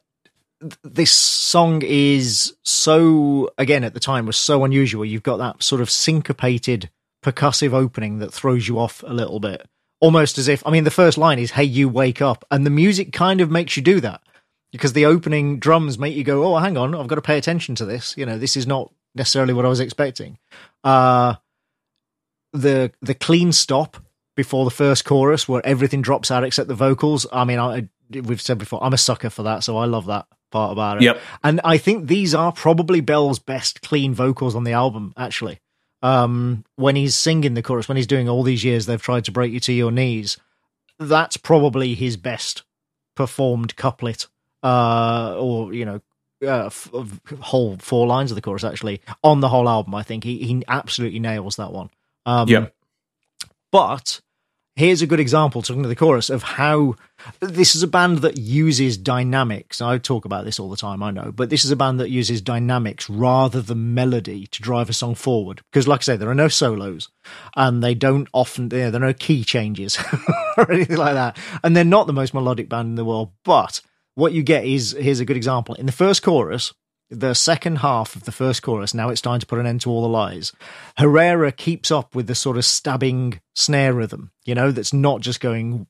this 0.84 1.12
song 1.12 1.82
is 1.86 2.56
so 2.64 3.50
again 3.58 3.84
at 3.84 3.94
the 3.94 4.00
time 4.00 4.26
was 4.26 4.38
so 4.38 4.66
unusual. 4.66 5.06
You've 5.06 5.24
got 5.24 5.38
that 5.38 5.64
sort 5.64 5.82
of 5.82 5.90
syncopated 5.90 6.90
percussive 7.24 7.74
opening 7.74 8.20
that 8.20 8.34
throws 8.34 8.68
you 8.68 8.80
off 8.80 9.04
a 9.08 9.14
little 9.14 9.40
bit, 9.40 9.68
almost 10.00 10.38
as 10.38 10.48
if 10.48 10.66
I 10.66 10.72
mean 10.72 10.84
the 10.84 10.92
first 10.92 11.18
line 11.18 11.40
is 11.40 11.52
"Hey, 11.52 11.64
you 11.64 11.88
wake 11.88 12.22
up," 12.22 12.44
and 12.52 12.66
the 12.66 12.72
music 12.72 13.14
kind 13.14 13.42
of 13.42 13.52
makes 13.52 13.78
you 13.78 13.84
do 13.84 14.02
that 14.02 14.22
because 14.76 14.94
the 14.94 15.06
opening 15.06 15.60
drums 15.60 15.98
make 15.98 16.16
you 16.16 16.24
go, 16.24 16.44
"Oh, 16.44 16.58
hang 16.58 16.78
on, 16.78 16.94
I've 16.96 17.08
got 17.08 17.16
to 17.16 17.22
pay 17.22 17.38
attention 17.38 17.76
to 17.76 17.86
this." 17.86 18.16
You 18.18 18.26
know, 18.26 18.38
this 18.38 18.58
is 18.58 18.68
not 18.68 18.92
necessarily 19.14 19.54
what 19.54 19.66
I 19.66 19.70
was 19.70 19.80
expecting. 19.80 20.38
Uh 20.84 21.36
the 22.54 22.92
the 23.02 23.14
clean 23.14 23.52
stop 23.52 23.98
before 24.36 24.66
the 24.66 24.72
first 24.72 25.06
chorus 25.06 25.48
where 25.48 25.66
everything 25.66 26.02
drops 26.02 26.32
out 26.32 26.44
except 26.44 26.68
the 26.68 26.76
vocals. 26.76 27.26
I 27.32 27.46
mean, 27.46 27.60
I, 27.60 27.88
we've 28.12 28.42
said 28.42 28.58
before, 28.58 28.84
I'm 28.84 28.94
a 28.94 28.98
sucker 28.98 29.30
for 29.30 29.44
that, 29.44 29.64
so 29.64 29.78
I 29.78 29.86
love 29.86 30.08
that 30.08 30.26
part 30.52 30.72
about 30.72 30.98
it. 30.98 31.04
Yep. 31.04 31.22
And 31.44 31.62
I 31.64 31.78
think 31.78 32.08
these 32.08 32.36
are 32.36 32.52
probably 32.52 33.02
Bell's 33.02 33.40
best 33.40 33.82
clean 33.82 34.14
vocals 34.14 34.56
on 34.56 34.64
the 34.64 34.74
album, 34.74 35.14
actually. 35.18 35.60
Um, 36.02 36.66
when 36.76 36.96
he's 36.96 37.16
singing 37.16 37.56
the 37.56 37.64
chorus, 37.64 37.88
when 37.88 37.98
he's 37.98 38.08
doing 38.08 38.30
all 38.30 38.44
these 38.44 38.64
years 38.64 38.86
they've 38.86 39.02
tried 39.02 39.26
to 39.26 39.32
break 39.32 39.52
you 39.52 39.60
to 39.62 39.74
your 39.74 39.92
knees, 39.92 40.38
that's 41.00 41.38
probably 41.38 41.96
his 41.96 42.18
best 42.18 42.64
performed 43.16 43.76
couplet, 43.76 44.28
uh, 44.66 45.36
or 45.38 45.74
you 45.74 45.86
know, 45.86 46.02
uh, 46.44 46.66
f- 46.66 46.90
whole 47.40 47.78
four 47.78 48.08
lines 48.08 48.32
of 48.32 48.36
the 48.36 48.42
chorus 48.42 48.64
actually 48.64 49.02
on 49.24 49.40
the 49.40 49.50
whole 49.50 49.70
album. 49.70 49.94
I 49.94 50.04
think 50.04 50.24
he 50.24 50.40
he 50.40 50.64
absolutely 50.68 51.20
nails 51.20 51.56
that 51.58 51.72
one. 51.72 51.90
Um, 52.26 52.48
Yep. 52.48 52.74
But 53.72 54.22
here's 54.76 55.02
a 55.02 55.08
good 55.08 55.20
example, 55.20 55.62
talking 55.62 55.84
to 55.84 55.90
the 55.90 55.96
chorus, 55.96 56.30
of 56.30 56.44
how 56.44 56.96
this 57.42 57.76
is 57.76 57.84
a 57.84 57.88
band 57.88 58.20
that 58.20 58.38
uses 58.38 58.98
dynamics. 58.98 59.82
I 59.82 59.98
talk 59.98 60.26
about 60.26 60.46
this 60.46 60.60
all 60.60 60.70
the 60.70 60.78
time, 60.78 61.04
I 61.04 61.12
know, 61.12 61.32
but 61.32 61.50
this 61.50 61.66
is 61.66 61.72
a 61.72 61.76
band 61.76 62.00
that 62.00 62.10
uses 62.10 62.42
dynamics 62.42 63.10
rather 63.10 63.62
than 63.62 63.94
melody 63.94 64.48
to 64.48 64.62
drive 64.62 64.90
a 64.90 64.94
song 64.94 65.14
forward. 65.16 65.62
Because, 65.72 65.88
like 65.88 66.02
I 66.02 66.04
say, 66.04 66.18
there 66.18 66.30
are 66.30 66.36
no 66.36 66.48
solos, 66.48 67.10
and 67.56 67.84
they 67.84 67.96
don't 67.96 68.30
often, 68.34 68.70
you 68.72 68.80
know, 68.80 68.92
there 68.92 69.04
are 69.04 69.08
no 69.08 69.14
key 69.14 69.44
changes 69.44 69.98
or 70.58 70.72
anything 70.72 70.98
like 70.98 71.14
that. 71.16 71.38
And 71.64 71.76
they're 71.76 71.84
not 71.84 72.08
the 72.08 72.14
most 72.14 72.34
melodic 72.34 72.70
band 72.70 72.90
in 72.90 72.96
the 72.96 73.06
world. 73.06 73.32
But 73.44 73.82
what 74.16 74.34
you 74.34 74.44
get 74.44 74.66
is 74.66 74.96
here's 75.00 75.20
a 75.20 75.26
good 75.26 75.38
example. 75.38 75.76
In 75.76 75.86
the 75.86 75.92
first 75.92 76.24
chorus, 76.24 76.74
the 77.10 77.36
second 77.36 77.78
half 77.78 78.16
of 78.16 78.24
the 78.24 78.32
first 78.32 78.64
chorus, 78.64 78.94
now 78.94 79.10
it's 79.10 79.22
time 79.22 79.40
to 79.40 79.46
put 79.46 79.60
an 79.60 79.68
end 79.68 79.82
to 79.82 79.92
all 79.92 80.02
the 80.02 80.10
lies. 80.10 80.52
Herrera 80.98 81.52
keeps 81.52 81.92
up 81.92 82.16
with 82.16 82.28
the 82.28 82.36
sort 82.36 82.58
of 82.58 82.66
stabbing 82.66 83.40
snare 83.54 83.94
rhythm, 83.94 84.32
you 84.46 84.56
know, 84.56 84.72
that's 84.72 84.94
not 84.94 85.22
just 85.22 85.40
going 85.40 85.88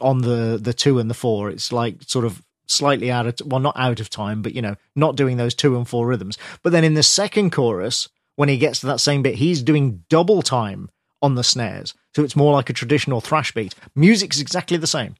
on 0.00 0.20
the 0.20 0.58
the 0.60 0.72
two 0.72 0.98
and 0.98 1.10
the 1.10 1.14
four. 1.14 1.50
It's 1.50 1.72
like 1.72 2.02
sort 2.02 2.24
of 2.24 2.42
slightly 2.66 3.10
out 3.10 3.26
of 3.26 3.46
well, 3.46 3.60
not 3.60 3.76
out 3.76 4.00
of 4.00 4.10
time, 4.10 4.42
but 4.42 4.54
you 4.54 4.62
know, 4.62 4.76
not 4.94 5.16
doing 5.16 5.36
those 5.36 5.54
two 5.54 5.76
and 5.76 5.88
four 5.88 6.06
rhythms. 6.06 6.38
But 6.62 6.70
then 6.70 6.84
in 6.84 6.94
the 6.94 7.02
second 7.02 7.50
chorus, 7.50 8.08
when 8.36 8.48
he 8.48 8.58
gets 8.58 8.80
to 8.80 8.86
that 8.86 9.00
same 9.00 9.22
bit, 9.22 9.36
he's 9.36 9.62
doing 9.62 10.04
double 10.08 10.42
time 10.42 10.90
on 11.20 11.34
the 11.34 11.44
snares, 11.44 11.94
so 12.14 12.22
it's 12.22 12.36
more 12.36 12.52
like 12.52 12.70
a 12.70 12.74
traditional 12.74 13.20
thrash 13.20 13.52
beat. 13.52 13.74
Music's 13.94 14.40
exactly 14.40 14.76
the 14.76 14.86
same 14.86 15.16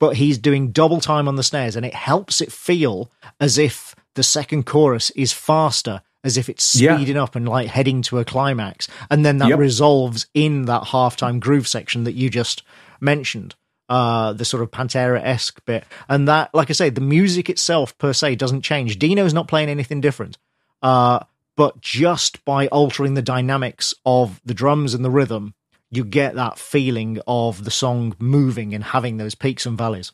but 0.00 0.16
he's 0.16 0.38
doing 0.38 0.70
double 0.72 1.00
time 1.00 1.28
on 1.28 1.36
the 1.36 1.42
snares 1.42 1.76
and 1.76 1.84
it 1.86 1.94
helps 1.94 2.40
it 2.40 2.52
feel 2.52 3.10
as 3.40 3.58
if 3.58 3.94
the 4.14 4.22
second 4.22 4.64
chorus 4.66 5.10
is 5.10 5.32
faster 5.32 6.02
as 6.22 6.36
if 6.36 6.48
it's 6.48 6.74
Yeah. 6.76 6.96
speeding 6.96 7.16
up 7.16 7.34
and 7.36 7.48
like 7.48 7.68
heading 7.68 8.02
to 8.02 8.18
a 8.18 8.24
climax 8.24 8.88
and 9.10 9.24
then 9.24 9.38
that 9.38 9.48
Yep. 9.50 9.58
resolves 9.58 10.26
in 10.34 10.64
that 10.66 10.82
halftime 10.84 11.38
groove 11.40 11.68
section 11.68 12.04
that 12.04 12.14
you 12.14 12.30
just 12.30 12.62
mentioned 13.00 13.54
uh 13.90 14.32
the 14.32 14.46
sort 14.46 14.62
of 14.62 14.70
pantera-esque 14.70 15.62
bit 15.66 15.84
and 16.08 16.26
that 16.26 16.48
like 16.54 16.70
i 16.70 16.72
say 16.72 16.88
the 16.88 17.02
music 17.02 17.50
itself 17.50 17.96
per 17.98 18.14
se 18.14 18.34
doesn't 18.36 18.62
change 18.62 18.98
dino's 18.98 19.34
not 19.34 19.46
playing 19.48 19.68
anything 19.68 20.00
different 20.00 20.38
uh 20.82 21.18
but 21.56 21.78
just 21.82 22.42
by 22.46 22.66
altering 22.68 23.12
the 23.14 23.20
dynamics 23.22 23.92
of 24.06 24.40
the 24.44 24.54
drums 24.54 24.94
and 24.94 25.04
the 25.04 25.10
rhythm 25.10 25.52
you 25.96 26.04
get 26.04 26.34
that 26.34 26.58
feeling 26.58 27.20
of 27.26 27.64
the 27.64 27.70
song 27.70 28.14
moving 28.18 28.74
and 28.74 28.82
having 28.84 29.16
those 29.16 29.34
peaks 29.34 29.66
and 29.66 29.76
valleys. 29.78 30.12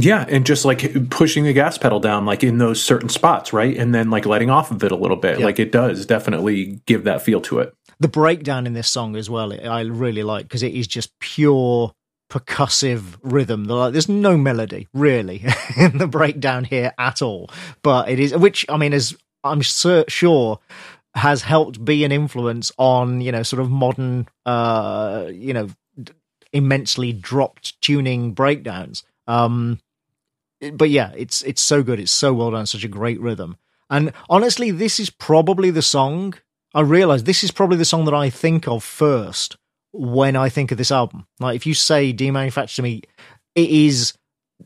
Yeah, 0.00 0.24
and 0.28 0.46
just 0.46 0.64
like 0.64 1.10
pushing 1.10 1.42
the 1.44 1.52
gas 1.52 1.76
pedal 1.76 1.98
down, 1.98 2.24
like 2.24 2.44
in 2.44 2.58
those 2.58 2.80
certain 2.82 3.08
spots, 3.08 3.52
right, 3.52 3.76
and 3.76 3.92
then 3.94 4.10
like 4.10 4.26
letting 4.26 4.48
off 4.48 4.70
of 4.70 4.82
it 4.84 4.92
a 4.92 4.96
little 4.96 5.16
bit, 5.16 5.40
Yeah. 5.40 5.44
like 5.46 5.58
it 5.58 5.72
does 5.72 6.06
definitely 6.06 6.80
give 6.86 7.02
that 7.04 7.20
feel 7.22 7.40
to 7.42 7.58
it. 7.58 7.74
The 7.98 8.06
breakdown 8.06 8.64
in 8.66 8.74
this 8.74 8.88
song 8.88 9.16
as 9.16 9.28
well, 9.28 9.52
I 9.52 9.80
really 9.80 10.22
like 10.22 10.44
because 10.44 10.62
it 10.62 10.72
is 10.72 10.86
just 10.86 11.18
pure 11.18 11.92
percussive 12.30 13.16
rhythm. 13.22 13.64
Like, 13.64 13.92
there's 13.92 14.08
no 14.08 14.36
melody 14.36 14.86
really 14.94 15.44
in 15.76 15.98
the 15.98 16.06
breakdown 16.06 16.62
here 16.64 16.92
at 16.98 17.20
all, 17.22 17.50
but 17.82 18.08
it 18.08 18.20
is, 18.20 18.36
which 18.36 18.64
I 18.68 18.76
mean, 18.76 18.92
is 18.92 19.16
I'm 19.42 19.62
sur- 19.64 20.04
sure 20.08 20.60
has 21.18 21.42
helped 21.42 21.84
be 21.84 22.04
an 22.04 22.12
influence 22.12 22.72
on 22.78 23.20
you 23.20 23.32
know 23.32 23.42
sort 23.42 23.60
of 23.60 23.70
modern, 23.70 24.28
uh, 24.46 25.26
you 25.30 25.52
know, 25.52 25.68
immensely 26.52 27.12
dropped 27.12 27.80
tuning 27.80 28.32
breakdowns. 28.32 29.04
Um, 29.26 29.80
but 30.72 30.90
yeah, 30.90 31.12
it's 31.16 31.42
it's 31.42 31.62
so 31.62 31.82
good. 31.82 32.00
It's 32.00 32.12
so 32.12 32.32
well 32.32 32.50
done. 32.50 32.66
Such 32.66 32.84
a 32.84 32.88
great 32.88 33.20
rhythm. 33.20 33.56
And 33.90 34.12
honestly, 34.28 34.70
this 34.70 35.00
is 35.00 35.10
probably 35.10 35.70
the 35.70 35.82
song. 35.82 36.34
I 36.74 36.80
realize 36.80 37.24
this 37.24 37.44
is 37.44 37.50
probably 37.50 37.78
the 37.78 37.84
song 37.84 38.04
that 38.04 38.14
I 38.14 38.30
think 38.30 38.68
of 38.68 38.84
first 38.84 39.56
when 39.92 40.36
I 40.36 40.48
think 40.48 40.70
of 40.70 40.78
this 40.78 40.92
album. 40.92 41.26
Like 41.40 41.56
if 41.56 41.66
you 41.66 41.74
say 41.74 42.12
"Demanufacture" 42.12 42.76
to 42.76 42.82
me, 42.82 43.02
it 43.54 43.70
is 43.70 44.14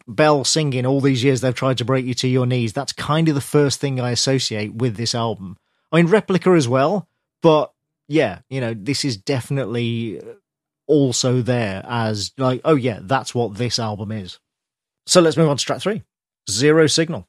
Bell 0.09 0.45
singing 0.45 0.87
all 0.87 1.01
these 1.01 1.23
years 1.23 1.41
they've 1.41 1.55
tried 1.55 1.79
to 1.79 1.85
break 1.85 2.07
you 2.07 2.15
to 2.15 2.29
your 2.29 2.47
knees. 2.47 2.73
That's 2.73 2.93
kind 2.93 3.29
of 3.29 3.35
the 3.35 3.41
first 3.41 3.81
thing 3.81 4.01
I 4.01 4.11
associate 4.11 4.75
with 4.75 4.97
this 4.97 5.15
album. 5.15 5.59
I 5.93 5.97
mean, 5.97 6.07
Replica 6.07 6.51
as 6.51 6.67
well, 6.67 7.07
but 7.43 7.73
yeah, 8.09 8.41
you 8.49 8.61
know, 8.61 8.75
this 8.75 9.05
is 9.05 9.17
definitely 9.17 10.21
also 10.87 11.43
there 11.43 11.85
as 11.87 12.33
like, 12.39 12.63
oh 12.65 12.75
yeah, 12.75 13.01
that's 13.03 13.35
what 13.35 13.57
this 13.57 13.79
album 13.79 14.11
is. 14.11 14.39
So 15.07 15.21
let's 15.21 15.37
move 15.37 15.49
on 15.49 15.57
to 15.57 15.65
track 15.65 15.81
three, 15.81 16.03
Zero 16.51 16.87
Signal. 16.87 17.29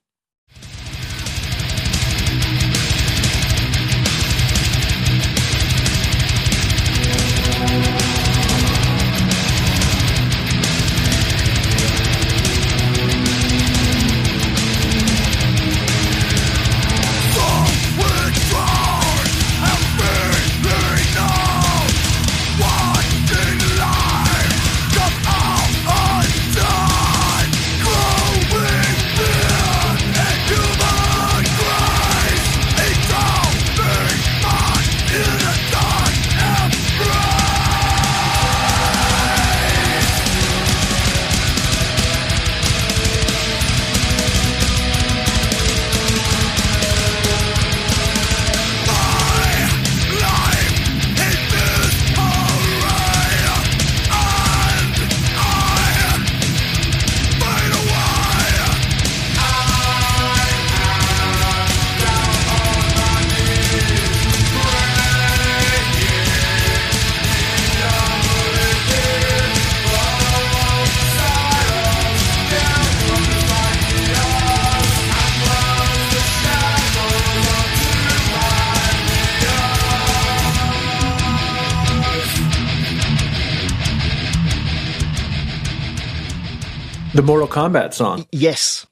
The 87.24 87.28
Mortal 87.28 87.48
Kombat 87.48 87.94
song. 87.94 88.28
Yes, 88.34 88.86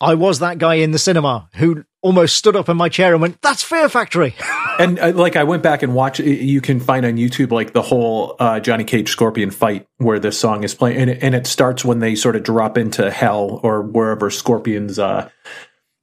I 0.00 0.14
was 0.14 0.38
that 0.38 0.58
guy 0.58 0.74
in 0.74 0.92
the 0.92 1.00
cinema 1.00 1.48
who 1.56 1.84
almost 2.00 2.36
stood 2.36 2.54
up 2.54 2.68
in 2.68 2.76
my 2.76 2.88
chair 2.88 3.12
and 3.12 3.20
went, 3.20 3.42
"That's 3.42 3.64
Fear 3.64 3.88
Factory." 3.88 4.36
and 4.78 5.00
uh, 5.00 5.10
like 5.16 5.34
I 5.34 5.42
went 5.42 5.64
back 5.64 5.82
and 5.82 5.92
watched. 5.92 6.20
You 6.20 6.60
can 6.60 6.78
find 6.78 7.04
on 7.04 7.14
YouTube 7.16 7.50
like 7.50 7.72
the 7.72 7.82
whole 7.82 8.36
uh, 8.38 8.60
Johnny 8.60 8.84
Cage 8.84 9.08
Scorpion 9.08 9.50
fight 9.50 9.88
where 9.96 10.20
this 10.20 10.38
song 10.38 10.62
is 10.62 10.76
playing, 10.76 10.96
and 10.96 11.10
it, 11.10 11.24
and 11.24 11.34
it 11.34 11.44
starts 11.48 11.84
when 11.84 11.98
they 11.98 12.14
sort 12.14 12.36
of 12.36 12.44
drop 12.44 12.78
into 12.78 13.10
hell 13.10 13.58
or 13.64 13.82
wherever 13.82 14.30
Scorpion's, 14.30 15.00
uh, 15.00 15.28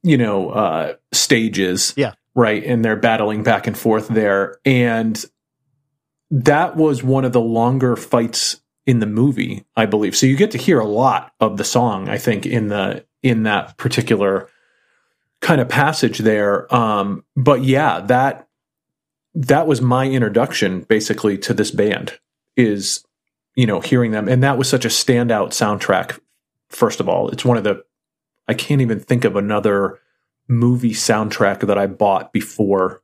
you 0.02 0.18
know, 0.18 0.50
uh, 0.50 0.96
stage 1.12 1.58
is. 1.58 1.94
Yeah. 1.96 2.12
Right, 2.34 2.62
and 2.62 2.84
they're 2.84 2.96
battling 2.96 3.42
back 3.42 3.66
and 3.66 3.76
forth 3.76 4.08
there, 4.08 4.58
and 4.66 5.24
that 6.30 6.76
was 6.76 7.02
one 7.02 7.24
of 7.24 7.32
the 7.32 7.40
longer 7.40 7.96
fights 7.96 8.59
in 8.86 9.00
the 9.00 9.06
movie, 9.06 9.64
I 9.76 9.86
believe. 9.86 10.16
So 10.16 10.26
you 10.26 10.36
get 10.36 10.50
to 10.52 10.58
hear 10.58 10.80
a 10.80 10.86
lot 10.86 11.32
of 11.40 11.56
the 11.56 11.64
song, 11.64 12.08
I 12.08 12.18
think, 12.18 12.46
in 12.46 12.68
the 12.68 13.04
in 13.22 13.44
that 13.44 13.76
particular 13.76 14.48
kind 15.40 15.60
of 15.60 15.68
passage 15.68 16.18
there. 16.18 16.72
Um, 16.74 17.24
but 17.36 17.62
yeah, 17.64 18.00
that 18.00 18.48
that 19.34 19.66
was 19.66 19.80
my 19.80 20.06
introduction 20.06 20.82
basically 20.82 21.38
to 21.38 21.54
this 21.54 21.70
band 21.70 22.18
is 22.56 23.04
you 23.54 23.66
know 23.66 23.80
hearing 23.80 24.10
them 24.10 24.28
and 24.28 24.42
that 24.42 24.58
was 24.58 24.68
such 24.68 24.84
a 24.84 24.88
standout 24.88 25.48
soundtrack 25.48 26.18
first 26.68 27.00
of 27.00 27.08
all 27.08 27.28
it's 27.30 27.44
one 27.44 27.56
of 27.56 27.64
the 27.64 27.82
i 28.48 28.54
can't 28.54 28.80
even 28.80 28.98
think 28.98 29.24
of 29.24 29.36
another 29.36 29.98
movie 30.48 30.92
soundtrack 30.92 31.60
that 31.60 31.78
i 31.78 31.86
bought 31.86 32.32
before 32.32 33.02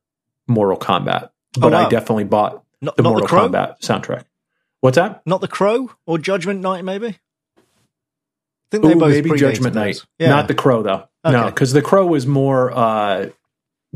mortal 0.48 0.76
kombat 0.76 1.30
but 1.58 1.72
wow. 1.72 1.86
i 1.86 1.88
definitely 1.88 2.24
bought 2.24 2.64
Not, 2.80 2.96
the 2.96 3.02
not 3.02 3.10
mortal 3.10 3.28
the 3.28 3.48
kombat 3.48 3.80
soundtrack 3.80 4.24
what's 4.86 4.96
that 4.96 5.22
not 5.26 5.40
the 5.40 5.48
Crow 5.48 5.90
or 6.06 6.18
Judgment 6.18 6.60
Night, 6.60 6.84
maybe. 6.84 7.08
I 7.08 7.60
think 8.70 8.84
Ooh, 8.84 8.88
they 8.88 8.94
both 8.94 9.10
maybe 9.10 9.30
judgment 9.36 9.74
night 9.76 10.04
Yeah. 10.18 10.30
not 10.30 10.48
the 10.48 10.54
crow 10.54 10.82
though 10.82 11.08
no 11.24 11.44
because 11.44 11.72
the 11.72 11.82
crow 11.82 12.04
was 12.04 12.26
more 12.26 12.72
uh 12.72 13.28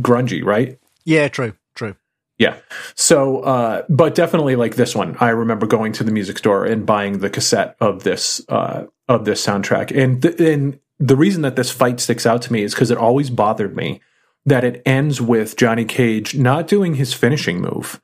grungy 0.00 0.44
right 0.44 0.78
yeah, 1.04 1.28
true, 1.28 1.54
true. 1.74 1.96
Yeah. 2.38 2.56
So, 2.94 3.40
uh, 3.40 3.82
but 3.88 4.14
definitely 4.14 4.56
like 4.56 4.76
this 4.76 4.94
one, 4.94 5.16
I 5.20 5.30
remember 5.30 5.66
going 5.66 5.92
to 5.94 6.04
the 6.04 6.12
music 6.12 6.38
store 6.38 6.64
and 6.64 6.86
buying 6.86 7.18
the 7.18 7.30
cassette 7.30 7.76
of 7.80 8.02
this, 8.02 8.40
uh, 8.48 8.86
of 9.08 9.24
this 9.24 9.44
soundtrack. 9.44 9.90
And, 9.96 10.22
th- 10.22 10.40
and 10.40 10.78
the 10.98 11.16
reason 11.16 11.42
that 11.42 11.56
this 11.56 11.70
fight 11.70 12.00
sticks 12.00 12.26
out 12.26 12.42
to 12.42 12.52
me 12.52 12.62
is 12.62 12.74
because 12.74 12.90
it 12.90 12.98
always 12.98 13.28
bothered 13.28 13.76
me 13.76 14.00
that 14.46 14.64
it 14.64 14.82
ends 14.86 15.20
with 15.20 15.56
Johnny 15.56 15.84
Cage 15.84 16.34
not 16.34 16.66
doing 16.66 16.94
his 16.94 17.12
finishing 17.12 17.60
move, 17.60 18.00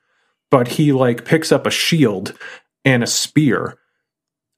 but 0.51 0.67
he 0.69 0.91
like 0.91 1.25
picks 1.25 1.51
up 1.51 1.65
a 1.65 1.71
shield 1.71 2.37
and 2.85 3.03
a 3.03 3.07
spear 3.07 3.77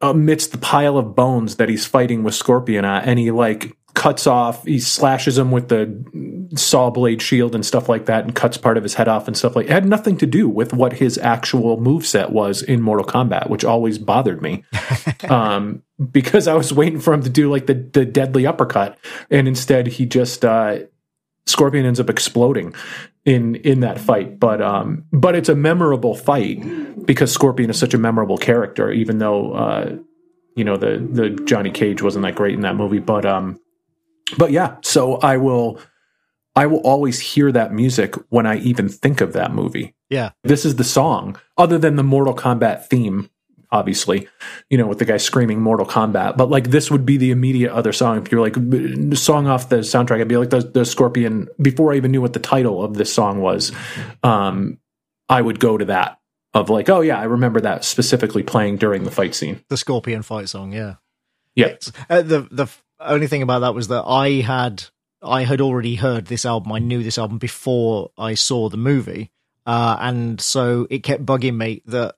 amidst 0.01 0.51
the 0.51 0.57
pile 0.57 0.97
of 0.97 1.15
bones 1.15 1.57
that 1.57 1.69
he's 1.69 1.85
fighting 1.85 2.23
with 2.23 2.33
Scorpion 2.33 2.85
at, 2.85 3.07
and 3.07 3.19
he 3.19 3.31
like 3.31 3.75
cuts 3.93 4.27
off, 4.27 4.63
he 4.65 4.79
slashes 4.79 5.37
him 5.37 5.51
with 5.51 5.67
the 5.67 6.49
saw 6.55 6.89
blade 6.89 7.21
shield 7.21 7.53
and 7.53 7.65
stuff 7.65 7.89
like 7.89 8.05
that, 8.05 8.23
and 8.23 8.33
cuts 8.33 8.57
part 8.57 8.77
of 8.77 8.83
his 8.83 8.93
head 8.93 9.09
off 9.09 9.27
and 9.27 9.35
stuff 9.35 9.55
like. 9.55 9.65
It 9.65 9.71
had 9.71 9.85
nothing 9.85 10.17
to 10.17 10.25
do 10.25 10.47
with 10.47 10.73
what 10.73 10.93
his 10.93 11.17
actual 11.17 11.77
moveset 11.77 12.31
was 12.31 12.61
in 12.61 12.81
Mortal 12.81 13.05
Kombat, 13.05 13.49
which 13.49 13.65
always 13.65 13.97
bothered 13.97 14.41
me, 14.41 14.63
um, 15.29 15.83
because 16.11 16.47
I 16.47 16.53
was 16.53 16.71
waiting 16.71 17.01
for 17.01 17.13
him 17.13 17.23
to 17.23 17.29
do 17.29 17.51
like 17.51 17.65
the 17.65 17.73
the 17.73 18.05
deadly 18.05 18.47
uppercut, 18.47 18.97
and 19.29 19.47
instead 19.47 19.87
he 19.87 20.05
just. 20.05 20.45
Uh, 20.45 20.79
Scorpion 21.45 21.85
ends 21.85 21.99
up 21.99 22.09
exploding 22.09 22.73
in 23.25 23.55
in 23.55 23.79
that 23.81 23.99
fight, 23.99 24.39
but 24.39 24.61
um, 24.61 25.05
but 25.11 25.35
it's 25.35 25.49
a 25.49 25.55
memorable 25.55 26.15
fight 26.15 27.05
because 27.05 27.31
Scorpion 27.31 27.69
is 27.69 27.79
such 27.79 27.93
a 27.93 27.97
memorable 27.97 28.37
character, 28.37 28.91
even 28.91 29.17
though 29.17 29.53
uh, 29.53 29.95
you 30.55 30.63
know 30.63 30.77
the 30.77 31.05
the 31.11 31.29
Johnny 31.45 31.71
Cage 31.71 32.01
wasn't 32.01 32.23
that 32.23 32.35
great 32.35 32.53
in 32.53 32.61
that 32.61 32.75
movie, 32.75 32.99
but 32.99 33.25
um, 33.25 33.59
but 34.37 34.51
yeah, 34.51 34.77
so 34.81 35.15
I 35.17 35.37
will 35.37 35.79
I 36.55 36.65
will 36.67 36.79
always 36.79 37.19
hear 37.19 37.51
that 37.51 37.73
music 37.73 38.15
when 38.29 38.45
I 38.45 38.57
even 38.57 38.89
think 38.89 39.21
of 39.21 39.33
that 39.33 39.53
movie. 39.53 39.95
Yeah. 40.09 40.31
This 40.43 40.65
is 40.65 40.75
the 40.75 40.83
song, 40.83 41.39
other 41.57 41.77
than 41.77 41.95
the 41.95 42.03
Mortal 42.03 42.35
Kombat 42.35 42.85
theme, 42.87 43.29
obviously, 43.71 44.27
you 44.69 44.77
know, 44.77 44.87
with 44.87 44.99
the 44.99 45.05
guy 45.05 45.17
screaming 45.17 45.61
Mortal 45.61 45.85
Kombat. 45.85 46.37
But 46.37 46.49
like 46.49 46.69
this 46.69 46.89
would 46.89 47.05
be 47.05 47.17
the 47.17 47.31
immediate 47.31 47.71
other 47.71 47.93
song. 47.93 48.17
If 48.17 48.31
you're 48.31 48.41
like 48.41 48.55
song 49.17 49.47
off 49.47 49.69
the 49.69 49.77
soundtrack, 49.77 50.21
I'd 50.21 50.27
be 50.27 50.37
like 50.37 50.49
the, 50.49 50.61
the 50.61 50.85
Scorpion. 50.85 51.47
Before 51.61 51.93
I 51.93 51.97
even 51.97 52.11
knew 52.11 52.21
what 52.21 52.33
the 52.33 52.39
title 52.39 52.83
of 52.83 52.95
this 52.95 53.13
song 53.13 53.41
was, 53.41 53.71
um, 54.23 54.79
I 55.27 55.41
would 55.41 55.59
go 55.59 55.77
to 55.77 55.85
that 55.85 56.19
of 56.53 56.69
like, 56.69 56.89
oh 56.89 57.01
yeah, 57.01 57.19
I 57.19 57.25
remember 57.25 57.61
that 57.61 57.85
specifically 57.85 58.43
playing 58.43 58.77
during 58.77 59.03
the 59.03 59.11
fight 59.11 59.35
scene. 59.35 59.63
The 59.69 59.77
Scorpion 59.77 60.23
fight 60.23 60.49
song, 60.49 60.73
yeah. 60.73 60.95
Yeah. 61.55 61.75
Uh, 62.09 62.21
the 62.21 62.47
the 62.51 62.67
only 62.99 63.27
thing 63.27 63.41
about 63.41 63.59
that 63.59 63.75
was 63.75 63.89
that 63.89 64.03
I 64.03 64.41
had 64.41 64.83
I 65.21 65.43
had 65.43 65.61
already 65.61 65.95
heard 65.95 66.25
this 66.25 66.45
album. 66.45 66.71
I 66.71 66.79
knew 66.79 67.03
this 67.03 67.17
album 67.17 67.37
before 67.37 68.11
I 68.17 68.33
saw 68.35 68.69
the 68.69 68.77
movie, 68.77 69.31
uh, 69.65 69.97
and 69.99 70.39
so 70.39 70.87
it 70.89 71.03
kept 71.03 71.25
bugging 71.25 71.57
me 71.57 71.81
that 71.87 72.15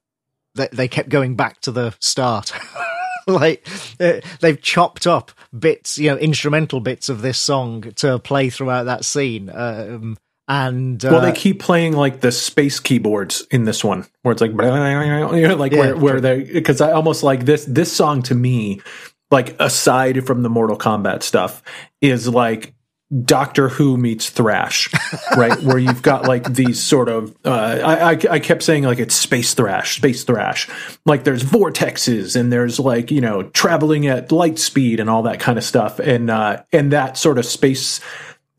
that 0.56 0.72
they 0.72 0.88
kept 0.88 1.10
going 1.10 1.36
back 1.36 1.62
to 1.62 1.72
the 1.72 1.94
start. 2.00 2.52
like 3.28 3.68
uh, 4.00 4.20
they've 4.40 4.62
chopped 4.62 5.08
up 5.08 5.32
bits, 5.58 5.98
you 5.98 6.10
know, 6.10 6.18
instrumental 6.18 6.80
bits 6.80 7.10
of 7.10 7.22
this 7.22 7.38
song 7.38 7.82
to 7.96 8.20
play 8.20 8.50
throughout 8.50 8.84
that 8.84 9.06
scene. 9.06 9.50
Um, 9.54 10.18
and 10.48 11.04
uh, 11.06 11.10
well, 11.12 11.22
they 11.22 11.32
keep 11.32 11.62
playing 11.62 11.94
like 11.94 12.22
the 12.22 12.32
space 12.32 12.80
keyboards 12.80 13.46
in 13.52 13.64
this 13.64 13.84
one, 13.84 14.06
where 14.24 14.32
it's 14.32 14.42
like, 14.42 14.52
you 15.38 15.48
know, 15.48 15.56
like 15.56 15.72
Yeah, 15.72 15.80
where 15.80 15.96
where 15.96 16.22
they 16.22 16.44
because 16.44 16.82
I 16.82 16.92
almost 16.92 17.24
like 17.24 17.46
this 17.46 17.66
this 17.66 17.92
song 17.92 18.22
to 18.24 18.36
me, 18.36 18.82
like 19.30 19.56
aside 19.60 20.26
from 20.26 20.44
the 20.44 20.50
Mortal 20.50 20.78
Kombat 20.78 21.24
stuff, 21.24 21.64
is 22.02 22.28
like 22.28 22.74
Doctor 23.26 23.68
Who 23.68 23.98
meets 23.98 24.30
Thrash, 24.30 24.90
right? 25.36 25.62
Where 25.64 25.78
you've 25.78 26.02
got 26.02 26.28
like 26.28 26.54
these 26.54 26.82
sort 26.82 27.10
of, 27.10 27.36
uh, 27.46 27.50
I, 27.50 28.12
I, 28.12 28.20
I 28.30 28.40
kept 28.40 28.64
saying 28.64 28.84
like 28.84 29.00
it's 29.00 29.16
space 29.16 29.54
thrash, 29.54 29.98
space 29.98 30.24
thrash. 30.24 30.70
Like 31.06 31.24
there's 31.24 31.44
vortexes 31.44 32.40
and 32.40 32.52
there's 32.52 32.80
like, 32.80 33.12
you 33.12 33.20
know, 33.20 33.44
traveling 33.44 34.08
at 34.08 34.32
light 34.32 34.60
speed 34.60 35.00
and 35.00 35.10
all 35.10 35.24
that 35.24 35.40
kind 35.40 35.58
of 35.58 35.64
stuff. 35.64 36.00
And, 36.00 36.30
uh, 36.30 36.64
and 36.72 36.94
that 36.94 37.18
sort 37.18 37.38
of 37.38 37.46
space 37.46 38.00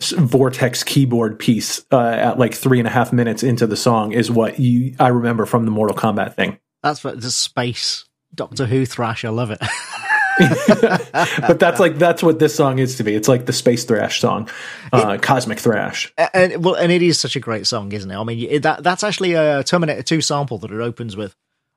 vortex 0.00 0.82
keyboard 0.82 1.38
piece, 1.38 1.84
uh, 1.90 2.00
at 2.00 2.38
like 2.38 2.54
three 2.54 2.78
and 2.78 2.88
a 2.88 2.90
half 2.90 3.12
minutes 3.12 3.42
into 3.42 3.66
the 3.66 3.76
song 3.76 4.12
is 4.12 4.30
what 4.30 4.58
you, 4.58 4.94
I 4.98 5.08
remember 5.08 5.46
from 5.46 5.64
the 5.64 5.70
Mortal 5.70 5.96
Kombat 5.96 6.34
thing. 6.34 6.58
that's 6.82 7.02
what 7.02 7.20
the 7.20 7.30
space 7.30 8.04
Doctor 8.34 8.66
Who 8.66 8.86
thrash. 8.86 9.24
I 9.24 9.28
love 9.28 9.50
it. 9.50 9.60
but 11.46 11.58
that's 11.58 11.80
like, 11.80 11.98
that's 11.98 12.22
what 12.22 12.38
this 12.38 12.54
song 12.54 12.78
is 12.78 12.96
to 12.96 13.04
me. 13.04 13.14
It's 13.14 13.28
like 13.28 13.46
the 13.46 13.52
space 13.52 13.84
thrash 13.84 14.20
song, 14.20 14.48
uh, 14.92 15.18
cosmic 15.20 15.58
thrash. 15.58 16.12
And 16.34 16.64
well, 16.64 16.74
and 16.74 16.90
it 16.92 17.02
is 17.02 17.18
such 17.18 17.36
a 17.36 17.40
great 17.40 17.66
song, 17.66 17.92
isn't 17.92 18.10
it? 18.10 18.16
I 18.16 18.24
mean, 18.24 18.38
it- 18.50 18.62
that 18.62 18.82
that's 18.82 19.02
actually 19.04 19.34
a 19.34 19.62
Terminator 19.64 20.02
Two 20.02 20.20
sample 20.20 20.58
that 20.58 20.70
it 20.70 20.80
opens 20.80 21.16
with. 21.16 21.34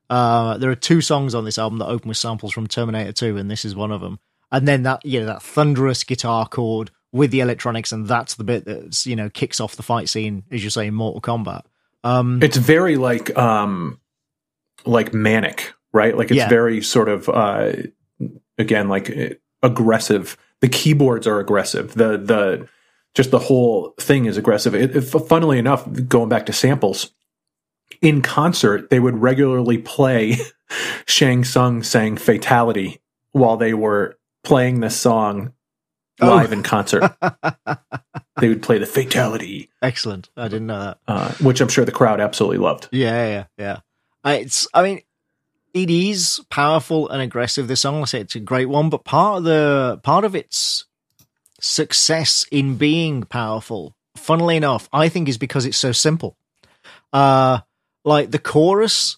Uh, 0.09 0.57
there 0.57 0.69
are 0.69 0.75
two 0.75 1.01
songs 1.01 1.33
on 1.33 1.45
this 1.45 1.57
album 1.57 1.79
that 1.79 1.87
open 1.87 2.07
with 2.09 2.17
samples 2.17 2.53
from 2.53 2.67
Terminator 2.67 3.11
Two, 3.11 3.37
and 3.37 3.49
this 3.49 3.65
is 3.65 3.75
one 3.75 3.91
of 3.91 4.01
them. 4.01 4.19
And 4.51 4.67
then 4.67 4.83
that 4.83 5.03
you 5.05 5.19
know 5.19 5.25
that 5.25 5.41
thunderous 5.41 6.03
guitar 6.03 6.47
chord 6.47 6.91
with 7.11 7.31
the 7.31 7.39
electronics, 7.39 7.91
and 7.91 8.07
that's 8.07 8.35
the 8.35 8.43
bit 8.43 8.65
that's 8.65 9.07
you 9.07 9.15
know 9.15 9.29
kicks 9.29 9.59
off 9.59 9.75
the 9.75 9.83
fight 9.83 10.07
scene, 10.09 10.43
as 10.51 10.63
you 10.63 10.69
say, 10.69 10.87
in 10.87 10.93
Mortal 10.93 11.21
Kombat. 11.21 11.63
Um, 12.03 12.39
it's 12.43 12.57
very 12.57 12.97
like 12.97 13.35
um 13.35 13.99
like 14.85 15.11
manic 15.15 15.73
right 15.91 16.15
like 16.15 16.27
it's 16.29 16.37
Yeah. 16.37 16.49
very 16.49 16.83
sort 16.83 17.09
of 17.09 17.27
uh 17.27 17.71
again 18.57 18.87
like 18.87 19.09
eh, 19.09 19.33
aggressive 19.63 20.37
the 20.61 20.69
keyboards 20.69 21.27
are 21.27 21.39
aggressive 21.39 21.93
the 21.95 22.17
the 22.17 22.67
just 23.13 23.31
the 23.31 23.39
whole 23.39 23.93
thing 23.99 24.25
is 24.25 24.37
aggressive 24.37 24.75
it, 24.75 24.95
it, 24.95 25.01
funnily 25.01 25.57
enough 25.57 25.87
going 26.07 26.29
back 26.29 26.45
to 26.45 26.53
samples 26.53 27.11
in 28.01 28.21
concert 28.21 28.89
they 28.89 28.99
would 28.99 29.17
regularly 29.21 29.77
play 29.77 30.35
shang 31.07 31.43
Tsung 31.43 31.83
saying 31.83 32.17
fatality 32.17 32.99
while 33.31 33.57
they 33.57 33.73
were 33.73 34.17
playing 34.43 34.79
this 34.81 34.95
song 34.99 35.51
Oh. 36.21 36.27
live 36.29 36.53
in 36.53 36.63
concert 36.63 37.13
they 38.39 38.47
would 38.47 38.63
play 38.63 38.77
the 38.77 38.85
fatality 38.85 39.69
excellent. 39.81 40.29
I 40.37 40.47
didn't 40.47 40.67
know 40.67 40.79
that. 40.79 40.97
uh, 41.09 41.31
which 41.41 41.59
i'm 41.59 41.67
sure 41.67 41.83
the 41.83 41.91
crowd 41.91 42.21
absolutely 42.21 42.59
loved 42.59 42.87
Yeah, 42.93 43.27
yeah, 43.27 43.45
yeah. 43.57 43.77
Uh, 44.23 44.37
It's, 44.39 44.65
I 44.73 44.81
mean, 44.81 45.01
it 45.75 45.89
is 45.89 46.41
powerful 46.49 47.09
and 47.09 47.21
aggressive. 47.21 47.67
This 47.67 47.81
song, 47.81 48.01
I 48.01 48.05
say 48.05 48.21
it's 48.21 48.35
a 48.35 48.39
great 48.39 48.69
one, 48.69 48.89
but 48.89 49.03
part 49.03 49.39
of 49.39 49.43
the 49.43 49.99
part 50.03 50.23
of 50.23 50.33
its 50.33 50.85
success 51.59 52.45
in 52.49 52.77
being 52.77 53.23
powerful, 53.23 53.93
funnily 54.15 54.55
enough, 54.55 54.87
I 54.93 55.09
think 55.09 55.27
is 55.27 55.37
because 55.37 55.65
it's 55.65 55.77
so 55.77 55.91
simple. 55.91 56.37
Uh, 57.11 57.59
like 58.05 58.31
the 58.31 58.39
chorus 58.39 59.17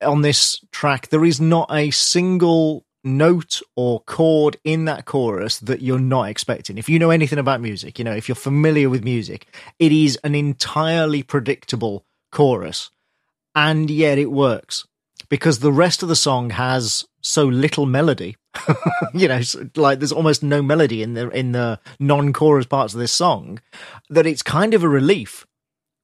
on 0.00 0.22
this 0.22 0.58
track, 0.72 1.08
there 1.08 1.24
is 1.24 1.38
not 1.38 1.70
a 1.70 1.90
single 1.90 2.86
note 3.04 3.60
or 3.76 4.00
chord 4.00 4.56
in 4.64 4.86
that 4.86 5.04
chorus 5.04 5.58
that 5.60 5.82
you're 5.82 5.98
not 5.98 6.30
expecting. 6.30 6.78
If 6.78 6.88
you 6.88 6.98
know 6.98 7.10
anything 7.10 7.38
about 7.38 7.60
music, 7.60 7.98
you 7.98 8.06
know, 8.06 8.14
if 8.14 8.26
you're 8.26 8.36
familiar 8.36 8.88
with 8.88 9.04
music, 9.04 9.46
it 9.78 9.92
is 9.92 10.18
an 10.24 10.34
entirely 10.34 11.22
predictable 11.22 12.06
chorus 12.32 12.90
and 13.54 13.90
yet 13.90 14.16
it 14.16 14.32
works. 14.32 14.86
Because 15.28 15.58
the 15.58 15.72
rest 15.72 16.02
of 16.02 16.08
the 16.08 16.16
song 16.16 16.50
has 16.50 17.04
so 17.20 17.44
little 17.46 17.86
melody. 17.86 18.36
you 19.14 19.28
know, 19.28 19.40
like 19.76 19.98
there's 19.98 20.12
almost 20.12 20.42
no 20.42 20.62
melody 20.62 21.02
in 21.02 21.14
the 21.14 21.28
in 21.30 21.52
the 21.52 21.78
non-chorus 22.00 22.66
parts 22.66 22.94
of 22.94 23.00
this 23.00 23.12
song 23.12 23.60
that 24.10 24.26
it's 24.26 24.42
kind 24.42 24.74
of 24.74 24.82
a 24.82 24.88
relief 24.88 25.46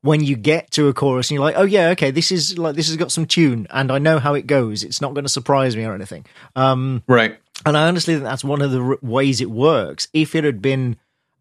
when 0.03 0.23
you 0.23 0.37
get 0.37 0.71
to 0.73 0.87
a 0.89 0.93
chorus 0.93 1.31
and 1.31 1.37
you're 1.37 1.45
like, 1.45 1.57
oh 1.57 1.65
yeah, 1.65 1.89
okay, 1.89 2.11
this 2.11 2.31
is 2.31 2.59
like 2.59 2.77
this 2.77 2.89
has 2.89 2.97
got 2.97 3.11
some 3.11 3.27
tune 3.27 3.67
and 3.71 3.91
I 3.91 3.99
know 3.99 4.19
how 4.19 4.35
it 4.35 4.47
goes. 4.47 4.85
It's 4.85 5.01
not 5.01 5.15
going 5.15 5.25
to 5.25 5.31
surprise 5.31 5.77
me 5.77 5.85
or 5.85 5.95
anything. 5.95 6.27
Um, 6.55 7.03
Right. 7.09 7.39
and 7.65 7.77
I 7.77 7.89
honestly 7.89 8.15
think 8.15 8.25
that's 8.25 8.45
one 8.45 8.61
of 8.63 8.71
the 8.71 8.83
r- 8.83 8.99
ways 9.01 9.41
it 9.41 9.51
works. 9.51 10.09
If 10.13 10.35
it 10.35 10.45
had 10.45 10.61
been 10.61 10.97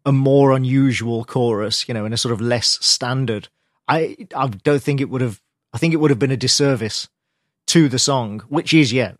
a 0.06 0.12
more 0.12 0.52
unusual 0.52 1.24
chorus, 1.24 1.86
you 1.88 1.94
know, 1.94 2.06
in 2.06 2.12
a 2.12 2.16
sort 2.16 2.32
of 2.32 2.40
less 2.40 2.78
standard, 2.84 3.48
I 3.86 4.16
I 4.34 4.48
don't 4.48 4.82
think 4.82 5.00
it 5.00 5.10
would 5.10 5.20
have. 5.20 5.40
I 5.74 5.78
think 5.78 5.92
it 5.92 5.98
would 5.98 6.10
have 6.10 6.18
been 6.18 6.30
a 6.30 6.36
disservice 6.36 7.08
to 7.68 7.88
the 7.88 7.98
song, 7.98 8.40
which 8.48 8.74
is 8.74 8.92
yeah, 8.92 9.12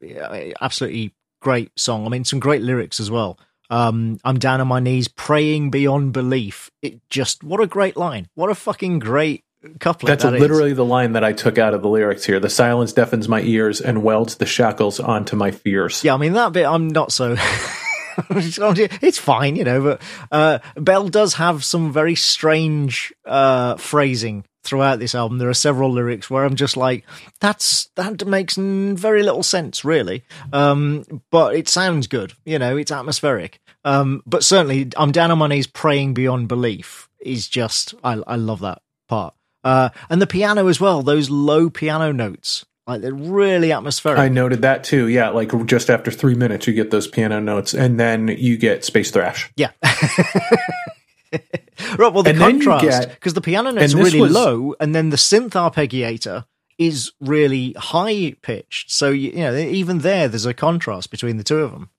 absolutely 0.60 1.12
great 1.40 1.70
song. 1.78 2.06
I 2.06 2.08
mean, 2.08 2.24
some 2.24 2.40
great 2.40 2.62
lyrics 2.62 3.00
as 3.00 3.10
well. 3.10 3.38
Um, 3.70 4.18
I'm 4.24 4.38
down 4.38 4.60
on 4.60 4.68
my 4.68 4.80
knees 4.80 5.08
praying 5.08 5.70
beyond 5.70 6.12
belief. 6.12 6.70
It 6.82 7.00
just 7.08 7.42
what 7.42 7.60
a 7.60 7.66
great 7.66 7.96
line. 7.96 8.28
What 8.34 8.50
a 8.50 8.54
fucking 8.54 8.98
great 8.98 9.44
couplet. 9.80 10.08
That's 10.08 10.24
that 10.24 10.34
is. 10.34 10.40
literally 10.40 10.74
the 10.74 10.84
line 10.84 11.12
that 11.12 11.24
I 11.24 11.32
took 11.32 11.58
out 11.58 11.74
of 11.74 11.82
the 11.82 11.88
lyrics 11.88 12.24
here. 12.24 12.40
The 12.40 12.50
silence 12.50 12.92
deafens 12.92 13.28
my 13.28 13.40
ears 13.40 13.80
and 13.80 14.02
welds 14.02 14.36
the 14.36 14.46
shackles 14.46 15.00
onto 15.00 15.36
my 15.36 15.50
fears. 15.50 16.04
Yeah, 16.04 16.14
I 16.14 16.16
mean 16.18 16.34
that 16.34 16.52
bit 16.52 16.66
I'm 16.66 16.88
not 16.88 17.12
so. 17.12 17.36
it's 18.30 19.18
fine, 19.18 19.56
you 19.56 19.64
know, 19.64 19.82
but 19.82 20.02
uh, 20.30 20.58
Bell 20.76 21.08
does 21.08 21.34
have 21.34 21.64
some 21.64 21.92
very 21.92 22.14
strange 22.14 23.12
uh, 23.24 23.76
phrasing 23.76 24.44
throughout 24.64 24.98
this 24.98 25.14
album. 25.14 25.38
There 25.38 25.48
are 25.48 25.54
several 25.54 25.92
lyrics 25.92 26.28
where 26.28 26.44
I'm 26.44 26.56
just 26.56 26.76
like, 26.76 27.04
"That's 27.40 27.86
that 27.96 28.26
makes 28.26 28.58
n- 28.58 28.96
very 28.96 29.22
little 29.22 29.42
sense, 29.42 29.84
really," 29.84 30.24
um, 30.52 31.04
but 31.30 31.54
it 31.54 31.68
sounds 31.68 32.06
good. 32.06 32.32
You 32.44 32.58
know, 32.58 32.76
it's 32.76 32.90
atmospheric. 32.90 33.60
Um, 33.84 34.22
but 34.26 34.42
certainly, 34.42 34.88
I'm 34.96 35.12
down 35.12 35.30
on 35.30 35.38
my 35.38 35.46
knees 35.46 35.66
praying 35.66 36.14
beyond 36.14 36.48
belief. 36.48 37.08
Is 37.20 37.48
just 37.48 37.94
I, 38.02 38.20
I 38.26 38.36
love 38.36 38.60
that 38.60 38.82
part. 39.08 39.34
Uh, 39.62 39.88
and 40.10 40.20
the 40.20 40.26
piano 40.26 40.66
as 40.66 40.80
well. 40.80 41.02
Those 41.02 41.30
low 41.30 41.70
piano 41.70 42.12
notes, 42.12 42.66
like 42.86 43.00
they're 43.00 43.14
really 43.14 43.72
atmospheric. 43.72 44.18
I 44.18 44.28
noted 44.28 44.62
that 44.62 44.84
too. 44.84 45.08
Yeah, 45.08 45.30
like 45.30 45.50
just 45.66 45.88
after 45.88 46.10
three 46.10 46.34
minutes, 46.34 46.66
you 46.66 46.74
get 46.74 46.90
those 46.90 47.06
piano 47.06 47.40
notes, 47.40 47.72
and 47.72 47.98
then 47.98 48.28
you 48.28 48.58
get 48.58 48.84
space 48.84 49.10
thrash. 49.10 49.50
Yeah. 49.56 49.70
right. 51.98 52.12
Well, 52.12 52.22
the 52.22 52.30
And 52.30 52.38
contrast 52.38 53.08
because 53.10 53.34
the 53.34 53.40
piano 53.40 53.70
note's 53.70 53.92
and 53.92 54.02
really 54.02 54.20
was- 54.20 54.32
low, 54.32 54.74
and 54.80 54.94
then 54.94 55.10
the 55.10 55.16
synth 55.16 55.50
arpeggiator 55.50 56.44
is 56.78 57.12
really 57.20 57.72
high 57.78 58.34
pitched. 58.42 58.90
So 58.90 59.10
you, 59.10 59.30
you 59.30 59.38
know, 59.38 59.56
even 59.56 59.98
there, 59.98 60.28
there's 60.28 60.46
a 60.46 60.54
contrast 60.54 61.10
between 61.10 61.36
the 61.36 61.44
two 61.44 61.58
of 61.58 61.70
them. 61.70 61.90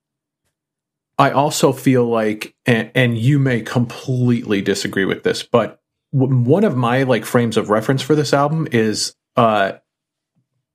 I 1.18 1.32
also 1.32 1.72
feel 1.72 2.06
like, 2.06 2.56
and, 2.66 2.92
and 2.94 3.18
you 3.18 3.40
may 3.40 3.62
completely 3.62 4.62
disagree 4.62 5.06
with 5.06 5.24
this, 5.24 5.44
but 5.44 5.80
one 6.12 6.64
of 6.66 6.76
my 6.76 7.04
like 7.04 7.24
frames 7.26 7.56
of 7.58 7.70
reference 7.70 8.02
for 8.02 8.16
this 8.16 8.34
album 8.34 8.68
is 8.72 9.16
uh, 9.38 9.74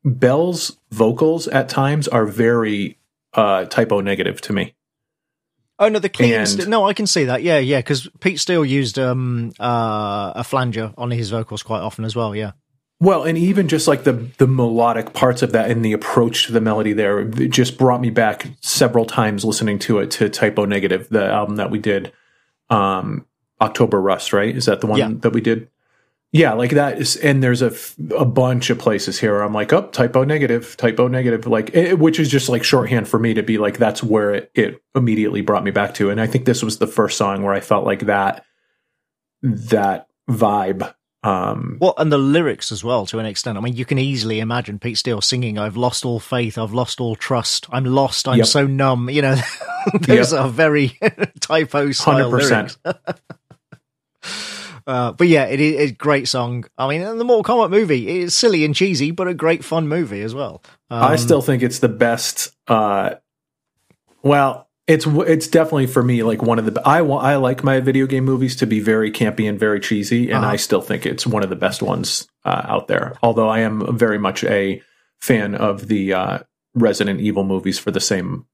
Bell's 0.05 0.79
vocals 0.91 1.47
at 1.49 1.69
times 1.69 2.09
are 2.09 2.27
very 2.27 2.99
uh, 3.35 3.65
Type 3.67 3.93
O 3.93 4.01
Negative 4.01 4.41
to 4.43 4.53
me. 4.53 4.75
Oh 5.81 5.89
no, 5.89 5.99
the 5.99 6.09
clean. 6.11 6.35
And- 6.35 6.49
st- 6.49 6.69
no, 6.69 6.87
I 6.87 6.93
can 6.93 7.07
see 7.07 7.25
that. 7.25 7.43
Yeah, 7.43 7.59
yeah. 7.59 7.79
Because 7.79 8.07
Pete 8.21 8.39
Steele 8.39 8.65
used 8.65 8.99
um 8.99 9.53
uh, 9.59 10.33
a 10.37 10.45
flanger 10.45 10.93
on 10.99 11.11
his 11.11 11.31
vocals 11.31 11.63
quite 11.63 11.81
often 11.81 12.05
as 12.05 12.15
well. 12.15 12.37
Yeah. 12.37 12.53
Well, 13.01 13.23
and 13.25 13.39
even 13.39 13.67
just 13.67 13.89
like 13.89 14.05
the 14.05 14.13
the 14.37 14.47
melodic 14.47 15.15
parts 15.15 15.41
of 15.41 15.53
that 15.53 15.71
and 15.71 15.83
the 15.83 15.95
approach 15.95 16.45
to 16.47 16.53
the 16.53 16.61
melody 16.61 16.93
there 16.93 17.25
just 17.25 17.79
brought 17.79 18.03
me 18.03 18.11
back 18.11 18.47
several 18.61 19.07
times 19.07 19.43
listening 19.43 19.79
to 19.81 20.01
it 20.01 20.11
to 20.13 20.29
Type 20.29 20.59
O 20.59 20.67
Negative, 20.67 21.09
the 21.09 21.25
album 21.25 21.57
that 21.57 21.71
we 21.71 21.79
did, 21.79 22.13
um, 22.69 23.25
October 23.59 23.99
Rust, 24.01 24.35
right? 24.35 24.55
Is 24.55 24.67
that 24.67 24.83
the 24.83 24.87
one 24.87 24.99
Yeah. 24.99 25.11
that 25.21 25.33
we 25.33 25.41
did? 25.41 25.69
Yeah, 26.33 26.53
like 26.53 26.71
that 26.71 27.01
is, 27.01 27.17
and 27.17 27.43
there's 27.43 27.61
a 27.61 27.73
a 28.17 28.25
bunch 28.25 28.71
of 28.71 28.79
places 28.79 29.19
here. 29.19 29.33
Where 29.33 29.43
I'm 29.43 29.53
like, 29.53 29.73
oh, 29.73 29.89
Type 29.89 30.15
O 30.15 30.23
Negative, 30.23 30.77
typo 30.77 31.09
negative, 31.09 31.45
like 31.49 31.75
it, 31.75 31.99
which 31.99 32.21
is 32.21 32.29
just 32.29 32.49
like 32.49 32.63
shorthand 32.63 33.09
for 33.09 33.19
me 33.19 33.35
to 33.35 33.43
be 33.43 33.59
like 33.59 33.79
that's 33.79 34.01
where 34.01 34.35
it, 34.35 34.51
it 34.55 34.81
immediately 34.95 35.41
brought 35.41 35.65
me 35.65 35.73
back 35.73 35.95
to. 35.95 36.09
And 36.09 36.21
I 36.21 36.29
think 36.29 36.45
this 36.45 36.63
was 36.63 36.79
the 36.79 36.87
first 36.87 37.19
song 37.19 37.43
where 37.43 37.53
I 37.53 37.59
felt 37.59 37.85
like 37.85 38.07
that 38.07 38.45
that 39.43 40.07
vibe. 40.31 40.95
Um, 41.25 41.79
Well, 41.81 41.95
and 41.99 42.11
the 42.13 42.17
lyrics 42.17 42.71
as 42.73 42.83
well, 42.85 43.05
to 43.07 43.19
an 43.19 43.27
extent. 43.27 43.59
I 43.59 43.61
mean, 43.61 43.75
you 43.77 43.85
can 43.85 43.99
easily 43.99 44.39
imagine 44.41 44.79
Pete 44.79 44.99
Steele 44.99 45.21
singing, 45.21 45.59
"I've 45.59 45.77
lost 45.77 46.05
all 46.07 46.21
faith, 46.21 46.57
I've 46.57 46.73
lost 46.73 47.01
all 47.01 47.17
trust, 47.17 47.67
I'm 47.73 47.85
lost, 47.85 48.29
I'm 48.29 48.39
Yep. 48.39 48.47
so 48.47 48.67
numb." 48.69 49.11
You 49.11 49.23
know, 49.23 49.35
those 50.01 50.33
Yep. 50.33 50.41
are 50.41 50.49
very 50.49 50.97
Type 51.41 51.75
O 51.75 51.91
style 51.91 52.31
100%. 52.31 52.77
lyrics. 52.85 54.60
Uh, 54.91 55.13
but 55.13 55.29
yeah, 55.29 55.45
it 55.45 55.61
is 55.61 55.91
a 55.91 55.95
great 55.95 56.27
song. 56.27 56.65
I 56.77 56.89
mean, 56.89 57.01
and 57.01 57.21
the 57.21 57.25
Mortal 57.25 57.45
Kombat 57.55 57.71
movie 57.71 58.23
is 58.23 58.35
silly 58.35 58.65
and 58.65 58.75
cheesy, 58.75 59.13
but 59.13 59.29
a 59.29 59.35
great 59.35 59.65
fun 59.65 59.87
movie 59.87 60.21
as 60.21 60.35
well. 60.35 60.65
Um, 60.91 61.05
I 61.05 61.15
still 61.15 61.41
think 61.41 61.63
it's 61.63 61.79
the 61.79 61.89
best. 61.89 62.51
Uh, 62.67 63.15
well, 64.25 64.69
it's 64.89 65.07
it's 65.07 65.47
definitely 65.47 65.87
for 65.87 66.03
me 66.03 66.25
like 66.25 66.43
one 66.43 66.59
of 66.59 66.65
the. 66.65 66.83
I 66.85 66.99
I 66.99 67.37
like 67.37 67.63
my 67.63 67.79
video 67.79 68.07
game 68.07 68.25
movies 68.25 68.57
to 68.57 68.67
be 68.67 68.81
very 68.81 69.13
campy 69.13 69.49
and 69.49 69.61
very 69.61 69.79
cheesy, 69.79 70.25
and 70.33 70.45
Uh-huh. 70.45 70.55
I 70.55 70.57
still 70.57 70.83
think 70.83 71.07
it's 71.07 71.25
one 71.25 71.45
of 71.45 71.51
the 71.51 71.57
best 71.57 71.83
ones 71.83 72.27
uh, 72.45 72.63
out 72.65 72.89
there. 72.89 73.15
Although 73.23 73.49
I 73.49 73.61
am 73.61 73.97
very 73.97 74.19
much 74.19 74.43
a 74.43 74.83
fan 75.21 75.55
of 75.55 75.87
the 75.87 76.13
uh, 76.15 76.39
Resident 76.75 77.21
Evil 77.21 77.45
movies 77.45 77.79
for 77.79 77.93
the 77.93 78.01
same. 78.01 78.47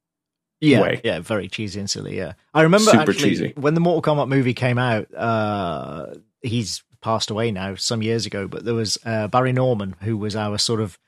Yeah, 0.60 0.80
way. 0.80 1.00
yeah, 1.04 1.20
very 1.20 1.48
cheesy 1.48 1.80
and 1.80 1.88
silly. 1.88 2.16
Yeah, 2.16 2.32
I 2.54 2.62
remember 2.62 2.90
Super 2.90 3.10
actually 3.10 3.30
cheesy. 3.30 3.52
when 3.56 3.74
the 3.74 3.80
Mortal 3.80 4.14
Kombat 4.14 4.28
movie 4.28 4.54
came 4.54 4.78
out. 4.78 5.12
Uh, 5.14 6.14
he's 6.42 6.82
passed 7.00 7.30
away 7.30 7.50
now 7.52 7.74
some 7.74 8.02
years 8.02 8.26
ago, 8.26 8.48
but 8.48 8.64
there 8.64 8.74
was 8.74 8.98
uh, 9.04 9.28
Barry 9.28 9.52
Norman 9.52 9.96
who 10.02 10.16
was 10.16 10.34
our 10.34 10.58
sort 10.58 10.80
of 10.80 10.98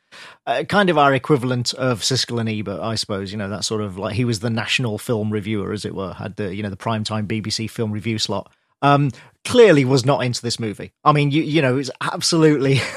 uh, 0.47 0.65
kind 0.65 0.91
of 0.91 0.99
our 0.99 1.13
equivalent 1.15 1.75
of 1.75 2.01
Siskel 2.01 2.41
and 2.41 2.49
Ebert, 2.49 2.81
I 2.81 2.95
suppose. 2.95 3.33
You 3.33 3.39
know 3.39 3.49
that 3.49 3.65
sort 3.65 3.81
of 3.81 3.99
like 3.99 4.15
he 4.15 4.25
was 4.25 4.41
the 4.41 4.51
national 4.51 4.99
film 4.99 5.31
reviewer, 5.31 5.73
as 5.73 5.85
it 5.85 5.95
were, 5.95 6.15
had 6.15 6.37
the 6.37 6.55
you 6.55 6.63
know 6.63 6.71
the 6.71 6.77
primetime 6.77 7.27
BBC 7.27 7.71
film 7.71 7.93
review 7.93 8.19
slot. 8.19 8.53
Um, 8.81 9.11
clearly 9.45 9.85
was 9.85 10.07
not 10.07 10.25
into 10.25 10.41
this 10.41 10.61
movie. 10.61 10.93
I 11.05 11.13
mean, 11.13 11.31
you 11.31 11.43
you 11.43 11.63
know, 11.63 11.79
it's 11.79 11.91
absolutely. 12.01 12.81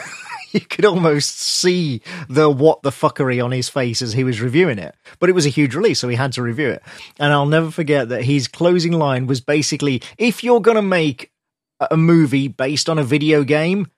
you 0.53 0.61
could 0.61 0.85
almost 0.85 1.39
see 1.39 2.01
the 2.29 2.49
what 2.49 2.81
the 2.83 2.89
fuckery 2.89 3.43
on 3.43 3.51
his 3.51 3.69
face 3.69 4.01
as 4.01 4.13
he 4.13 4.23
was 4.23 4.41
reviewing 4.41 4.79
it. 4.79 4.95
But 5.19 5.29
it 5.29 5.33
was 5.33 5.45
a 5.45 5.49
huge 5.49 5.75
release, 5.75 5.99
so 5.99 6.07
he 6.07 6.15
had 6.15 6.31
to 6.33 6.41
review 6.41 6.69
it. 6.69 6.81
And 7.19 7.31
I'll 7.33 7.45
never 7.45 7.71
forget 7.71 8.09
that 8.09 8.23
his 8.23 8.47
closing 8.47 8.93
line 8.93 9.27
was 9.27 9.41
basically 9.41 10.01
if 10.17 10.43
you're 10.43 10.61
going 10.61 10.75
to 10.75 10.81
make 10.81 11.31
a- 11.79 11.97
movie 11.97 12.47
based 12.47 12.89
on 12.89 12.99
a 12.99 13.03
video 13.03 13.43
game, 13.43 13.89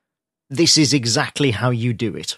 this 0.50 0.78
is 0.78 0.94
exactly 0.94 1.52
how 1.52 1.70
you 1.70 1.94
do 1.94 2.16
it. 2.16 2.38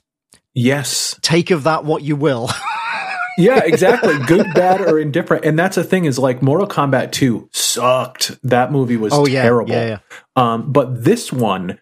Yes, 0.54 1.20
Take 1.22 1.52
of 1.52 1.64
that 1.64 1.84
what 1.84 2.02
you 2.02 2.16
will. 2.16 2.50
yeah, 3.38 3.62
exactly. 3.66 4.18
Good, 4.26 4.54
bad, 4.54 4.80
or 4.80 5.00
indifferent. 5.00 5.44
And 5.44 5.60
that's 5.60 5.76
the 5.76 5.84
thing 5.84 6.06
is 6.06 6.18
like 6.18 6.42
Mortal 6.42 6.66
Kombat 6.68 7.12
Two 7.12 7.50
sucked. 7.52 8.32
That 8.44 8.72
movie 8.72 8.96
was 8.96 9.12
Oh, 9.14 9.26
yeah, 9.28 9.42
terrible. 9.44 9.72
yeah, 9.74 9.88
yeah. 9.88 9.98
Um, 10.38 10.72
but 10.72 11.04
this 11.04 11.34
one, 11.34 11.80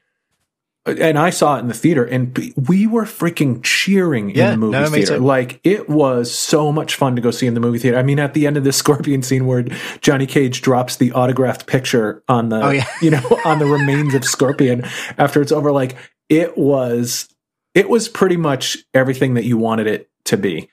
and 0.85 1.17
I 1.17 1.29
saw 1.29 1.55
it 1.55 1.59
in 1.59 1.67
the 1.67 1.73
theater, 1.73 2.03
and 2.03 2.53
we 2.67 2.87
were 2.87 3.05
freaking 3.05 3.63
cheering 3.63 4.31
in 4.31 4.51
the 4.51 4.57
movie 4.57 4.71
no, 4.71 4.89
theater. 4.89 5.17
Like 5.17 5.61
it 5.63 5.87
was 5.87 6.33
so 6.33 6.71
much 6.71 6.95
fun 6.95 7.15
to 7.15 7.21
go 7.21 7.31
see 7.31 7.47
in 7.47 7.53
the 7.53 7.61
movie 7.61 7.79
theater. 7.79 7.97
I 7.97 8.03
mean, 8.03 8.19
at 8.19 8.33
the 8.33 8.45
end 8.45 8.57
of 8.57 8.63
this 8.63 8.77
Scorpion 8.83 9.23
scene 9.23 9.45
where 9.45 9.63
Johnny 10.01 10.25
Cage 10.25 10.61
drops 10.61 10.97
the 10.97 11.13
autographed 11.13 11.67
picture 11.67 12.23
on 12.27 12.49
the, 12.49 12.61
Oh, 12.61 12.69
yeah. 12.69 12.87
you 13.01 13.11
know, 13.11 13.39
on 13.45 13.59
the 13.59 13.65
remains 13.65 14.13
of 14.13 14.25
Scorpion 14.25 14.83
after 15.17 15.41
it's 15.41 15.51
over, 15.51 15.71
like 15.71 15.95
it 16.27 16.57
was, 16.57 17.29
it 17.73 17.89
was 17.89 18.09
pretty 18.09 18.37
much 18.37 18.77
everything 18.93 19.35
that 19.35 19.45
you 19.45 19.57
wanted 19.57 19.87
it 19.87 20.09
to 20.25 20.37
be, 20.37 20.69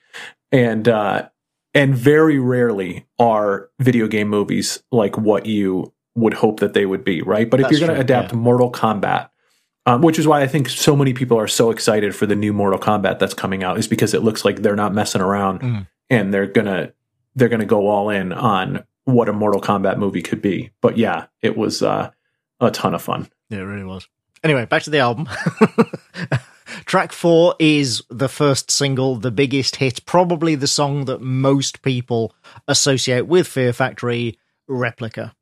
and 0.51 0.87
uh, 0.87 1.29
and 1.73 1.95
very 1.95 2.37
rarely 2.37 3.07
are 3.17 3.69
video 3.79 4.07
game 4.07 4.27
movies 4.27 4.83
like 4.91 5.17
what 5.17 5.45
you 5.45 5.93
would 6.15 6.33
hope 6.33 6.59
that 6.59 6.73
they 6.73 6.85
would 6.85 7.03
be, 7.03 7.21
right? 7.21 7.49
But 7.49 7.61
if 7.61 7.65
That's 7.65 7.79
you're 7.79 7.87
going 7.87 7.97
to 7.97 8.01
adapt 8.03 8.33
yeah. 8.33 8.37
Mortal 8.37 8.71
Kombat, 8.71 9.29
um, 9.91 10.01
which 10.01 10.17
is 10.19 10.27
why 10.27 10.41
I 10.41 10.47
think 10.47 10.69
so 10.69 10.95
many 10.95 11.13
people 11.13 11.37
are 11.37 11.47
so 11.47 11.69
excited 11.71 12.15
for 12.15 12.25
the 12.25 12.35
new 12.35 12.53
Mortal 12.53 12.79
Kombat 12.79 13.19
that's 13.19 13.33
coming 13.33 13.63
out, 13.63 13.77
is 13.77 13.87
because 13.87 14.13
it 14.13 14.23
looks 14.23 14.45
like 14.45 14.61
they're 14.61 14.75
not 14.75 14.93
messing 14.93 15.21
around 15.21 15.59
Mm. 15.61 15.87
and 16.09 16.33
they're 16.33 16.47
gonna 16.47 16.93
they're 17.35 17.49
gonna 17.49 17.65
go 17.65 17.87
all 17.87 18.09
in 18.09 18.31
on 18.33 18.83
what 19.05 19.29
a 19.29 19.33
Mortal 19.33 19.61
Kombat 19.61 19.97
movie 19.97 20.21
could 20.21 20.41
be. 20.41 20.71
But 20.81 20.97
yeah, 20.97 21.25
it 21.41 21.57
was 21.57 21.81
uh, 21.81 22.11
a 22.59 22.71
ton 22.71 22.93
of 22.93 23.01
fun. 23.01 23.27
Yeah, 23.49 23.59
it 23.59 23.63
really 23.63 23.83
was. 23.83 24.07
Anyway, 24.43 24.65
back 24.65 24.83
to 24.83 24.89
the 24.89 24.99
album. 24.99 25.27
Track 26.85 27.11
four 27.11 27.55
is 27.59 28.01
the 28.09 28.29
first 28.29 28.71
single, 28.71 29.15
the 29.17 29.31
biggest 29.31 29.75
hit, 29.77 30.05
probably 30.05 30.55
the 30.55 30.67
song 30.67 31.05
that 31.05 31.21
most 31.21 31.81
people 31.81 32.33
associate 32.67 33.27
with 33.27 33.45
Fear 33.47 33.73
Factory 33.73 34.37
Replica. 34.67 35.35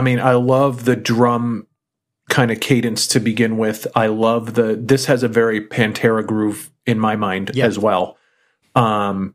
I 0.00 0.02
mean, 0.02 0.18
I 0.18 0.32
love 0.32 0.86
the 0.86 0.96
drum 0.96 1.66
kind 2.30 2.50
of 2.50 2.58
cadence 2.58 3.06
to 3.08 3.20
begin 3.20 3.58
with. 3.58 3.86
I 3.94 4.06
love 4.06 4.54
the 4.54 4.80
this 4.82 5.04
has 5.04 5.22
a 5.22 5.28
very 5.28 5.60
Pantera 5.60 6.26
groove 6.26 6.70
in 6.86 6.98
my 6.98 7.16
mind 7.16 7.50
Yeah. 7.52 7.66
as 7.66 7.78
well. 7.78 8.16
Um 8.74 9.34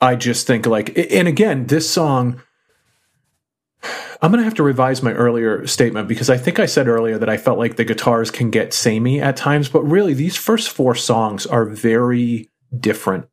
I 0.00 0.14
just 0.14 0.46
think 0.46 0.64
like 0.66 0.96
and 1.10 1.26
again, 1.26 1.66
this 1.66 1.90
song 1.90 2.40
I'm 4.22 4.30
going 4.30 4.38
to 4.38 4.44
have 4.44 4.54
to 4.54 4.62
revise 4.62 5.02
my 5.02 5.12
earlier 5.12 5.66
statement 5.66 6.06
because 6.06 6.30
I 6.30 6.36
think 6.38 6.60
I 6.60 6.66
said 6.66 6.86
earlier 6.86 7.18
that 7.18 7.28
I 7.28 7.36
felt 7.36 7.58
like 7.58 7.74
the 7.74 7.84
guitars 7.84 8.30
can 8.30 8.50
get 8.50 8.72
samey 8.72 9.20
at 9.20 9.36
times, 9.36 9.68
but 9.68 9.82
really 9.82 10.14
these 10.14 10.36
first 10.36 10.70
four 10.70 10.94
songs 10.94 11.46
are 11.46 11.64
very 11.66 12.48
different 12.78 13.26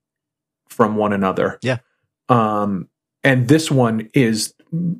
from 0.69 0.95
one 0.95 1.13
another. 1.13 1.59
Yeah. 1.61 1.77
Um 2.29 2.87
and 3.23 3.47
this 3.47 3.69
one 3.69 4.09
is 4.15 4.55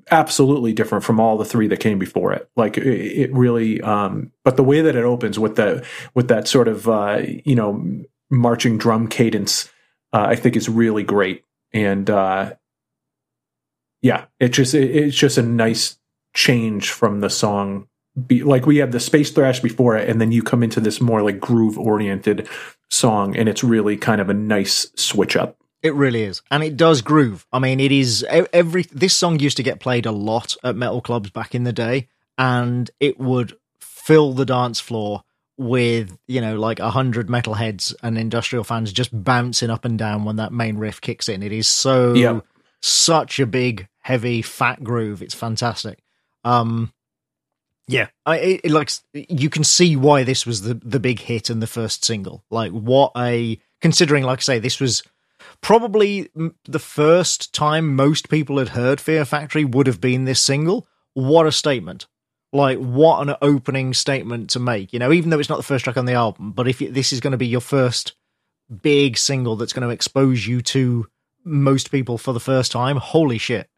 absolutely 0.10 0.74
different 0.74 1.04
from 1.04 1.20
all 1.20 1.38
the 1.38 1.46
three 1.46 1.68
that 1.68 1.80
came 1.80 1.98
before 1.98 2.34
it. 2.34 2.50
Like 2.56 2.78
it, 2.78 2.88
it 2.88 3.34
really 3.34 3.82
um 3.82 4.32
but 4.44 4.58
the 4.58 4.64
way 4.64 4.82
that 4.82 4.96
it 4.96 5.04
opens 5.04 5.40
with 5.40 5.56
the 5.56 5.86
with 6.14 6.28
that 6.28 6.48
sort 6.48 6.68
of 6.68 6.90
uh 6.90 7.22
you 7.46 7.56
know 7.56 8.04
marching 8.30 8.78
drum 8.78 9.08
cadence 9.08 9.70
uh, 10.14 10.26
I 10.28 10.36
think 10.36 10.56
is 10.56 10.68
really 10.68 11.04
great 11.04 11.46
and 11.74 12.10
uh 12.10 12.54
yeah, 14.02 14.26
it 14.40 14.50
just 14.50 14.74
it, 14.74 14.92
it's 14.96 15.18
just 15.18 15.38
a 15.38 15.44
nice 15.44 15.98
change 16.34 16.90
from 16.90 17.22
the 17.22 17.30
song. 17.30 17.88
Be, 18.28 18.44
like 18.44 18.66
we 18.66 18.78
have 18.78 18.92
the 18.92 19.00
space 19.00 19.32
thrash 19.32 19.60
before 19.60 19.96
it, 19.96 20.10
and 20.10 20.20
then 20.20 20.32
you 20.32 20.44
come 20.44 20.64
into 20.64 20.80
this 20.80 21.00
more 21.00 21.22
like 21.22 21.40
groove 21.40 21.78
oriented 21.78 22.48
song, 22.90 23.38
and 23.38 23.48
it's 23.48 23.64
really 23.64 23.96
kind 23.96 24.20
of 24.20 24.30
a 24.30 24.34
nice 24.34 24.92
switch 24.96 25.36
up. 25.36 25.58
It 25.84 25.94
really 25.96 26.22
is, 26.24 26.42
and 26.52 26.64
it 26.64 26.78
does 26.78 27.02
groove. 27.02 27.46
I 27.52 27.58
mean, 27.60 27.80
it 27.80 27.92
is 27.92 28.24
every. 28.30 28.84
This 28.92 29.16
song 29.16 29.40
used 29.40 29.58
to 29.58 29.64
get 29.64 29.80
played 29.80 30.06
a 30.06 30.12
lot 30.12 30.56
at 30.64 30.76
metal 30.76 31.02
clubs 31.02 31.32
back 31.32 31.56
in 31.56 31.64
the 31.64 31.74
day, 31.74 32.08
and 32.38 32.90
it 33.00 33.20
would 33.20 33.58
fill 33.80 34.34
the 34.34 34.46
dance 34.46 34.80
floor 34.80 35.24
with 35.58 36.18
you 36.28 36.40
know 36.42 36.56
like 36.60 36.80
a 36.80 36.92
hundred 36.92 37.28
metalheads 37.28 37.94
and 38.04 38.18
industrial 38.18 38.64
fans 38.64 38.92
just 38.94 39.24
bouncing 39.24 39.70
up 39.70 39.86
and 39.86 39.98
down 39.98 40.24
when 40.24 40.36
that 40.38 40.52
main 40.54 40.78
riff 40.78 41.02
kicks 41.02 41.28
in. 41.28 41.42
It 41.44 41.52
is 41.52 41.68
so 41.68 42.14
Yeah. 42.14 42.40
such 42.82 43.40
a 43.40 43.46
big, 43.48 43.88
heavy, 44.00 44.42
fat 44.44 44.84
groove. 44.84 45.22
It's 45.24 45.36
fantastic. 45.36 46.00
Um, 46.44 46.94
yeah, 47.88 48.08
I 48.26 48.38
it, 48.38 48.62
it, 48.66 48.72
like 48.72 48.92
you 49.14 49.50
can 49.50 49.64
see 49.64 49.96
why 49.96 50.24
this 50.24 50.46
was 50.46 50.62
the 50.62 50.76
the 50.76 51.00
big 51.00 51.20
hit 51.20 51.50
and 51.50 51.62
the 51.62 51.68
first 51.68 52.06
single. 52.06 52.44
Like 52.52 52.72
what 52.72 53.12
a 53.18 53.60
considering, 53.82 54.24
like 54.24 54.40
I 54.40 54.42
say, 54.42 54.60
this 54.60 54.80
was 54.80 55.04
probably 55.62 56.30
the 56.66 56.80
first 56.80 57.54
time 57.54 57.96
most 57.96 58.30
people 58.30 58.58
had 58.58 58.70
heard 58.70 59.00
Fear 59.00 59.26
Factory 59.26 59.64
would 59.66 59.88
have 59.88 60.02
been 60.02 60.26
this 60.26 60.42
single. 60.42 60.88
What 61.14 61.46
a 61.48 61.52
statement! 61.52 62.08
Like 62.54 62.78
what 62.80 63.28
an 63.28 63.36
opening 63.42 63.94
statement 63.94 64.50
to 64.52 64.60
make. 64.60 64.92
You 64.92 65.00
know, 65.00 65.12
even 65.12 65.30
though 65.30 65.40
it's 65.40 65.50
not 65.50 65.58
the 65.58 65.64
first 65.64 65.84
track 65.86 65.98
on 65.98 66.06
the 66.06 66.14
album, 66.14 66.52
but 66.52 66.68
if 66.68 66.80
this 66.80 67.14
is 67.14 67.20
going 67.20 67.32
to 67.32 67.38
be 67.38 67.48
your 67.48 67.62
first 67.62 68.14
big 68.82 69.18
single 69.18 69.56
that's 69.56 69.74
going 69.74 69.88
to 69.88 69.94
expose 69.94 70.46
you 70.48 70.62
to 70.62 71.08
most 71.44 71.92
people 71.92 72.18
for 72.18 72.34
the 72.34 72.40
first 72.40 72.72
time, 72.72 72.98
holy 72.98 73.38
shit! 73.38 73.70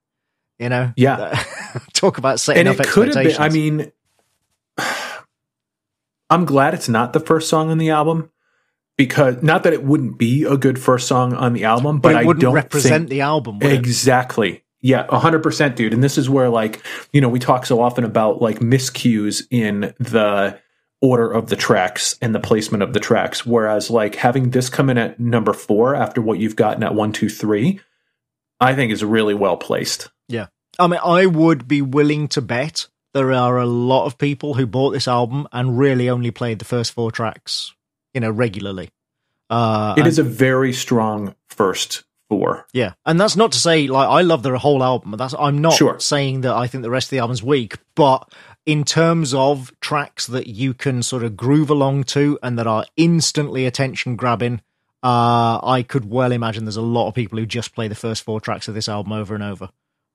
You 0.59 0.69
know, 0.69 0.93
Yeah. 0.95 1.43
talk 1.93 2.17
about 2.17 2.39
setting 2.39 2.67
and 2.67 2.79
up 2.79 2.85
it 2.85 2.89
could 2.89 3.09
have 3.09 3.17
expectations. 3.17 3.53
been. 3.53 3.79
I 3.79 3.83
mean, 3.83 3.91
I'm 6.29 6.45
glad 6.45 6.73
it's 6.73 6.89
not 6.89 7.13
the 7.13 7.19
first 7.19 7.49
song 7.49 7.69
on 7.69 7.77
the 7.77 7.89
album 7.89 8.31
because 8.97 9.41
not 9.41 9.63
that 9.63 9.73
it 9.73 9.83
wouldn't 9.83 10.17
be 10.17 10.43
a 10.43 10.57
good 10.57 10.79
first 10.79 11.07
song 11.07 11.33
on 11.33 11.53
the 11.53 11.65
album, 11.65 11.99
but, 11.99 12.13
but 12.13 12.15
it 12.15 12.19
I 12.19 12.23
wouldn't 12.25 12.41
don't 12.41 12.53
represent 12.53 13.03
think, 13.03 13.09
the 13.09 13.21
album. 13.21 13.59
Exactly. 13.61 14.63
Yeah, 14.81 15.07
100%, 15.07 15.75
dude. 15.75 15.93
And 15.93 16.03
this 16.03 16.17
is 16.17 16.29
where, 16.29 16.49
like, 16.49 16.83
you 17.13 17.21
know, 17.21 17.29
we 17.29 17.39
talk 17.39 17.65
so 17.65 17.81
often 17.81 18.03
about 18.03 18.41
like 18.41 18.59
miscues 18.59 19.43
in 19.49 19.93
the 19.97 20.59
order 21.01 21.31
of 21.31 21.47
the 21.47 21.55
tracks 21.55 22.17
and 22.21 22.35
the 22.35 22.39
placement 22.39 22.83
of 22.83 22.93
the 22.93 22.99
tracks. 22.99 23.45
Whereas, 23.45 23.89
like, 23.89 24.15
having 24.15 24.49
this 24.49 24.69
come 24.69 24.89
in 24.89 24.97
at 24.97 25.19
number 25.19 25.53
four 25.53 25.95
after 25.95 26.21
what 26.21 26.39
you've 26.39 26.57
gotten 26.57 26.83
at 26.83 26.93
one, 26.93 27.13
two, 27.13 27.29
three, 27.29 27.79
I 28.59 28.75
think 28.75 28.91
is 28.91 29.03
really 29.03 29.33
well 29.33 29.57
placed. 29.57 30.09
Yeah, 30.27 30.47
I 30.77 30.87
mean, 30.87 30.99
I 31.03 31.25
would 31.27 31.67
be 31.67 31.81
willing 31.81 32.27
to 32.29 32.41
bet 32.41 32.87
there 33.13 33.31
are 33.31 33.57
a 33.57 33.65
lot 33.65 34.05
of 34.05 34.17
people 34.17 34.55
who 34.55 34.65
bought 34.65 34.91
this 34.91 35.07
album 35.07 35.47
and 35.51 35.77
really 35.77 36.09
only 36.09 36.31
played 36.31 36.59
the 36.59 36.65
first 36.65 36.91
four 36.91 37.11
tracks, 37.11 37.73
you 38.13 38.21
know, 38.21 38.31
regularly. 38.31 38.89
Uh, 39.49 39.93
It 39.97 40.01
and- 40.01 40.07
is 40.07 40.19
a 40.19 40.23
very 40.23 40.73
strong 40.73 41.35
first 41.47 42.03
four. 42.29 42.65
yeah, 42.73 42.93
and 43.05 43.19
that's 43.19 43.35
not 43.35 43.51
to 43.51 43.59
say 43.59 43.87
like 43.87 44.07
I 44.07 44.21
love 44.21 44.41
the 44.43 44.57
whole 44.57 44.83
album. 44.83 45.15
That's 45.17 45.35
I'm 45.37 45.59
not 45.59 45.73
Sure. 45.73 45.99
saying 45.99 46.41
that 46.41 46.53
I 46.55 46.67
think 46.67 46.81
the 46.83 46.89
rest 46.89 47.07
of 47.07 47.11
the 47.11 47.19
album's 47.19 47.43
weak, 47.43 47.77
but 47.95 48.31
in 48.65 48.83
terms 48.85 49.33
of 49.33 49.71
tracks 49.81 50.25
that 50.27 50.47
you 50.47 50.73
can 50.73 51.03
sort 51.03 51.23
of 51.23 51.35
groove 51.35 51.69
along 51.69 52.05
to 52.05 52.39
and 52.41 52.57
that 52.57 52.65
are 52.65 52.85
instantly 52.95 53.65
attention 53.65 54.15
grabbing, 54.15 54.61
uh, 55.03 55.59
I 55.61 55.83
could 55.87 56.09
well 56.09 56.31
imagine 56.31 56.63
there's 56.63 56.77
a 56.77 56.81
lot 56.81 57.09
of 57.09 57.13
people 57.13 57.37
who 57.37 57.45
just 57.45 57.75
play 57.75 57.89
the 57.89 57.95
first 57.95 58.23
four 58.23 58.39
tracks 58.39 58.69
of 58.69 58.73
this 58.73 58.87
album 58.87 59.11
over 59.11 59.35
and 59.35 59.43
over. 59.43 59.69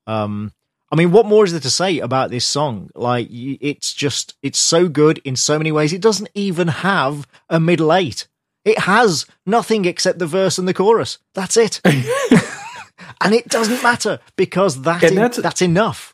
Um, 0.07 0.51
I 0.91 0.95
mean, 0.95 1.11
what 1.11 1.25
more 1.27 1.45
is 1.45 1.51
there 1.51 1.61
to 1.61 1.69
say 1.69 1.99
about 1.99 2.31
this 2.31 2.45
song? 2.45 2.89
Like, 2.95 3.27
it's 3.31 3.93
just, 3.93 4.35
it's 4.41 4.57
so 4.59 4.87
good 4.89 5.19
in 5.23 5.35
so 5.35 5.57
many 5.57 5.71
ways. 5.71 5.93
It 5.93 6.01
doesn't 6.01 6.29
even 6.33 6.67
have 6.67 7.27
a 7.49 7.59
middle 7.59 7.93
eight. 7.93 8.27
It 8.65 8.79
has 8.79 9.25
nothing 9.45 9.85
except 9.85 10.19
the 10.19 10.25
verse 10.27 10.57
and 10.57 10.67
the 10.67 10.73
chorus. 10.73 11.19
That's 11.35 11.57
it. 11.57 11.79
and 13.21 13.33
it 13.33 13.47
doesn't 13.47 13.83
matter 13.83 14.19
because 14.35 14.81
that 14.83 15.03
And 15.03 15.11
in- 15.11 15.17
that's- 15.17 15.41
that's 15.41 15.61
enough. 15.61 16.13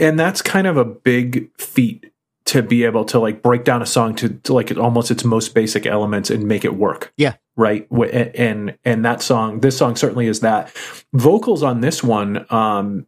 and 0.00 0.18
that's 0.18 0.42
kind 0.42 0.66
of 0.66 0.76
a 0.76 0.84
big 0.84 1.50
feat 1.58 2.12
to 2.46 2.62
be 2.62 2.84
able 2.84 3.04
to 3.06 3.18
like 3.18 3.42
break 3.42 3.64
down 3.64 3.82
a 3.82 3.86
song 3.86 4.14
to, 4.16 4.28
to 4.28 4.52
like 4.52 4.74
almost 4.76 5.10
its 5.10 5.24
most 5.24 5.54
basic 5.54 5.84
elements 5.86 6.30
and 6.30 6.44
make 6.46 6.64
it 6.64 6.76
work 6.76 7.12
Yeah. 7.16 7.34
right 7.56 7.86
Wh- 7.92 8.08
and 8.12 8.78
and 8.84 9.04
that 9.04 9.20
song 9.20 9.60
this 9.60 9.76
song 9.76 9.96
certainly 9.96 10.28
is 10.28 10.40
that 10.40 10.70
vocals 11.12 11.64
on 11.64 11.80
this 11.80 12.04
one 12.04 12.46
um 12.50 13.06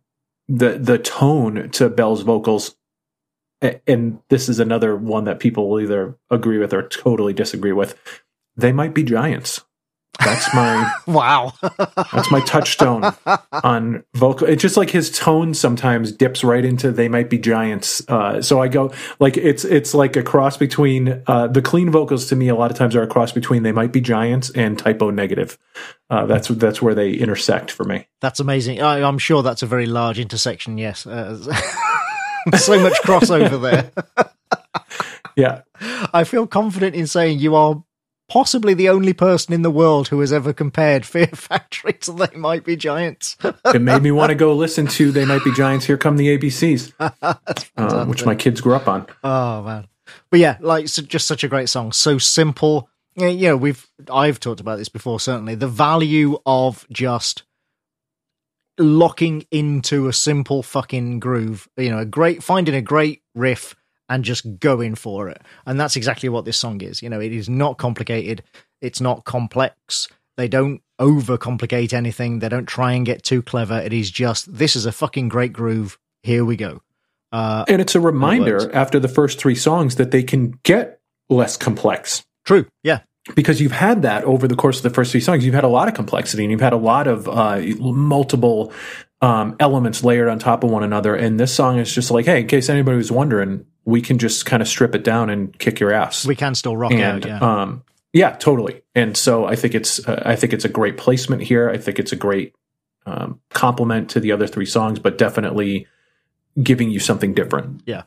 the 0.49 0.79
the 0.79 0.99
tone 0.99 1.71
to 1.71 1.89
bell's 1.89 2.23
vocals 2.23 2.77
and 3.61 4.21
this 4.31 4.49
is 4.49 4.61
another 4.61 4.97
one 4.97 5.25
that 5.25 5.41
people 5.41 5.69
will 5.69 5.81
either 5.81 6.17
agree 6.31 6.59
with 6.59 6.73
or 6.73 6.87
totally 6.87 7.33
disagree 7.33 7.73
with. 7.73 7.99
They 8.57 8.73
might 8.73 8.95
be 8.95 9.03
giants 9.03 9.65
that's 10.19 10.53
my 10.55 10.93
Wow. 11.07 11.53
that's 12.13 12.31
my 12.31 12.41
touchstone 12.41 13.13
on 13.65 14.03
vocal. 14.15 14.49
It's 14.49 14.63
just 14.63 14.77
like 14.77 14.91
his 14.91 15.11
tone 15.11 15.55
sometimes 15.55 16.11
dips 16.13 16.43
right 16.45 16.65
into 16.65 16.91
"They 16.91 17.09
Might 17.09 17.31
Be 17.31 17.39
Giants." 17.39 18.03
Uh, 18.09 18.43
so 18.43 18.61
I 18.61 18.69
go 18.69 18.93
like 19.21 19.37
it's 19.37 19.65
it's 19.65 19.95
like 19.95 20.17
a 20.17 20.23
cross 20.23 20.57
between 20.57 21.23
uh, 21.27 21.47
the 21.47 21.63
clean 21.63 21.91
vocals 21.91 22.27
to 22.31 22.37
me. 22.37 22.49
A 22.49 22.55
lot 22.55 22.71
of 22.71 22.77
times 22.77 22.97
are 22.97 23.03
a 23.03 23.07
cross 23.07 23.33
between 23.33 23.63
"They 23.63 23.73
Might 23.73 23.93
Be 23.93 24.01
Giants" 24.01 24.51
and 24.51 24.79
"Type 24.79 25.01
O 25.03 25.11
Negative." 25.11 25.57
Uh, 26.11 26.27
that's 26.27 26.49
that's 26.49 26.81
where 26.83 26.95
they 26.95 27.13
intersect 27.13 27.71
for 27.71 27.85
me. 27.85 28.07
that's 28.21 28.41
amazing. 28.41 28.81
I, 28.83 29.03
I'm 29.03 29.19
sure 29.19 29.43
that's 29.43 29.63
a 29.63 29.67
very 29.67 29.87
large 29.87 30.19
intersection. 30.19 30.79
Yes. 30.79 31.07
Uh, 31.07 31.37
so 32.57 32.81
much 32.81 32.95
crossover 33.05 33.61
there. 33.61 33.91
Yeah, 35.37 35.61
I 36.13 36.25
feel 36.25 36.49
confident 36.49 36.97
in 36.97 37.07
saying 37.07 37.39
you 37.39 37.55
are 37.55 37.81
possibly 38.29 38.75
the 38.75 38.89
only 38.89 39.13
person 39.13 39.55
in 39.55 39.63
the 39.63 39.71
world 39.71 40.09
who 40.09 40.21
has 40.21 40.33
ever 40.33 40.53
compared 40.53 41.05
Fear 41.07 41.29
Factory 41.29 41.95
to 41.95 42.13
They 42.13 42.37
Might 42.37 42.65
Be 42.65 42.77
Giants. 42.77 43.37
it 43.65 43.83
made 43.83 44.03
me 44.03 44.11
want 44.11 44.31
to 44.31 44.35
go 44.35 44.55
listen 44.55 44.87
to 44.89 45.11
"They 45.11 45.25
Might 45.25 45.45
Be 45.45 45.53
Giants." 45.53 45.87
Here 45.87 45.97
come 45.97 46.17
the 46.17 46.39
ABCs, 46.39 46.93
uh, 47.77 48.05
which 48.07 48.25
my 48.25 48.35
kids 48.35 48.61
grew 48.61 48.75
up 48.75 48.89
on. 48.89 49.07
oh 49.25 49.63
man, 49.63 49.89
but 50.31 50.41
yeah, 50.41 50.59
like 50.61 50.89
so 50.89 51.03
just 51.03 51.27
such 51.27 51.45
a 51.45 51.49
great 51.49 51.69
song, 51.69 51.93
so 51.93 52.19
simple. 52.19 52.89
Yeah, 53.17 53.29
you 53.29 53.49
know, 53.49 53.57
we've 53.57 53.87
I've 54.13 54.39
talked 54.39 54.61
about 54.61 54.79
this 54.79 54.89
before. 54.89 55.19
Certainly, 55.19 55.57
the 55.57 55.69
value 55.69 56.39
of 56.47 56.87
just 56.93 57.43
locking 58.79 59.45
into 59.51 60.07
a 60.07 60.13
simple 60.13 60.63
fucking 60.63 61.19
groove. 61.19 61.69
You 61.77 61.91
know, 61.91 61.99
a 61.99 62.05
great 62.05 62.43
finding 62.43 62.75
a 62.75 62.83
great 62.83 63.23
riff 63.35 63.75
and 64.09 64.25
just 64.25 64.59
going 64.59 64.95
for 64.95 65.29
it. 65.29 65.41
And 65.67 65.79
that's 65.79 65.97
exactly 65.97 66.29
what 66.29 66.45
this 66.45 66.57
song 66.57 66.81
is. 66.81 67.03
You 67.03 67.11
know, 67.11 67.21
it 67.21 67.33
is 67.33 67.49
not 67.49 67.79
complicated. 67.79 68.43
It's 68.81 69.01
not 69.01 69.25
complex. 69.25 70.09
They 70.37 70.49
don't 70.49 70.81
overcomplicate 71.01 71.93
anything. 71.93 72.39
They 72.39 72.49
don't 72.49 72.67
try 72.67 72.93
and 72.93 73.05
get 73.05 73.23
too 73.23 73.43
clever. 73.43 73.79
It 73.79 73.93
is 73.93 74.11
just 74.11 74.53
this 74.53 74.77
is 74.77 74.87
a 74.87 74.93
fucking 74.93 75.29
great 75.29 75.53
groove. 75.53 75.99
Here 76.23 76.45
we 76.45 76.57
go. 76.57 76.81
Uh, 77.33 77.65
And 77.69 77.81
it's 77.81 77.95
a 77.95 78.01
reminder 78.01 78.75
after 78.75 78.99
the 78.99 79.09
first 79.09 79.39
three 79.39 79.55
songs 79.55 79.97
that 79.97 80.11
they 80.11 80.23
can 80.23 80.59
get 80.63 81.01
less 81.29 81.57
complex. 81.57 82.25
true. 82.47 82.67
Yeah. 82.83 83.01
because 83.35 83.61
you've 83.61 83.73
had 83.73 84.01
that 84.03 84.25
over 84.25 84.49
the 84.49 84.57
course 84.57 84.79
of 84.79 84.83
the 84.85 84.91
first 84.91 85.13
three 85.13 85.21
songs. 85.21 85.45
You've 85.45 85.55
had 85.55 85.65
a 85.65 85.69
lot 85.69 85.87
of 85.89 85.93
complexity 85.95 86.45
and 86.45 86.51
you've 86.51 86.63
had 86.63 86.73
a 86.73 86.79
lot 86.79 87.07
of 87.07 87.29
uh, 87.29 87.61
multiple 87.79 88.73
um, 89.21 89.57
elements 89.59 90.05
layered 90.05 90.29
on 90.29 90.39
top 90.39 90.65
of 90.65 90.71
one 90.71 90.83
another. 90.85 91.15
And 91.15 91.39
this 91.39 91.55
song 91.55 91.79
is 91.79 91.93
just 91.93 92.11
like, 92.11 92.27
hey, 92.27 92.41
in 92.41 92.47
case 92.47 92.69
anybody 92.69 92.97
was 92.97 93.11
wondering, 93.11 93.67
we 93.85 94.01
can 94.01 94.19
just 94.19 94.47
kind 94.47 94.63
of 94.63 94.69
strip 94.69 94.95
it 94.95 95.03
down 95.05 95.31
and 95.31 95.57
kick 95.59 95.81
your 95.81 95.93
ass. 95.93 96.27
We 96.27 96.37
can 96.37 96.55
still 96.55 96.77
rock 96.77 96.93
and 96.93 97.25
out. 97.25 97.27
Yeah. 97.27 97.39
um, 97.39 97.85
yeah, 98.13 98.31
totally. 98.37 98.83
And 98.95 99.17
so 99.17 99.47
I 99.47 99.57
think 99.57 99.75
it's 99.75 100.07
uh, 100.07 100.23
I 100.25 100.37
think 100.37 100.53
it's 100.53 100.65
a 100.65 100.69
great 100.69 100.97
placement 100.97 101.43
here. 101.43 101.69
I 101.69 101.79
think 101.79 101.99
it's 101.99 102.13
a 102.13 102.17
great 102.17 102.55
um, 103.07 103.41
compliment 103.51 104.11
to 104.11 104.21
the 104.21 104.33
other 104.33 104.47
three 104.47 104.67
songs, 104.67 104.99
but 104.99 105.19
definitely 105.19 105.87
giving 106.63 106.91
you 106.91 107.01
something 107.01 107.35
different. 107.35 107.83
Yeah. 107.87 108.03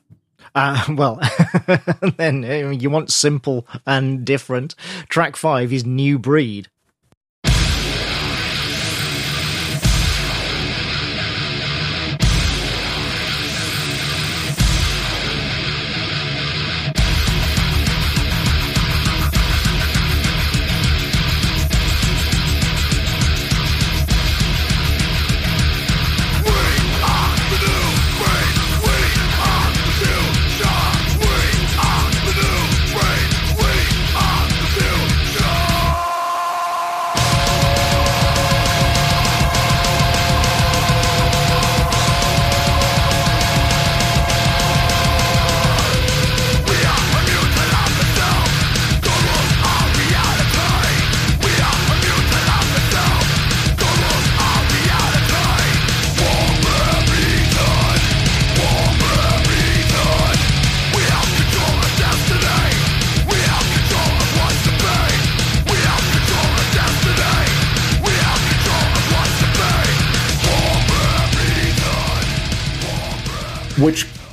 Uh, 0.55 0.83
well, 0.89 1.19
then 2.17 2.41
mean, 2.41 2.79
you 2.79 2.89
want 2.89 3.11
simple 3.11 3.67
and 3.85 4.25
different. 4.25 4.75
Track 5.09 5.35
five 5.35 5.71
is 5.71 5.85
New 5.85 6.19
Breed. 6.19 6.69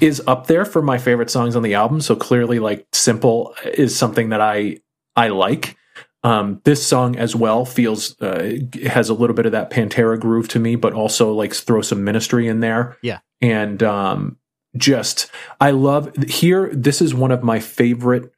Is 0.01 0.23
up 0.27 0.47
there 0.47 0.65
for 0.65 0.83
my 0.83 0.99
favorite 0.99 1.31
songs 1.31 1.57
on 1.57 1.63
the 1.63 1.75
album. 1.75 2.01
So 2.01 2.17
clearly, 2.17 2.59
like 2.59 2.87
"Simple" 2.93 3.55
is 3.65 3.97
something 3.97 4.31
that 4.31 4.41
I 4.41 4.79
I 5.17 5.29
like. 5.29 5.77
Um, 6.25 6.61
this 6.65 6.85
song 6.85 7.17
as 7.17 7.37
well 7.37 7.65
feels 7.65 8.21
uh, 8.21 8.59
has 8.87 9.09
a 9.09 9.15
little 9.15 9.37
bit 9.37 9.47
of 9.47 9.53
that 9.53 9.71
Pantera 9.71 10.19
groove 10.19 10.49
to 10.49 10.59
me, 10.59 10.75
but 10.77 10.93
also 10.93 11.33
like 11.33 11.55
throw 11.55 11.81
some 11.81 12.05
Ministry 12.05 12.49
in 12.49 12.61
there. 12.61 12.97
Yeah, 13.03 13.21
and 13.41 13.83
um, 13.83 14.37
just 14.77 15.31
I 15.61 15.71
love 15.71 16.15
here. 16.25 16.71
This 16.75 17.01
is 17.01 17.15
one 17.15 17.31
of 17.31 17.43
my 17.43 17.61
favorite 17.61 18.33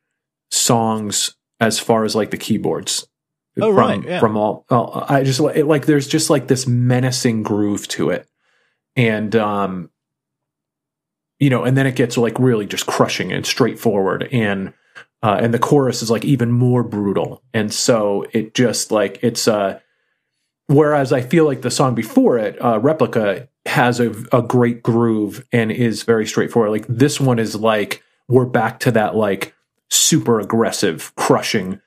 songs 0.51 1.35
as 1.59 1.78
far 1.78 2.05
as 2.05 2.15
like 2.15 2.31
the 2.31 2.37
keyboards. 2.37 3.07
Oh, 3.61 3.74
from, 3.74 3.77
right, 3.77 4.05
yeah. 4.05 4.20
From 4.20 4.37
all, 4.37 4.65
all- 4.70 5.05
I 5.09 5.23
just 5.23 5.41
it, 5.41 5.66
like 5.66 5.87
there's 5.87 6.07
just 6.07 6.31
like 6.31 6.49
this 6.49 6.66
menacing 6.66 7.43
groove 7.43 7.89
to 7.89 8.11
it, 8.11 8.28
and 8.95 9.35
um, 9.37 9.91
you 11.40 11.50
know, 11.50 11.64
and 11.64 11.76
then 11.76 11.86
it 11.86 11.96
gets 11.96 12.16
like 12.16 12.38
really 12.38 12.66
just 12.66 12.86
crushing 12.86 13.32
and 13.32 13.44
straightforward, 13.44 14.28
and 14.30 14.72
uh, 15.22 15.38
and 15.40 15.52
the 15.52 15.58
chorus 15.58 16.02
is 16.02 16.10
like 16.10 16.24
even 16.24 16.52
more 16.52 16.84
brutal, 16.84 17.42
and 17.52 17.72
so 17.72 18.26
it 18.32 18.54
just 18.54 18.92
like 18.92 19.18
it's 19.22 19.48
uh 19.48 19.80
whereas 20.66 21.12
I 21.12 21.22
feel 21.22 21.46
like 21.46 21.62
the 21.62 21.70
song 21.70 21.96
before 21.96 22.38
it, 22.38 22.62
uh, 22.62 22.78
Replica, 22.78 23.48
has 23.66 23.98
a, 23.98 24.14
a 24.32 24.40
great 24.40 24.82
groove 24.82 25.44
and 25.52 25.72
is 25.72 26.04
very 26.04 26.26
straightforward. 26.26 26.70
Like 26.70 26.86
this 26.88 27.20
one 27.20 27.38
is 27.38 27.56
like 27.56 28.02
we're 28.28 28.46
back 28.46 28.78
to 28.80 28.92
that 28.92 29.16
like 29.16 29.54
super 29.90 30.38
aggressive, 30.38 31.12
crushing 31.16 31.80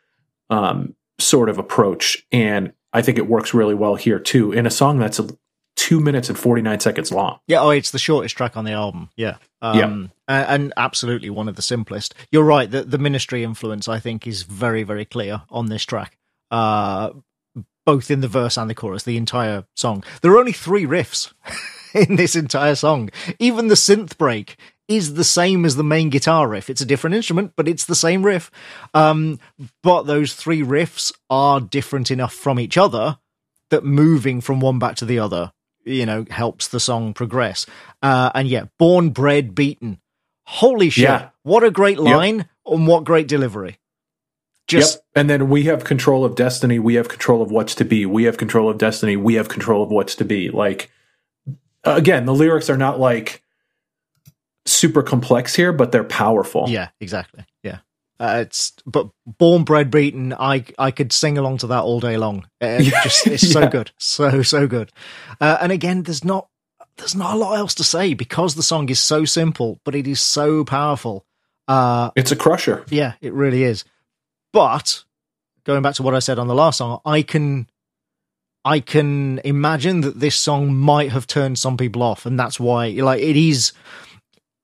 um, 0.50 0.96
sort 1.20 1.48
of 1.48 1.58
approach, 1.60 2.26
and 2.32 2.74
I 2.92 3.02
think 3.02 3.18
it 3.18 3.28
works 3.28 3.54
really 3.54 3.76
well 3.76 3.96
here 3.96 4.20
too 4.20 4.52
in 4.52 4.66
a 4.66 4.72
song 4.72 5.00
that's 5.00 5.22
two 5.94 6.00
minutes 6.00 6.28
and 6.30 6.40
forty 6.40 6.62
nine 6.62 6.80
seconds 6.80 7.12
long. 7.12 7.40
Yeah, 7.48 7.62
oh, 7.62 7.70
it's 7.70 7.92
the 7.92 8.00
shortest 8.00 8.36
track 8.36 8.58
on 8.58 8.66
the 8.66 8.72
album. 8.72 9.10
Yeah, 9.16 9.38
um, 9.62 10.12
a- 10.28 10.50
and, 10.50 10.74
absolutely 10.76 11.30
one 11.30 11.48
of 11.48 11.56
the 11.56 11.62
simplest. 11.62 12.16
You're 12.32 12.44
right. 12.44 12.70
The 12.70 12.84
the 12.84 12.98
Ministry 12.98 13.44
influence, 13.44 13.88
I 13.88 14.00
think, 14.00 14.26
is 14.26 14.42
very 14.44 14.82
very 14.84 15.06
clear 15.06 15.44
on 15.52 15.68
this 15.68 15.86
track. 15.86 16.18
Uh, 16.50 17.12
both 17.86 18.10
in 18.10 18.22
the 18.22 18.28
verse 18.28 18.58
and 18.58 18.70
the 18.70 18.76
chorus, 18.76 19.04
the 19.04 19.18
entire 19.18 19.66
song. 19.76 20.04
There 20.22 20.32
are 20.32 20.40
only 20.40 20.54
three 20.54 20.86
riffs 20.86 21.34
in 21.94 22.16
this 22.16 22.36
entire 22.36 22.76
song. 22.76 23.10
Even 23.40 23.68
the 23.68 23.76
synth 23.76 24.18
break 24.18 24.56
is 24.88 25.14
the 25.14 25.24
same 25.24 25.66
as 25.66 25.76
the 25.76 25.84
main 25.84 26.10
guitar 26.10 26.48
riff. 26.48 26.70
It's 26.70 26.82
a 26.82 26.86
different 26.86 27.16
instrument, 27.16 27.54
but 27.56 27.68
it's 27.68 27.86
the 27.86 27.96
same 27.96 28.24
riff. 28.24 28.50
Um, 28.94 29.40
but 29.82 30.04
those 30.04 30.34
three 30.34 30.62
riffs 30.62 31.14
are 31.30 31.60
different 31.60 32.10
enough 32.10 32.34
from 32.34 32.60
each 32.60 32.78
other 32.78 33.20
that 33.70 33.84
moving 33.84 34.40
from 34.40 34.60
one 34.60 34.80
back 34.80 34.96
to 34.96 35.06
the 35.06 35.20
other, 35.20 35.52
you 35.86 36.06
know, 36.06 36.26
helps 36.30 36.68
the 36.68 36.80
song 36.80 37.14
progress. 37.14 37.66
Uh, 38.02 38.32
and 38.34 38.48
yeah, 38.48 38.66
born, 38.78 39.10
bred, 39.10 39.56
beaten. 39.56 40.00
Holy 40.46 40.90
shit. 40.90 41.04
Yeah. 41.04 41.30
What 41.44 41.64
a 41.64 41.72
great 41.72 42.00
line 42.00 42.48
and 42.66 42.88
what 42.88 43.04
great 43.04 43.28
delivery. 43.28 43.80
Just 44.68 44.98
yep. 44.98 45.06
And 45.16 45.30
then 45.30 45.50
we 45.50 45.64
have 45.64 45.84
control 45.84 46.24
of 46.24 46.36
destiny. 46.36 46.80
We 46.80 46.96
have 46.96 47.10
control 47.10 47.42
of 47.42 47.52
what's 47.52 47.76
to 47.76 47.86
be. 47.86 48.06
We 48.06 48.24
have 48.24 48.38
control 48.38 48.70
of 48.70 48.78
destiny. 48.78 49.18
We 49.18 49.36
have 49.36 49.50
control 49.50 49.84
of 49.84 49.90
what's 49.90 50.16
to 50.16 50.26
be. 50.26 50.50
Like, 50.50 50.90
again, 51.84 52.26
the 52.26 52.34
lyrics 52.34 52.70
are 52.70 52.78
not 52.78 53.00
like 53.00 53.44
super 54.66 55.04
complex 55.04 55.54
here, 55.54 55.74
but 55.74 55.92
they're 55.92 56.04
powerful. 56.04 56.70
Yeah, 56.70 56.90
exactly. 57.02 57.46
Yeah. 58.20 58.26
Uh, 58.26 58.40
it's 58.42 58.72
but 58.86 59.10
born 59.26 59.64
bred 59.64 59.90
beaten. 59.92 60.34
I 60.34 60.66
I 60.78 60.92
could 60.92 61.12
sing 61.12 61.38
along 61.38 61.58
to 61.60 61.68
that 61.68 61.82
all 61.84 62.00
day 62.00 62.18
long. 62.18 62.46
Uh, 62.62 62.78
Yeah, 62.82 63.04
just 63.04 63.28
it's 63.28 63.52
so 63.52 63.68
good, 63.68 63.92
so 63.98 64.42
so 64.44 64.68
good. 64.68 64.92
Uh, 65.42 65.58
and 65.62 65.72
again, 65.72 66.04
there's 66.04 66.24
not 66.24 66.48
there's 66.98 67.16
not 67.16 67.34
a 67.34 67.38
lot 67.38 67.58
else 67.58 67.74
to 67.76 67.84
say 67.84 68.14
because 68.14 68.56
the 68.56 68.64
song 68.64 68.88
is 68.90 69.00
so 69.00 69.26
simple, 69.26 69.80
but 69.84 69.96
it 69.96 70.08
is 70.08 70.22
so 70.22 70.64
powerful. 70.64 71.26
Uh, 71.68 72.12
It's 72.16 72.32
a 72.32 72.36
crusher. 72.36 72.86
yeah, 72.90 73.14
it 73.22 73.34
really 73.34 73.64
is. 73.64 73.84
But 74.52 75.04
going 75.66 75.82
back 75.82 75.96
to 75.96 76.04
what 76.04 76.14
I 76.14 76.20
said 76.20 76.38
on 76.38 76.48
the 76.48 76.54
last 76.56 76.78
song, 76.78 77.00
I 77.06 77.24
can 77.24 77.68
I 78.64 78.80
can 78.80 79.40
imagine 79.44 80.02
that 80.02 80.20
this 80.20 80.36
song 80.36 80.76
might 80.76 81.12
have 81.12 81.26
turned 81.28 81.58
some 81.60 81.78
people 81.78 82.04
off, 82.04 82.26
and 82.26 82.40
that's 82.40 82.60
why 82.60 82.90
like 82.90 83.22
it 83.22 83.36
is 83.36 83.74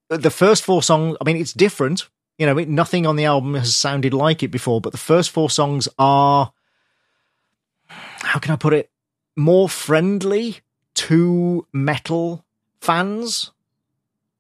the 0.10 0.30
first 0.32 0.64
four 0.64 0.84
songs. 0.84 1.18
I 1.20 1.24
mean, 1.26 1.38
it's 1.38 1.54
different. 1.54 2.08
You 2.40 2.48
know, 2.48 2.58
it, 2.58 2.70
nothing 2.70 3.06
on 3.06 3.18
the 3.18 3.26
album 3.26 3.54
has 3.54 3.76
sounded 3.76 4.14
like 4.14 4.42
it 4.42 4.48
before, 4.48 4.82
but 4.82 4.92
the 4.92 4.98
first 4.98 5.30
four 5.30 5.50
songs 5.50 5.88
are 6.00 6.52
how 7.88 8.40
can 8.40 8.54
I 8.54 8.56
put 8.56 8.74
it 8.74 8.90
more 9.36 9.70
friendly 9.70 10.62
to 10.96 11.68
metal 11.72 12.46
fans. 12.82 13.52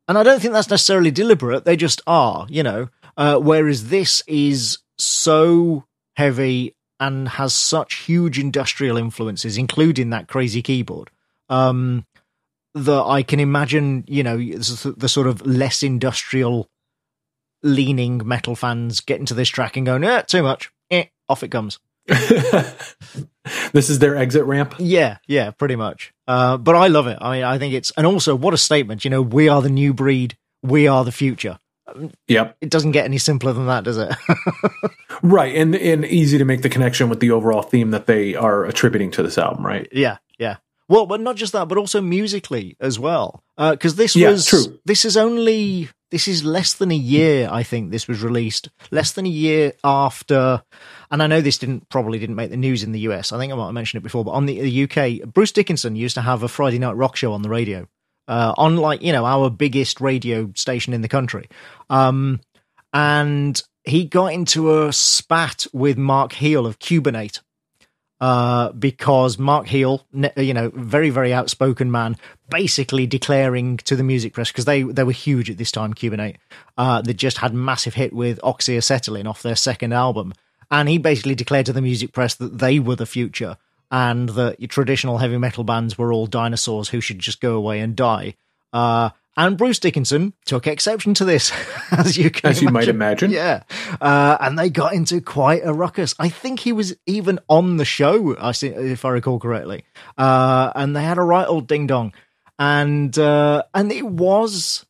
And 0.07 0.17
I 0.17 0.23
don't 0.23 0.41
think 0.41 0.53
that's 0.53 0.69
necessarily 0.69 1.11
deliberate. 1.11 1.65
They 1.65 1.75
just 1.75 2.01
are, 2.07 2.47
you 2.49 2.63
know. 2.63 2.89
Uh, 3.15 3.37
whereas 3.37 3.89
this 3.89 4.23
is 4.27 4.79
so 4.97 5.85
heavy 6.15 6.75
and 6.99 7.27
has 7.29 7.53
such 7.53 7.95
huge 7.95 8.39
industrial 8.39 8.97
influences, 8.97 9.57
including 9.57 10.09
that 10.09 10.27
crazy 10.27 10.61
keyboard, 10.61 11.09
um, 11.49 12.05
that 12.73 13.03
I 13.03 13.23
can 13.23 13.39
imagine, 13.39 14.03
you 14.07 14.23
know, 14.23 14.37
the 14.37 14.95
the 14.97 15.09
sort 15.09 15.27
of 15.27 15.45
less 15.45 15.83
industrial 15.83 16.69
leaning 17.63 18.21
metal 18.25 18.55
fans 18.55 19.01
getting 19.01 19.25
to 19.27 19.33
this 19.33 19.49
track 19.49 19.77
and 19.77 19.85
going, 19.85 20.03
eh, 20.03 20.21
too 20.21 20.41
much. 20.43 20.71
Eh, 20.91 21.05
off 21.27 21.43
it 21.43 21.49
comes. 21.49 21.79
this 22.07 23.89
is 23.89 23.99
their 23.99 24.15
exit 24.17 24.43
ramp. 24.45 24.75
Yeah, 24.79 25.17
yeah, 25.27 25.51
pretty 25.51 25.75
much. 25.75 26.13
Uh, 26.27 26.57
but 26.57 26.75
I 26.75 26.87
love 26.87 27.07
it. 27.07 27.17
I 27.21 27.35
mean, 27.35 27.43
I 27.43 27.57
think 27.57 27.73
it's, 27.73 27.91
and 27.91 28.05
also 28.07 28.35
what 28.35 28.53
a 28.53 28.57
statement. 28.57 29.03
You 29.03 29.11
know, 29.11 29.21
we 29.21 29.49
are 29.49 29.61
the 29.61 29.69
new 29.69 29.93
breed. 29.93 30.37
We 30.63 30.87
are 30.87 31.03
the 31.05 31.11
future. 31.11 31.59
Yep. 32.27 32.57
It 32.61 32.69
doesn't 32.69 32.91
get 32.91 33.05
any 33.05 33.17
simpler 33.17 33.51
than 33.53 33.65
that, 33.67 33.83
does 33.83 33.97
it? 33.97 34.09
Right. 35.21 35.53
And 35.53 35.75
and 35.75 36.05
easy 36.05 36.37
to 36.37 36.45
make 36.45 36.61
the 36.61 36.69
connection 36.69 37.09
with 37.09 37.19
the 37.19 37.31
overall 37.31 37.61
theme 37.61 37.91
that 37.91 38.05
they 38.05 38.35
are 38.35 38.63
attributing 38.63 39.11
to 39.11 39.23
this 39.23 39.37
album, 39.37 39.65
right? 39.65 39.85
yeah, 39.91 40.17
yeah. 40.37 40.57
Well, 40.87 41.05
but 41.07 41.19
not 41.19 41.35
just 41.35 41.51
that, 41.51 41.67
but 41.67 41.77
also 41.77 41.99
musically 41.99 42.77
as 42.79 42.97
well. 42.97 43.43
Because 43.57 43.95
this 43.95 44.15
Yeah, 44.15 44.29
was 44.29 44.45
true. 44.45 44.79
This 44.85 45.03
is 45.03 45.17
only 45.17 45.89
this 46.11 46.27
is 46.27 46.43
less 46.43 46.73
than 46.73 46.91
a 46.91 46.95
year. 46.95 47.47
I 47.51 47.63
think 47.63 47.91
this 47.91 48.07
was 48.07 48.23
released 48.23 48.69
less 48.91 49.11
than 49.11 49.25
a 49.25 49.29
year 49.29 49.73
after. 49.83 50.63
And 51.11 51.21
I 51.21 51.27
know 51.27 51.41
this 51.41 51.57
didn't 51.57 51.89
probably 51.89 52.19
didn't 52.19 52.35
make 52.35 52.49
the 52.49 52.57
news 52.57 52.83
in 52.83 52.91
the 52.91 53.01
US. 53.01 53.31
I 53.31 53.37
think 53.37 53.53
I 53.53 53.55
might 53.55 53.65
have 53.65 53.73
mentioned 53.73 54.01
it 54.01 54.03
before, 54.03 54.25
but 54.25 54.31
on 54.31 54.45
the, 54.45 54.61
the 54.61 54.83
UK, 54.83 55.31
Bruce 55.31 55.51
Dickinson 55.51 55.95
used 55.95 56.15
to 56.15 56.21
have 56.21 56.43
a 56.43 56.47
Friday 56.47 56.79
night 56.79 56.95
rock 56.95 57.15
show 57.15 57.33
on 57.33 57.41
the 57.41 57.49
radio, 57.49 57.87
uh, 58.27 58.53
on 58.57 58.77
like 58.77 59.01
you 59.01 59.11
know 59.11 59.25
our 59.25 59.49
biggest 59.49 60.01
radio 60.01 60.51
station 60.55 60.93
in 60.93 61.01
the 61.01 61.07
country. 61.07 61.47
Um, 61.89 62.41
and 62.93 63.61
he 63.83 64.05
got 64.05 64.33
into 64.33 64.83
a 64.83 64.93
spat 64.93 65.67
with 65.73 65.97
Marc 65.97 66.33
Heal 66.33 66.65
of 66.65 66.79
Cubanate 66.79 67.39
uh, 68.21 68.71
because 68.73 69.37
Marc 69.37 69.67
Heal, 69.67 70.05
you 70.35 70.53
know, 70.53 70.71
very 70.73 71.09
very 71.09 71.33
outspoken 71.33 71.91
man, 71.91 72.17
basically 72.49 73.07
declaring 73.07 73.77
to 73.77 73.95
the 73.95 74.03
music 74.03 74.33
press 74.33 74.51
because 74.51 74.65
they 74.65 74.83
they 74.83 75.03
were 75.03 75.11
huge 75.11 75.49
at 75.49 75.57
this 75.57 75.71
time. 75.71 75.93
Cubanate, 75.93 76.37
uh, 76.77 77.01
they 77.01 77.13
just 77.13 77.37
had 77.37 77.53
massive 77.53 77.93
hit 77.93 78.13
with 78.13 78.39
oxyacetylene 78.41 79.27
off 79.27 79.41
their 79.41 79.55
second 79.55 79.93
album, 79.93 80.33
and 80.69 80.89
he 80.89 80.97
basically 80.97 81.35
declared 81.35 81.65
to 81.67 81.73
the 81.73 81.81
music 81.81 82.11
press 82.11 82.35
that 82.35 82.57
they 82.57 82.79
were 82.79 82.95
the 82.95 83.05
future 83.05 83.57
and 83.91 84.29
that 84.29 84.69
traditional 84.69 85.17
heavy 85.17 85.37
metal 85.37 85.63
bands 85.63 85.97
were 85.97 86.13
all 86.13 86.27
dinosaurs 86.27 86.89
who 86.89 87.01
should 87.01 87.19
just 87.19 87.41
go 87.41 87.55
away 87.55 87.79
and 87.79 87.95
die. 87.95 88.35
Uh, 88.71 89.09
and 89.37 89.57
Bruce 89.57 89.79
Dickinson 89.79 90.33
took 90.45 90.67
exception 90.67 91.13
to 91.15 91.25
this, 91.25 91.51
as 91.91 92.17
you 92.17 92.29
can 92.29 92.49
As 92.49 92.61
you 92.61 92.69
might 92.69 92.87
imagine. 92.87 93.31
Yeah, 93.31 93.63
uh, 94.01 94.37
and 94.39 94.57
they 94.57 94.69
got 94.69 94.93
into 94.93 95.21
quite 95.21 95.61
a 95.63 95.73
ruckus. 95.73 96.15
I 96.19 96.29
think 96.29 96.59
he 96.59 96.73
was 96.73 96.95
even 97.05 97.39
on 97.47 97.77
the 97.77 97.85
show, 97.85 98.35
I 98.37 98.51
see, 98.51 98.67
if 98.67 99.05
I 99.05 99.09
recall 99.09 99.39
correctly. 99.39 99.85
Uh, 100.17 100.71
and 100.75 100.95
they 100.95 101.03
had 101.03 101.17
a 101.17 101.23
right 101.23 101.47
old 101.47 101.67
ding 101.67 101.87
dong, 101.87 102.13
and 102.57 103.17
uh, 103.17 103.63
and 103.73 103.91
it 103.91 104.05
was 104.05 104.85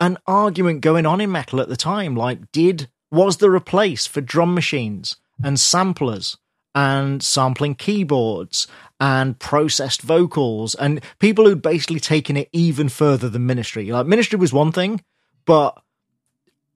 an 0.00 0.18
argument 0.26 0.80
going 0.80 1.06
on 1.06 1.20
in 1.20 1.30
metal 1.30 1.60
at 1.60 1.68
the 1.68 1.76
time. 1.76 2.14
Like, 2.16 2.50
did 2.52 2.88
was 3.10 3.38
there 3.38 3.54
a 3.54 3.60
place 3.60 4.06
for 4.06 4.20
drum 4.20 4.54
machines 4.54 5.16
and 5.42 5.58
samplers 5.58 6.36
and 6.74 7.22
sampling 7.22 7.74
keyboards 7.74 8.66
and 9.00 9.38
processed 9.38 10.02
vocals 10.02 10.74
and 10.74 11.02
people 11.18 11.46
who'd 11.46 11.62
basically 11.62 12.00
taken 12.00 12.36
it 12.36 12.48
even 12.52 12.88
further 12.88 13.28
than 13.28 13.46
Ministry? 13.46 13.90
Like, 13.90 14.06
Ministry 14.06 14.38
was 14.38 14.52
one 14.52 14.72
thing, 14.72 15.02
but 15.46 15.82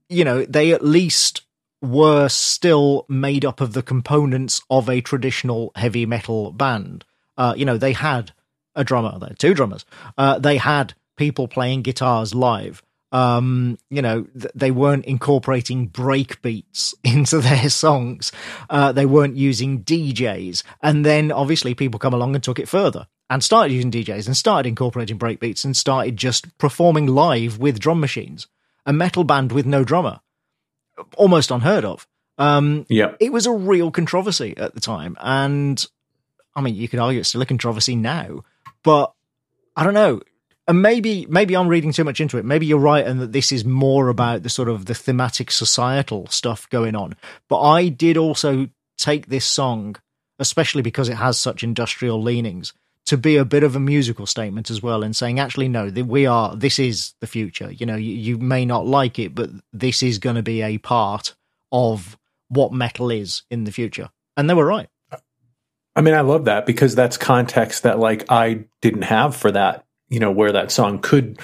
you 0.09 0.24
know, 0.24 0.44
they 0.44 0.72
at 0.72 0.84
least 0.84 1.42
were 1.82 2.28
still 2.28 3.05
made 3.09 3.44
up 3.44 3.60
of 3.60 3.72
the 3.72 3.82
components 3.82 4.62
of 4.70 4.88
a 4.88 5.01
traditional 5.01 5.70
heavy 5.76 6.06
metal 6.06 6.52
band. 6.52 7.05
Uh, 7.36 7.55
you 7.56 7.64
know, 7.64 7.76
they 7.76 7.92
had 7.92 8.32
a 8.74 8.84
drummer, 8.84 9.18
two 9.38 9.55
drummers. 9.55 9.84
Uh, 10.16 10.38
they 10.38 10.56
had 10.56 10.94
people 11.16 11.46
playing 11.46 11.82
guitars 11.82 12.34
live. 12.34 12.82
Um, 13.14 13.78
you 13.90 14.02
know, 14.02 14.22
th- 14.24 14.50
they 14.56 14.72
weren't 14.72 15.04
incorporating 15.04 15.86
break 15.86 16.42
beats 16.42 16.94
into 17.04 17.38
their 17.38 17.70
songs. 17.70 18.32
Uh, 18.68 18.90
they 18.92 19.06
weren't 19.06 19.36
using 19.36 19.84
DJs. 19.84 20.64
And 20.82 21.06
then 21.06 21.30
obviously 21.30 21.74
people 21.74 22.00
come 22.00 22.12
along 22.12 22.34
and 22.34 22.42
took 22.42 22.58
it 22.58 22.68
further 22.68 23.06
and 23.30 23.42
started 23.42 23.72
using 23.72 23.92
DJs 23.92 24.26
and 24.26 24.36
started 24.36 24.68
incorporating 24.68 25.16
break 25.16 25.38
beats 25.38 25.64
and 25.64 25.76
started 25.76 26.16
just 26.16 26.58
performing 26.58 27.06
live 27.06 27.58
with 27.58 27.78
drum 27.78 28.00
machines. 28.00 28.48
A 28.84 28.92
metal 28.92 29.22
band 29.24 29.52
with 29.52 29.64
no 29.64 29.84
drummer, 29.84 30.20
almost 31.16 31.50
unheard 31.52 31.84
of. 31.84 32.06
Um, 32.36 32.84
Yeah. 32.88 33.14
it 33.20 33.32
was 33.32 33.46
a 33.46 33.52
real 33.52 33.90
controversy 33.92 34.54
at 34.56 34.74
the 34.74 34.80
time. 34.80 35.16
And 35.20 35.84
I 36.56 36.60
mean, 36.62 36.74
you 36.74 36.88
could 36.88 36.98
argue 36.98 37.20
it's 37.20 37.28
still 37.28 37.42
a 37.42 37.46
controversy 37.46 37.94
now, 37.96 38.42
but 38.82 39.12
I 39.76 39.84
don't 39.84 39.94
know. 39.94 40.20
And 40.66 40.80
maybe, 40.80 41.26
maybe 41.28 41.56
I'm 41.56 41.68
reading 41.68 41.92
too 41.92 42.04
much 42.04 42.20
into 42.20 42.38
it. 42.38 42.44
Maybe 42.44 42.64
you're 42.64 42.78
right, 42.78 43.06
and 43.06 43.20
that 43.20 43.32
this 43.32 43.52
is 43.52 43.64
more 43.64 44.08
about 44.08 44.42
the 44.42 44.48
sort 44.48 44.68
of 44.68 44.86
the 44.86 44.94
thematic 44.94 45.50
societal 45.50 46.26
stuff 46.28 46.68
going 46.70 46.96
on. 46.96 47.16
But 47.48 47.60
I 47.60 47.88
did 47.88 48.16
also 48.16 48.68
take 48.96 49.26
this 49.26 49.44
song, 49.44 49.96
especially 50.38 50.82
because 50.82 51.10
it 51.10 51.16
has 51.16 51.38
such 51.38 51.62
industrial 51.62 52.22
leanings, 52.22 52.72
to 53.06 53.18
be 53.18 53.36
a 53.36 53.44
bit 53.44 53.62
of 53.62 53.76
a 53.76 53.80
musical 53.80 54.24
statement 54.24 54.70
as 54.70 54.82
well, 54.82 55.02
and 55.02 55.14
saying, 55.14 55.38
actually, 55.38 55.68
no, 55.68 55.88
we 55.88 56.24
are. 56.24 56.56
This 56.56 56.78
is 56.78 57.14
the 57.20 57.26
future. 57.26 57.70
You 57.70 57.84
know, 57.84 57.96
you, 57.96 58.14
you 58.14 58.38
may 58.38 58.64
not 58.64 58.86
like 58.86 59.18
it, 59.18 59.34
but 59.34 59.50
this 59.72 60.02
is 60.02 60.18
going 60.18 60.36
to 60.36 60.42
be 60.42 60.62
a 60.62 60.78
part 60.78 61.34
of 61.70 62.16
what 62.48 62.72
metal 62.72 63.10
is 63.10 63.42
in 63.50 63.64
the 63.64 63.72
future. 63.72 64.08
And 64.36 64.48
they 64.48 64.54
were 64.54 64.64
right. 64.64 64.88
I 65.96 66.00
mean, 66.00 66.14
I 66.14 66.22
love 66.22 66.46
that 66.46 66.66
because 66.66 66.94
that's 66.94 67.16
context 67.16 67.82
that 67.82 67.98
like 67.98 68.30
I 68.30 68.64
didn't 68.80 69.02
have 69.02 69.36
for 69.36 69.52
that, 69.52 69.84
you 70.14 70.20
know, 70.20 70.30
where 70.30 70.52
that 70.52 70.70
song 70.70 71.00
could 71.00 71.38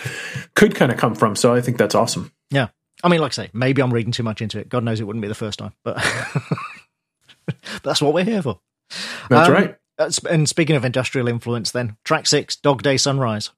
could 0.55 0.75
kind 0.75 0.91
of 0.93 0.97
come 0.99 1.15
from. 1.15 1.35
So 1.37 1.53
I 1.55 1.61
think 1.61 1.77
that's 1.77 1.95
awesome. 1.95 2.33
Yeah. 2.51 2.69
I 3.03 3.09
mean, 3.09 3.21
like 3.21 3.33
I 3.33 3.45
say, 3.45 3.51
maybe 3.53 3.83
I'm 3.83 3.93
reading 3.93 4.13
too 4.13 4.23
much 4.23 4.41
into 4.43 4.59
it. 4.61 4.69
God 4.69 4.85
knows 4.85 5.01
it 5.01 5.05
wouldn't 5.05 5.23
be 5.23 5.29
the 5.29 5.35
first 5.35 5.59
time, 5.59 5.73
but 5.85 5.97
that's 7.83 8.01
what 8.03 8.13
we're 8.15 8.25
here 8.25 8.43
for. 8.43 8.61
That's 9.29 9.49
Um, 9.49 9.55
right. 9.55 9.77
uh, 9.99 10.11
And 10.31 10.49
speaking 10.49 10.77
of 10.77 10.85
industrial 10.85 11.27
influence, 11.29 11.71
then 11.71 11.97
track 12.05 12.27
six, 12.27 12.57
Dog 12.57 12.83
Day 12.83 12.97
Sunrise. 12.97 13.51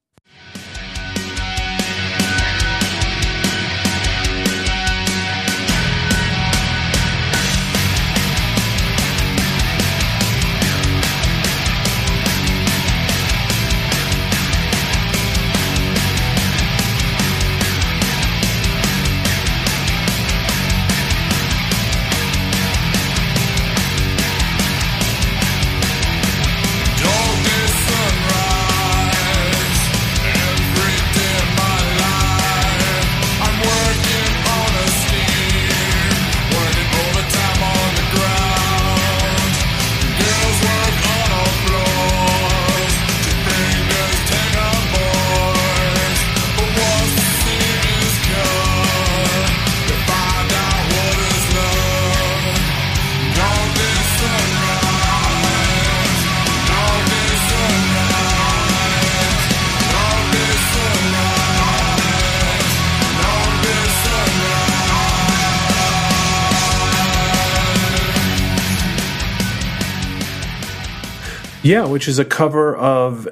Yeah, 71.62 71.86
which 71.86 72.08
is 72.08 72.18
a 72.18 72.24
cover 72.24 72.74
of 72.76 73.28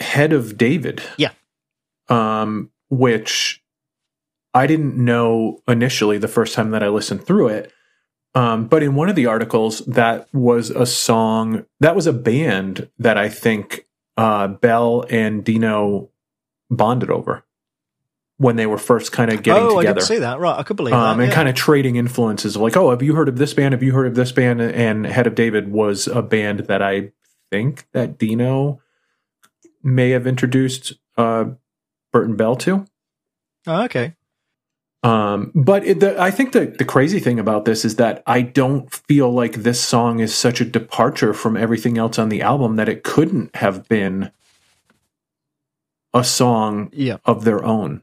Head 0.00 0.32
of 0.32 0.56
David. 0.56 1.02
Yeah. 1.16 1.30
Um, 2.08 2.70
which 2.90 3.62
I 4.54 4.66
didn't 4.66 4.96
know 4.96 5.58
initially 5.66 6.18
the 6.18 6.28
first 6.28 6.54
time 6.54 6.70
that 6.70 6.82
I 6.82 6.88
listened 6.88 7.24
through 7.24 7.48
it. 7.48 7.72
Um, 8.34 8.66
but 8.66 8.82
in 8.82 8.94
one 8.94 9.08
of 9.08 9.16
the 9.16 9.26
articles, 9.26 9.80
that 9.86 10.26
was 10.32 10.70
a 10.70 10.86
song, 10.86 11.66
that 11.80 11.94
was 11.94 12.06
a 12.06 12.12
band 12.12 12.88
that 12.98 13.18
I 13.18 13.28
think 13.28 13.86
uh, 14.16 14.48
Bell 14.48 15.04
and 15.10 15.44
Dino 15.44 16.10
bonded 16.70 17.10
over 17.10 17.44
when 18.38 18.56
they 18.56 18.66
were 18.66 18.78
first 18.78 19.12
kind 19.12 19.30
of 19.32 19.42
getting 19.42 19.62
oh, 19.62 19.78
I 19.78 19.82
together. 19.82 20.00
didn't 20.00 20.08
see 20.08 20.18
that. 20.20 20.40
Right. 20.40 20.58
I 20.58 20.62
could 20.62 20.76
believe 20.76 20.94
Um, 20.94 21.18
that. 21.18 21.22
and 21.24 21.30
yeah. 21.30 21.34
kind 21.34 21.48
of 21.48 21.54
trading 21.54 21.96
influences 21.96 22.56
of 22.56 22.62
like, 22.62 22.76
oh, 22.76 22.90
have 22.90 23.02
you 23.02 23.14
heard 23.14 23.28
of 23.28 23.36
this 23.36 23.52
band? 23.54 23.72
Have 23.74 23.82
you 23.82 23.92
heard 23.92 24.06
of 24.06 24.14
this 24.14 24.32
band? 24.32 24.60
And 24.60 25.06
Head 25.06 25.26
of 25.26 25.34
David 25.34 25.70
was 25.70 26.06
a 26.08 26.22
band 26.22 26.60
that 26.60 26.82
I 26.82 27.12
think 27.52 27.86
that 27.92 28.18
Dino 28.18 28.80
may 29.82 30.10
have 30.10 30.26
introduced 30.26 30.94
uh, 31.18 31.44
Burton 32.12 32.34
Bell 32.36 32.56
to. 32.56 32.86
Oh, 33.66 33.82
okay. 33.84 34.14
Um, 35.04 35.50
but 35.54 35.84
it, 35.84 36.00
the, 36.00 36.18
I 36.20 36.30
think 36.30 36.52
the, 36.52 36.66
the 36.66 36.84
crazy 36.84 37.18
thing 37.20 37.38
about 37.38 37.64
this 37.64 37.84
is 37.84 37.96
that 37.96 38.22
I 38.26 38.40
don't 38.40 38.90
feel 38.90 39.30
like 39.30 39.54
this 39.54 39.80
song 39.80 40.20
is 40.20 40.34
such 40.34 40.60
a 40.60 40.64
departure 40.64 41.34
from 41.34 41.56
everything 41.56 41.98
else 41.98 42.18
on 42.18 42.28
the 42.30 42.40
album 42.42 42.76
that 42.76 42.88
it 42.88 43.02
couldn't 43.02 43.54
have 43.56 43.86
been 43.88 44.30
a 46.14 46.24
song 46.24 46.88
Yeah. 46.92 47.16
of 47.24 47.44
their 47.44 47.64
own. 47.64 48.02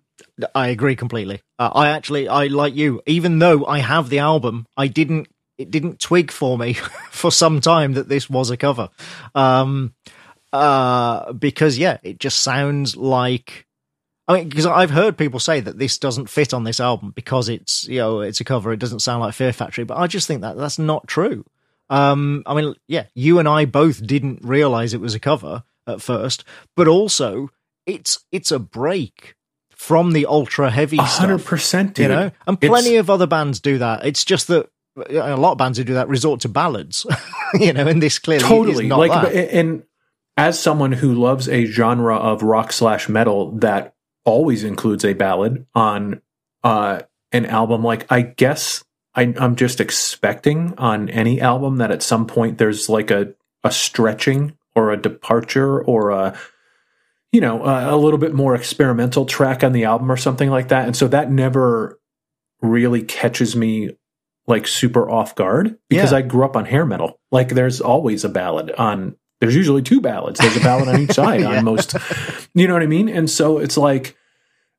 I 0.54 0.68
agree 0.68 0.96
completely. 0.96 1.42
Uh, 1.58 1.70
I 1.74 1.90
actually, 1.90 2.28
I 2.28 2.48
like 2.48 2.76
you, 2.76 3.02
even 3.06 3.40
though 3.40 3.66
I 3.66 3.80
have 3.80 4.10
the 4.10 4.20
album, 4.20 4.66
I 4.78 4.88
didn't, 4.88 5.28
it 5.60 5.70
didn't 5.70 6.00
twig 6.00 6.32
for 6.32 6.58
me 6.58 6.74
for 7.12 7.32
some 7.32 7.62
time 7.62 7.94
that 7.94 8.10
this 8.10 8.28
was 8.30 8.50
a 8.50 8.58
cover. 8.58 8.90
Um, 9.36 9.94
uh, 10.52 11.32
because 11.34 11.78
yeah, 11.78 11.98
it 12.02 12.20
just 12.20 12.40
sounds 12.40 12.96
like, 12.96 13.68
I 14.28 14.34
mean, 14.34 14.50
because 14.50 14.66
I've 14.66 14.90
heard 14.90 15.18
people 15.18 15.40
say 15.40 15.60
that 15.60 15.78
this 15.78 16.00
doesn't 16.00 16.30
fit 16.30 16.54
on 16.54 16.64
this 16.64 16.80
album 16.80 17.12
because 17.16 17.50
it's, 17.50 17.88
you 17.88 18.00
know, 18.00 18.22
it's 18.22 18.40
a 18.40 18.44
cover. 18.46 18.72
It 18.74 18.80
doesn't 18.80 19.02
sound 19.02 19.22
like 19.22 19.36
Fear 19.36 19.54
Factory, 19.54 19.84
but 19.84 19.98
I 19.98 20.08
just 20.08 20.26
think 20.28 20.42
that 20.42 20.58
that's 20.58 20.80
not 20.80 21.08
true. 21.08 21.46
Um, 21.92 22.44
I 22.46 22.56
mean, 22.56 22.76
yeah, 22.88 23.06
you 23.14 23.38
and 23.40 23.48
I 23.48 23.66
both 23.66 24.06
didn't 24.06 24.40
realize 24.44 24.94
it 24.94 25.02
was 25.02 25.14
a 25.16 25.20
cover 25.20 25.64
at 25.86 26.02
first, 26.02 26.44
but 26.76 26.88
also 26.88 27.50
it's, 27.86 28.24
it's 28.32 28.52
a 28.52 28.60
break 28.60 29.36
from 29.72 30.12
the 30.14 30.26
ultra 30.26 30.70
heavy 30.70 30.98
hundred 30.98 31.44
percent, 31.46 31.96
dude. 31.96 32.04
you 32.04 32.10
know 32.10 32.32
and 32.46 32.58
It's- 32.62 32.70
plenty 32.70 32.98
of 32.98 33.10
other 33.10 33.26
bands 33.28 33.62
do 33.62 33.78
that 33.78 34.06
it's 34.06 34.26
just 34.26 34.48
that 34.50 34.70
a 35.10 35.38
lot 35.38 35.54
of 35.54 35.58
bands 35.58 35.78
who 35.78 35.84
do 35.84 35.94
that 35.96 36.08
resort 36.08 36.42
to 36.42 36.50
ballads, 36.50 37.06
you 37.54 37.74
know, 37.74 37.88
and 37.88 38.02
this 38.02 38.20
clearly 38.20 38.44
totally 38.44 38.86
is 38.86 38.90
not 38.90 39.00
like 39.00 39.12
that. 39.12 39.54
and 39.54 39.84
as 40.40 40.58
someone 40.58 40.94
who 40.94 41.14
loves 41.14 41.50
a 41.50 41.66
genre 41.66 42.16
of 42.16 42.44
rock 42.44 42.72
slash 42.72 43.10
metal 43.10 43.52
that 43.58 43.94
always 44.24 44.64
includes 44.64 45.04
a 45.04 45.14
ballad 45.14 45.66
on 45.76 46.22
uh 46.64 47.02
an 47.32 47.46
album 47.46 47.84
like 47.84 48.10
i 48.10 48.22
guess 48.22 48.84
I, 49.14 49.34
i'm 49.38 49.56
just 49.58 49.82
expecting 49.82 50.74
on 50.78 51.10
any 51.10 51.42
album 51.42 51.78
that 51.78 51.92
at 51.92 52.02
some 52.02 52.26
point 52.26 52.58
there's 52.58 52.88
like 52.88 53.12
a 53.12 53.34
a 53.64 53.72
stretching 53.72 54.58
or 54.76 54.92
a 54.92 55.02
departure 55.02 55.82
or 55.84 56.12
a 56.12 56.38
you 57.34 57.42
know 57.42 57.64
a, 57.66 57.96
a 57.96 57.98
little 57.98 58.20
bit 58.20 58.34
more 58.34 58.56
experimental 58.56 59.26
track 59.26 59.64
on 59.64 59.74
the 59.74 59.84
album 59.84 60.10
or 60.10 60.18
something 60.18 60.50
like 60.50 60.70
that 60.70 60.86
and 60.86 60.96
so 60.96 61.08
that 61.10 61.30
never 61.30 62.00
really 62.62 63.02
catches 63.02 63.56
me 63.56 63.90
like 64.50 64.68
super 64.68 65.10
off 65.10 65.36
guard 65.36 65.78
because 65.90 66.12
Yeah. 66.12 66.18
I 66.18 66.22
grew 66.24 66.44
up 66.44 66.58
on 66.58 66.66
hair 66.66 66.86
metal. 66.86 67.20
Like 67.32 67.50
there's 67.50 67.80
always 67.80 68.26
a 68.26 68.30
ballad 68.30 68.72
on 68.72 69.16
there's 69.40 69.56
usually 69.56 69.82
two 69.82 70.02
ballads. 70.02 70.40
There's 70.42 70.58
a 70.58 70.60
ballad 70.60 70.90
on 70.90 71.00
each 71.00 71.12
side 71.22 71.40
Yeah. 71.42 71.58
on 71.60 71.64
most 71.64 71.96
you 72.54 72.68
know 72.68 72.74
what 72.74 72.84
I 72.84 72.88
mean? 72.88 73.08
And 73.08 73.30
so 73.30 73.60
it's 73.60 73.78
like 73.78 74.18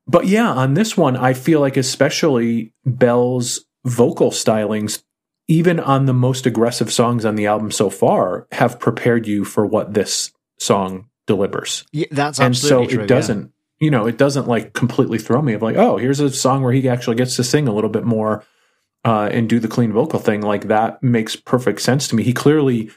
but 0.07 0.27
yeah, 0.27 0.51
on 0.51 0.75
this 0.75 0.97
one 0.97 1.17
I 1.17 1.33
feel 1.33 1.61
like 1.61 1.77
especially 1.79 2.75
Bell's 2.85 3.65
vocal 3.87 4.31
stylings 4.31 5.03
even 5.49 5.81
on 5.81 6.07
the 6.07 6.13
most 6.13 6.47
aggressive 6.47 6.93
songs 6.93 7.25
on 7.25 7.35
the 7.37 7.47
album 7.47 7.71
so 7.71 7.89
far 7.91 8.47
have 8.53 8.79
prepared 8.79 9.27
you 9.27 9.45
for 9.45 9.65
what 9.67 9.95
this 9.95 10.33
song 10.59 11.09
delivers 11.27 11.85
Yeah, 11.93 12.07
that's 12.11 12.39
and 12.41 12.57
so 12.57 12.87
true. 12.87 13.03
it 13.03 13.07
doesn't 13.07 13.53
you 13.79 13.91
know 13.91 14.07
it 14.07 14.19
doesn't 14.19 14.47
like 14.49 14.75
completely 14.75 15.19
throw 15.19 15.41
me 15.41 15.55
of 15.55 15.63
like 15.63 15.77
oh 15.77 15.97
here's 15.97 16.21
a 16.21 16.29
song 16.31 16.63
where 16.63 16.73
he 16.73 16.89
actually 16.89 17.17
gets 17.17 17.37
to 17.37 17.45
sing 17.45 17.67
a 17.69 17.73
little 17.73 17.89
bit 17.91 18.05
more 18.05 18.45
uh, 19.05 19.29
and 19.33 19.49
do 19.49 19.59
the 19.59 19.69
clean 19.69 19.93
vocal 19.93 20.19
thing 20.19 20.43
like 20.43 20.69
that 20.69 21.03
makes 21.03 21.37
perfect 21.37 21.81
sense 21.81 22.09
to 22.09 22.15
me. 22.15 22.23
He 22.23 22.33
clearly 22.33 22.91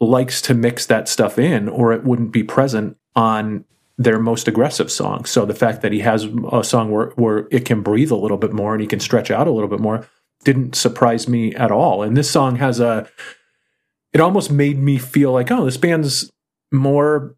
likes 0.00 0.42
to 0.42 0.54
mix 0.54 0.86
that 0.86 1.08
stuff 1.08 1.38
in 1.38 1.68
or 1.68 1.92
it 1.92 2.04
wouldn't 2.04 2.32
be 2.32 2.42
present 2.42 2.96
on 3.14 3.64
their 3.98 4.18
most 4.18 4.48
aggressive 4.48 4.90
song. 4.90 5.24
So 5.24 5.44
the 5.44 5.54
fact 5.54 5.82
that 5.82 5.92
he 5.92 6.00
has 6.00 6.26
a 6.50 6.64
song 6.64 6.90
where, 6.90 7.10
where 7.10 7.46
it 7.50 7.64
can 7.64 7.82
breathe 7.82 8.10
a 8.10 8.16
little 8.16 8.36
bit 8.36 8.52
more 8.52 8.72
and 8.72 8.80
he 8.80 8.88
can 8.88 9.00
stretch 9.00 9.30
out 9.30 9.46
a 9.46 9.52
little 9.52 9.68
bit 9.68 9.80
more 9.80 10.06
didn't 10.44 10.74
surprise 10.74 11.28
me 11.28 11.54
at 11.54 11.70
all. 11.70 12.02
And 12.02 12.16
this 12.16 12.30
song 12.30 12.56
has 12.56 12.80
a 12.80 13.08
it 14.12 14.20
almost 14.20 14.50
made 14.50 14.78
me 14.78 14.98
feel 14.98 15.32
like 15.32 15.50
oh 15.50 15.64
this 15.64 15.76
band's 15.76 16.30
more 16.72 17.36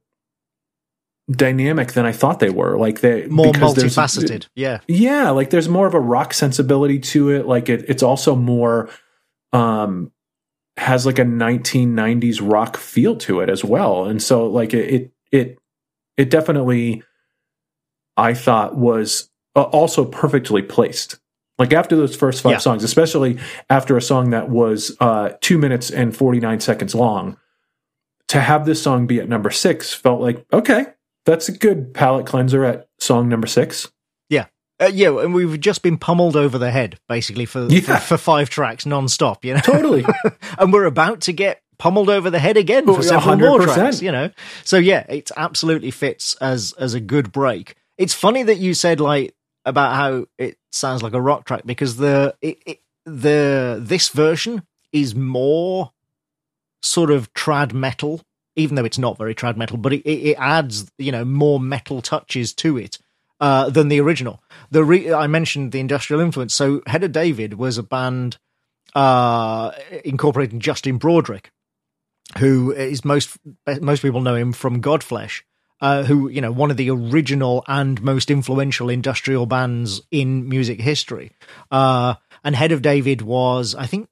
dynamic 1.30 1.92
than 1.92 2.04
I 2.06 2.12
thought 2.12 2.38
they 2.40 2.50
were. 2.50 2.76
Like 2.78 3.00
they 3.00 3.26
more 3.28 3.52
multifaceted. 3.52 4.48
Yeah, 4.54 4.80
Yeah, 4.88 5.30
like 5.30 5.50
there's 5.50 5.68
more 5.68 5.86
of 5.86 5.94
a 5.94 6.00
rock 6.00 6.34
sensibility 6.34 6.98
to 7.00 7.30
it. 7.30 7.46
Like 7.46 7.68
it, 7.68 7.84
it's 7.88 8.02
also 8.02 8.36
more 8.36 8.90
um 9.52 10.10
has 10.76 11.06
like 11.06 11.18
a 11.20 11.24
1990s 11.24 12.40
rock 12.42 12.76
feel 12.76 13.16
to 13.16 13.40
it 13.40 13.48
as 13.48 13.64
well. 13.64 14.04
And 14.06 14.22
so 14.22 14.46
like 14.48 14.74
it 14.74 14.92
it 14.92 15.12
it, 15.32 15.58
it 16.16 16.30
definitely 16.30 17.02
I 18.16 18.34
thought 18.34 18.76
was 18.76 19.30
uh, 19.56 19.62
also 19.62 20.04
perfectly 20.04 20.62
placed. 20.62 21.18
Like 21.58 21.72
after 21.72 21.94
those 21.96 22.16
first 22.16 22.42
five 22.42 22.52
Yeah. 22.52 22.58
songs, 22.58 22.82
especially 22.84 23.38
after 23.70 23.96
a 23.96 24.02
song 24.02 24.30
that 24.30 24.50
was 24.50 24.96
uh 25.00 25.30
2 25.40 25.56
minutes 25.58 25.90
and 25.90 26.14
49 26.14 26.60
seconds 26.60 26.94
long, 26.94 27.36
to 28.28 28.40
have 28.40 28.66
this 28.66 28.82
song 28.82 29.06
be 29.06 29.20
at 29.20 29.28
number 29.28 29.50
6 29.50 29.94
felt 29.94 30.20
like 30.20 30.44
okay, 30.52 30.86
that's 31.24 31.48
a 31.48 31.52
good 31.52 31.94
palate 31.94 32.26
cleanser 32.26 32.64
at 32.64 32.88
song 32.98 33.28
number 33.28 33.46
6. 33.46 33.90
uh, 34.80 34.90
yeah, 34.92 35.16
and 35.20 35.32
we've 35.32 35.60
just 35.60 35.82
been 35.82 35.96
pummeled 35.96 36.34
over 36.34 36.58
the 36.58 36.72
head 36.72 36.98
basically 37.08 37.46
for 37.46 37.66
Yeah. 37.70 37.80
for, 37.80 37.96
for 37.96 38.16
five 38.18 38.50
tracks 38.50 38.84
non-stop, 38.84 39.44
you 39.44 39.54
know. 39.54 39.60
Totally. 39.60 40.04
and 40.58 40.72
we're 40.72 40.84
about 40.86 41.20
to 41.22 41.32
get 41.32 41.62
pummeled 41.78 42.10
over 42.10 42.28
the 42.28 42.40
head 42.40 42.56
again 42.56 42.82
Oh, 42.88 42.94
for 42.96 43.02
yeah, 43.02 43.08
several 43.20 43.36
more 43.36 43.60
100%. 43.60 43.74
tracks, 43.74 44.02
you 44.02 44.10
know. 44.10 44.30
So 44.64 44.76
yeah, 44.76 45.06
it 45.08 45.30
absolutely 45.36 45.92
fits 45.92 46.34
as 46.40 46.72
as 46.76 46.92
a 46.94 47.00
good 47.00 47.30
break. 47.30 47.76
It's 47.98 48.12
funny 48.14 48.42
that 48.42 48.56
you 48.58 48.74
said 48.74 48.98
like 48.98 49.32
about 49.64 49.94
how 49.94 50.26
it 50.38 50.58
sounds 50.72 51.04
like 51.04 51.14
a 51.14 51.20
rock 51.20 51.44
track 51.44 51.62
because 51.64 51.96
the 51.96 52.34
it, 52.42 52.58
it, 52.66 52.80
the 53.06 53.78
this 53.80 54.08
version 54.08 54.64
is 54.92 55.14
more 55.14 55.92
sort 56.82 57.12
of 57.12 57.32
trad 57.32 57.72
metal, 57.72 58.22
even 58.56 58.76
though 58.76 58.84
it's 58.84 58.98
not 58.98 59.18
very 59.18 59.34
trad 59.34 59.56
metal, 59.56 59.76
but 59.76 59.92
it, 59.92 60.08
it, 60.08 60.36
adds 60.38 60.90
you 60.98 61.12
know 61.12 61.24
more 61.24 61.60
metal 61.60 62.02
touches 62.02 62.52
to 62.54 62.78
it 62.78 62.98
uh, 63.40 63.68
than 63.70 63.88
the 63.88 64.00
original. 64.00 64.42
The 64.70 64.84
re- 64.84 65.12
I 65.12 65.26
mentioned 65.26 65.72
the 65.72 65.80
industrial 65.80 66.20
influence. 66.20 66.54
So 66.54 66.82
Head 66.86 67.04
of 67.04 67.12
David 67.12 67.54
was 67.54 67.78
a 67.78 67.82
band 67.82 68.38
uh, 68.94 69.72
incorporating 70.04 70.60
Justin 70.60 70.98
Broadrick, 70.98 71.50
who 72.38 72.72
is 72.72 73.04
most 73.04 73.36
most 73.80 74.02
people 74.02 74.20
know 74.20 74.36
him 74.36 74.52
from 74.52 74.82
Godflesh. 74.82 75.42
Uh, 75.80 76.04
who 76.04 76.28
you 76.28 76.40
know 76.40 76.52
one 76.52 76.70
of 76.70 76.76
the 76.76 76.88
original 76.88 77.64
and 77.66 78.00
most 78.00 78.30
influential 78.30 78.88
industrial 78.88 79.44
bands 79.44 80.00
in 80.10 80.48
music 80.48 80.80
history, 80.80 81.32
uh, 81.70 82.14
and 82.42 82.54
Head 82.56 82.72
of 82.72 82.80
David 82.80 83.20
was 83.20 83.74
I 83.74 83.86
think 83.86 84.08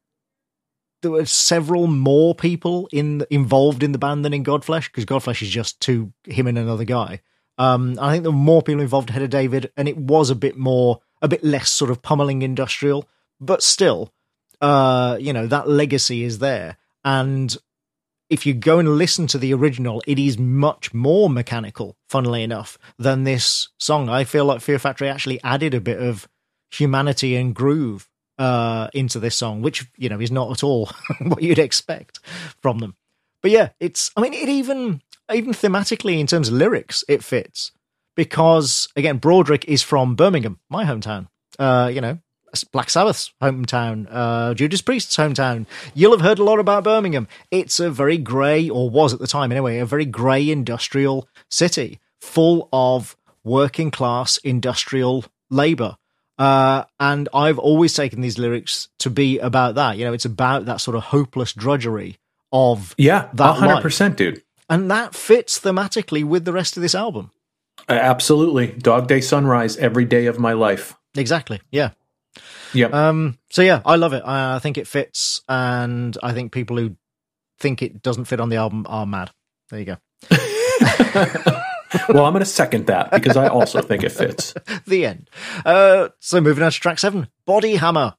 there 1.03 1.11
were 1.11 1.27
several 1.27 1.87
more 1.87 2.35
people 2.35 2.89
in 2.93 3.27
involved 3.31 3.83
in 3.83 3.93
the 3.93 3.99
band 3.99 4.25
than 4.25 4.33
in 4.33 4.45
Godflesh 4.45 4.87
because 4.87 5.05
Godflesh 5.05 5.43
is 5.43 5.51
just 5.51 5.81
two 5.81 6.13
him 6.25 6.47
and 6.47 6.57
another 6.57 6.85
guy. 6.85 7.21
Um, 7.59 7.99
I 8.01 8.13
think 8.13 8.23
there 8.23 8.33
were 8.33 8.39
more 8.39 8.63
people 8.63 8.81
involved 8.81 9.11
ahead 9.11 9.23
of 9.23 9.31
David, 9.31 9.71
and 9.77 9.89
it 9.89 9.97
was 9.97 10.31
a 10.31 10.35
bit 10.35 10.57
more, 10.57 11.01
a 11.21 11.29
bit 11.29 11.45
less 11.45 11.71
sort 11.71 11.91
of 11.91 12.03
pummeling 12.03 12.43
industrial, 12.43 13.09
but 13.41 13.63
still, 13.63 14.13
uh, 14.61 15.19
you 15.21 15.33
know, 15.33 15.47
that 15.47 15.69
legacy 15.69 16.25
is 16.25 16.39
there. 16.39 16.79
And 17.05 17.55
if 18.31 18.47
you 18.47 18.55
go 18.55 18.79
and 18.79 18.97
listen 18.97 19.27
to 19.29 19.39
the 19.39 19.53
original, 19.53 20.03
it 20.07 20.19
is 20.19 20.39
much 20.39 20.95
more 20.95 21.29
mechanical, 21.29 21.99
funnily 22.09 22.43
enough, 22.43 22.79
than 22.99 23.25
this 23.25 23.69
song. 23.79 24.09
I 24.09 24.25
feel 24.25 24.47
like 24.47 24.63
Fear 24.63 24.79
Factory 24.79 25.09
actually 25.09 25.43
added 25.45 25.75
a 25.75 25.81
bit 25.81 26.01
of 26.01 26.29
humanity 26.71 27.37
and 27.37 27.55
groove 27.55 28.09
uh, 28.39 28.89
into 28.95 29.19
this 29.19 29.37
song, 29.37 29.63
which, 29.63 29.87
you 29.97 30.09
know, 30.09 30.21
is 30.21 30.31
not 30.31 30.51
at 30.51 30.65
all 30.65 30.91
what 31.21 31.43
you'd 31.43 31.59
expect 31.59 32.21
from 32.61 32.79
them. 32.79 32.97
But 33.43 33.51
yeah, 33.51 33.71
it's, 33.81 34.11
I 34.17 34.21
mean, 34.21 34.33
it 34.33 34.49
even, 34.49 35.03
even 35.33 35.53
thematically 35.53 36.19
in 36.19 36.27
terms 36.27 36.49
of 36.49 36.55
lyrics, 36.55 37.05
it 37.09 37.25
fits 37.25 37.73
because, 38.15 38.89
again, 38.97 39.19
Broadrick 39.19 39.65
is 39.67 39.83
from 39.83 40.15
Birmingham, 40.15 40.61
my 40.69 40.85
hometown. 40.85 41.29
Uh, 41.59 41.91
you 41.93 42.01
know, 42.01 42.19
Black 42.73 42.91
Sabbath's 42.91 43.33
hometown, 43.43 44.07
uh, 44.11 44.55
Judas 44.55 44.83
Priest's 44.83 45.17
hometown. 45.17 45.67
You'll 45.95 46.13
have 46.13 46.21
heard 46.21 46.39
a 46.39 46.45
lot 46.45 46.59
about 46.59 46.85
Birmingham. 46.85 47.29
It's 47.51 47.81
a 47.81 47.91
very 47.91 48.19
grey, 48.19 48.69
or 48.69 48.91
was 48.91 49.13
at 49.15 49.21
the 49.21 49.27
time 49.27 49.51
anyway, 49.53 49.79
a 49.79 49.87
very 49.87 50.05
grey 50.05 50.51
industrial 50.51 51.29
city 51.49 51.99
full 52.21 52.69
of 52.73 53.17
working 53.45 53.91
class 53.91 54.39
industrial 54.39 55.25
labour. 55.51 55.97
Uh, 56.39 56.85
and 56.99 57.29
I've 57.35 57.59
always 57.59 57.95
taken 57.95 58.21
these 58.21 58.39
lyrics 58.39 58.89
to 59.01 59.11
be 59.11 59.39
about 59.39 59.75
that. 59.77 59.97
You 59.99 60.05
know, 60.05 60.13
it's 60.13 60.25
about 60.25 60.65
that 60.67 60.81
sort 60.81 60.97
of 60.97 61.05
hopeless 61.05 61.53
drudgery 61.53 62.19
of, 62.53 62.95
Yeah, 62.99 63.29
That 63.35 63.57
hundred 63.57 63.83
percent, 63.83 64.17
dude. 64.17 64.43
and 64.69 64.91
that 64.91 65.15
fits 65.15 65.61
thematically 65.61 66.25
with 66.25 66.45
the 66.45 66.53
rest 66.53 66.77
of 66.77 66.83
this 66.83 66.95
album. 66.95 67.31
Uh, 67.89 67.93
absolutely, 67.95 68.69
Dog 68.69 69.09
Day 69.09 69.21
Sunrise 69.21 69.77
every 69.77 70.05
day 70.05 70.27
of 70.27 70.39
my 70.39 70.53
life. 70.53 70.95
Exactly. 71.17 71.61
Yeah. 71.71 71.91
Yep. 72.75 72.95
Um, 72.95 73.39
so 73.51 73.61
yeah, 73.63 73.83
I 73.85 73.97
love 73.97 74.13
it. 74.15 74.23
I, 74.25 74.57
I 74.57 74.59
think 74.59 74.79
it 74.79 74.87
fits, 74.89 75.43
and 75.49 76.17
I 76.23 76.33
think 76.33 76.53
people 76.53 76.77
who 76.79 76.97
think 77.61 77.83
it 77.83 78.03
doesn't 78.03 78.25
fit 78.25 78.41
on 78.41 78.49
the 78.49 78.57
album 78.57 78.87
are 78.89 79.05
mad. 79.07 79.31
There 79.71 79.79
you 79.81 79.85
go. 79.87 79.97
well, 82.09 82.25
I'm 82.25 82.33
going 82.33 82.41
to 82.41 82.47
second 82.47 82.87
that 82.87 83.11
because 83.11 83.37
I 83.37 83.49
also 83.49 83.83
think 83.83 84.03
it 84.03 84.13
fits. 84.13 84.55
the 84.87 85.07
end. 85.07 85.31
Uh, 85.65 86.09
so 86.21 86.41
moving 86.41 86.65
on 86.65 86.71
to 86.71 86.81
track 86.81 86.99
seven, 86.99 87.29
Body 87.47 87.77
Hammer. 87.77 88.15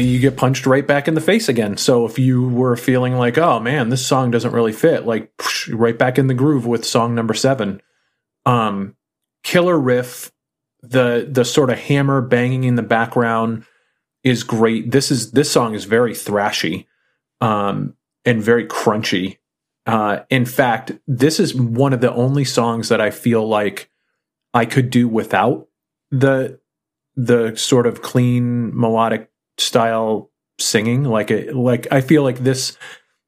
You 0.00 0.18
get 0.18 0.36
punched 0.36 0.66
right 0.66 0.86
back 0.86 1.08
in 1.08 1.14
the 1.14 1.20
face 1.20 1.48
again. 1.48 1.76
So 1.76 2.04
if 2.06 2.18
you 2.18 2.48
were 2.48 2.76
feeling 2.76 3.14
like, 3.14 3.38
oh 3.38 3.60
man, 3.60 3.88
this 3.88 4.06
song 4.06 4.30
doesn't 4.30 4.52
really 4.52 4.72
fit, 4.72 5.06
like 5.06 5.32
right 5.68 5.98
back 5.98 6.18
in 6.18 6.26
the 6.26 6.34
groove 6.34 6.66
with 6.66 6.84
song 6.84 7.14
number 7.14 7.34
seven. 7.34 7.82
Um, 8.46 8.96
killer 9.42 9.78
riff, 9.78 10.32
the 10.82 11.28
the 11.30 11.44
sort 11.44 11.70
of 11.70 11.78
hammer 11.78 12.20
banging 12.20 12.64
in 12.64 12.74
the 12.74 12.82
background 12.82 13.64
is 14.24 14.42
great. 14.42 14.90
This 14.90 15.10
is 15.10 15.32
this 15.32 15.50
song 15.50 15.74
is 15.74 15.84
very 15.84 16.12
thrashy, 16.12 16.86
um, 17.40 17.94
and 18.24 18.42
very 18.42 18.66
crunchy. 18.66 19.38
Uh, 19.86 20.20
in 20.30 20.44
fact, 20.44 20.92
this 21.06 21.40
is 21.40 21.54
one 21.54 21.92
of 21.92 22.00
the 22.00 22.12
only 22.12 22.44
songs 22.44 22.88
that 22.88 23.00
I 23.00 23.10
feel 23.10 23.46
like 23.46 23.90
I 24.54 24.64
could 24.64 24.90
do 24.90 25.08
without 25.08 25.68
the 26.10 26.60
the 27.16 27.54
sort 27.56 27.86
of 27.86 28.02
clean 28.02 28.78
melodic 28.78 29.30
style 29.58 30.30
singing. 30.58 31.04
Like 31.04 31.30
it, 31.30 31.54
like 31.56 31.86
I 31.90 32.00
feel 32.00 32.22
like 32.22 32.38
this 32.38 32.76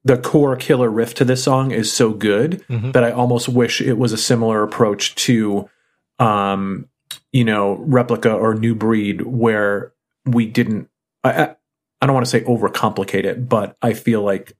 the 0.05 0.19
core 0.19 0.55
killer 0.57 0.91
riff 0.91 1.15
to 1.15 1.25
this 1.25 1.43
song 1.43 1.71
is 1.71 1.91
so 1.93 2.13
good 2.13 2.63
Mhm. 2.69 2.93
that 2.93 3.03
I 3.05 3.11
almost 3.11 3.49
wish 3.49 3.81
it 3.81 3.95
was 3.95 4.13
a 4.13 4.19
similar 4.19 4.63
approach 4.63 5.15
to 5.27 5.69
um 6.19 6.89
you 7.33 7.45
know 7.45 7.75
replica 7.81 8.33
or 8.33 8.55
new 8.55 8.75
breed 8.75 9.23
where 9.23 9.93
we 10.27 10.47
didn't 10.47 10.89
I 11.25 11.31
I, 11.43 11.57
I 12.03 12.07
don't 12.07 12.15
want 12.15 12.27
to 12.27 12.31
say 12.31 12.43
overcomplicate 12.45 13.25
it, 13.25 13.49
but 13.49 13.77
I 13.81 13.95
feel 13.95 14.23
like 14.23 14.53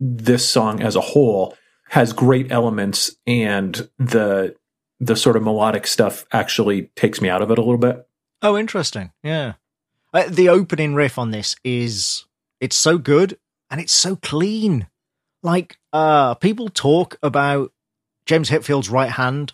this 0.00 0.48
song 0.48 0.82
as 0.82 0.96
a 0.96 1.00
whole 1.00 1.54
has 1.90 2.12
great 2.12 2.50
elements 2.50 3.14
and 3.26 3.88
the 3.98 4.56
the 4.98 5.16
sort 5.16 5.36
of 5.36 5.42
melodic 5.42 5.86
stuff 5.86 6.26
actually 6.32 6.90
takes 6.96 7.20
me 7.20 7.28
out 7.28 7.40
of 7.42 7.50
it 7.50 7.58
a 7.58 7.62
little 7.62 7.78
bit. 7.78 8.06
Oh, 8.42 8.56
interesting. 8.58 9.12
Yeah. 9.22 9.54
Uh, 10.12 10.24
the 10.28 10.48
opening 10.48 10.94
riff 10.94 11.18
on 11.18 11.30
this 11.30 11.56
is 11.64 12.24
it's 12.60 12.76
so 12.76 12.98
good 12.98 13.38
and 13.70 13.80
it's 13.80 13.92
so 13.92 14.16
clean. 14.16 14.86
Like 15.42 15.78
uh 15.92 16.34
people 16.34 16.68
talk 16.68 17.16
about 17.22 17.72
James 18.26 18.48
Hetfield's 18.48 18.90
right 18.90 19.10
hand 19.10 19.52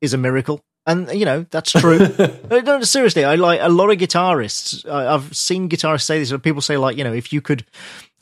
is 0.00 0.14
a 0.14 0.18
miracle. 0.18 0.62
And 0.86 1.10
you 1.12 1.24
know, 1.24 1.44
that's 1.50 1.72
true. 1.72 1.98
Uh, 2.50 2.60
no, 2.60 2.80
seriously, 2.80 3.26
I 3.26 3.34
like 3.34 3.60
a 3.60 3.68
lot 3.68 3.90
of 3.90 3.98
guitarists. 3.98 4.88
I, 4.88 5.12
I've 5.12 5.36
seen 5.36 5.68
guitarists 5.68 6.04
say 6.04 6.18
this. 6.18 6.32
People 6.40 6.62
say 6.62 6.78
like, 6.78 6.96
you 6.96 7.04
know, 7.04 7.12
if 7.12 7.30
you 7.30 7.42
could, 7.42 7.66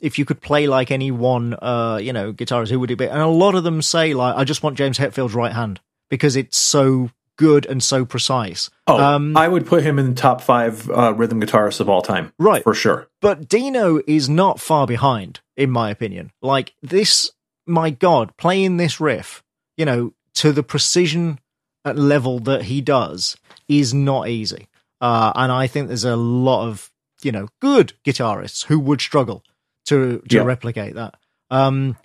if 0.01 0.19
you 0.19 0.25
could 0.25 0.41
play 0.41 0.67
like 0.67 0.91
any 0.91 1.11
one, 1.11 1.53
uh, 1.53 1.97
you 2.01 2.11
know, 2.11 2.33
guitarist, 2.33 2.69
who 2.69 2.79
would 2.81 2.91
it 2.91 2.97
be? 2.97 3.05
And 3.05 3.21
a 3.21 3.27
lot 3.27 3.55
of 3.55 3.63
them 3.63 3.81
say 3.81 4.13
like, 4.13 4.35
I 4.35 4.43
just 4.43 4.63
want 4.63 4.77
James 4.77 4.97
Hetfield's 4.97 5.33
right 5.33 5.53
hand 5.53 5.79
because 6.09 6.35
it's 6.35 6.57
so 6.57 7.09
good 7.37 7.65
and 7.65 7.81
so 7.81 8.03
precise. 8.05 8.69
Oh, 8.87 8.97
Um, 8.99 9.37
I 9.37 9.47
would 9.47 9.65
put 9.65 9.83
him 9.83 9.97
in 9.99 10.09
the 10.09 10.15
top 10.21 10.41
five 10.41 10.89
uh, 10.89 11.13
rhythm 11.13 11.39
guitarists 11.39 11.79
of 11.79 11.87
all 11.89 12.01
time, 12.01 12.33
Right. 12.39 12.63
for 12.63 12.73
sure. 12.73 13.07
But 13.21 13.47
Dino 13.47 14.01
is 14.07 14.27
not 14.27 14.59
far 14.59 14.85
behind, 14.87 15.39
in 15.55 15.71
my 15.71 15.89
opinion. 15.89 16.31
Like 16.41 16.73
this, 16.81 17.31
my 17.65 17.89
God, 17.91 18.35
playing 18.37 18.77
this 18.77 18.99
riff, 18.99 19.43
you 19.77 19.85
know, 19.85 20.13
to 20.35 20.51
the 20.51 20.63
precision 20.63 21.39
at 21.85 21.97
level 21.97 22.39
that 22.39 22.63
he 22.63 22.81
does 22.81 23.37
is 23.67 23.93
not 23.93 24.27
easy. 24.27 24.67
Uh, 24.99 25.31
and 25.35 25.51
I 25.51 25.67
think 25.67 25.87
there's 25.87 26.03
a 26.03 26.15
lot 26.15 26.67
of, 26.67 26.91
you 27.21 27.31
know, 27.31 27.47
good 27.61 27.93
guitarists 28.05 28.65
who 28.65 28.79
would 28.79 28.99
struggle 29.01 29.43
to 29.85 30.21
to 30.29 30.35
Yeah. 30.37 30.43
replicate 30.43 30.95
that. 30.95 31.15
Um, 31.49 31.95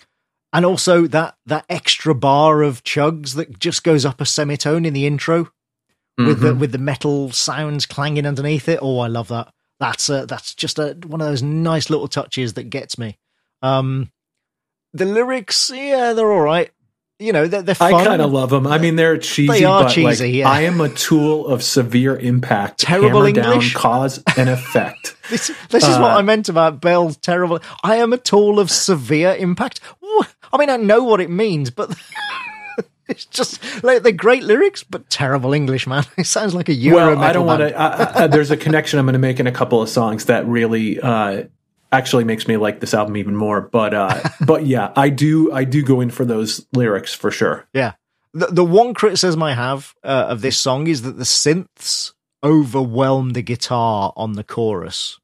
and 0.53 0.65
also 0.67 1.07
that 1.09 1.37
that 1.47 1.65
extra 1.69 2.15
bar 2.15 2.63
of 2.63 2.85
chugs 2.85 3.35
that 3.37 3.59
just 3.59 3.85
goes 3.85 4.05
up 4.05 4.21
a 4.21 4.27
semitone 4.27 4.85
in 4.85 4.93
the 4.95 5.07
intro 5.07 5.51
with 6.19 6.41
the 6.41 6.53
Mhm. 6.55 6.59
with 6.59 6.73
the 6.73 6.79
metal 6.79 7.31
sounds 7.33 7.87
clanging 7.87 8.27
underneath 8.27 8.69
it. 8.69 8.79
Oh, 8.83 8.99
I 8.99 9.07
love 9.09 9.29
that. 9.29 9.53
That's 9.81 10.09
a, 10.09 10.27
that's 10.27 10.55
just 10.55 10.79
a, 10.79 10.97
one 11.07 11.21
of 11.21 11.27
those 11.27 11.43
nice 11.43 11.91
little 11.91 12.07
touches 12.07 12.53
that 12.53 12.71
gets 12.71 12.99
me. 12.99 13.19
Um, 13.63 14.13
the 14.93 15.05
lyrics, 15.07 15.71
yeah, 15.75 16.13
they're 16.13 16.31
all 16.31 16.41
right. 16.43 16.71
You 17.23 17.33
know, 17.33 17.47
they're, 17.47 17.63
they're 17.63 17.75
fun. 17.75 17.95
I 17.95 18.05
kind 18.05 18.21
of 18.21 18.33
love 18.33 18.51
them. 18.51 18.67
I 18.67 18.79
mean, 18.79 18.97
they're 18.97 19.17
cheesy, 19.19 19.61
They 19.61 19.65
are 19.65 19.85
but 19.85 19.91
cheesy, 19.93 20.25
like, 20.27 20.35
yeah. 20.35 20.49
I 20.51 20.63
am 20.63 20.81
a 20.81 20.89
tool 20.89 21.47
of 21.47 21.63
severe 21.63 22.17
impact. 22.17 22.81
Terrible 22.81 23.25
English. 23.25 23.73
down, 23.73 23.81
cause 23.83 24.23
and 24.37 24.49
effect. 24.49 25.17
This, 25.31 25.51
this 25.71 25.85
is 25.85 25.97
what 25.99 26.11
Uh, 26.11 26.19
I 26.19 26.23
meant 26.23 26.49
about 26.51 26.81
Bell's 26.81 27.17
terrible. 27.17 27.61
I 27.83 27.97
am 27.97 28.13
a 28.13 28.19
tool 28.19 28.59
of 28.59 28.71
severe 28.71 29.35
impact. 29.35 29.81
I 30.53 30.59
mean, 30.59 30.69
I 30.69 30.77
know 30.77 31.05
what 31.05 31.21
it 31.23 31.31
means, 31.31 31.71
but 31.71 31.97
it's 33.09 33.25
just 33.27 33.63
like 33.83 34.03
they're 34.03 34.13
great 34.13 34.43
lyrics, 34.43 34.83
but 34.83 35.09
terrible 35.09 35.55
English, 35.55 35.87
man. 35.87 36.05
It 36.19 36.27
sounds 36.27 36.55
like 36.55 36.69
a 36.69 36.75
Euro 36.75 37.15
well, 37.17 37.23
I 37.23 37.33
don't 37.33 37.47
want 37.47 37.61
to. 37.63 38.29
There's 38.31 38.51
a 38.51 38.57
connection 38.57 38.99
I'm 38.99 39.07
going 39.07 39.15
to 39.15 39.19
make 39.19 39.41
in 39.41 39.47
a 39.47 39.53
couple 39.53 39.81
of 39.81 39.89
songs 39.89 40.27
that 40.27 40.47
really 40.47 41.01
uh, 41.01 41.45
actually 41.93 42.25
makes 42.25 42.49
me 42.49 42.57
like 42.57 42.81
this 42.81 42.95
album 42.95 43.17
even 43.17 43.37
more. 43.37 43.61
But 43.61 43.95
uh, 43.95 44.21
but 44.47 44.67
yeah, 44.67 44.93
I 44.97 45.09
do. 45.11 45.53
I 45.53 45.65
do 45.65 45.83
go 45.83 46.01
in 46.01 46.11
for 46.11 46.25
those 46.25 46.67
lyrics 46.73 47.15
for 47.15 47.31
sure. 47.31 47.69
Yeah. 47.73 47.93
The, 48.35 48.47
the 48.47 48.65
one 48.65 48.95
criticism 48.95 49.43
I 49.43 49.53
have 49.55 49.95
uh, 50.03 50.27
of 50.31 50.41
this 50.41 50.57
song 50.57 50.87
is 50.87 51.03
that 51.03 51.19
the 51.19 51.25
synths 51.25 52.13
overwhelm 52.43 53.31
the 53.31 53.43
guitar 53.43 54.13
on 54.17 54.33
the 54.33 54.43
chorus, 54.45 55.19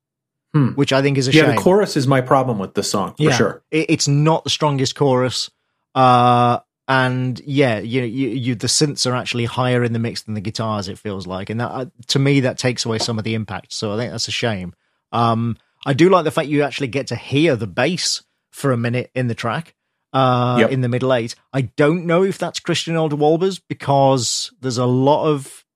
Hmm. 0.54 0.68
which 0.72 0.92
I 0.92 1.00
think 1.02 1.16
is 1.18 1.26
a 1.28 1.32
Yeah, 1.32 1.44
shame. 1.46 1.56
the 1.56 1.62
chorus 1.62 1.96
is 1.96 2.06
my 2.06 2.20
problem 2.20 2.58
with 2.58 2.74
this 2.74 2.90
song 2.90 3.14
for 3.16 3.22
Yeah. 3.22 3.30
sure. 3.36 3.62
It, 3.70 3.86
it's 3.90 4.08
not 4.08 4.44
the 4.44 4.50
strongest 4.50 4.94
chorus. 4.94 5.50
Uh, 5.94 6.58
and 6.86 7.40
yeah, 7.40 7.78
you, 7.80 8.02
you, 8.02 8.28
you, 8.28 8.54
the 8.54 8.66
synths 8.66 9.10
are 9.10 9.14
actually 9.16 9.44
higher 9.46 9.82
in 9.84 9.92
the 9.92 9.98
mix 9.98 10.22
than 10.22 10.34
the 10.34 10.40
guitars, 10.40 10.88
it 10.88 10.98
feels 10.98 11.26
like. 11.26 11.50
And 11.50 11.60
that, 11.60 11.70
uh, 11.70 11.86
to 12.08 12.18
me, 12.18 12.40
that 12.40 12.56
takes 12.58 12.84
away 12.86 12.98
some 12.98 13.18
of 13.18 13.24
the 13.24 13.34
impact. 13.34 13.72
So 13.72 13.92
I 13.92 13.96
think 13.96 14.12
that's 14.12 14.28
a 14.28 14.32
shame. 14.32 14.74
Um, 15.12 15.56
I 15.88 15.94
do 15.94 16.10
like 16.10 16.24
the 16.24 16.30
fact 16.30 16.48
you 16.48 16.64
actually 16.64 16.88
get 16.88 17.06
to 17.06 17.16
hear 17.16 17.56
the 17.56 17.66
bass 17.66 18.22
for 18.52 18.72
a 18.72 18.76
minute 18.76 19.10
in 19.14 19.26
the 19.28 19.34
track. 19.34 19.74
Uh, 20.12 20.56
Yep. 20.60 20.70
in 20.70 20.80
the 20.80 20.88
middle 20.88 21.12
eight. 21.12 21.34
I 21.52 21.62
don't 21.62 22.06
know 22.06 22.22
if 22.24 22.38
that's 22.38 22.60
Christian 22.60 22.96
Olde 22.96 23.12
Wolbers 23.18 23.60
because 23.68 24.50
there's 24.60 24.78
a 24.78 24.86
lot 24.86 25.26
of 25.26 25.66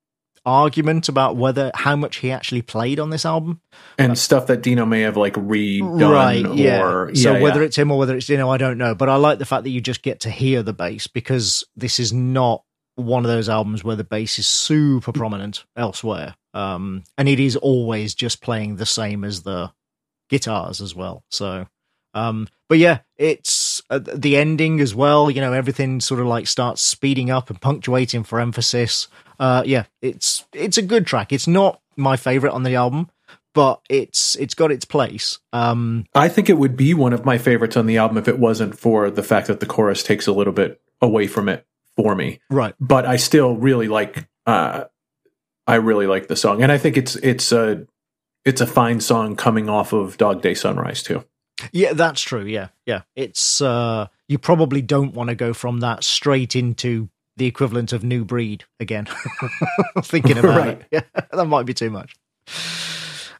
argument 0.45 1.09
about 1.09 1.37
whether 1.37 1.71
how 1.75 1.97
much 1.97 2.17
he 2.17 2.31
actually 2.31 2.63
played 2.63 2.99
on 2.99 3.11
this 3.11 3.25
album. 3.25 3.61
And 3.99 4.19
stuff 4.19 4.47
that 4.49 4.63
Dino 4.63 4.85
may 4.85 5.03
have 5.03 5.17
like 5.17 5.35
redone 5.35 6.11
right 6.11 6.55
yeah 6.55 6.83
or 6.83 7.15
so 7.15 7.35
yeah, 7.35 7.41
whether 7.41 7.61
yeah. 7.61 7.67
it's 7.67 7.77
him 7.77 7.91
or 7.91 7.99
whether 7.99 8.17
it's 8.17 8.27
Dino 8.27 8.49
I 8.51 8.57
don't 8.57 8.79
know 8.79 8.95
but 8.95 9.09
I 9.09 9.17
like 9.17 9.39
the 9.39 9.45
fact 9.47 9.65
that 9.65 9.71
you 9.71 9.81
just 9.81 10.03
get 10.03 10.21
to 10.21 10.31
hear 10.31 10.63
the 10.63 10.73
bass 10.73 11.07
because 11.07 11.65
this 11.77 12.01
is 12.01 12.13
not 12.13 12.65
one 12.97 13.25
of 13.25 13.31
those 13.31 13.49
albums 13.49 13.85
where 13.85 13.97
the 13.97 14.05
bass 14.05 14.39
is 14.39 14.47
super 14.47 15.13
prominent 15.13 15.65
elsewhere 15.77 16.35
um 16.55 17.05
and 17.17 17.29
it 17.29 17.39
is 17.39 17.57
always 17.57 18.15
just 18.15 18.43
playing 18.43 18.77
the 18.77 18.87
same 18.87 19.25
as 19.25 19.43
the 19.43 19.71
guitars 20.33 20.81
as 20.81 20.95
well. 20.95 21.23
So 21.31 21.67
um 22.15 22.49
but 22.69 22.79
yeah 22.79 22.99
it's 23.17 23.83
uh, 23.89 23.99
the 23.99 24.37
ending 24.37 24.81
as 24.81 24.95
well 24.95 25.31
you 25.31 25.41
know 25.41 25.55
everything 25.55 25.99
sort 25.99 26.21
of 26.21 26.27
like 26.27 26.47
starts 26.47 26.83
speeding 26.83 27.31
up 27.31 27.49
and 27.51 27.61
punctuating 27.61 28.25
for 28.25 28.41
emphasis. 28.41 29.09
Uh 29.39 29.63
yeah 29.65 29.85
it's 30.01 30.45
it's 30.53 30.79
a 30.79 30.83
good 30.83 31.07
track. 31.07 31.33
It's 31.33 31.47
not 31.47 31.81
my 31.97 32.17
favorite 32.17 32.53
on 32.53 32.63
the 32.63 32.75
album 32.75 33.11
but 33.55 33.81
it's 33.91 34.35
it's 34.37 34.55
got 34.55 34.73
its 34.73 34.87
place. 34.87 35.39
Um 35.53 36.07
I 36.15 36.29
think 36.29 36.49
it 36.49 36.59
would 36.59 36.77
be 36.77 36.95
one 36.95 37.13
of 37.13 37.27
my 37.27 37.37
favorites 37.37 37.77
on 37.77 37.87
the 37.87 37.99
album 37.99 38.17
if 38.17 38.27
it 38.27 38.39
wasn't 38.39 38.79
for 38.79 39.11
the 39.11 39.23
fact 39.23 39.47
that 39.49 39.61
the 39.61 39.67
chorus 39.67 40.03
takes 40.03 40.27
a 40.27 40.33
little 40.33 40.55
bit 40.55 40.81
away 41.03 41.27
from 41.27 41.49
it 41.51 41.67
for 41.95 42.15
me. 42.15 42.41
right. 42.49 42.75
But 42.81 43.05
I 43.05 43.17
still 43.17 43.55
really 43.55 43.89
like 43.89 44.27
uh 44.47 44.85
I 45.67 45.77
really 45.77 46.07
like 46.07 46.27
the 46.27 46.37
song. 46.37 46.63
And 46.63 46.73
I 46.73 46.79
think 46.79 46.97
it's 46.97 47.17
it's 47.17 47.53
a 47.53 47.87
it's 48.45 48.61
a 48.61 48.67
fine 48.67 49.01
song 49.01 49.37
coming 49.37 49.69
off 49.69 49.93
of 49.93 50.17
Dog 50.19 50.43
Day 50.43 50.55
Sunrise 50.55 51.03
too. 51.03 51.25
yeah 51.73 51.93
that's 51.93 52.21
true 52.21 52.45
yeah 52.45 52.69
yeah. 52.87 53.03
It's 53.15 53.61
uh 53.61 54.07
you 54.29 54.39
probably 54.39 54.83
don't 54.83 55.15
want 55.15 55.29
to 55.29 55.35
go 55.37 55.53
from 55.53 55.81
that 55.81 56.03
straight 56.05 56.57
into 56.57 57.09
the 57.37 57.47
equivalent 57.47 57.93
of 57.93 58.03
new 58.05 58.25
breed 58.25 58.65
again. 58.81 59.07
Thinking 60.03 60.39
about 60.39 60.57
Right. 60.59 60.81
it. 60.81 60.87
Yeah 61.15 61.23
that 61.33 61.47
might 61.47 61.67
be 61.67 61.75
too 61.75 61.91
much. 61.91 62.15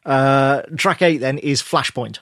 Uh 0.05 0.61
track 0.77 1.01
8 1.01 1.17
then 1.17 1.37
is 1.37 1.61
flashpoint 1.61 2.19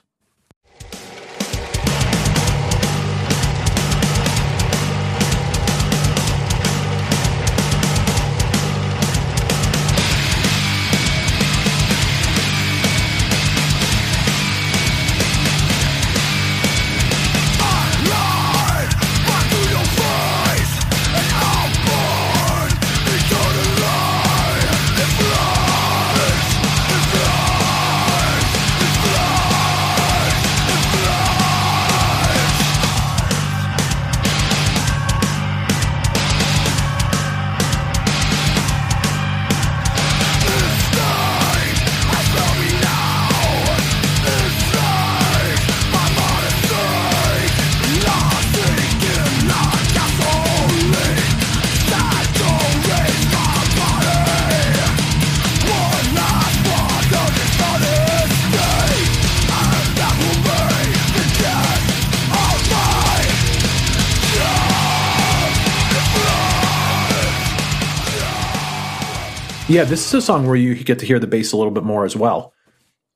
Yeah, 69.71 69.85
this 69.85 70.05
is 70.05 70.13
a 70.13 70.21
song 70.21 70.47
where 70.47 70.57
you 70.57 70.75
get 70.83 70.99
to 70.99 71.05
hear 71.05 71.17
the 71.17 71.27
bass 71.27 71.53
a 71.53 71.57
little 71.57 71.71
bit 71.71 71.85
more 71.85 72.03
as 72.03 72.13
well. 72.13 72.53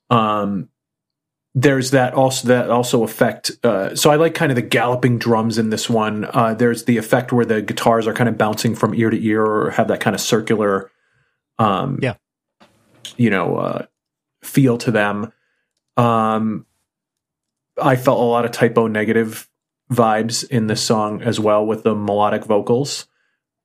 Um, 0.10 0.70
there's 1.54 1.92
that 1.92 2.14
also 2.14 2.48
that 2.48 2.70
also 2.70 3.04
effect. 3.04 3.52
Uh, 3.62 3.94
so 3.94 4.10
I 4.10 4.16
like 4.16 4.36
kind 4.36 4.54
of 4.54 4.56
the 4.56 4.62
galloping 4.62 5.18
drums 5.18 5.58
in 5.58 5.70
this 5.70 5.90
one. 5.90 6.24
Uh, 6.24 6.54
there's 6.54 6.86
the 6.86 6.96
effect 6.96 7.34
where 7.34 7.44
the 7.44 7.62
guitars 7.62 8.08
are 8.08 8.14
kind 8.14 8.30
of 8.30 8.38
bouncing 8.38 8.74
from 8.74 8.94
ear 8.94 9.10
to 9.10 9.22
ear 9.22 9.44
or 9.44 9.72
have 9.72 9.90
that 9.90 10.00
kind 10.00 10.14
of 10.14 10.22
circular, 10.22 10.90
um, 11.60 12.00
Yeah. 12.02 12.16
you 13.18 13.30
know, 13.30 13.58
uh, 13.58 13.86
feel 14.42 14.78
to 14.78 14.92
them. 14.92 15.34
Um, 15.98 16.66
I 17.82 17.98
felt 17.98 18.22
a 18.22 18.24
lot 18.24 18.46
of 18.46 18.52
Type 18.52 18.78
O 18.78 18.88
Negative 18.88 19.50
vibes 19.92 20.50
in 20.50 20.68
this 20.68 20.82
song 20.82 21.22
as 21.22 21.38
well 21.38 21.66
with 21.66 21.84
the 21.84 21.94
melodic 21.96 22.46
vocals. 22.46 23.08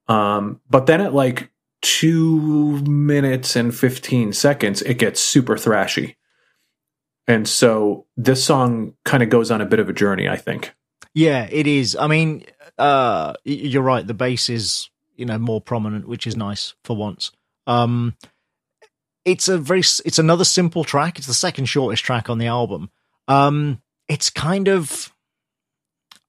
Um, 0.08 0.60
but 0.68 0.86
then 0.86 1.00
it 1.00 1.12
like 1.12 1.52
two 1.82 2.80
minutes 2.82 3.56
and 3.56 3.74
15 3.74 4.32
seconds, 4.32 4.82
it 4.82 4.94
gets 4.94 5.20
super 5.20 5.56
thrashy. 5.56 6.16
And 7.26 7.48
so 7.48 8.06
this 8.16 8.44
song 8.44 8.94
kind 9.04 9.22
of 9.22 9.30
goes 9.30 9.50
on 9.50 9.60
a 9.60 9.66
bit 9.66 9.78
of 9.78 9.88
a 9.88 9.92
journey, 9.92 10.28
I 10.28 10.36
think. 10.36 10.74
Yeah, 11.14 11.48
it 11.50 11.66
is. 11.66 11.96
I 11.96 12.06
mean, 12.06 12.44
uh, 12.78 13.34
you're 13.44 13.82
right. 13.82 14.06
The 14.06 14.14
bass 14.14 14.48
is, 14.48 14.90
you 15.16 15.26
know, 15.26 15.38
more 15.38 15.60
prominent, 15.60 16.08
which 16.08 16.26
is 16.26 16.36
nice 16.36 16.74
for 16.84 16.96
once. 16.96 17.30
Um, 17.66 18.16
it's 19.24 19.48
a 19.48 19.58
very, 19.58 19.80
it's 19.80 20.18
another 20.18 20.44
simple 20.44 20.82
track. 20.84 21.18
It's 21.18 21.26
the 21.26 21.34
second 21.34 21.66
shortest 21.66 22.04
track 22.04 22.30
on 22.30 22.38
the 22.38 22.46
album. 22.46 22.90
Um, 23.28 23.80
it's 24.08 24.30
kind 24.30 24.68
of, 24.68 25.12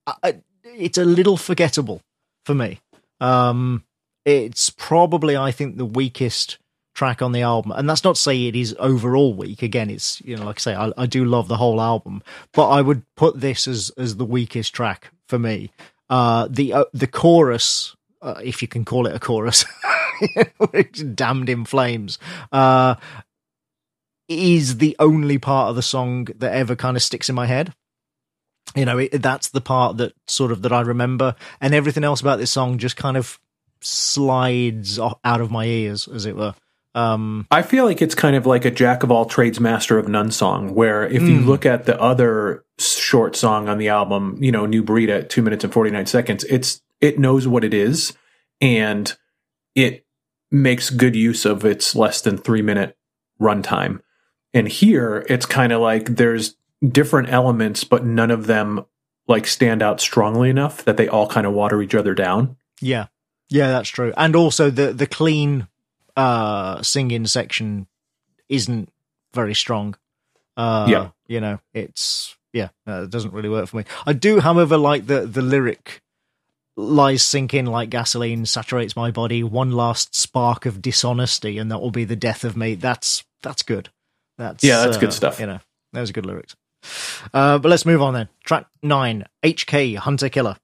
uh, 0.05 0.33
it's 0.63 0.97
a 0.97 1.05
little 1.05 1.37
forgettable 1.37 2.01
for 2.45 2.53
me. 2.53 2.79
Um, 3.19 3.83
it's 4.25 4.69
probably, 4.69 5.35
I 5.35 5.51
think, 5.51 5.77
the 5.77 5.85
weakest 5.85 6.57
track 6.93 7.21
on 7.21 7.31
the 7.31 7.41
album, 7.41 7.71
and 7.71 7.89
that's 7.89 8.03
not 8.03 8.15
to 8.15 8.21
say 8.21 8.47
it 8.47 8.55
is 8.55 8.75
overall 8.79 9.33
weak. 9.33 9.61
Again, 9.61 9.89
it's 9.89 10.21
you 10.21 10.35
know, 10.35 10.45
like 10.45 10.59
I 10.59 10.61
say, 10.61 10.75
I, 10.75 10.91
I 10.97 11.05
do 11.05 11.25
love 11.25 11.47
the 11.47 11.57
whole 11.57 11.81
album, 11.81 12.21
but 12.53 12.69
I 12.69 12.81
would 12.81 13.03
put 13.15 13.39
this 13.39 13.67
as 13.67 13.91
as 13.97 14.17
the 14.17 14.25
weakest 14.25 14.73
track 14.73 15.11
for 15.27 15.39
me. 15.39 15.71
Uh, 16.09 16.47
the 16.49 16.73
uh, 16.73 16.85
the 16.93 17.07
chorus, 17.07 17.95
uh, 18.21 18.41
if 18.43 18.61
you 18.61 18.67
can 18.67 18.85
call 18.85 19.07
it 19.07 19.15
a 19.15 19.19
chorus, 19.19 19.65
damned 21.15 21.49
in 21.49 21.65
flames, 21.65 22.19
uh, 22.51 22.95
is 24.27 24.77
the 24.77 24.95
only 24.99 25.37
part 25.37 25.69
of 25.69 25.75
the 25.75 25.81
song 25.81 26.25
that 26.37 26.53
ever 26.53 26.75
kind 26.75 26.97
of 26.97 27.03
sticks 27.03 27.29
in 27.29 27.35
my 27.35 27.45
head. 27.45 27.73
You 28.75 28.85
know, 28.85 28.99
it, 28.99 29.21
that's 29.21 29.49
the 29.49 29.61
part 29.61 29.97
that 29.97 30.13
sort 30.27 30.51
of 30.51 30.61
that 30.61 30.71
I 30.71 30.81
remember, 30.81 31.35
and 31.59 31.73
everything 31.73 32.03
else 32.03 32.21
about 32.21 32.39
this 32.39 32.51
song 32.51 32.77
just 32.77 32.95
kind 32.95 33.17
of 33.17 33.39
slides 33.81 34.99
out 34.99 35.41
of 35.41 35.51
my 35.51 35.65
ears, 35.65 36.07
as 36.07 36.25
it 36.25 36.35
were. 36.35 36.53
Um, 36.93 37.47
I 37.49 37.61
feel 37.61 37.85
like 37.85 38.01
it's 38.01 38.15
kind 38.15 38.35
of 38.35 38.45
like 38.45 38.65
a 38.65 38.71
jack 38.71 39.03
of 39.03 39.11
all 39.11 39.25
trades, 39.25 39.59
master 39.61 39.97
of 39.97 40.07
none 40.09 40.29
song, 40.31 40.73
where 40.75 41.05
if 41.07 41.21
you 41.21 41.39
Mm. 41.39 41.45
look 41.45 41.65
at 41.65 41.85
the 41.85 41.99
other 42.01 42.65
short 42.77 43.35
song 43.37 43.69
on 43.69 43.77
the 43.77 43.87
album, 43.87 44.37
you 44.41 44.51
know, 44.51 44.65
New 44.65 44.83
Breed 44.83 45.09
at 45.09 45.29
two 45.29 45.41
minutes 45.41 45.63
and 45.63 45.71
49 45.71 46.05
seconds, 46.05 46.43
it's, 46.45 46.81
it 46.99 47.17
knows 47.17 47.47
what 47.47 47.63
it 47.63 47.73
is 47.73 48.13
and 48.59 49.15
it 49.73 50.05
makes 50.51 50.89
good 50.89 51.15
use 51.15 51.45
of 51.45 51.63
its 51.63 51.95
less 51.95 52.19
than 52.21 52.37
three 52.37 52.61
minute 52.61 52.97
runtime. 53.39 54.01
And 54.53 54.67
here 54.67 55.25
it's 55.29 55.45
kind 55.45 55.71
of 55.71 55.79
like 55.79 56.17
there's 56.17 56.57
different 56.85 57.29
elements, 57.29 57.85
but 57.85 58.05
none 58.05 58.31
of 58.31 58.47
them 58.47 58.83
like 59.29 59.47
stand 59.47 59.81
out 59.81 60.01
strongly 60.01 60.49
enough 60.49 60.83
that 60.83 60.97
they 60.97 61.07
all 61.07 61.27
kind 61.27 61.47
of 61.47 61.53
water 61.53 61.81
each 61.81 61.95
other 61.95 62.13
down. 62.13 62.57
Yeah, 62.81 63.05
yeah, 63.51 63.67
that's 63.67 63.89
true. 63.89 64.13
And 64.17 64.35
also 64.35 64.71
the 64.71 64.91
the 64.93 65.05
clean 65.05 65.67
uh 66.17 66.81
singing 66.81 67.27
section 67.27 67.85
isn't 68.49 68.89
very 69.33 69.53
strong. 69.53 69.95
Uh, 70.57 70.87
Yeah. 70.89 71.09
you 71.27 71.39
know, 71.39 71.59
it's 71.73 72.35
yeah, 72.53 72.69
uh, 72.87 73.03
it 73.03 73.09
doesn't 73.11 73.33
really 73.33 73.47
work 73.49 73.67
for 73.67 73.77
me. 73.77 73.83
I 74.05 74.13
do, 74.13 74.39
however, 74.39 74.77
like 74.77 75.05
the 75.07 75.27
the 75.27 75.41
lyric 75.43 76.01
lies 76.77 77.21
sink 77.23 77.53
in 77.53 77.65
like 77.65 77.89
gasoline 77.89 78.45
saturates 78.45 78.95
my 78.95 79.11
body 79.11 79.43
one 79.43 79.71
last 79.71 80.15
spark 80.15 80.65
of 80.65 80.81
dishonesty 80.81 81.57
and 81.57 81.69
that 81.69 81.79
will 81.79 81.91
be 81.91 82.05
the 82.05 82.15
death 82.15 82.45
of 82.45 82.55
me 82.55 82.75
that's 82.75 83.25
that's 83.43 83.61
good 83.61 83.89
that's 84.37 84.63
Yeah, 84.63 84.79
that's 84.79 84.97
good 84.97 85.09
uh, 85.09 85.11
stuff. 85.11 85.39
you 85.39 85.45
know 85.47 85.59
those 85.91 86.09
are 86.09 86.13
good 86.13 86.25
lyrics 86.25 86.55
uh 87.33 87.59
but 87.59 87.67
let's 87.69 87.85
move 87.85 88.01
on 88.01 88.13
then 88.13 88.29
track 88.45 88.67
nine 88.81 89.25
hk 89.43 89.97
hunter 89.97 90.29
killer 90.29 90.55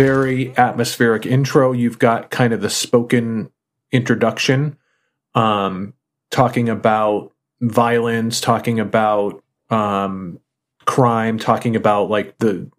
very 0.00 0.56
atmospheric 0.56 1.26
intro. 1.26 1.72
You've 1.72 1.98
got 1.98 2.30
kind 2.30 2.52
of 2.52 2.60
the 2.60 2.70
spoken 2.70 3.50
introduction, 3.92 4.78
um, 5.34 5.94
talking 6.30 6.68
about 6.68 7.32
violence, 7.60 8.40
talking 8.40 8.80
about 8.80 9.42
um, 9.68 10.40
crime, 10.86 11.38
talking 11.38 11.76
about 11.76 12.08
like 12.08 12.38
the 12.38 12.70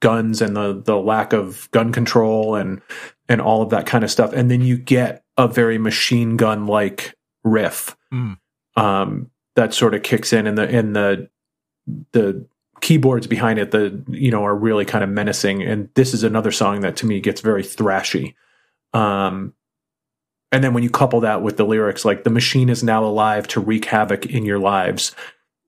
guns 0.00 0.40
and 0.42 0.56
the 0.56 0.82
the 0.84 0.96
lack 0.96 1.32
of 1.32 1.70
gun 1.70 1.92
control 1.92 2.54
and 2.54 2.80
and 3.28 3.40
all 3.40 3.62
of 3.62 3.70
that 3.70 3.86
kind 3.86 4.02
of 4.02 4.10
stuff. 4.10 4.32
And 4.32 4.50
then 4.50 4.62
you 4.62 4.76
get 4.78 5.24
a 5.36 5.46
very 5.48 5.78
machine 5.78 6.36
gun 6.36 6.66
like 6.66 7.14
riff 7.44 7.96
Mm. 8.12 8.36
um, 8.76 9.30
that 9.56 9.72
sort 9.74 9.94
of 9.94 10.02
kicks 10.02 10.32
in, 10.32 10.46
and 10.46 10.56
the 10.58 10.68
and 10.68 10.94
the 10.96 11.28
the 12.12 12.46
keyboards 12.82 13.28
behind 13.28 13.58
it 13.58 13.70
the 13.70 14.04
you 14.08 14.30
know 14.30 14.44
are 14.44 14.54
really 14.54 14.84
kind 14.84 15.02
of 15.02 15.08
menacing. 15.08 15.62
And 15.62 15.88
this 15.94 16.12
is 16.12 16.24
another 16.24 16.50
song 16.50 16.80
that 16.80 16.96
to 16.96 17.06
me 17.06 17.20
gets 17.20 17.40
very 17.40 17.62
thrashy. 17.62 18.34
Um 18.92 19.54
and 20.50 20.62
then 20.62 20.74
when 20.74 20.82
you 20.82 20.90
couple 20.90 21.20
that 21.20 21.40
with 21.40 21.56
the 21.56 21.64
lyrics 21.64 22.04
like 22.04 22.24
the 22.24 22.30
machine 22.30 22.68
is 22.68 22.82
now 22.82 23.02
alive 23.04 23.48
to 23.48 23.60
wreak 23.60 23.86
havoc 23.86 24.26
in 24.26 24.44
your 24.44 24.58
lives. 24.58 25.14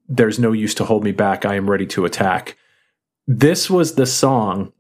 There's 0.07 0.39
no 0.39 0.53
use 0.53 0.75
to 0.75 0.85
hold 0.85 1.03
me 1.05 1.13
back. 1.13 1.47
I 1.47 1.55
am 1.55 1.71
ready 1.71 1.87
to 1.87 2.05
attack. 2.05 2.59
This 3.27 3.71
was 3.71 3.95
the 3.95 4.05
song 4.05 4.73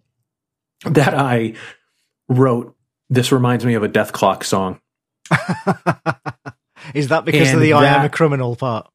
that 0.85 1.15
i 1.15 1.55
wrote. 2.29 2.77
This 3.09 3.33
reminds 3.33 3.65
me 3.65 3.75
of 3.75 3.83
a 3.83 3.89
death 3.89 4.13
clock 4.13 4.45
song. 4.45 4.81
Is 6.95 7.09
that 7.09 7.25
because 7.25 7.49
of 7.49 7.55
And 7.55 7.63
the 7.63 7.73
i 7.73 7.87
am 7.87 8.05
a 8.05 8.11
criminal 8.11 8.57
part 8.57 8.91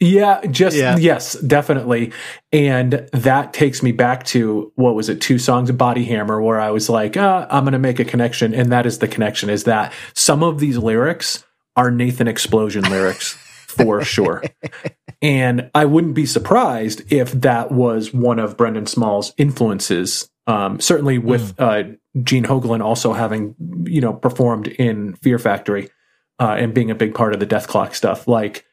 Yeah, 0.00 0.40
just 0.46 0.76
Yeah. 0.76 0.96
yes, 0.96 1.34
definitely. 1.40 2.12
And 2.52 3.06
that 3.12 3.52
takes 3.52 3.82
me 3.82 3.92
back 3.92 4.24
to 4.26 4.72
what 4.76 4.94
was 4.94 5.08
it, 5.10 5.20
two 5.20 5.38
songs 5.38 5.68
of 5.68 5.76
Body 5.76 6.04
Hammer, 6.04 6.40
where 6.40 6.58
I 6.58 6.70
was 6.70 6.88
like, 6.88 7.16
uh, 7.18 7.46
I'm 7.50 7.64
going 7.64 7.72
to 7.72 7.78
make 7.78 8.00
a 8.00 8.04
connection. 8.04 8.54
And 8.54 8.72
that 8.72 8.86
is 8.86 8.98
the 8.98 9.08
connection 9.08 9.50
is 9.50 9.64
that 9.64 9.92
some 10.14 10.42
of 10.42 10.58
these 10.58 10.78
lyrics 10.78 11.44
are 11.76 11.90
Nathan 11.90 12.28
Explosion 12.28 12.82
lyrics 12.84 13.32
for 13.68 14.02
sure. 14.02 14.42
And 15.22 15.70
I 15.74 15.84
wouldn't 15.84 16.14
be 16.14 16.24
surprised 16.24 17.12
if 17.12 17.32
that 17.32 17.70
was 17.70 18.12
one 18.14 18.38
of 18.38 18.56
Brendan 18.56 18.86
Small's 18.86 19.34
influences. 19.36 20.30
Um, 20.46 20.80
certainly 20.80 21.18
with 21.18 21.54
uh, 21.60 21.82
Gene 22.22 22.44
Hoglan 22.44 22.82
also 22.82 23.12
having, 23.12 23.54
you 23.84 24.00
know, 24.00 24.14
performed 24.14 24.66
in 24.66 25.14
Fear 25.16 25.38
Factory. 25.38 25.90
uh, 26.40 26.56
and 26.58 26.72
being 26.72 26.90
a 26.90 26.94
big 26.94 27.14
part 27.14 27.34
of 27.34 27.38
the 27.40 27.46
Dethklok 27.46 27.94
stuff, 27.94 28.26
like 28.26 28.64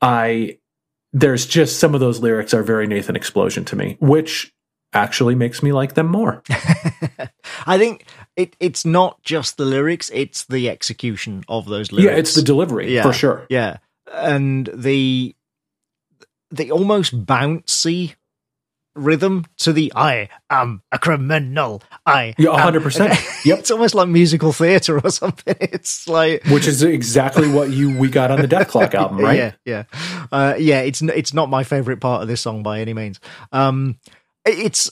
I, 0.00 0.58
there's 1.12 1.46
just 1.46 1.78
some 1.78 1.94
of 1.94 2.00
those 2.00 2.20
lyrics 2.20 2.54
are 2.54 2.62
very 2.62 2.86
Nathan 2.86 3.16
Explosion 3.16 3.64
to 3.66 3.76
me, 3.76 3.96
which 4.00 4.52
actually 4.92 5.34
makes 5.34 5.62
me 5.62 5.72
like 5.72 5.94
them 5.94 6.06
more. 6.06 6.42
I 7.66 7.76
think 7.78 8.04
it, 8.36 8.56
it's 8.60 8.84
not 8.84 9.22
just 9.22 9.56
the 9.56 9.64
lyrics; 9.64 10.10
it's 10.14 10.44
the 10.46 10.70
execution 10.70 11.44
of 11.48 11.66
those 11.66 11.92
lyrics. 11.92 12.12
Yeah, 12.12 12.18
it's 12.18 12.34
the 12.34 12.42
delivery 12.42 12.94
Yeah. 12.94 13.02
for 13.02 13.12
sure. 13.12 13.46
Yeah, 13.50 13.78
and 14.12 14.68
the 14.72 15.34
the 16.50 16.70
almost 16.70 17.26
bouncy 17.26 18.14
rhythm 18.98 19.44
to 19.58 19.72
the 19.72 19.92
"I 19.96 20.28
am 20.50 20.82
a 20.92 20.98
criminal." 20.98 21.82
I 22.04 22.34
Yeah, 22.38 22.50
am- 22.50 22.72
100%. 22.74 23.44
Yep. 23.44 23.58
it's 23.60 23.70
almost 23.70 23.94
like 23.94 24.08
musical 24.08 24.52
theater 24.52 25.00
or 25.00 25.10
something. 25.10 25.56
It's 25.60 26.08
like 26.08 26.44
Which 26.46 26.66
is 26.66 26.82
exactly 26.82 27.48
what 27.48 27.70
you 27.70 27.96
we 27.96 28.08
got 28.08 28.30
on 28.30 28.40
the 28.40 28.48
Dethklok 28.48 28.94
album, 29.00 29.18
right? 29.18 29.36
Yeah, 29.36 29.52
yeah, 29.64 29.84
uh, 30.32 30.54
yeah. 30.58 30.80
It's 30.80 31.00
it's 31.02 31.32
not 31.34 31.48
my 31.50 31.64
favorite 31.64 32.00
part 32.00 32.22
of 32.22 32.28
this 32.28 32.40
song 32.40 32.62
by 32.62 32.80
any 32.80 32.94
means. 32.94 33.20
Um, 33.52 33.98
it's 34.44 34.90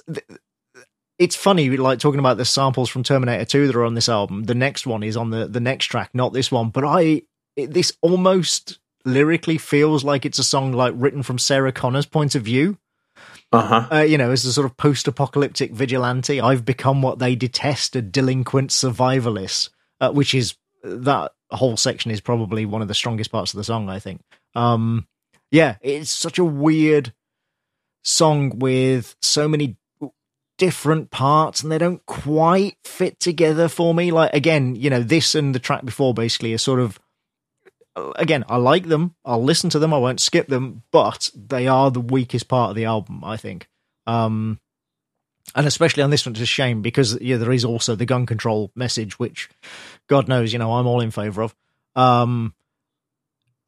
it's 1.19 1.35
funny, 1.37 1.71
like 1.77 1.99
talking 1.99 2.19
about 2.21 2.37
the 2.37 2.45
samples 2.45 2.89
from 2.91 3.03
Terminator 3.03 3.45
Two 3.45 3.67
that 3.67 3.77
are 3.77 3.85
on 3.85 3.95
this 3.95 4.09
album. 4.09 4.45
The 4.45 4.55
next 4.55 4.87
one 4.87 5.03
is 5.03 5.17
on 5.17 5.31
the 5.31 5.47
the 5.47 5.61
next 5.61 5.87
track, 5.87 6.11
not 6.15 6.33
this 6.33 6.53
one. 6.53 6.71
But 6.71 6.85
I 6.85 7.23
it, 7.57 7.73
this 7.73 7.93
almost 8.03 8.79
lyrically 9.05 9.57
feels 9.57 10.05
like 10.05 10.27
it's 10.27 10.39
a 10.39 10.45
song 10.45 10.73
like 10.73 10.93
written 10.97 11.23
from 11.23 11.39
Sarah 11.39 11.73
Connor's 11.73 12.07
point 12.07 12.35
of 12.35 12.43
view. 12.43 12.77
Uh 13.53 13.63
huh. 13.63 13.89
Uh, 13.99 14.03
you 14.03 14.19
know, 14.19 14.31
as 14.31 14.45
a 14.45 14.53
sort 14.53 14.65
of 14.65 14.77
post-apocalyptic 14.77 15.73
vigilante, 15.73 16.41
I've 16.41 16.65
become 16.65 17.01
what 17.01 17.19
they 17.19 17.37
detest—a 17.37 18.03
delinquent 18.03 18.71
survivalist, 18.71 19.71
uh, 20.01 20.11
which 20.11 20.35
is 20.35 20.57
that 20.83 21.33
whole 21.51 21.77
section 21.77 22.11
is 22.11 22.21
probably 22.21 22.67
one 22.67 22.83
of 22.83 22.89
the 22.89 22.95
strongest 22.95 23.31
parts 23.31 23.53
of 23.55 23.59
the 23.59 23.65
song. 23.65 23.89
I 23.89 23.99
think. 23.99 24.23
Um, 24.55 25.07
yeah, 25.51 25.77
it's 25.81 26.11
such 26.11 26.39
a 26.39 26.45
weird 26.45 27.13
song 28.03 28.59
with 28.59 29.17
so 29.23 29.49
many 29.49 29.77
different 30.59 31.11
parts, 31.11 31.63
and 31.63 31.71
they 31.71 31.79
don't 31.79 32.05
quite 32.07 32.79
fit 32.85 33.21
together 33.21 33.69
for 33.69 33.95
me. 33.95 34.11
Like 34.11 34.33
again, 34.35 34.75
you 34.75 34.91
know, 34.91 35.03
this 35.03 35.35
and 35.35 35.55
the 35.55 35.61
track 35.61 35.85
before 35.85 36.15
basically 36.15 36.53
are 36.53 36.59
sort 36.59 36.81
of 36.81 36.99
again, 38.17 38.45
I 38.49 38.57
like 38.57 38.87
them. 38.87 39.15
I'll 39.25 39.43
listen 39.43 39.71
to 39.71 39.79
them. 39.79 39.95
I 39.95 39.99
won't 39.99 40.21
skip 40.21 40.49
them, 40.49 40.83
but 40.91 41.31
they 41.35 41.67
are 41.67 41.91
the 41.91 42.01
weakest 42.01 42.49
part 42.49 42.71
of 42.71 42.77
the 42.77 42.85
album, 42.85 43.25
I 43.25 43.37
think. 43.37 43.69
Um, 44.07 44.61
and 45.55 45.67
especially 45.67 46.03
on 46.03 46.11
this 46.11 46.27
one, 46.27 46.33
it's 46.33 46.41
a 46.41 46.47
shame 46.47 46.83
because 46.83 47.21
yeah, 47.21 47.37
there 47.37 47.53
is 47.53 47.65
also 47.65 47.95
the 47.95 48.07
gun 48.07 48.27
control 48.27 48.71
message, 48.75 49.19
which 49.19 49.49
God 50.09 50.29
knows, 50.29 50.53
you 50.53 50.59
know, 50.59 50.75
I'm 50.75 50.87
all 50.87 51.01
in 51.01 51.11
favor 51.11 51.43
of. 51.43 51.55
Um, 51.95 52.55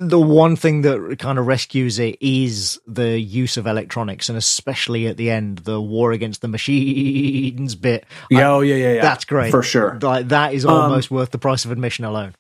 the 0.01 0.21
one 0.21 0.55
thing 0.55 0.83
that 0.83 1.17
kind 1.19 1.39
of 1.39 1.47
rescues 1.47 1.99
it 1.99 2.19
is 2.21 2.79
the 2.87 3.19
use 3.19 3.57
of 3.57 3.67
electronics, 3.67 4.29
and 4.29 4.39
especially 4.39 5.09
at 5.09 5.17
the 5.17 5.31
end, 5.31 5.59
the 5.59 5.81
war 5.81 6.13
against 6.13 6.41
the 6.41 6.49
machines 6.49 7.75
bit. 7.75 8.05
Yeah, 8.31 8.53
oh 8.53 8.61
yeah, 8.61 8.77
yeah, 8.77 8.93
yeah. 8.95 9.03
That's 9.03 9.25
great 9.25 9.51
for 9.51 9.63
sure. 9.63 9.99
Like 10.01 10.29
that 10.29 10.55
is 10.55 10.65
almost 10.65 11.11
worth 11.11 11.31
the 11.31 11.39
price 11.39 11.65
of 11.65 11.73
admission 11.73 12.05
alone. 12.05 12.35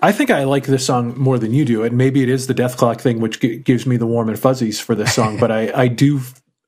I 0.00 0.12
think 0.12 0.30
I 0.30 0.44
like 0.44 0.64
this 0.66 0.86
song 0.86 1.18
more 1.18 1.38
than 1.38 1.52
you 1.52 1.64
do, 1.64 1.82
and 1.82 1.96
maybe 1.96 2.22
it 2.22 2.28
is 2.28 2.46
the 2.46 2.54
Dethklok 2.54 3.00
thing 3.00 3.20
which 3.20 3.40
g- 3.40 3.58
gives 3.58 3.84
me 3.84 3.96
the 3.96 4.06
warm 4.06 4.28
and 4.28 4.38
fuzzies 4.38 4.78
for 4.78 4.94
this 4.94 5.12
song. 5.14 5.38
but 5.40 5.50
I, 5.50 5.72
I 5.74 5.88
do, 5.88 6.20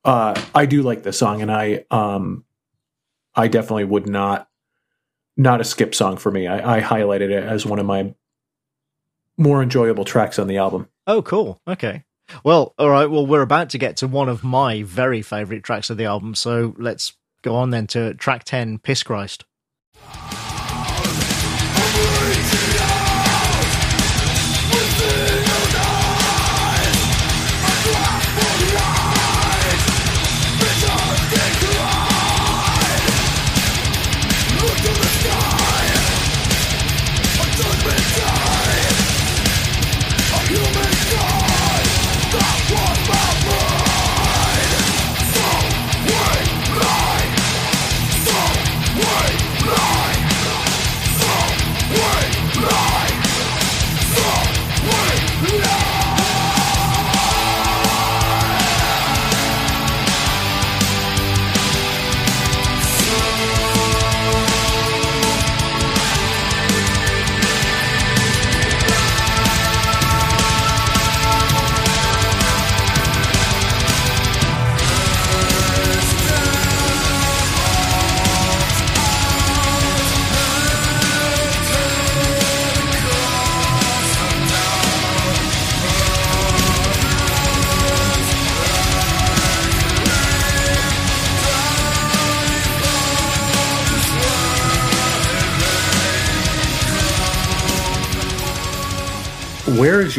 uh, 0.05 0.40
I 0.55 0.66
do 0.66 0.82
like 0.82 1.05
this 1.05 1.19
song, 1.19 1.40
and 1.40 1.51
I, 1.51 1.85
um, 1.90 2.44
I 3.35 3.47
definitely 3.47 3.85
would 3.85 4.09
not, 4.09 4.48
not 5.36 5.61
a 5.61 5.65
skip 5.65 5.94
song 5.94 6.16
for 6.16 6.32
me. 6.32 6.48
I, 6.48 6.78
I 6.78 6.81
highlighted 6.81 7.31
it 7.31 7.44
as 7.44 7.65
one 7.65 7.78
of 7.78 7.86
my 7.86 8.15
more 9.39 9.62
enjoyable 9.62 10.05
tracks 10.05 10.39
on 10.39 10.48
the 10.48 10.57
album. 10.57 10.89
Oh, 11.07 11.23
cool. 11.23 11.61
Okay. 11.69 12.05
Well, 12.44 12.74
all 12.78 12.90
right. 12.90 13.07
Well, 13.07 13.27
we're 13.27 13.43
about 13.43 13.70
to 13.70 13.78
get 13.78 13.97
to 13.98 14.09
one 14.09 14.28
of 14.28 14.43
my 14.44 14.82
very 14.82 15.23
favorite 15.23 15.62
tracks 15.62 15.89
of 15.89 15.97
the 15.97 16.05
album, 16.05 16.35
so 16.35 16.74
let's 16.78 17.12
go 17.43 17.55
on 17.55 17.70
then 17.70 17.86
to 17.89 18.15
track 18.15 18.43
10, 18.44 18.78
Piss 18.78 19.02
Christ. 19.02 19.44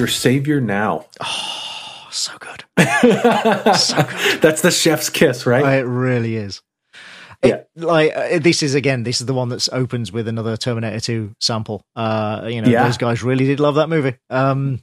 Your 0.02 0.08
savior 0.08 0.60
now? 0.60 1.06
Oh, 1.22 2.08
so 2.12 2.34
good. 2.40 2.64
That's 2.76 4.62
the 4.62 4.72
chef's 4.72 5.10
kiss, 5.10 5.46
right? 5.46 5.80
It 5.80 5.86
really 5.86 6.36
is. 6.36 6.62
Yeah. 7.44 7.62
Like 7.76 8.12
uh, 8.16 8.40
this 8.40 8.62
is 8.64 8.76
again, 8.76 9.04
this 9.04 9.22
is 9.22 9.28
the 9.28 9.34
one 9.34 9.50
that 9.50 9.68
opens 9.72 10.12
with 10.12 10.28
another 10.28 10.58
Terminator 10.58 11.00
2 11.00 11.36
sample. 11.40 11.84
Uh, 11.96 12.48
you 12.52 12.62
know, 12.62 12.70
Yeah. 12.70 12.84
those 12.84 12.98
guys 12.98 13.24
really 13.24 13.46
did 13.46 13.60
love 13.60 13.76
that 13.76 13.90
movie. 13.90 14.16
Um, 14.30 14.82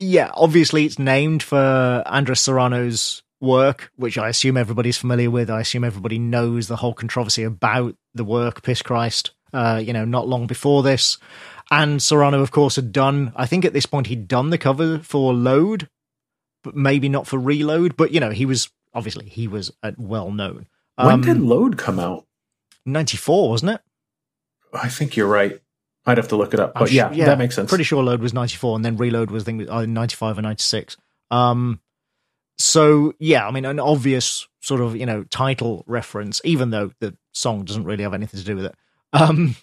yeah, 0.00 0.30
obviously 0.34 0.84
it's 0.86 0.98
named 0.98 1.42
for 1.42 2.02
Andres 2.06 2.40
Serrano's 2.40 3.22
work, 3.40 3.90
which 3.96 4.16
I 4.18 4.28
assume 4.28 4.56
everybody's 4.56 4.96
familiar 4.98 5.30
with. 5.30 5.50
I 5.50 5.60
assume 5.60 5.84
everybody 5.84 6.18
knows 6.18 6.66
the 6.68 6.76
whole 6.76 6.94
controversy 6.94 7.42
about 7.44 7.94
the 8.14 8.24
work, 8.24 8.62
Piss 8.62 8.82
Christ. 8.82 9.32
Uh, 9.52 9.80
you 9.84 9.92
know, 9.92 10.04
not 10.04 10.28
long 10.28 10.46
before 10.46 10.82
this, 10.84 11.18
and 11.70 12.02
Serrano, 12.02 12.40
of 12.40 12.50
course, 12.50 12.76
had 12.76 12.92
done. 12.92 13.32
I 13.36 13.46
think 13.46 13.64
at 13.64 13.72
this 13.72 13.86
point 13.86 14.08
he'd 14.08 14.26
done 14.28 14.50
the 14.50 14.58
cover 14.58 14.98
for 14.98 15.32
Load, 15.32 15.88
but 16.64 16.74
maybe 16.74 17.08
not 17.08 17.26
for 17.26 17.38
Reload. 17.38 17.96
But 17.96 18.10
you 18.12 18.20
know, 18.20 18.30
he 18.30 18.44
was 18.46 18.70
obviously 18.92 19.26
he 19.28 19.46
was 19.48 19.70
uh, 19.82 19.92
well 19.96 20.30
known. 20.32 20.66
when 20.96 21.08
Um, 21.10 21.20
did 21.22 21.40
Load 21.40 21.78
come 21.78 21.98
out? 21.98 22.26
94, 22.86 23.50
wasn't 23.50 23.72
it? 23.72 23.80
I 24.72 24.88
think 24.88 25.16
you're 25.16 25.28
right. 25.28 25.60
I'd 26.06 26.16
have 26.16 26.28
to 26.28 26.36
look 26.36 26.54
it 26.54 26.60
up, 26.60 26.74
but 26.74 26.88
sh- 26.88 26.94
yeah, 26.94 27.10
that 27.26 27.38
makes 27.38 27.54
sense. 27.54 27.68
Pretty 27.68 27.84
sure 27.84 28.02
Load 28.02 28.20
was 28.22 28.32
94, 28.32 28.76
and 28.76 28.84
then 28.84 28.96
Reload 28.96 29.30
was, 29.30 29.42
I 29.44 29.46
think, 29.46 29.68
95 29.68 30.38
or 30.38 30.42
96. 30.42 30.96
Um, 31.30 31.80
so, 32.58 33.12
yeah, 33.18 33.46
I 33.46 33.50
mean, 33.50 33.64
an 33.66 33.78
obvious 33.78 34.48
sort 34.60 34.80
of, 34.80 34.96
you 34.96 35.04
know, 35.06 35.24
title 35.24 35.84
reference, 35.86 36.40
even 36.44 36.70
though 36.70 36.92
the 37.00 37.16
song 37.32 37.64
doesn't 37.64 37.84
really 37.84 38.02
have 38.02 38.14
anything 38.14 38.40
to 38.40 38.46
do 38.46 38.56
with 38.56 38.64
it. 38.66 38.74
Um, 39.12 39.56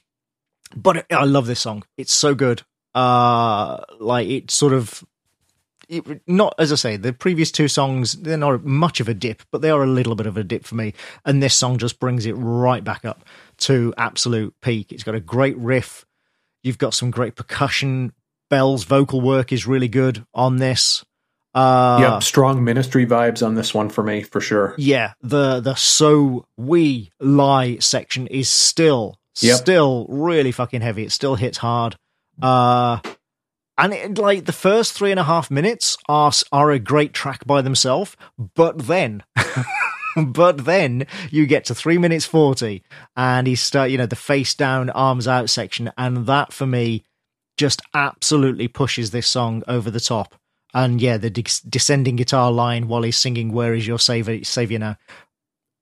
but 0.76 1.06
I 1.12 1.24
love 1.26 1.48
this 1.48 1.60
song. 1.60 1.84
It's 1.98 2.14
so 2.14 2.36
good. 2.36 2.64
Uh, 2.94 3.84
like, 4.00 4.28
it 4.28 4.52
sort 4.52 4.74
of. 4.74 5.04
It, 5.90 6.22
not 6.28 6.54
as 6.60 6.74
I 6.74 6.76
say, 6.76 6.98
the 6.98 7.14
previous 7.14 7.50
two 7.50 7.70
songs 7.70 8.12
they're 8.14 8.38
not 8.38 8.66
much 8.66 9.00
of 9.00 9.08
a 9.08 9.14
dip, 9.14 9.44
but 9.52 9.62
they 9.62 9.70
are 9.70 9.84
a 9.84 9.88
little 9.88 10.16
bit 10.16 10.26
of 10.28 10.36
a 10.36 10.44
dip 10.44 10.66
for 10.66 10.76
me. 10.76 10.94
And 11.24 11.42
this 11.42 11.56
song 11.56 11.78
just 11.78 11.98
brings 11.98 12.26
it 12.26 12.34
right 12.34 12.84
back 12.84 13.06
up 13.06 13.24
to 13.60 13.94
absolute 13.98 14.54
peak. 14.60 14.92
It's 14.92 15.04
got 15.04 15.16
a 15.16 15.22
great 15.22 15.58
riff. 15.58 16.06
You've 16.62 16.78
got 16.78 16.94
some 16.94 17.10
great 17.10 17.36
percussion. 17.38 18.12
Bell's 18.50 18.84
vocal 18.84 19.22
work 19.22 19.54
is 19.54 19.66
really 19.66 19.88
good 19.88 20.26
on 20.34 20.58
this. 20.58 21.06
Uh, 21.56 21.98
yep, 22.02 22.24
strong 22.24 22.64
ministry 22.64 23.06
vibes 23.06 23.44
on 23.46 23.56
this 23.56 23.74
one 23.74 23.90
for 23.90 24.04
me 24.04 24.22
for 24.22 24.42
sure. 24.42 24.76
yeah, 24.78 25.14
the 25.22 25.60
the 25.60 25.74
so 25.76 26.46
we 26.58 27.12
lie 27.20 27.78
section 27.80 28.28
is 28.28 28.50
still 28.50 29.18
Yep. 29.42 29.58
still 29.58 30.06
really 30.10 30.52
fucking 30.52 30.82
heavy. 30.82 31.04
It 31.04 31.12
still 31.12 31.36
hits 31.36 31.58
hard. 31.58 31.96
Uh, 32.42 33.00
and 33.78 33.94
it, 33.94 34.18
like 34.18 34.46
the 34.46 34.52
first 34.52 34.94
three 34.94 35.12
and 35.12 35.20
a 35.20 35.24
half 35.24 35.52
minutes 35.52 35.98
are 36.10 36.32
are 36.52 36.72
a 36.72 36.80
great 36.80 37.14
track 37.14 37.46
by 37.46 37.62
themselves, 37.62 38.16
but 38.56 38.88
then. 38.88 39.24
but 40.26 40.66
then 40.66 41.06
you 41.30 41.46
get 41.46 41.66
to 41.66 41.76
three 41.76 42.00
minutes 42.00 42.26
40 42.26 42.82
and 43.16 43.46
he 43.46 43.54
start 43.54 43.92
you 43.92 44.00
know 44.00 44.08
the 44.08 44.16
face 44.16 44.56
down 44.56 44.90
arms 44.90 45.28
out 45.28 45.48
section 45.48 45.92
and 45.96 46.26
that 46.26 46.52
for 46.52 46.66
me 46.66 47.04
just 47.56 47.84
absolutely 47.94 48.68
pushes 48.68 49.12
this 49.12 49.28
song 49.28 49.62
over 49.68 49.92
the 49.92 50.00
top 50.00 50.34
and 50.74 51.02
yeah 51.02 51.18
the 51.18 51.30
de- 51.30 51.44
descending 51.70 52.16
guitar 52.16 52.52
line 52.52 52.88
while 52.88 53.04
he's 53.04 53.18
singing 53.18 53.52
where 53.52 53.76
is 53.76 53.86
your 53.86 54.00
savior 54.00 54.44
savior 54.44 54.80
now 54.80 54.98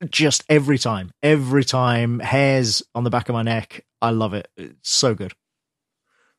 just 0.10 0.44
every 0.50 0.78
time 0.78 1.12
every 1.24 1.64
time 1.64 2.20
hairs 2.20 2.84
on 2.94 3.04
the 3.04 3.10
back 3.10 3.30
of 3.30 3.34
my 3.34 3.42
neck 3.42 3.86
i 4.02 4.10
love 4.10 4.34
it 4.34 4.48
it's 4.58 4.90
so 4.90 5.14
good 5.16 5.34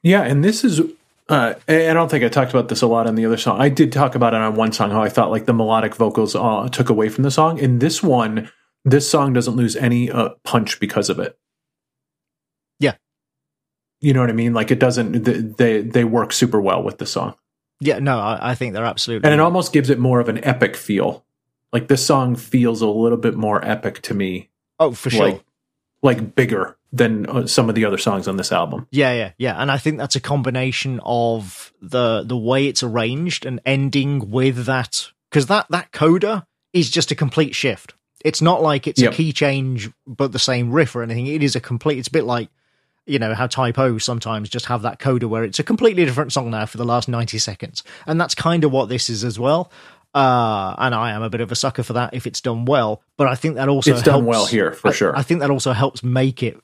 Yeah, 0.03 0.23
and 0.23 0.45
this 0.45 0.63
is. 0.65 0.81
Uh, 1.29 1.55
I 1.67 1.93
don't 1.93 2.09
think 2.09 2.23
I 2.23 2.29
talked 2.29 2.53
about 2.53 2.69
this 2.69 2.83
a 2.83 2.87
lot 2.87 3.09
on 3.09 3.17
the 3.17 3.27
other 3.27 3.37
song. 3.37 3.61
I 3.61 3.69
did 3.69 3.91
talk 3.91 4.15
about 4.15 4.33
it 4.35 4.41
on 4.41 4.55
one 4.55 4.71
song 4.71 4.93
how 4.93 5.03
I 5.03 5.09
thought 5.09 5.33
like 5.33 5.47
the 5.47 5.53
melodic 5.53 5.97
vocals 5.97 6.37
uh, 6.37 6.69
took 6.71 6.89
away 6.89 7.09
from 7.09 7.25
the 7.25 7.33
song. 7.33 7.59
In 7.59 7.81
this 7.81 8.01
one, 8.05 8.49
this 8.85 9.11
song 9.11 9.33
doesn't 9.33 9.57
lose 9.57 9.75
any 9.75 10.09
uh, 10.09 10.29
punch 10.45 10.79
because 10.79 11.11
of 11.11 11.19
it. 11.19 11.37
Yeah. 12.79 12.95
you 14.01 14.13
know 14.15 14.21
what 14.21 14.31
I 14.31 14.35
mean. 14.35 14.55
Like 14.55 14.71
it 14.71 14.79
doesn't. 14.79 15.25
They 15.57 15.83
they 15.83 16.05
work 16.05 16.33
super 16.33 16.61
well 16.61 16.85
with 16.85 16.99
the 16.99 17.07
song, 17.07 17.35
yeah 17.81 17.99
no 17.99 18.19
i, 18.21 18.53
I 18.53 18.55
think 18.55 18.73
they're 18.75 18.85
absolutely 18.85 19.27
and 19.29 19.35
it 19.35 19.43
almost 19.43 19.73
gives 19.73 19.91
it 19.91 19.99
more 19.99 20.21
of 20.21 20.29
an 20.29 20.45
epic 20.45 20.77
feel. 20.77 21.26
Like 21.77 21.89
this 21.89 22.07
song 22.07 22.36
feels 22.36 22.81
a 22.81 22.86
little 22.86 23.19
bit 23.19 23.35
more 23.35 23.62
epic 23.62 24.01
to 24.03 24.15
me, 24.15 24.48
oh 24.81 24.93
for 24.93 25.11
sure 25.11 25.28
like 25.28 25.44
like 26.03 26.35
bigger 26.35 26.78
than 26.90 27.27
uh, 27.27 27.47
some 27.47 27.69
of 27.69 27.74
the 27.74 27.85
other 27.85 27.98
songs 27.98 28.27
on 28.27 28.39
this 28.39 28.51
album. 28.51 28.86
Yeah, 28.90 29.12
yeah, 29.12 29.32
yeah, 29.36 29.61
and 29.61 29.70
I 29.70 29.77
think 29.77 29.98
that's 29.98 30.16
a 30.16 30.20
combination 30.20 31.01
of 31.05 31.74
the 31.82 32.23
the 32.24 32.36
way 32.36 32.66
it's 32.66 32.82
arranged 32.82 33.44
and 33.44 33.61
ending 33.66 34.31
with 34.31 34.65
that 34.65 35.11
because 35.31 35.48
that 35.48 35.66
that 35.69 35.93
coda 35.93 36.47
is 36.73 36.89
just 36.90 37.11
a 37.11 37.15
complete 37.15 37.55
shift. 37.55 37.93
It's 38.24 38.40
not 38.40 38.62
like 38.62 38.86
it's 38.86 39.03
Yep. 39.03 39.12
a 39.12 39.15
key 39.15 39.32
change 39.35 39.90
but 40.07 40.32
the 40.32 40.39
same 40.39 40.73
riff 40.73 40.97
or 40.97 41.03
anything. 41.03 41.27
It 41.27 41.43
is 41.43 41.57
a 41.57 41.61
complete. 41.61 41.98
It's 41.98 42.09
a 42.09 42.12
bit 42.12 42.24
like 42.24 42.48
you 43.05 43.19
know 43.19 43.35
how 43.35 43.47
Type 43.47 43.78
O 43.78 43.98
sometimes 43.98 44.48
just 44.48 44.66
have 44.66 44.81
that 44.81 44.98
coda 44.98 45.28
where 45.28 45.44
it's 45.44 45.59
a 45.59 45.62
completely 45.62 46.07
different 46.07 46.32
song 46.32 46.51
now 46.51 46.65
for 46.65 46.78
the 46.78 46.86
last 46.86 47.07
ninety 47.07 47.39
seconds, 47.39 47.82
and 48.07 48.19
that's 48.19 48.35
kind 48.35 48.65
of 48.65 48.73
what 48.73 48.89
this 48.89 49.11
is 49.11 49.24
as 49.24 49.39
well. 49.39 49.70
Uh, 50.17 50.75
and 50.79 50.95
I 50.95 51.11
am 51.13 51.23
a 51.23 51.29
bit 51.29 51.43
of 51.43 51.53
a 51.53 51.55
sucker 51.55 51.83
for 51.83 51.93
that 51.93 52.15
if 52.15 52.27
it's 52.27 52.41
done 52.41 52.65
well. 52.65 53.03
But 53.19 53.29
I 53.29 53.35
think 53.35 53.57
that 53.57 53.69
also 53.69 53.93
It's 53.93 54.03
done 54.03 54.15
helps- 54.25 54.27
well 54.27 54.47
here, 54.47 54.73
for 54.73 54.89
I- 54.89 54.93
sure. 54.93 55.15
I 55.17 55.23
think 55.23 55.41
that 55.41 55.51
also 55.51 55.73
helps 55.73 56.03
make 56.03 56.43
it 56.43 56.59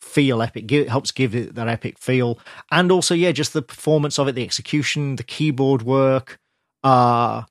feel 0.00 0.42
epic. 0.42 0.66
Give, 0.66 0.88
helps 0.88 1.12
give 1.12 1.34
it 1.36 1.54
that 1.54 1.68
epic 1.68 1.98
feel, 1.98 2.38
and 2.72 2.90
also 2.90 3.14
yeah, 3.14 3.30
just 3.30 3.52
the 3.52 3.62
performance 3.62 4.18
of 4.18 4.26
it, 4.26 4.34
the 4.34 4.42
execution, 4.42 5.14
the 5.16 5.22
keyboard 5.22 5.82
work. 5.82 6.38
Uh 6.82 7.42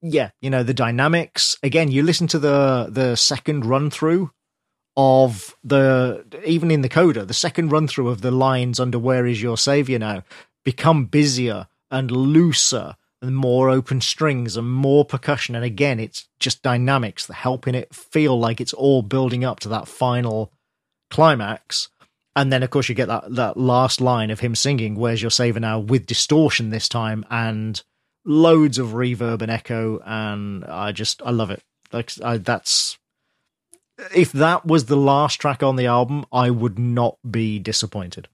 yeah, 0.00 0.30
you 0.40 0.48
know 0.50 0.62
the 0.62 0.72
dynamics. 0.74 1.58
Again, 1.62 1.90
you 1.90 2.02
listen 2.02 2.26
to 2.28 2.38
the 2.38 2.88
the 2.90 3.16
second 3.16 3.66
run 3.66 3.90
through 3.90 4.30
of 4.96 5.54
the 5.64 6.24
even 6.46 6.70
in 6.70 6.80
the 6.80 6.88
coda, 6.88 7.24
the 7.26 7.34
second 7.34 7.70
run 7.70 7.86
through 7.88 8.08
of 8.08 8.22
the 8.22 8.30
lines 8.30 8.80
under 8.80 8.98
"Where 8.98 9.26
is 9.26 9.42
your 9.42 9.58
savior 9.58 9.98
now" 9.98 10.22
become 10.64 11.04
busier 11.06 11.66
and 11.90 12.10
looser 12.10 12.96
more 13.32 13.70
open 13.70 14.00
strings 14.00 14.56
and 14.56 14.70
more 14.70 15.04
percussion. 15.04 15.54
And 15.54 15.64
again, 15.64 16.00
it's 16.00 16.28
just 16.40 16.62
dynamics 16.62 17.26
that 17.26 17.34
helping 17.34 17.74
it 17.74 17.94
feel 17.94 18.38
like 18.38 18.60
it's 18.60 18.72
all 18.72 19.02
building 19.02 19.44
up 19.44 19.60
to 19.60 19.68
that 19.70 19.88
final 19.88 20.52
climax. 21.10 21.88
And 22.36 22.52
then, 22.52 22.62
of 22.62 22.70
course, 22.70 22.88
you 22.88 22.94
get 22.94 23.08
that, 23.08 23.34
that 23.34 23.56
last 23.56 24.00
line 24.00 24.30
of 24.30 24.40
him 24.40 24.54
singing, 24.54 24.96
Where's 24.96 25.22
Your 25.22 25.30
Savior 25.30 25.60
Now, 25.60 25.78
with 25.78 26.06
distortion 26.06 26.70
this 26.70 26.88
time 26.88 27.24
and 27.30 27.80
loads 28.24 28.78
of 28.78 28.88
reverb 28.88 29.40
and 29.40 29.50
echo. 29.50 30.00
And 30.04 30.64
I 30.64 30.92
just, 30.92 31.22
I 31.24 31.30
love 31.30 31.50
it. 31.50 31.62
Like, 31.92 32.10
I, 32.22 32.38
that's, 32.38 32.98
if 34.12 34.32
that 34.32 34.66
was 34.66 34.86
the 34.86 34.96
last 34.96 35.36
track 35.40 35.62
on 35.62 35.76
the 35.76 35.86
album, 35.86 36.24
I 36.32 36.50
would 36.50 36.78
not 36.78 37.18
be 37.28 37.60
disappointed. 37.60 38.28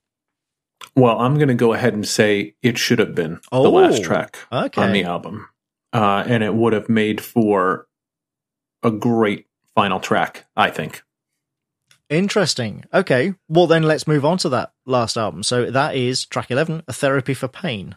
Well, 0.95 1.19
I'm 1.19 1.35
going 1.35 1.47
to 1.47 1.53
go 1.53 1.73
ahead 1.73 1.93
and 1.93 2.07
say 2.07 2.55
it 2.61 2.77
should 2.77 2.99
have 2.99 3.15
been 3.15 3.39
Oh, 3.51 3.63
the 3.63 3.69
last 3.69 4.03
track 4.03 4.37
okay. 4.51 4.81
on 4.81 4.91
the 4.91 5.03
album, 5.05 5.47
uh, 5.93 6.23
and 6.27 6.43
it 6.43 6.53
would 6.53 6.73
have 6.73 6.89
made 6.89 7.21
for 7.21 7.87
a 8.83 8.91
great 8.91 9.47
final 9.73 9.99
track. 9.99 10.45
I 10.55 10.69
think. 10.69 11.03
Interesting. 12.09 12.83
Okay. 12.93 13.35
Well, 13.47 13.67
then 13.67 13.83
let's 13.83 14.05
move 14.05 14.25
on 14.25 14.37
to 14.39 14.49
that 14.49 14.73
last 14.85 15.15
album. 15.15 15.43
So 15.43 15.71
that 15.71 15.95
is 15.95 16.25
track 16.25 16.51
11, 16.51 16.83
A 16.87 16.91
Therapy 16.93 17.33
for 17.33 17.47
Pain. 17.47 17.95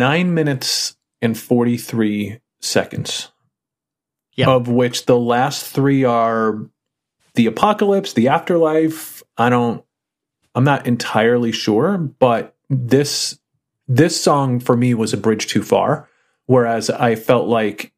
Nine 0.00 0.32
minutes 0.32 0.96
and 1.20 1.36
forty 1.36 1.76
three 1.76 2.40
seconds. 2.60 3.32
Yeah. 4.34 4.48
Of 4.48 4.66
which 4.66 5.04
the 5.04 5.18
last 5.18 5.66
three 5.66 6.04
are 6.04 6.70
the 7.34 7.44
apocalypse, 7.44 8.14
the 8.14 8.28
afterlife. 8.28 9.22
I 9.36 9.50
don't. 9.50 9.84
I'm 10.54 10.64
not 10.64 10.86
entirely 10.86 11.52
sure, 11.52 11.98
but 11.98 12.56
this 12.70 13.38
this 13.88 14.18
song 14.18 14.58
for 14.58 14.74
me 14.74 14.94
was 14.94 15.12
a 15.12 15.18
bridge 15.18 15.48
too 15.48 15.62
far. 15.62 16.08
Whereas 16.46 16.88
I 16.88 17.14
felt 17.14 17.46
like, 17.46 17.92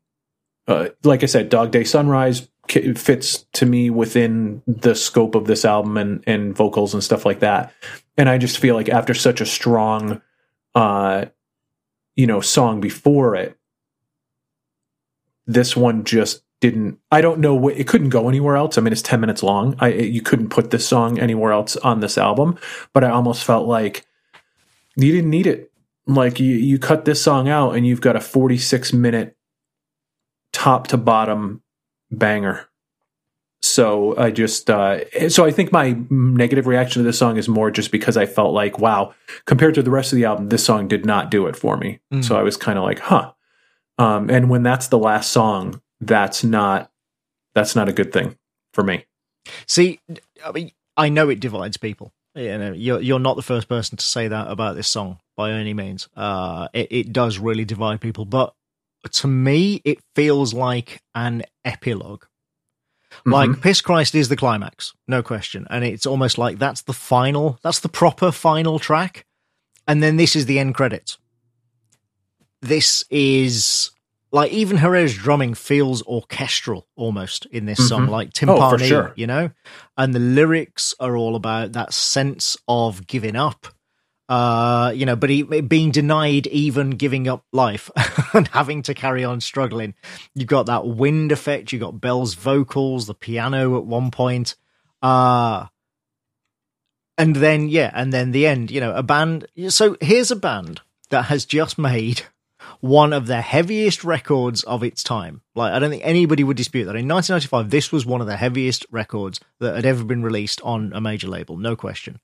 uh, 0.67 0.89
like 1.05 1.23
I 1.23 1.27
said, 1.27 1.51
Dog 1.51 1.71
Day 1.71 1.85
Sunrise 1.85 2.49
fits 2.69 3.47
to 3.53 3.65
me 3.65 3.91
within 3.91 4.63
the 4.67 4.97
scope 4.97 5.37
of 5.37 5.47
this 5.47 5.65
album 5.65 5.97
and 5.97 6.25
and 6.27 6.57
vocals 6.57 6.95
and 6.95 7.05
stuff 7.05 7.25
like 7.25 7.41
that. 7.41 7.73
And 8.17 8.29
I 8.29 8.39
just 8.39 8.59
feel 8.59 8.75
like 8.75 8.89
after 8.89 9.15
such 9.15 9.41
a 9.41 9.47
strong, 9.47 10.21
uh, 10.75 11.27
you 12.17 12.27
know, 12.27 12.41
song 12.41 12.81
before 12.81 13.35
it, 13.35 13.59
this 15.47 15.77
one 15.77 16.05
just 16.05 16.43
didn't. 16.61 16.99
I 17.11 17.21
don't 17.21 17.41
know. 17.41 17.55
what 17.55 17.77
It 17.77 17.89
couldn't 17.89 18.11
go 18.11 18.29
anywhere 18.29 18.57
else. 18.57 18.79
I 18.79 18.81
mean, 18.81 18.93
it's 18.93 19.03
ten 19.03 19.21
minutes 19.21 19.43
long. 19.43 19.75
I 19.81 19.89
you 19.89 20.23
couldn't 20.23 20.51
put 20.51 20.71
this 20.71 20.87
song 20.87 21.19
anywhere 21.19 21.53
else 21.53 21.77
on 21.79 22.01
this 22.01 22.17
album. 22.17 22.59
But 22.93 23.05
I 23.05 23.11
almost 23.11 23.45
felt 23.45 23.67
like 23.67 24.07
you 24.97 25.13
didn't 25.13 25.31
need 25.31 25.47
it. 25.47 25.73
Like 26.07 26.41
you, 26.41 26.55
you 26.57 26.79
cut 26.79 27.05
this 27.05 27.23
song 27.23 27.49
out 27.49 27.77
and 27.77 27.87
you've 27.87 28.01
got 28.01 28.17
a 28.17 28.21
46 28.21 28.93
minute 28.93 29.37
top 30.53 30.89
to 30.89 30.97
bottom 30.97 31.63
banger. 32.11 32.69
So 33.63 34.17
I 34.19 34.33
just, 34.33 34.69
uh, 34.69 35.29
so 35.29 35.45
I 35.45 35.53
think 35.53 35.71
my 35.71 35.97
negative 36.11 36.67
reaction 36.67 37.01
to 37.01 37.07
this 37.07 37.19
song 37.19 37.37
is 37.37 37.49
more 37.49 37.71
just 37.71 37.93
because 37.93 38.17
I 38.17 38.27
felt 38.27 38.53
like, 38.53 38.81
wow, 38.81 39.15
compared 39.47 39.75
to 39.77 39.83
the 39.83 39.91
rest 39.91 40.13
of 40.13 40.17
the 40.17 40.25
album, 40.25 40.49
this 40.49 40.65
song 40.65 40.89
did 40.89 41.07
not 41.07 41.31
do 41.31 41.47
it 41.47 41.55
for 41.55 41.77
me. 41.77 42.01
Mm. 42.13 42.25
So 42.25 42.37
I 42.37 42.43
was 42.43 42.57
kind 42.57 42.77
of 42.77 42.85
like, 42.85 42.99
huh. 42.99 43.33
Um, 43.99 44.29
and 44.31 44.51
when 44.51 44.65
that's 44.65 44.89
the 44.89 44.99
last 44.99 45.31
song, 45.31 45.81
that's 46.01 46.43
not, 46.43 46.91
that's 47.55 47.77
not 47.77 47.89
a 47.89 47.93
good 47.93 48.13
thing 48.13 48.37
for 48.75 48.83
me. 48.83 49.07
See, 49.69 50.01
I 50.45 50.51
mean, 50.51 50.73
I 50.97 51.09
know 51.09 51.29
it 51.29 51.41
divides 51.41 51.77
people. 51.77 52.13
You 52.35 52.59
know, 52.59 52.73
you're 52.73 53.01
you're 53.01 53.19
not 53.19 53.37
the 53.37 53.43
first 53.43 53.69
person 53.69 53.99
to 53.99 54.05
say 54.05 54.29
that 54.29 54.49
about 54.49 54.75
this 54.75 54.89
song 54.89 55.19
by 55.37 55.51
any 55.51 55.75
means. 55.75 56.09
Uh, 56.17 56.69
it, 56.73 56.89
it 56.91 57.13
does 57.13 57.39
really 57.39 57.67
divide 57.67 58.01
people, 58.01 58.25
but 58.25 58.55
to 59.11 59.27
me, 59.27 59.83
it 59.85 59.99
feels 60.17 60.55
like 60.55 61.03
an 61.15 61.43
epilogue. 61.65 62.25
Like 63.27 63.51
Mhm. 63.51 63.61
Piss 63.63 63.81
Christ 63.81 64.15
is 64.15 64.29
the 64.29 64.37
climax, 64.37 64.95
no 65.07 65.23
question. 65.23 65.67
And 65.71 65.85
it's 65.85 66.07
almost 66.07 66.39
like 66.39 66.59
that's 66.59 66.83
the 66.83 66.93
final, 66.93 67.59
that's 67.63 67.81
the 67.81 67.89
proper 67.89 68.33
final 68.33 68.79
track. 68.79 69.27
And 69.87 70.03
then 70.03 70.17
this 70.17 70.35
is 70.37 70.47
the 70.47 70.59
end 70.59 70.75
credits. 70.75 71.19
This 72.61 73.05
is 73.11 73.91
like 74.31 74.51
even 74.53 74.79
Herrera's 74.79 75.15
drumming 75.15 75.55
feels 75.55 76.03
orchestral 76.05 76.87
almost 76.97 77.45
in 77.47 77.67
this 77.67 77.87
song, 77.89 78.07
Mhm. 78.07 78.11
like 78.11 78.29
Oh, 78.29 78.31
timpani, 78.47 78.79
for 78.79 78.85
sure. 78.85 79.13
you 79.17 79.27
know? 79.27 79.51
And 79.99 80.15
the 80.15 80.19
lyrics 80.21 80.95
are 81.01 81.17
all 81.17 81.37
about 81.37 81.73
that 81.73 81.93
sense 81.93 82.57
of 82.67 83.07
giving 83.07 83.37
up. 83.37 83.67
Uh, 84.33 84.91
you 84.93 85.05
know, 85.05 85.15
but 85.15 85.29
he, 85.29 85.43
being 85.43 85.91
denied 85.91 86.47
even 86.47 86.89
giving 86.89 87.29
up 87.29 87.45
life 87.53 87.91
and 88.33 88.49
having 88.49 88.81
to 88.81 88.95
carry 88.95 89.23
on 89.25 89.43
struggling. 89.43 89.93
You've 90.35 90.49
got 90.49 90.65
that 90.67 90.87
wind 90.87 91.33
effect. 91.33 91.71
You've 91.71 91.83
got 91.83 92.01
Bell's 92.01 92.33
vocals, 92.33 93.07
the 93.07 93.13
piano 93.13 93.77
at 93.77 93.85
one 93.85 94.11
point. 94.11 94.55
Uh, 95.03 95.67
and 97.19 97.37
then, 97.37 97.69
yeah, 97.69 97.91
and 97.93 98.11
then 98.11 98.31
the 98.31 98.47
end, 98.47 98.71
you 98.71 98.81
know, 98.81 98.95
a 98.95 99.03
band. 99.03 99.49
So 99.69 99.99
here's 100.01 100.31
a 100.31 100.37
band 100.37 100.81
that 101.11 101.27
has 101.27 101.45
just 101.45 101.77
made 101.77 102.23
one 102.81 103.13
of 103.13 103.27
the 103.27 103.43
heaviest 103.43 104.03
records 104.03 104.63
of 104.63 104.83
its 104.83 105.03
time. 105.03 105.43
Like, 105.55 105.75
I 105.75 105.79
don't 105.79 105.91
think 105.91 106.07
anybody 106.07 106.43
would 106.43 106.57
dispute 106.57 106.87
that. 106.87 106.97
In 106.97 107.07
1995, 107.07 107.69
this 107.69 107.93
was 107.93 108.07
one 108.07 108.23
of 108.23 108.27
the 108.27 108.39
heaviest 108.39 108.87
records 108.91 109.41
that 109.61 109.77
had 109.77 109.85
ever 109.85 110.05
been 110.05 110.23
released 110.23 110.63
on 110.63 110.95
a 110.95 111.03
major 111.03 111.29
label, 111.29 111.59
no 111.59 111.77
question. 111.77 112.19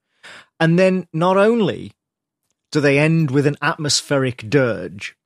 And 0.59 0.79
then 0.79 1.07
not 1.13 1.37
only 1.37 1.93
do 2.71 2.81
they 2.81 2.99
end 2.99 3.31
with 3.31 3.47
an 3.47 3.57
atmospheric 3.63 4.49
dirge, 4.49 5.17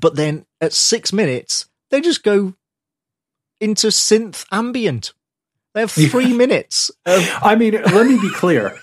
but 0.00 0.16
then 0.16 0.46
at 0.60 0.72
six 0.72 1.12
minutes, 1.12 1.66
they 1.90 2.00
just 2.00 2.22
go 2.22 2.54
into 3.60 3.88
synth 3.88 4.44
ambient. 4.50 5.12
They 5.74 5.80
have 5.80 5.90
three 5.90 6.32
minutes 6.32 6.90
of 7.04 7.28
I 7.42 7.54
mean, 7.54 7.74
let 7.74 8.06
me 8.06 8.18
be 8.18 8.30
clear. 8.30 8.78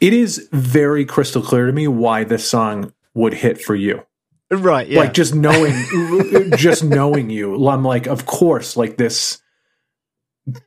It 0.00 0.12
is 0.12 0.48
very 0.52 1.06
crystal 1.06 1.40
clear 1.40 1.66
to 1.66 1.72
me 1.72 1.88
why 1.88 2.24
this 2.24 2.48
song 2.48 2.92
would 3.14 3.32
hit 3.32 3.60
for 3.60 3.74
you. 3.74 4.04
right, 4.50 4.86
yeah. 4.86 5.00
Like 5.00 5.14
just 5.14 5.34
knowing, 5.34 5.72
just 6.56 6.84
knowing 6.84 7.30
you, 7.30 7.54
I'm 7.68 7.84
like, 7.84 8.06
of 8.06 8.26
course, 8.26 8.76
like 8.76 8.96
this. 8.98 9.40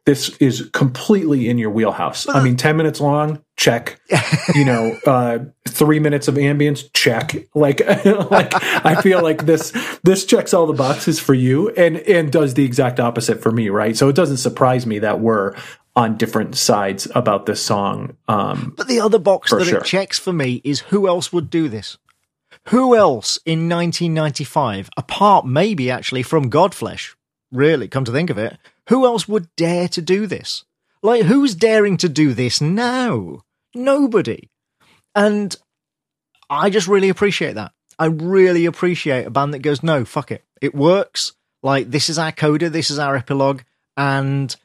This 0.05 0.29
is 0.37 0.69
completely 0.73 1.47
in 1.49 1.59
your 1.59 1.69
wheelhouse. 1.69 2.27
I 2.27 2.43
mean, 2.43 2.57
ten 2.57 2.77
minutes 2.77 2.99
long, 2.99 3.43
check. 3.55 3.99
You 4.55 4.63
know, 4.63 4.97
uh, 5.05 5.39
three 5.67 5.99
minutes 5.99 6.29
of 6.29 6.35
ambience, 6.35 6.89
check. 6.93 7.35
Like, 7.53 7.81
like 8.31 8.53
I 8.85 9.01
feel 9.01 9.21
like 9.21 9.45
this 9.45 9.71
this 10.03 10.25
checks 10.25 10.53
all 10.53 10.65
the 10.65 10.73
boxes 10.73 11.19
for 11.19 11.33
you, 11.33 11.69
and 11.71 11.97
and 11.97 12.31
does 12.31 12.53
the 12.53 12.63
exact 12.63 12.99
opposite 12.99 13.41
for 13.41 13.51
me, 13.51 13.69
right? 13.69 13.95
So 13.95 14.07
it 14.07 14.15
doesn't 14.15 14.37
surprise 14.37 14.85
me 14.85 14.99
that 14.99 15.19
we're 15.19 15.53
on 15.97 16.15
different 16.15 16.55
sides 16.55 17.07
about 17.13 17.45
this 17.45 17.61
song. 17.61 18.15
Um, 18.27 18.73
But 18.77 18.87
the 18.87 19.01
other 19.01 19.19
box 19.19 19.51
that 19.51 19.65
sure. 19.65 19.79
it 19.79 19.83
checks 19.85 20.17
for 20.17 20.31
me 20.31 20.61
is 20.63 20.79
who 20.79 21.07
else 21.07 21.33
would 21.33 21.49
do 21.49 21.67
this? 21.67 21.97
Who 22.69 22.95
else 22.95 23.39
in 23.45 23.67
1995, 23.67 24.89
apart 24.95 25.45
maybe 25.45 25.89
actually 25.89 26.23
from 26.23 26.49
Godflesh, 26.51 27.15
really, 27.51 27.87
come 27.87 28.05
to 28.05 28.11
think 28.11 28.29
of 28.29 28.37
it, 28.37 28.57
who 28.89 29.05
else 29.05 29.27
would 29.27 29.47
dare 29.55 29.87
to 29.89 30.01
do 30.01 30.27
this? 30.27 30.63
Like, 31.01 31.23
who's 31.23 31.55
daring 31.55 31.97
to 31.97 32.09
do 32.09 32.33
this 32.33 32.59
now? 32.61 33.41
Nobody. 33.75 34.49
And 35.15 35.55
I 36.49 36.69
just 36.69 36.87
really 36.87 37.09
appreciate 37.09 37.55
that. 37.55 37.71
I 37.99 38.05
really 38.05 38.65
appreciate 38.65 39.25
a 39.25 39.29
band 39.29 39.53
that 39.53 39.59
goes, 39.59 39.81
no, 39.83 40.05
fuck 40.05 40.31
it. 40.31 40.43
It 40.61 40.75
works. 40.75 41.33
Like, 41.63 41.89
this 41.91 42.09
is 42.09 42.19
our 42.19 42.31
coda, 42.31 42.69
this 42.69 42.91
is 42.91 42.99
our 42.99 43.15
epilogue, 43.15 43.61
and 43.95 44.55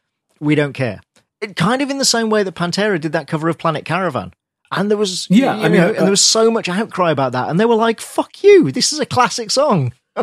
we 0.41 0.55
don't 0.55 0.75
care. 0.75 1.01
It 1.41 1.57
kind 1.57 1.83
of 1.83 1.91
in 1.91 1.99
the 1.99 2.05
same 2.05 2.31
way 2.31 2.43
that 2.43 2.55
Pantera 2.55 3.01
did 3.01 3.13
that 3.13 3.27
cover 3.27 3.49
of 3.49 3.59
Planet 3.59 3.85
Caravan. 3.85 4.33
And 4.71 4.91
there 4.91 4.99
was, 4.99 5.27
Yeah, 5.29 5.57
you 5.57 5.63
I 5.65 5.69
mean, 5.69 5.81
know, 5.81 5.87
uh, 5.89 5.93
and 5.93 6.03
there 6.03 6.11
was 6.11 6.25
so 6.25 6.51
much 6.51 6.69
outcry 6.69 7.11
about 7.11 7.33
that. 7.33 7.49
And 7.49 7.59
they 7.59 7.65
were 7.65 7.75
like, 7.75 8.01
fuck 8.01 8.43
you. 8.43 8.71
This 8.73 8.93
is 8.93 9.01
a 9.01 9.07
classic 9.07 9.51
song. 9.51 9.93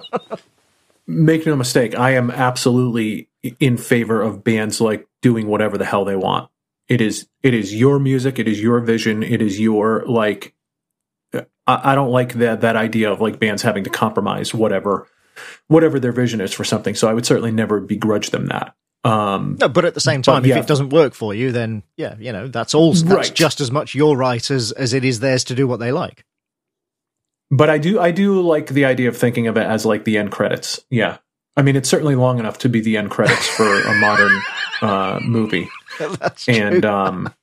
make 1.07 1.45
no 1.45 1.55
mistake, 1.55 1.97
I 1.97 2.11
am 2.11 2.30
absolutely 2.31 3.28
in 3.59 3.77
favor 3.77 4.21
of 4.21 4.43
bands 4.43 4.81
like 4.81 5.07
doing 5.21 5.47
whatever 5.47 5.77
the 5.77 5.85
hell 5.85 6.05
they 6.05 6.15
want. 6.15 6.49
It 6.87 7.01
is 7.01 7.27
it 7.43 7.53
is 7.53 7.73
your 7.73 7.99
music, 7.99 8.39
it 8.39 8.47
is 8.47 8.61
your 8.61 8.79
vision, 8.79 9.23
it 9.23 9.41
is 9.41 9.59
your 9.59 10.03
like. 10.07 10.53
I, 11.33 11.91
I 11.91 11.95
don't 11.95 12.09
like 12.09 12.33
that 12.35 12.61
that 12.61 12.75
idea 12.75 13.11
of 13.11 13.21
like 13.21 13.39
bands 13.39 13.61
having 13.61 13.83
to 13.83 13.89
compromise 13.91 14.53
whatever 14.53 15.07
whatever 15.67 15.99
their 15.99 16.11
vision 16.11 16.41
is 16.41 16.51
for 16.53 16.63
something. 16.63 16.95
So 16.95 17.07
I 17.07 17.13
would 17.13 17.25
certainly 17.25 17.51
never 17.51 17.79
begrudge 17.79 18.31
them 18.31 18.47
that. 18.47 18.75
Um, 19.03 19.55
No, 19.61 19.69
but 19.69 19.85
at 19.85 19.93
the 19.93 20.01
same 20.01 20.21
But, 20.21 20.33
time, 20.33 20.45
yeah. 20.45 20.57
if 20.57 20.63
it 20.63 20.67
doesn't 20.67 20.89
work 20.89 21.13
for 21.13 21.33
you, 21.33 21.51
then 21.53 21.83
yeah, 21.95 22.15
you 22.19 22.33
know, 22.33 22.47
that's 22.47 22.73
all. 22.73 22.91
That's 22.93 23.03
Right. 23.29 23.33
just 23.35 23.61
as 23.61 23.71
much 23.71 23.93
your 23.95 24.17
right 24.17 24.49
as 24.51 24.71
as 24.73 24.93
it 24.93 25.05
is 25.05 25.19
theirs 25.21 25.43
to 25.45 25.55
do 25.55 25.67
what 25.67 25.79
they 25.79 25.91
like. 25.91 26.25
but 27.51 27.69
I 27.69 27.77
do 27.77 27.99
I 27.99 28.11
do 28.11 28.41
like 28.41 28.67
the 28.67 28.85
idea 28.85 29.07
of 29.09 29.15
thinking 29.17 29.47
of 29.47 29.55
it 29.57 29.65
as 29.65 29.85
like 29.85 30.03
the 30.05 30.17
end 30.17 30.31
credits. 30.31 30.83
Yeah, 30.89 31.17
I 31.60 31.61
mean 31.61 31.76
it's 31.76 31.90
certainly 31.90 32.15
long 32.15 32.40
enough 32.40 32.57
to 32.60 32.69
be 32.69 32.80
the 32.80 32.95
end 32.95 33.11
credits 33.11 33.45
for 33.49 33.81
a 33.81 33.94
modern 33.99 34.41
uh, 34.81 35.19
movie. 35.22 35.69
that's 35.99 36.48
and 36.48 36.86
um 36.86 37.34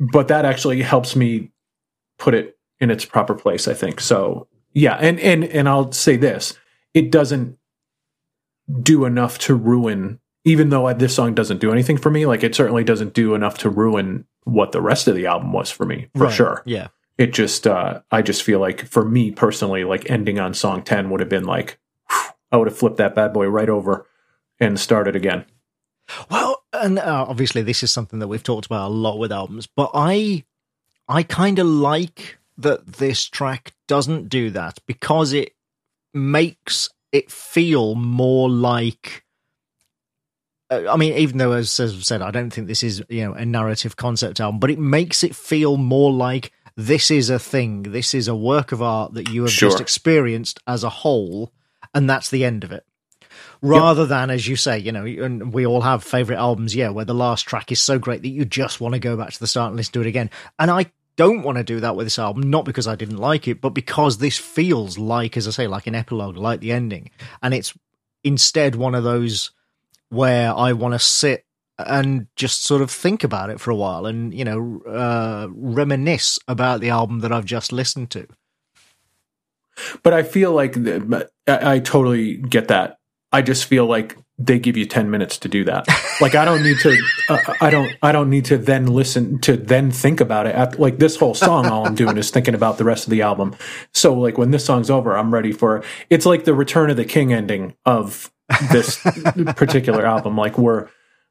but 0.00 0.28
that 0.28 0.46
actually 0.46 0.80
helps 0.80 1.14
me 1.14 1.50
put 2.18 2.32
it 2.34 2.56
in 2.80 2.90
its 2.90 3.04
proper 3.04 3.34
place 3.34 3.68
i 3.68 3.74
think 3.74 4.00
so 4.00 4.48
yeah 4.72 4.94
and 4.94 5.20
and 5.20 5.44
and 5.44 5.68
i'll 5.68 5.92
say 5.92 6.16
this 6.16 6.58
it 6.94 7.10
doesn't 7.10 7.58
do 8.80 9.04
enough 9.04 9.38
to 9.38 9.54
ruin 9.54 10.18
even 10.44 10.70
though 10.70 10.86
I- 10.86 10.94
this 10.94 11.14
song 11.14 11.34
doesn't 11.34 11.60
do 11.60 11.70
anything 11.72 11.98
for 11.98 12.10
me 12.10 12.24
like 12.24 12.42
it 12.42 12.54
certainly 12.54 12.84
doesn't 12.84 13.12
do 13.12 13.34
enough 13.34 13.58
to 13.58 13.68
ruin 13.70 14.24
what 14.44 14.72
the 14.72 14.80
rest 14.80 15.06
of 15.08 15.14
the 15.14 15.26
album 15.26 15.52
was 15.52 15.70
for 15.70 15.84
me 15.84 16.08
for 16.16 16.24
Right. 16.24 16.32
sure 16.32 16.62
Yeah. 16.64 16.88
it 17.18 17.32
just 17.34 17.66
uh 17.66 18.00
i 18.10 18.22
just 18.22 18.42
feel 18.42 18.60
like 18.60 18.86
for 18.86 19.04
me 19.04 19.30
personally 19.30 19.84
like 19.84 20.08
ending 20.10 20.38
on 20.38 20.54
song 20.54 20.82
10 20.82 21.10
would 21.10 21.20
have 21.20 21.28
been 21.28 21.44
like 21.44 21.78
i 22.52 22.56
would 22.56 22.68
have 22.68 22.76
flipped 22.78 22.98
that 22.98 23.14
bad 23.14 23.32
boy 23.32 23.46
right 23.46 23.68
over 23.68 24.06
and 24.60 24.78
started 24.78 25.16
again 25.16 25.44
Well, 26.30 26.62
and 26.72 26.98
uh, 26.98 27.26
obviously 27.28 27.62
this 27.62 27.82
is 27.82 27.90
something 27.90 28.18
that 28.18 28.28
we've 28.28 28.42
talked 28.42 28.66
about 28.66 28.88
a 28.88 28.94
lot 28.94 29.18
with 29.18 29.32
albums, 29.32 29.66
but 29.66 29.90
I 29.94 30.44
I 31.08 31.22
kind 31.22 31.58
of 31.58 31.66
like 31.66 32.38
that 32.58 32.86
this 32.86 33.24
track 33.24 33.72
doesn't 33.88 34.28
do 34.28 34.50
that 34.50 34.78
because 34.86 35.32
it 35.32 35.54
makes 36.14 36.90
it 37.12 37.30
feel 37.30 37.94
more 37.94 38.50
like 38.50 39.24
uh, 40.70 40.90
I 40.90 40.96
mean, 40.96 41.14
even 41.14 41.38
though, 41.38 41.52
as, 41.52 41.78
as 41.78 41.94
I've 41.94 42.04
said, 42.04 42.22
I 42.22 42.30
don't 42.30 42.50
think 42.50 42.66
this 42.66 42.82
is 42.82 43.02
you 43.08 43.24
know 43.24 43.34
a 43.34 43.44
narrative 43.44 43.96
concept 43.96 44.40
album, 44.40 44.58
but 44.58 44.70
it 44.70 44.78
makes 44.78 45.22
it 45.22 45.36
feel 45.36 45.76
more 45.76 46.10
like 46.10 46.52
this 46.76 47.10
is 47.10 47.30
a 47.30 47.38
thing. 47.38 47.82
This 47.84 48.14
is 48.14 48.28
a 48.28 48.34
work 48.34 48.72
of 48.72 48.80
art 48.82 49.14
that 49.14 49.28
you 49.28 49.42
have 49.42 49.50
just 49.50 49.80
experienced 49.80 50.60
as 50.66 50.82
a 50.82 50.88
whole, 50.88 51.52
and 51.94 52.08
that's 52.08 52.30
the 52.30 52.44
end 52.44 52.64
of 52.64 52.72
it. 52.72 52.84
Rather 53.60 54.06
than, 54.06 54.30
as 54.30 54.46
you 54.46 54.56
say, 54.56 54.78
you 54.78 54.90
know, 54.90 55.04
and 55.04 55.52
we 55.52 55.64
all 55.64 55.82
have 55.82 56.02
favorite 56.02 56.36
albums, 56.36 56.74
yeah, 56.74 56.88
where 56.88 57.04
the 57.04 57.14
last 57.14 57.42
track 57.42 57.70
is 57.70 57.80
so 57.80 57.98
great 57.98 58.22
that 58.22 58.28
you 58.28 58.44
just 58.44 58.80
want 58.80 58.94
to 58.94 58.98
go 58.98 59.16
back 59.16 59.30
to 59.32 59.38
the 59.38 59.46
start 59.46 59.68
and 59.68 59.76
listen 59.76 59.92
to 59.92 60.00
it 60.00 60.06
again. 60.06 60.30
And 60.58 60.70
I 60.70 60.90
don't 61.16 61.42
want 61.42 61.58
to 61.58 61.64
do 61.64 61.80
that 61.80 61.94
with 61.94 62.06
this 62.06 62.18
album, 62.18 62.50
not 62.50 62.64
because 62.64 62.88
I 62.88 62.96
didn't 62.96 63.18
like 63.18 63.46
it, 63.46 63.60
but 63.60 63.70
because 63.70 64.18
this 64.18 64.36
feels 64.36 64.98
like, 64.98 65.36
as 65.36 65.46
I 65.46 65.52
say, 65.52 65.66
like 65.68 65.86
an 65.86 65.94
epilogue, 65.94 66.36
like 66.36 66.60
the 66.60 66.72
ending. 66.72 67.10
And 67.40 67.54
it's 67.54 67.72
instead 68.24 68.74
one 68.74 68.94
of 68.94 69.04
those 69.04 69.52
where 70.08 70.54
I 70.54 70.72
want 70.72 70.94
to 70.94 70.98
sit 70.98 71.46
and 71.78 72.26
just 72.36 72.64
sort 72.64 72.82
of 72.82 72.90
think 72.90 73.24
about 73.24 73.50
it 73.50 73.60
for 73.60 73.70
a 73.70 73.76
while 73.76 74.06
and, 74.06 74.34
you 74.34 74.44
know, 74.44 74.82
uh, 74.86 75.48
reminisce 75.50 76.38
about 76.48 76.80
the 76.80 76.90
album 76.90 77.20
that 77.20 77.32
I've 77.32 77.44
just 77.44 77.72
listened 77.72 78.10
to. 78.10 78.26
But 80.02 80.12
I 80.12 80.22
feel 80.22 80.52
like 80.52 80.74
th- 80.74 81.02
but 81.06 81.30
I, 81.46 81.74
I 81.74 81.78
totally 81.78 82.36
get 82.36 82.68
that. 82.68 82.98
I 83.32 83.42
just 83.42 83.64
feel 83.64 83.86
like 83.86 84.16
they 84.38 84.58
give 84.58 84.76
you 84.76 84.86
10 84.86 85.10
minutes 85.10 85.38
to 85.38 85.48
do 85.48 85.64
that. 85.64 85.86
Like 86.20 86.34
I 86.34 86.44
don't 86.44 86.62
need 86.62 86.78
to 86.80 86.96
uh, 87.28 87.38
I 87.60 87.70
don't 87.70 87.92
I 88.02 88.12
don't 88.12 88.30
need 88.30 88.44
to 88.46 88.58
then 88.58 88.86
listen 88.86 89.38
to 89.40 89.56
then 89.56 89.90
think 89.90 90.20
about 90.20 90.46
it. 90.46 90.54
After, 90.54 90.78
like 90.78 90.98
this 90.98 91.16
whole 91.16 91.34
song 91.34 91.66
all 91.66 91.86
I'm 91.86 91.94
doing 91.94 92.16
is 92.16 92.30
thinking 92.30 92.54
about 92.54 92.78
the 92.78 92.84
rest 92.84 93.04
of 93.04 93.10
the 93.10 93.22
album. 93.22 93.54
So 93.92 94.14
like 94.14 94.38
when 94.38 94.50
this 94.50 94.64
song's 94.64 94.90
over, 94.90 95.16
I'm 95.16 95.32
ready 95.32 95.52
for 95.52 95.82
it's 96.10 96.26
like 96.26 96.44
the 96.44 96.54
Return 96.54 96.90
of 96.90 96.96
the 96.96 97.04
King 97.04 97.32
ending 97.32 97.74
of 97.84 98.32
this 98.70 99.00
particular 99.56 100.04
album 100.04 100.36
like 100.36 100.58
we're 100.58 100.88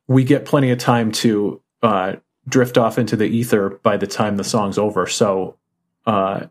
we 0.07 0.23
get 0.23 0.45
plenty 0.45 0.72
of 0.72 0.80
time 0.80 1.11
to 1.11 1.61
uh 1.84 2.15
drift 2.47 2.77
off 2.77 2.97
into 2.97 3.15
the 3.15 3.26
ether 3.26 3.80
by 3.84 3.97
the 3.97 4.07
time 4.07 4.38
the 4.38 4.43
song's 4.43 4.77
over. 4.77 5.07
So 5.07 5.57
uh 6.05 6.47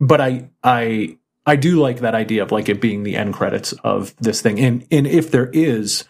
but 0.00 0.20
I 0.20 0.48
I 0.62 1.18
I 1.48 1.56
do 1.56 1.80
like 1.80 2.00
that 2.00 2.14
idea 2.14 2.42
of 2.42 2.52
like 2.52 2.68
it 2.68 2.78
being 2.80 3.02
the 3.04 3.16
end 3.16 3.32
credits 3.32 3.72
of 3.72 4.14
this 4.16 4.42
thing. 4.42 4.60
And 4.60 4.86
and 4.90 5.06
if 5.06 5.30
there 5.30 5.48
is 5.52 6.04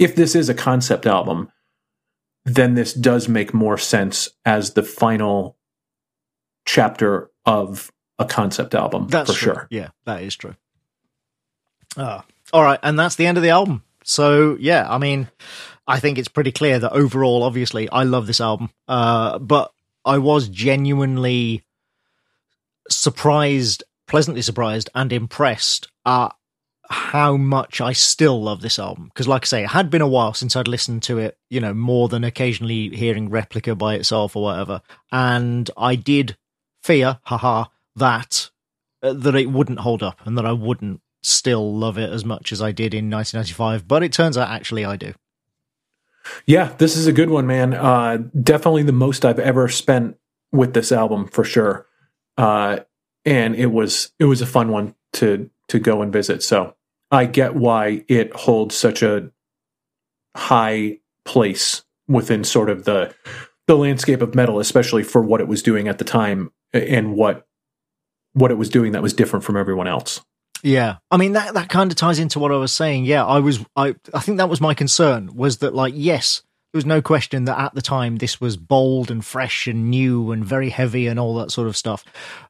if 0.00 0.16
this 0.16 0.34
is 0.34 0.48
a 0.48 0.54
concept 0.54 1.06
album, 1.06 1.52
then 2.44 2.74
this 2.74 2.92
does 2.92 3.28
make 3.28 3.54
more 3.54 3.78
sense 3.78 4.28
as 4.44 4.72
the 4.72 4.82
final 4.82 5.56
chapter 6.64 7.30
of 7.46 7.92
a 8.18 8.24
concept 8.24 8.74
album 8.74 9.06
That's 9.06 9.30
for 9.30 9.38
true. 9.38 9.54
sure. 9.54 9.68
Yeah, 9.70 9.88
that 10.06 10.22
is 10.22 10.34
true. 10.34 10.56
Uh, 11.96 12.22
all 12.52 12.62
right, 12.62 12.80
and 12.82 12.98
that's 12.98 13.14
the 13.14 13.26
end 13.26 13.36
of 13.38 13.42
the 13.42 13.50
album. 13.50 13.84
So 14.02 14.56
yeah, 14.58 14.86
I 14.92 14.98
mean, 14.98 15.28
I 15.86 16.00
think 16.00 16.18
it's 16.18 16.28
pretty 16.28 16.50
clear 16.50 16.80
that 16.80 16.92
overall, 16.92 17.44
obviously, 17.44 17.88
I 17.88 18.02
love 18.02 18.26
this 18.26 18.40
album. 18.40 18.70
Uh, 18.88 19.38
but 19.38 19.72
I 20.04 20.18
was 20.18 20.48
genuinely 20.48 21.62
surprised, 22.88 23.84
pleasantly 24.10 24.42
surprised, 24.42 24.90
and 24.94 25.12
impressed 25.12 25.88
at 26.04 26.30
how 26.90 27.36
much 27.36 27.80
I 27.80 27.92
still 27.92 28.42
love 28.42 28.60
this 28.60 28.78
album. 28.78 29.06
Because, 29.06 29.28
like 29.28 29.44
I 29.44 29.46
say, 29.46 29.62
it 29.62 29.70
had 29.70 29.90
been 29.90 30.02
a 30.02 30.08
while 30.08 30.34
since 30.34 30.56
I'd 30.56 30.68
listened 30.68 31.04
to 31.04 31.18
it, 31.18 31.38
you 31.48 31.60
know, 31.60 31.72
more 31.72 32.08
than 32.08 32.24
occasionally 32.24 32.90
hearing 32.90 33.30
Replica 33.30 33.76
by 33.76 33.94
itself 33.94 34.34
or 34.34 34.42
whatever. 34.42 34.82
And 35.12 35.70
I 35.76 35.94
did 35.94 36.36
fear, 36.82 37.20
haha, 37.22 37.66
that 37.94 38.50
uh, 39.02 39.12
that 39.12 39.36
it 39.36 39.50
wouldn't 39.50 39.80
hold 39.80 40.02
up 40.02 40.26
and 40.26 40.36
that 40.36 40.44
I 40.46 40.52
wouldn't 40.52 41.00
still 41.22 41.74
love 41.74 41.96
it 41.96 42.10
as 42.10 42.24
much 42.24 42.50
as 42.50 42.60
I 42.60 42.72
did 42.72 42.92
in 42.92 43.10
1995. 43.10 43.86
But 43.86 44.02
it 44.02 44.12
turns 44.12 44.36
out 44.36 44.50
actually 44.50 44.84
I 44.84 44.96
do. 44.96 45.14
Yeah, 46.44 46.74
this 46.78 46.96
is 46.96 47.06
a 47.06 47.12
good 47.12 47.30
one, 47.30 47.46
man. 47.46 47.72
Uh, 47.72 48.18
definitely 48.42 48.82
the 48.82 48.92
most 48.92 49.24
I've 49.24 49.38
ever 49.38 49.68
spent 49.68 50.16
with 50.52 50.74
this 50.74 50.92
album 50.92 51.28
for 51.28 51.44
sure. 51.44 51.86
Uh, 52.36 52.80
and 53.24 53.54
it 53.54 53.66
was 53.66 54.12
it 54.18 54.24
was 54.24 54.40
a 54.40 54.46
fun 54.46 54.70
one 54.70 54.94
to 55.14 55.50
to 55.68 55.78
go 55.78 56.02
and 56.02 56.12
visit. 56.12 56.42
So 56.42 56.74
I 57.10 57.26
get 57.26 57.54
why 57.54 58.04
it 58.08 58.34
holds 58.34 58.76
such 58.76 59.02
a 59.02 59.30
high 60.36 60.98
place 61.24 61.84
within 62.08 62.44
sort 62.44 62.70
of 62.70 62.84
the 62.84 63.14
the 63.66 63.76
landscape 63.76 64.22
of 64.22 64.34
metal, 64.34 64.58
especially 64.58 65.04
for 65.04 65.22
what 65.22 65.40
it 65.40 65.48
was 65.48 65.62
doing 65.62 65.88
at 65.88 65.98
the 65.98 66.04
time 66.04 66.52
and 66.72 67.14
what 67.14 67.46
what 68.32 68.50
it 68.50 68.58
was 68.58 68.68
doing 68.68 68.92
that 68.92 69.02
was 69.02 69.12
different 69.12 69.44
from 69.44 69.56
everyone 69.56 69.88
else. 69.88 70.20
Yeah. 70.62 70.96
I 71.10 71.16
mean 71.16 71.32
that 71.32 71.54
that 71.54 71.68
kind 71.68 71.90
of 71.90 71.96
ties 71.96 72.18
into 72.18 72.38
what 72.38 72.52
I 72.52 72.56
was 72.56 72.72
saying. 72.72 73.04
Yeah, 73.04 73.24
I 73.24 73.40
was 73.40 73.64
I 73.76 73.94
I 74.12 74.20
think 74.20 74.38
that 74.38 74.48
was 74.48 74.60
my 74.60 74.74
concern 74.74 75.34
was 75.34 75.58
that 75.58 75.74
like 75.74 75.94
yes, 75.96 76.42
there 76.72 76.78
was 76.78 76.86
no 76.86 77.02
question 77.02 77.46
that 77.46 77.58
at 77.58 77.74
the 77.74 77.82
time 77.82 78.16
this 78.16 78.40
was 78.40 78.56
bold 78.56 79.10
and 79.10 79.24
fresh 79.24 79.66
and 79.66 79.90
new 79.90 80.30
and 80.30 80.44
very 80.44 80.70
heavy 80.70 81.08
and 81.08 81.18
all 81.18 81.34
that 81.36 81.50
sort 81.50 81.66
of 81.66 81.76
stuff. 81.76 82.04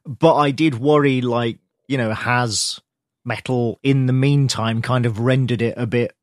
But 0.05 0.35
I 0.35 0.51
did 0.51 0.79
worry 0.79 1.21
like, 1.21 1.57
you 1.87 1.97
know, 1.97 2.13
has 2.13 2.79
metal 3.25 3.79
in 3.81 4.05
the 4.05 4.13
meantime 4.13 4.81
kind 4.81 5.05
of 5.05 5.19
rendered 5.19 5.61
it 5.61 5.73
a 5.75 5.87
bit 5.87 6.15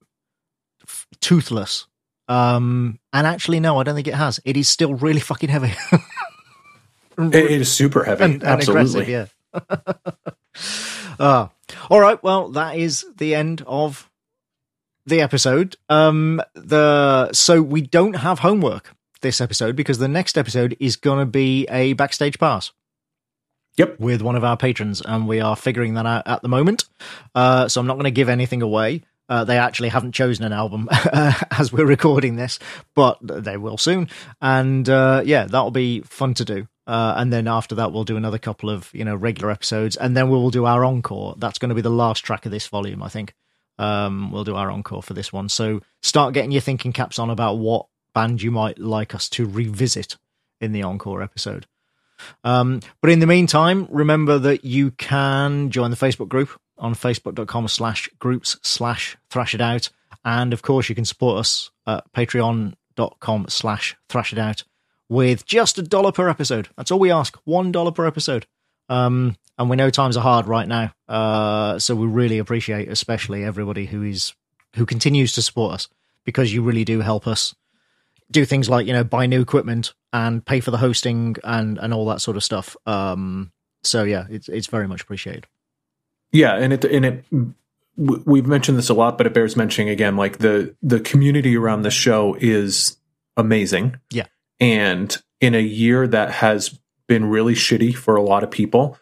f- 0.87 1.07
toothless. 1.21 1.87
Um 2.29 3.01
and 3.13 3.27
actually 3.27 3.59
no, 3.59 3.81
I 3.81 3.83
don't 3.83 3.97
think 3.97 4.07
it 4.09 4.15
has. 4.15 4.39
It 4.45 4.57
is 4.57 4.69
still 4.69 4.95
really 4.95 5.21
fucking 5.21 5.49
heavy. 5.49 5.75
it, 7.19 7.51
is 7.51 7.73
super 7.73 8.05
heavy. 8.05 8.25
and, 8.25 8.35
and 8.35 8.45
Absolutely. 8.45 9.13
aggressive, 9.13 9.35
yeah. 9.55 10.03
uh, 11.19 11.49
all 11.91 12.01
right. 12.01 12.23
Well, 12.23 12.51
that 12.51 12.77
is 12.77 13.05
the 13.17 13.35
end 13.35 13.63
of 13.67 14.09
the 15.09 15.21
episode. 15.21 15.77
Um, 15.89 16.41
the 16.55 17.33
so 17.33 17.63
we 17.63 17.81
don't 17.81 18.17
have 18.17 18.41
homework 18.41 18.95
this 19.21 19.41
episode 19.41 19.77
because 19.77 19.99
the 19.99 20.09
next 20.09 20.39
episode 20.39 20.77
is 20.79 20.97
going 20.97 21.19
to 21.19 21.27
be 21.27 21.67
a 21.71 21.95
backstage 21.95 22.39
pass. 22.39 22.73
Yep. 23.77 24.01
With 24.01 24.23
one 24.23 24.35
of 24.35 24.43
our 24.43 24.57
patrons, 24.57 25.01
and 25.01 25.29
we 25.29 25.41
are 25.41 25.55
figuring 25.55 25.95
that 25.95 26.05
out 26.05 26.27
at 26.27 26.43
the 26.43 26.49
moment. 26.49 26.85
Uh, 27.33 27.69
so 27.69 27.81
I'm 27.81 27.87
not 27.87 27.95
going 27.95 28.05
to 28.05 28.11
give 28.11 28.29
anything 28.29 28.61
away. 28.61 29.03
Uh, 29.29 29.45
they 29.45 29.59
actually 29.59 29.91
haven't 29.91 30.13
chosen 30.13 30.45
an 30.45 30.53
album 30.53 30.89
as 31.13 31.73
we're 31.73 31.87
recording 31.87 32.37
this, 32.37 32.59
but 32.97 33.19
they 33.23 33.57
will 33.57 33.77
soon. 33.77 34.09
And 34.41 34.89
uh, 34.89 35.23
yeah, 35.25 35.45
that'll 35.45 35.71
be 35.71 36.01
fun 36.01 36.35
to 36.35 36.45
do. 36.45 36.67
Uh, 36.89 37.15
and 37.19 37.33
then 37.33 37.47
after 37.47 37.75
that, 37.75 37.93
we'll 37.93 38.05
do 38.05 38.17
another 38.17 38.39
couple 38.39 38.71
of 38.71 38.91
you 38.95 39.05
know 39.05 39.15
regular 39.15 39.53
episodes, 39.53 39.97
and 39.97 40.17
then 40.17 40.31
we 40.31 40.37
will 40.37 40.51
do 40.51 40.65
our 40.65 40.85
encore. 40.85 41.35
That's 41.39 41.59
going 41.59 41.69
to 41.69 41.75
be 41.75 41.83
the 41.83 41.91
last 41.91 42.25
track 42.25 42.47
of 42.47 42.53
this 42.53 42.67
volume, 42.67 43.03
I 43.03 43.09
think. 43.09 43.35
Um, 43.79 44.33
we'll 44.33 44.45
do 44.45 44.57
our 44.57 44.71
encore 44.71 45.03
for 45.03 45.15
this 45.15 45.33
one. 45.33 45.49
So 45.49 45.81
start 46.03 46.35
getting 46.35 46.51
your 46.51 46.61
thinking 46.61 46.93
caps 46.93 47.19
on 47.19 47.31
about 47.31 47.55
what 47.55 47.87
band 48.15 48.43
you 48.43 48.51
might 48.51 48.79
like 48.79 49.15
us 49.15 49.29
to 49.31 49.47
revisit 49.47 50.17
in 50.61 50.73
the 50.73 50.83
encore 50.83 51.23
episode. 51.23 51.67
Um, 52.43 52.81
but 53.01 53.11
in 53.11 53.21
the 53.21 53.27
meantime, 53.27 53.87
remember 53.91 54.39
that 54.39 54.65
you 54.65 54.91
can 54.93 55.71
join 55.71 55.91
the 55.91 55.97
Facebook 55.97 56.29
group 56.29 56.51
on 56.77 56.95
facebook.com 56.95 57.69
slash 57.69 58.09
groups 58.19 58.57
slash 58.63 59.17
thrash 59.31 59.55
it 59.55 59.61
out. 59.61 59.91
And 60.25 60.53
of 60.53 60.63
course, 60.63 60.89
you 60.89 60.95
can 60.95 61.05
support 61.05 61.39
us 61.39 61.71
at 61.87 62.13
patreon.com 62.13 63.47
slash 63.49 63.97
thrash 64.09 64.33
it 64.33 64.39
out 64.39 64.65
with 65.09 65.47
just 65.47 65.79
a 65.79 65.83
dollar 65.83 66.13
per 66.13 66.29
episode. 66.29 66.69
That's 66.77 66.91
all 66.91 66.99
we 66.99 67.11
ask. 67.11 67.37
One 67.45 67.73
dollar 67.73 67.93
per 67.93 68.07
episode. 68.07 68.47
Um, 68.89 69.37
and 69.59 69.69
we 69.69 69.77
know 69.77 69.91
times 69.91 70.17
are 70.17 70.23
hard 70.23 70.47
right 70.47 70.69
now. 70.69 70.93
Uh, 71.09 71.79
so 71.79 71.95
we 71.95 72.07
really 72.07 72.39
appreciate, 72.39 72.89
especially 72.89 73.45
everybody 73.45 73.87
who 73.87 74.03
is, 74.03 74.35
who 74.77 74.87
continues 74.87 75.33
to 75.35 75.43
support 75.43 75.75
us 75.75 75.89
because 76.25 76.53
you 76.53 76.63
really 76.63 76.85
do 76.85 77.01
help 77.01 77.27
us 77.27 77.55
do 78.31 78.45
things 78.45 78.69
like, 78.69 78.87
you 78.87 78.93
know, 78.93 79.05
buy 79.05 79.27
new 79.27 79.41
equipment 79.41 79.95
and 80.13 80.45
pay 80.45 80.61
for 80.61 80.71
the 80.71 80.77
hosting 80.77 81.37
and, 81.43 81.79
and 81.79 81.93
all 81.93 82.07
that 82.07 82.21
sort 82.21 82.37
of 82.37 82.45
stuff. 82.45 82.77
Um, 82.87 83.53
so 83.83 84.05
yeah, 84.05 84.27
it's, 84.31 84.49
it's 84.49 84.67
very 84.67 84.87
much 84.87 85.03
appreciated. 85.03 85.47
Yeah. 86.31 86.55
And 86.55 86.73
it, 86.73 86.85
and 86.85 87.05
it, 87.05 87.25
we've 87.97 88.47
mentioned 88.47 88.79
this 88.79 88.91
a 88.91 88.95
lot, 88.95 89.19
but 89.19 89.27
it 89.27 89.35
bears 89.35 89.57
mentioning 89.57 89.89
again, 89.89 90.17
like 90.17 90.39
the, 90.39 90.77
the 90.83 91.01
community 91.01 91.57
around 91.57 91.83
the 91.83 91.91
show 91.91 92.37
is 92.39 92.97
amazing. 93.37 93.99
Yeah. 94.11 94.27
And 94.61 95.17
in 95.41 95.55
a 95.55 95.61
year 95.61 96.07
that 96.07 96.31
has 96.31 96.79
been 97.09 97.25
really 97.25 97.55
shitty 97.55 97.95
for 97.95 98.15
a 98.15 98.23
lot 98.23 98.45
of 98.45 98.51
people, 98.51 98.97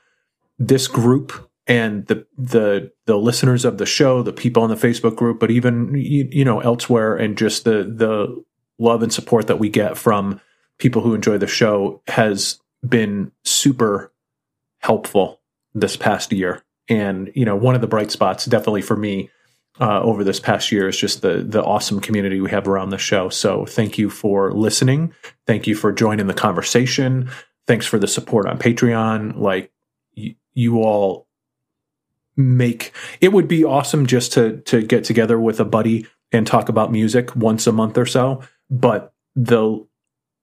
this 0.58 0.88
group 0.88 1.50
and 1.66 2.06
the 2.06 2.26
the 2.38 2.92
the 3.06 3.16
listeners 3.16 3.64
of 3.64 3.78
the 3.78 3.86
show, 3.86 4.22
the 4.22 4.32
people 4.32 4.64
in 4.64 4.70
the 4.70 4.76
Facebook 4.76 5.16
group, 5.16 5.40
but 5.40 5.50
even 5.50 5.94
you, 5.94 6.28
you 6.30 6.44
know 6.44 6.60
elsewhere, 6.60 7.16
and 7.16 7.36
just 7.36 7.64
the 7.64 7.84
the 7.84 8.42
love 8.78 9.02
and 9.02 9.12
support 9.12 9.48
that 9.48 9.58
we 9.58 9.68
get 9.68 9.98
from 9.98 10.40
people 10.78 11.02
who 11.02 11.14
enjoy 11.14 11.38
the 11.38 11.46
show 11.46 12.02
has 12.06 12.60
been 12.86 13.32
super 13.44 14.12
helpful 14.80 15.40
this 15.74 15.96
past 15.96 16.32
year. 16.32 16.62
And 16.88 17.32
you 17.34 17.44
know, 17.44 17.56
one 17.56 17.74
of 17.74 17.80
the 17.80 17.86
bright 17.86 18.10
spots, 18.10 18.46
definitely 18.46 18.82
for 18.82 18.96
me, 18.96 19.30
uh, 19.80 20.00
over 20.00 20.24
this 20.24 20.40
past 20.40 20.72
year 20.72 20.88
is 20.88 20.96
just 20.96 21.22
the 21.22 21.42
the 21.42 21.62
awesome 21.62 22.00
community 22.00 22.40
we 22.40 22.50
have 22.50 22.68
around 22.68 22.90
the 22.90 22.98
show. 22.98 23.28
So 23.28 23.66
thank 23.66 23.98
you 23.98 24.08
for 24.08 24.52
listening. 24.52 25.12
Thank 25.46 25.66
you 25.66 25.74
for 25.74 25.92
joining 25.92 26.28
the 26.28 26.34
conversation. 26.34 27.28
Thanks 27.66 27.86
for 27.86 27.98
the 27.98 28.08
support 28.08 28.46
on 28.46 28.58
Patreon. 28.58 29.38
Like 29.38 29.72
y- 30.16 30.36
you 30.54 30.82
all 30.82 31.26
make 32.36 32.92
it 33.20 33.32
would 33.32 33.48
be 33.48 33.64
awesome 33.64 34.06
just 34.06 34.32
to 34.34 34.58
to 34.62 34.82
get 34.82 35.04
together 35.04 35.38
with 35.38 35.58
a 35.60 35.64
buddy 35.64 36.06
and 36.32 36.46
talk 36.46 36.68
about 36.68 36.92
music 36.92 37.34
once 37.34 37.66
a 37.66 37.72
month 37.72 37.96
or 37.96 38.06
so. 38.06 38.42
But 38.70 39.12
the 39.34 39.86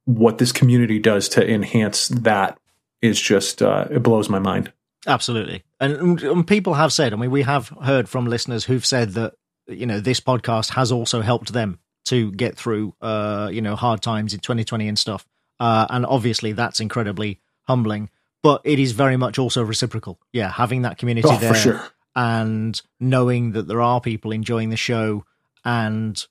what 0.05 0.37
this 0.37 0.51
community 0.51 0.99
does 0.99 1.29
to 1.29 1.47
enhance 1.47 2.09
that 2.09 2.57
is 3.01 3.19
just 3.19 3.61
uh, 3.61 3.87
it 3.89 4.03
blows 4.03 4.29
my 4.29 4.39
mind. 4.39 4.71
Absolutely. 5.05 5.63
And, 5.79 6.21
and 6.21 6.47
people 6.47 6.75
have 6.75 6.93
said, 6.93 7.13
I 7.13 7.17
mean, 7.17 7.31
we 7.31 7.41
have 7.41 7.69
heard 7.83 8.07
from 8.07 8.25
listeners 8.25 8.63
who've 8.63 8.85
said 8.85 9.11
that, 9.11 9.33
you 9.67 9.85
know, 9.85 9.99
this 9.99 10.21
podcast 10.21 10.71
has 10.71 10.91
also 10.91 11.21
helped 11.21 11.51
them 11.51 11.79
to 12.05 12.31
get 12.31 12.55
through, 12.55 12.95
uh, 13.01 13.49
you 13.51 13.61
know, 13.61 13.75
hard 13.75 14.01
times 14.01 14.33
in 14.33 14.39
2020 14.39 14.87
and 14.87 14.97
stuff. 14.97 15.25
Uh, 15.63 15.87
and 15.89 16.05
obviously 16.05 16.51
that's 16.51 16.79
incredibly 16.81 17.39
humbling, 17.63 18.09
but 18.41 18.61
it 18.65 18.79
is 18.79 18.91
very 18.91 19.15
much 19.17 19.39
also 19.39 19.63
reciprocal. 19.63 20.19
Yeah. 20.33 20.49
Having 20.51 20.81
that 20.81 20.97
community 20.97 21.29
Oh, 21.31 21.37
there 21.37 21.55
sure. 21.55 21.81
and 22.15 22.81
knowing 22.99 23.53
that 23.53 23.67
there 23.67 23.81
are 23.81 24.01
people 24.01 24.31
enjoying 24.31 24.69
the 24.69 24.77
show 24.77 25.23
and, 25.63 26.21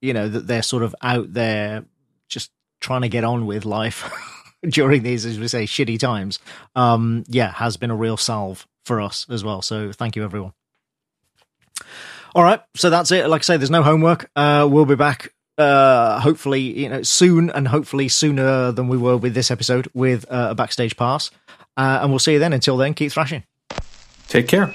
you 0.00 0.14
know, 0.14 0.28
that 0.28 0.46
they're 0.46 0.62
sort 0.62 0.82
of 0.82 0.94
out 1.02 1.32
there 1.32 1.84
just 2.28 2.50
trying 2.80 3.02
to 3.02 3.08
get 3.08 3.24
on 3.24 3.44
with 3.46 3.64
life. 3.66 4.10
during 4.68 5.02
these, 5.02 5.24
as 5.24 5.38
we 5.38 5.48
say, 5.48 5.64
shitty 5.64 5.98
times, 5.98 6.38
um, 6.76 7.24
yeah, 7.28 7.50
has 7.52 7.78
been 7.78 7.90
a 7.90 7.96
real 7.96 8.16
salve 8.18 8.66
for 8.84 9.00
us 9.00 9.26
as 9.30 9.42
well. 9.42 9.62
So 9.62 9.90
thank 9.92 10.16
you, 10.16 10.24
everyone. 10.24 10.52
All 12.34 12.42
right, 12.42 12.60
so 12.76 12.90
that's 12.90 13.10
it. 13.10 13.26
Like 13.28 13.40
I 13.40 13.42
say, 13.42 13.56
there's 13.56 13.70
no 13.70 13.82
homework. 13.82 14.30
Uh, 14.36 14.68
we'll 14.70 14.84
be 14.84 14.96
back, 14.96 15.32
uh, 15.60 16.20
hopefully, 16.20 16.60
you 16.60 16.88
know, 16.88 17.02
soon, 17.02 17.50
and 17.50 17.68
hopefully 17.68 18.08
sooner 18.08 18.72
than 18.72 18.88
we 18.88 18.96
were 18.96 19.16
with 19.16 19.34
this 19.34 19.50
episode 19.50 19.88
with 19.94 20.24
uh, 20.30 20.48
a 20.50 20.54
backstage 20.54 20.96
pass. 20.96 21.30
Uh, 21.76 22.00
and 22.02 22.10
we'll 22.10 22.18
see 22.18 22.32
you 22.32 22.38
then. 22.38 22.52
Until 22.52 22.76
then, 22.76 22.94
keep 22.94 23.12
thrashing. 23.12 23.44
Take 24.28 24.48
care. 24.48 24.74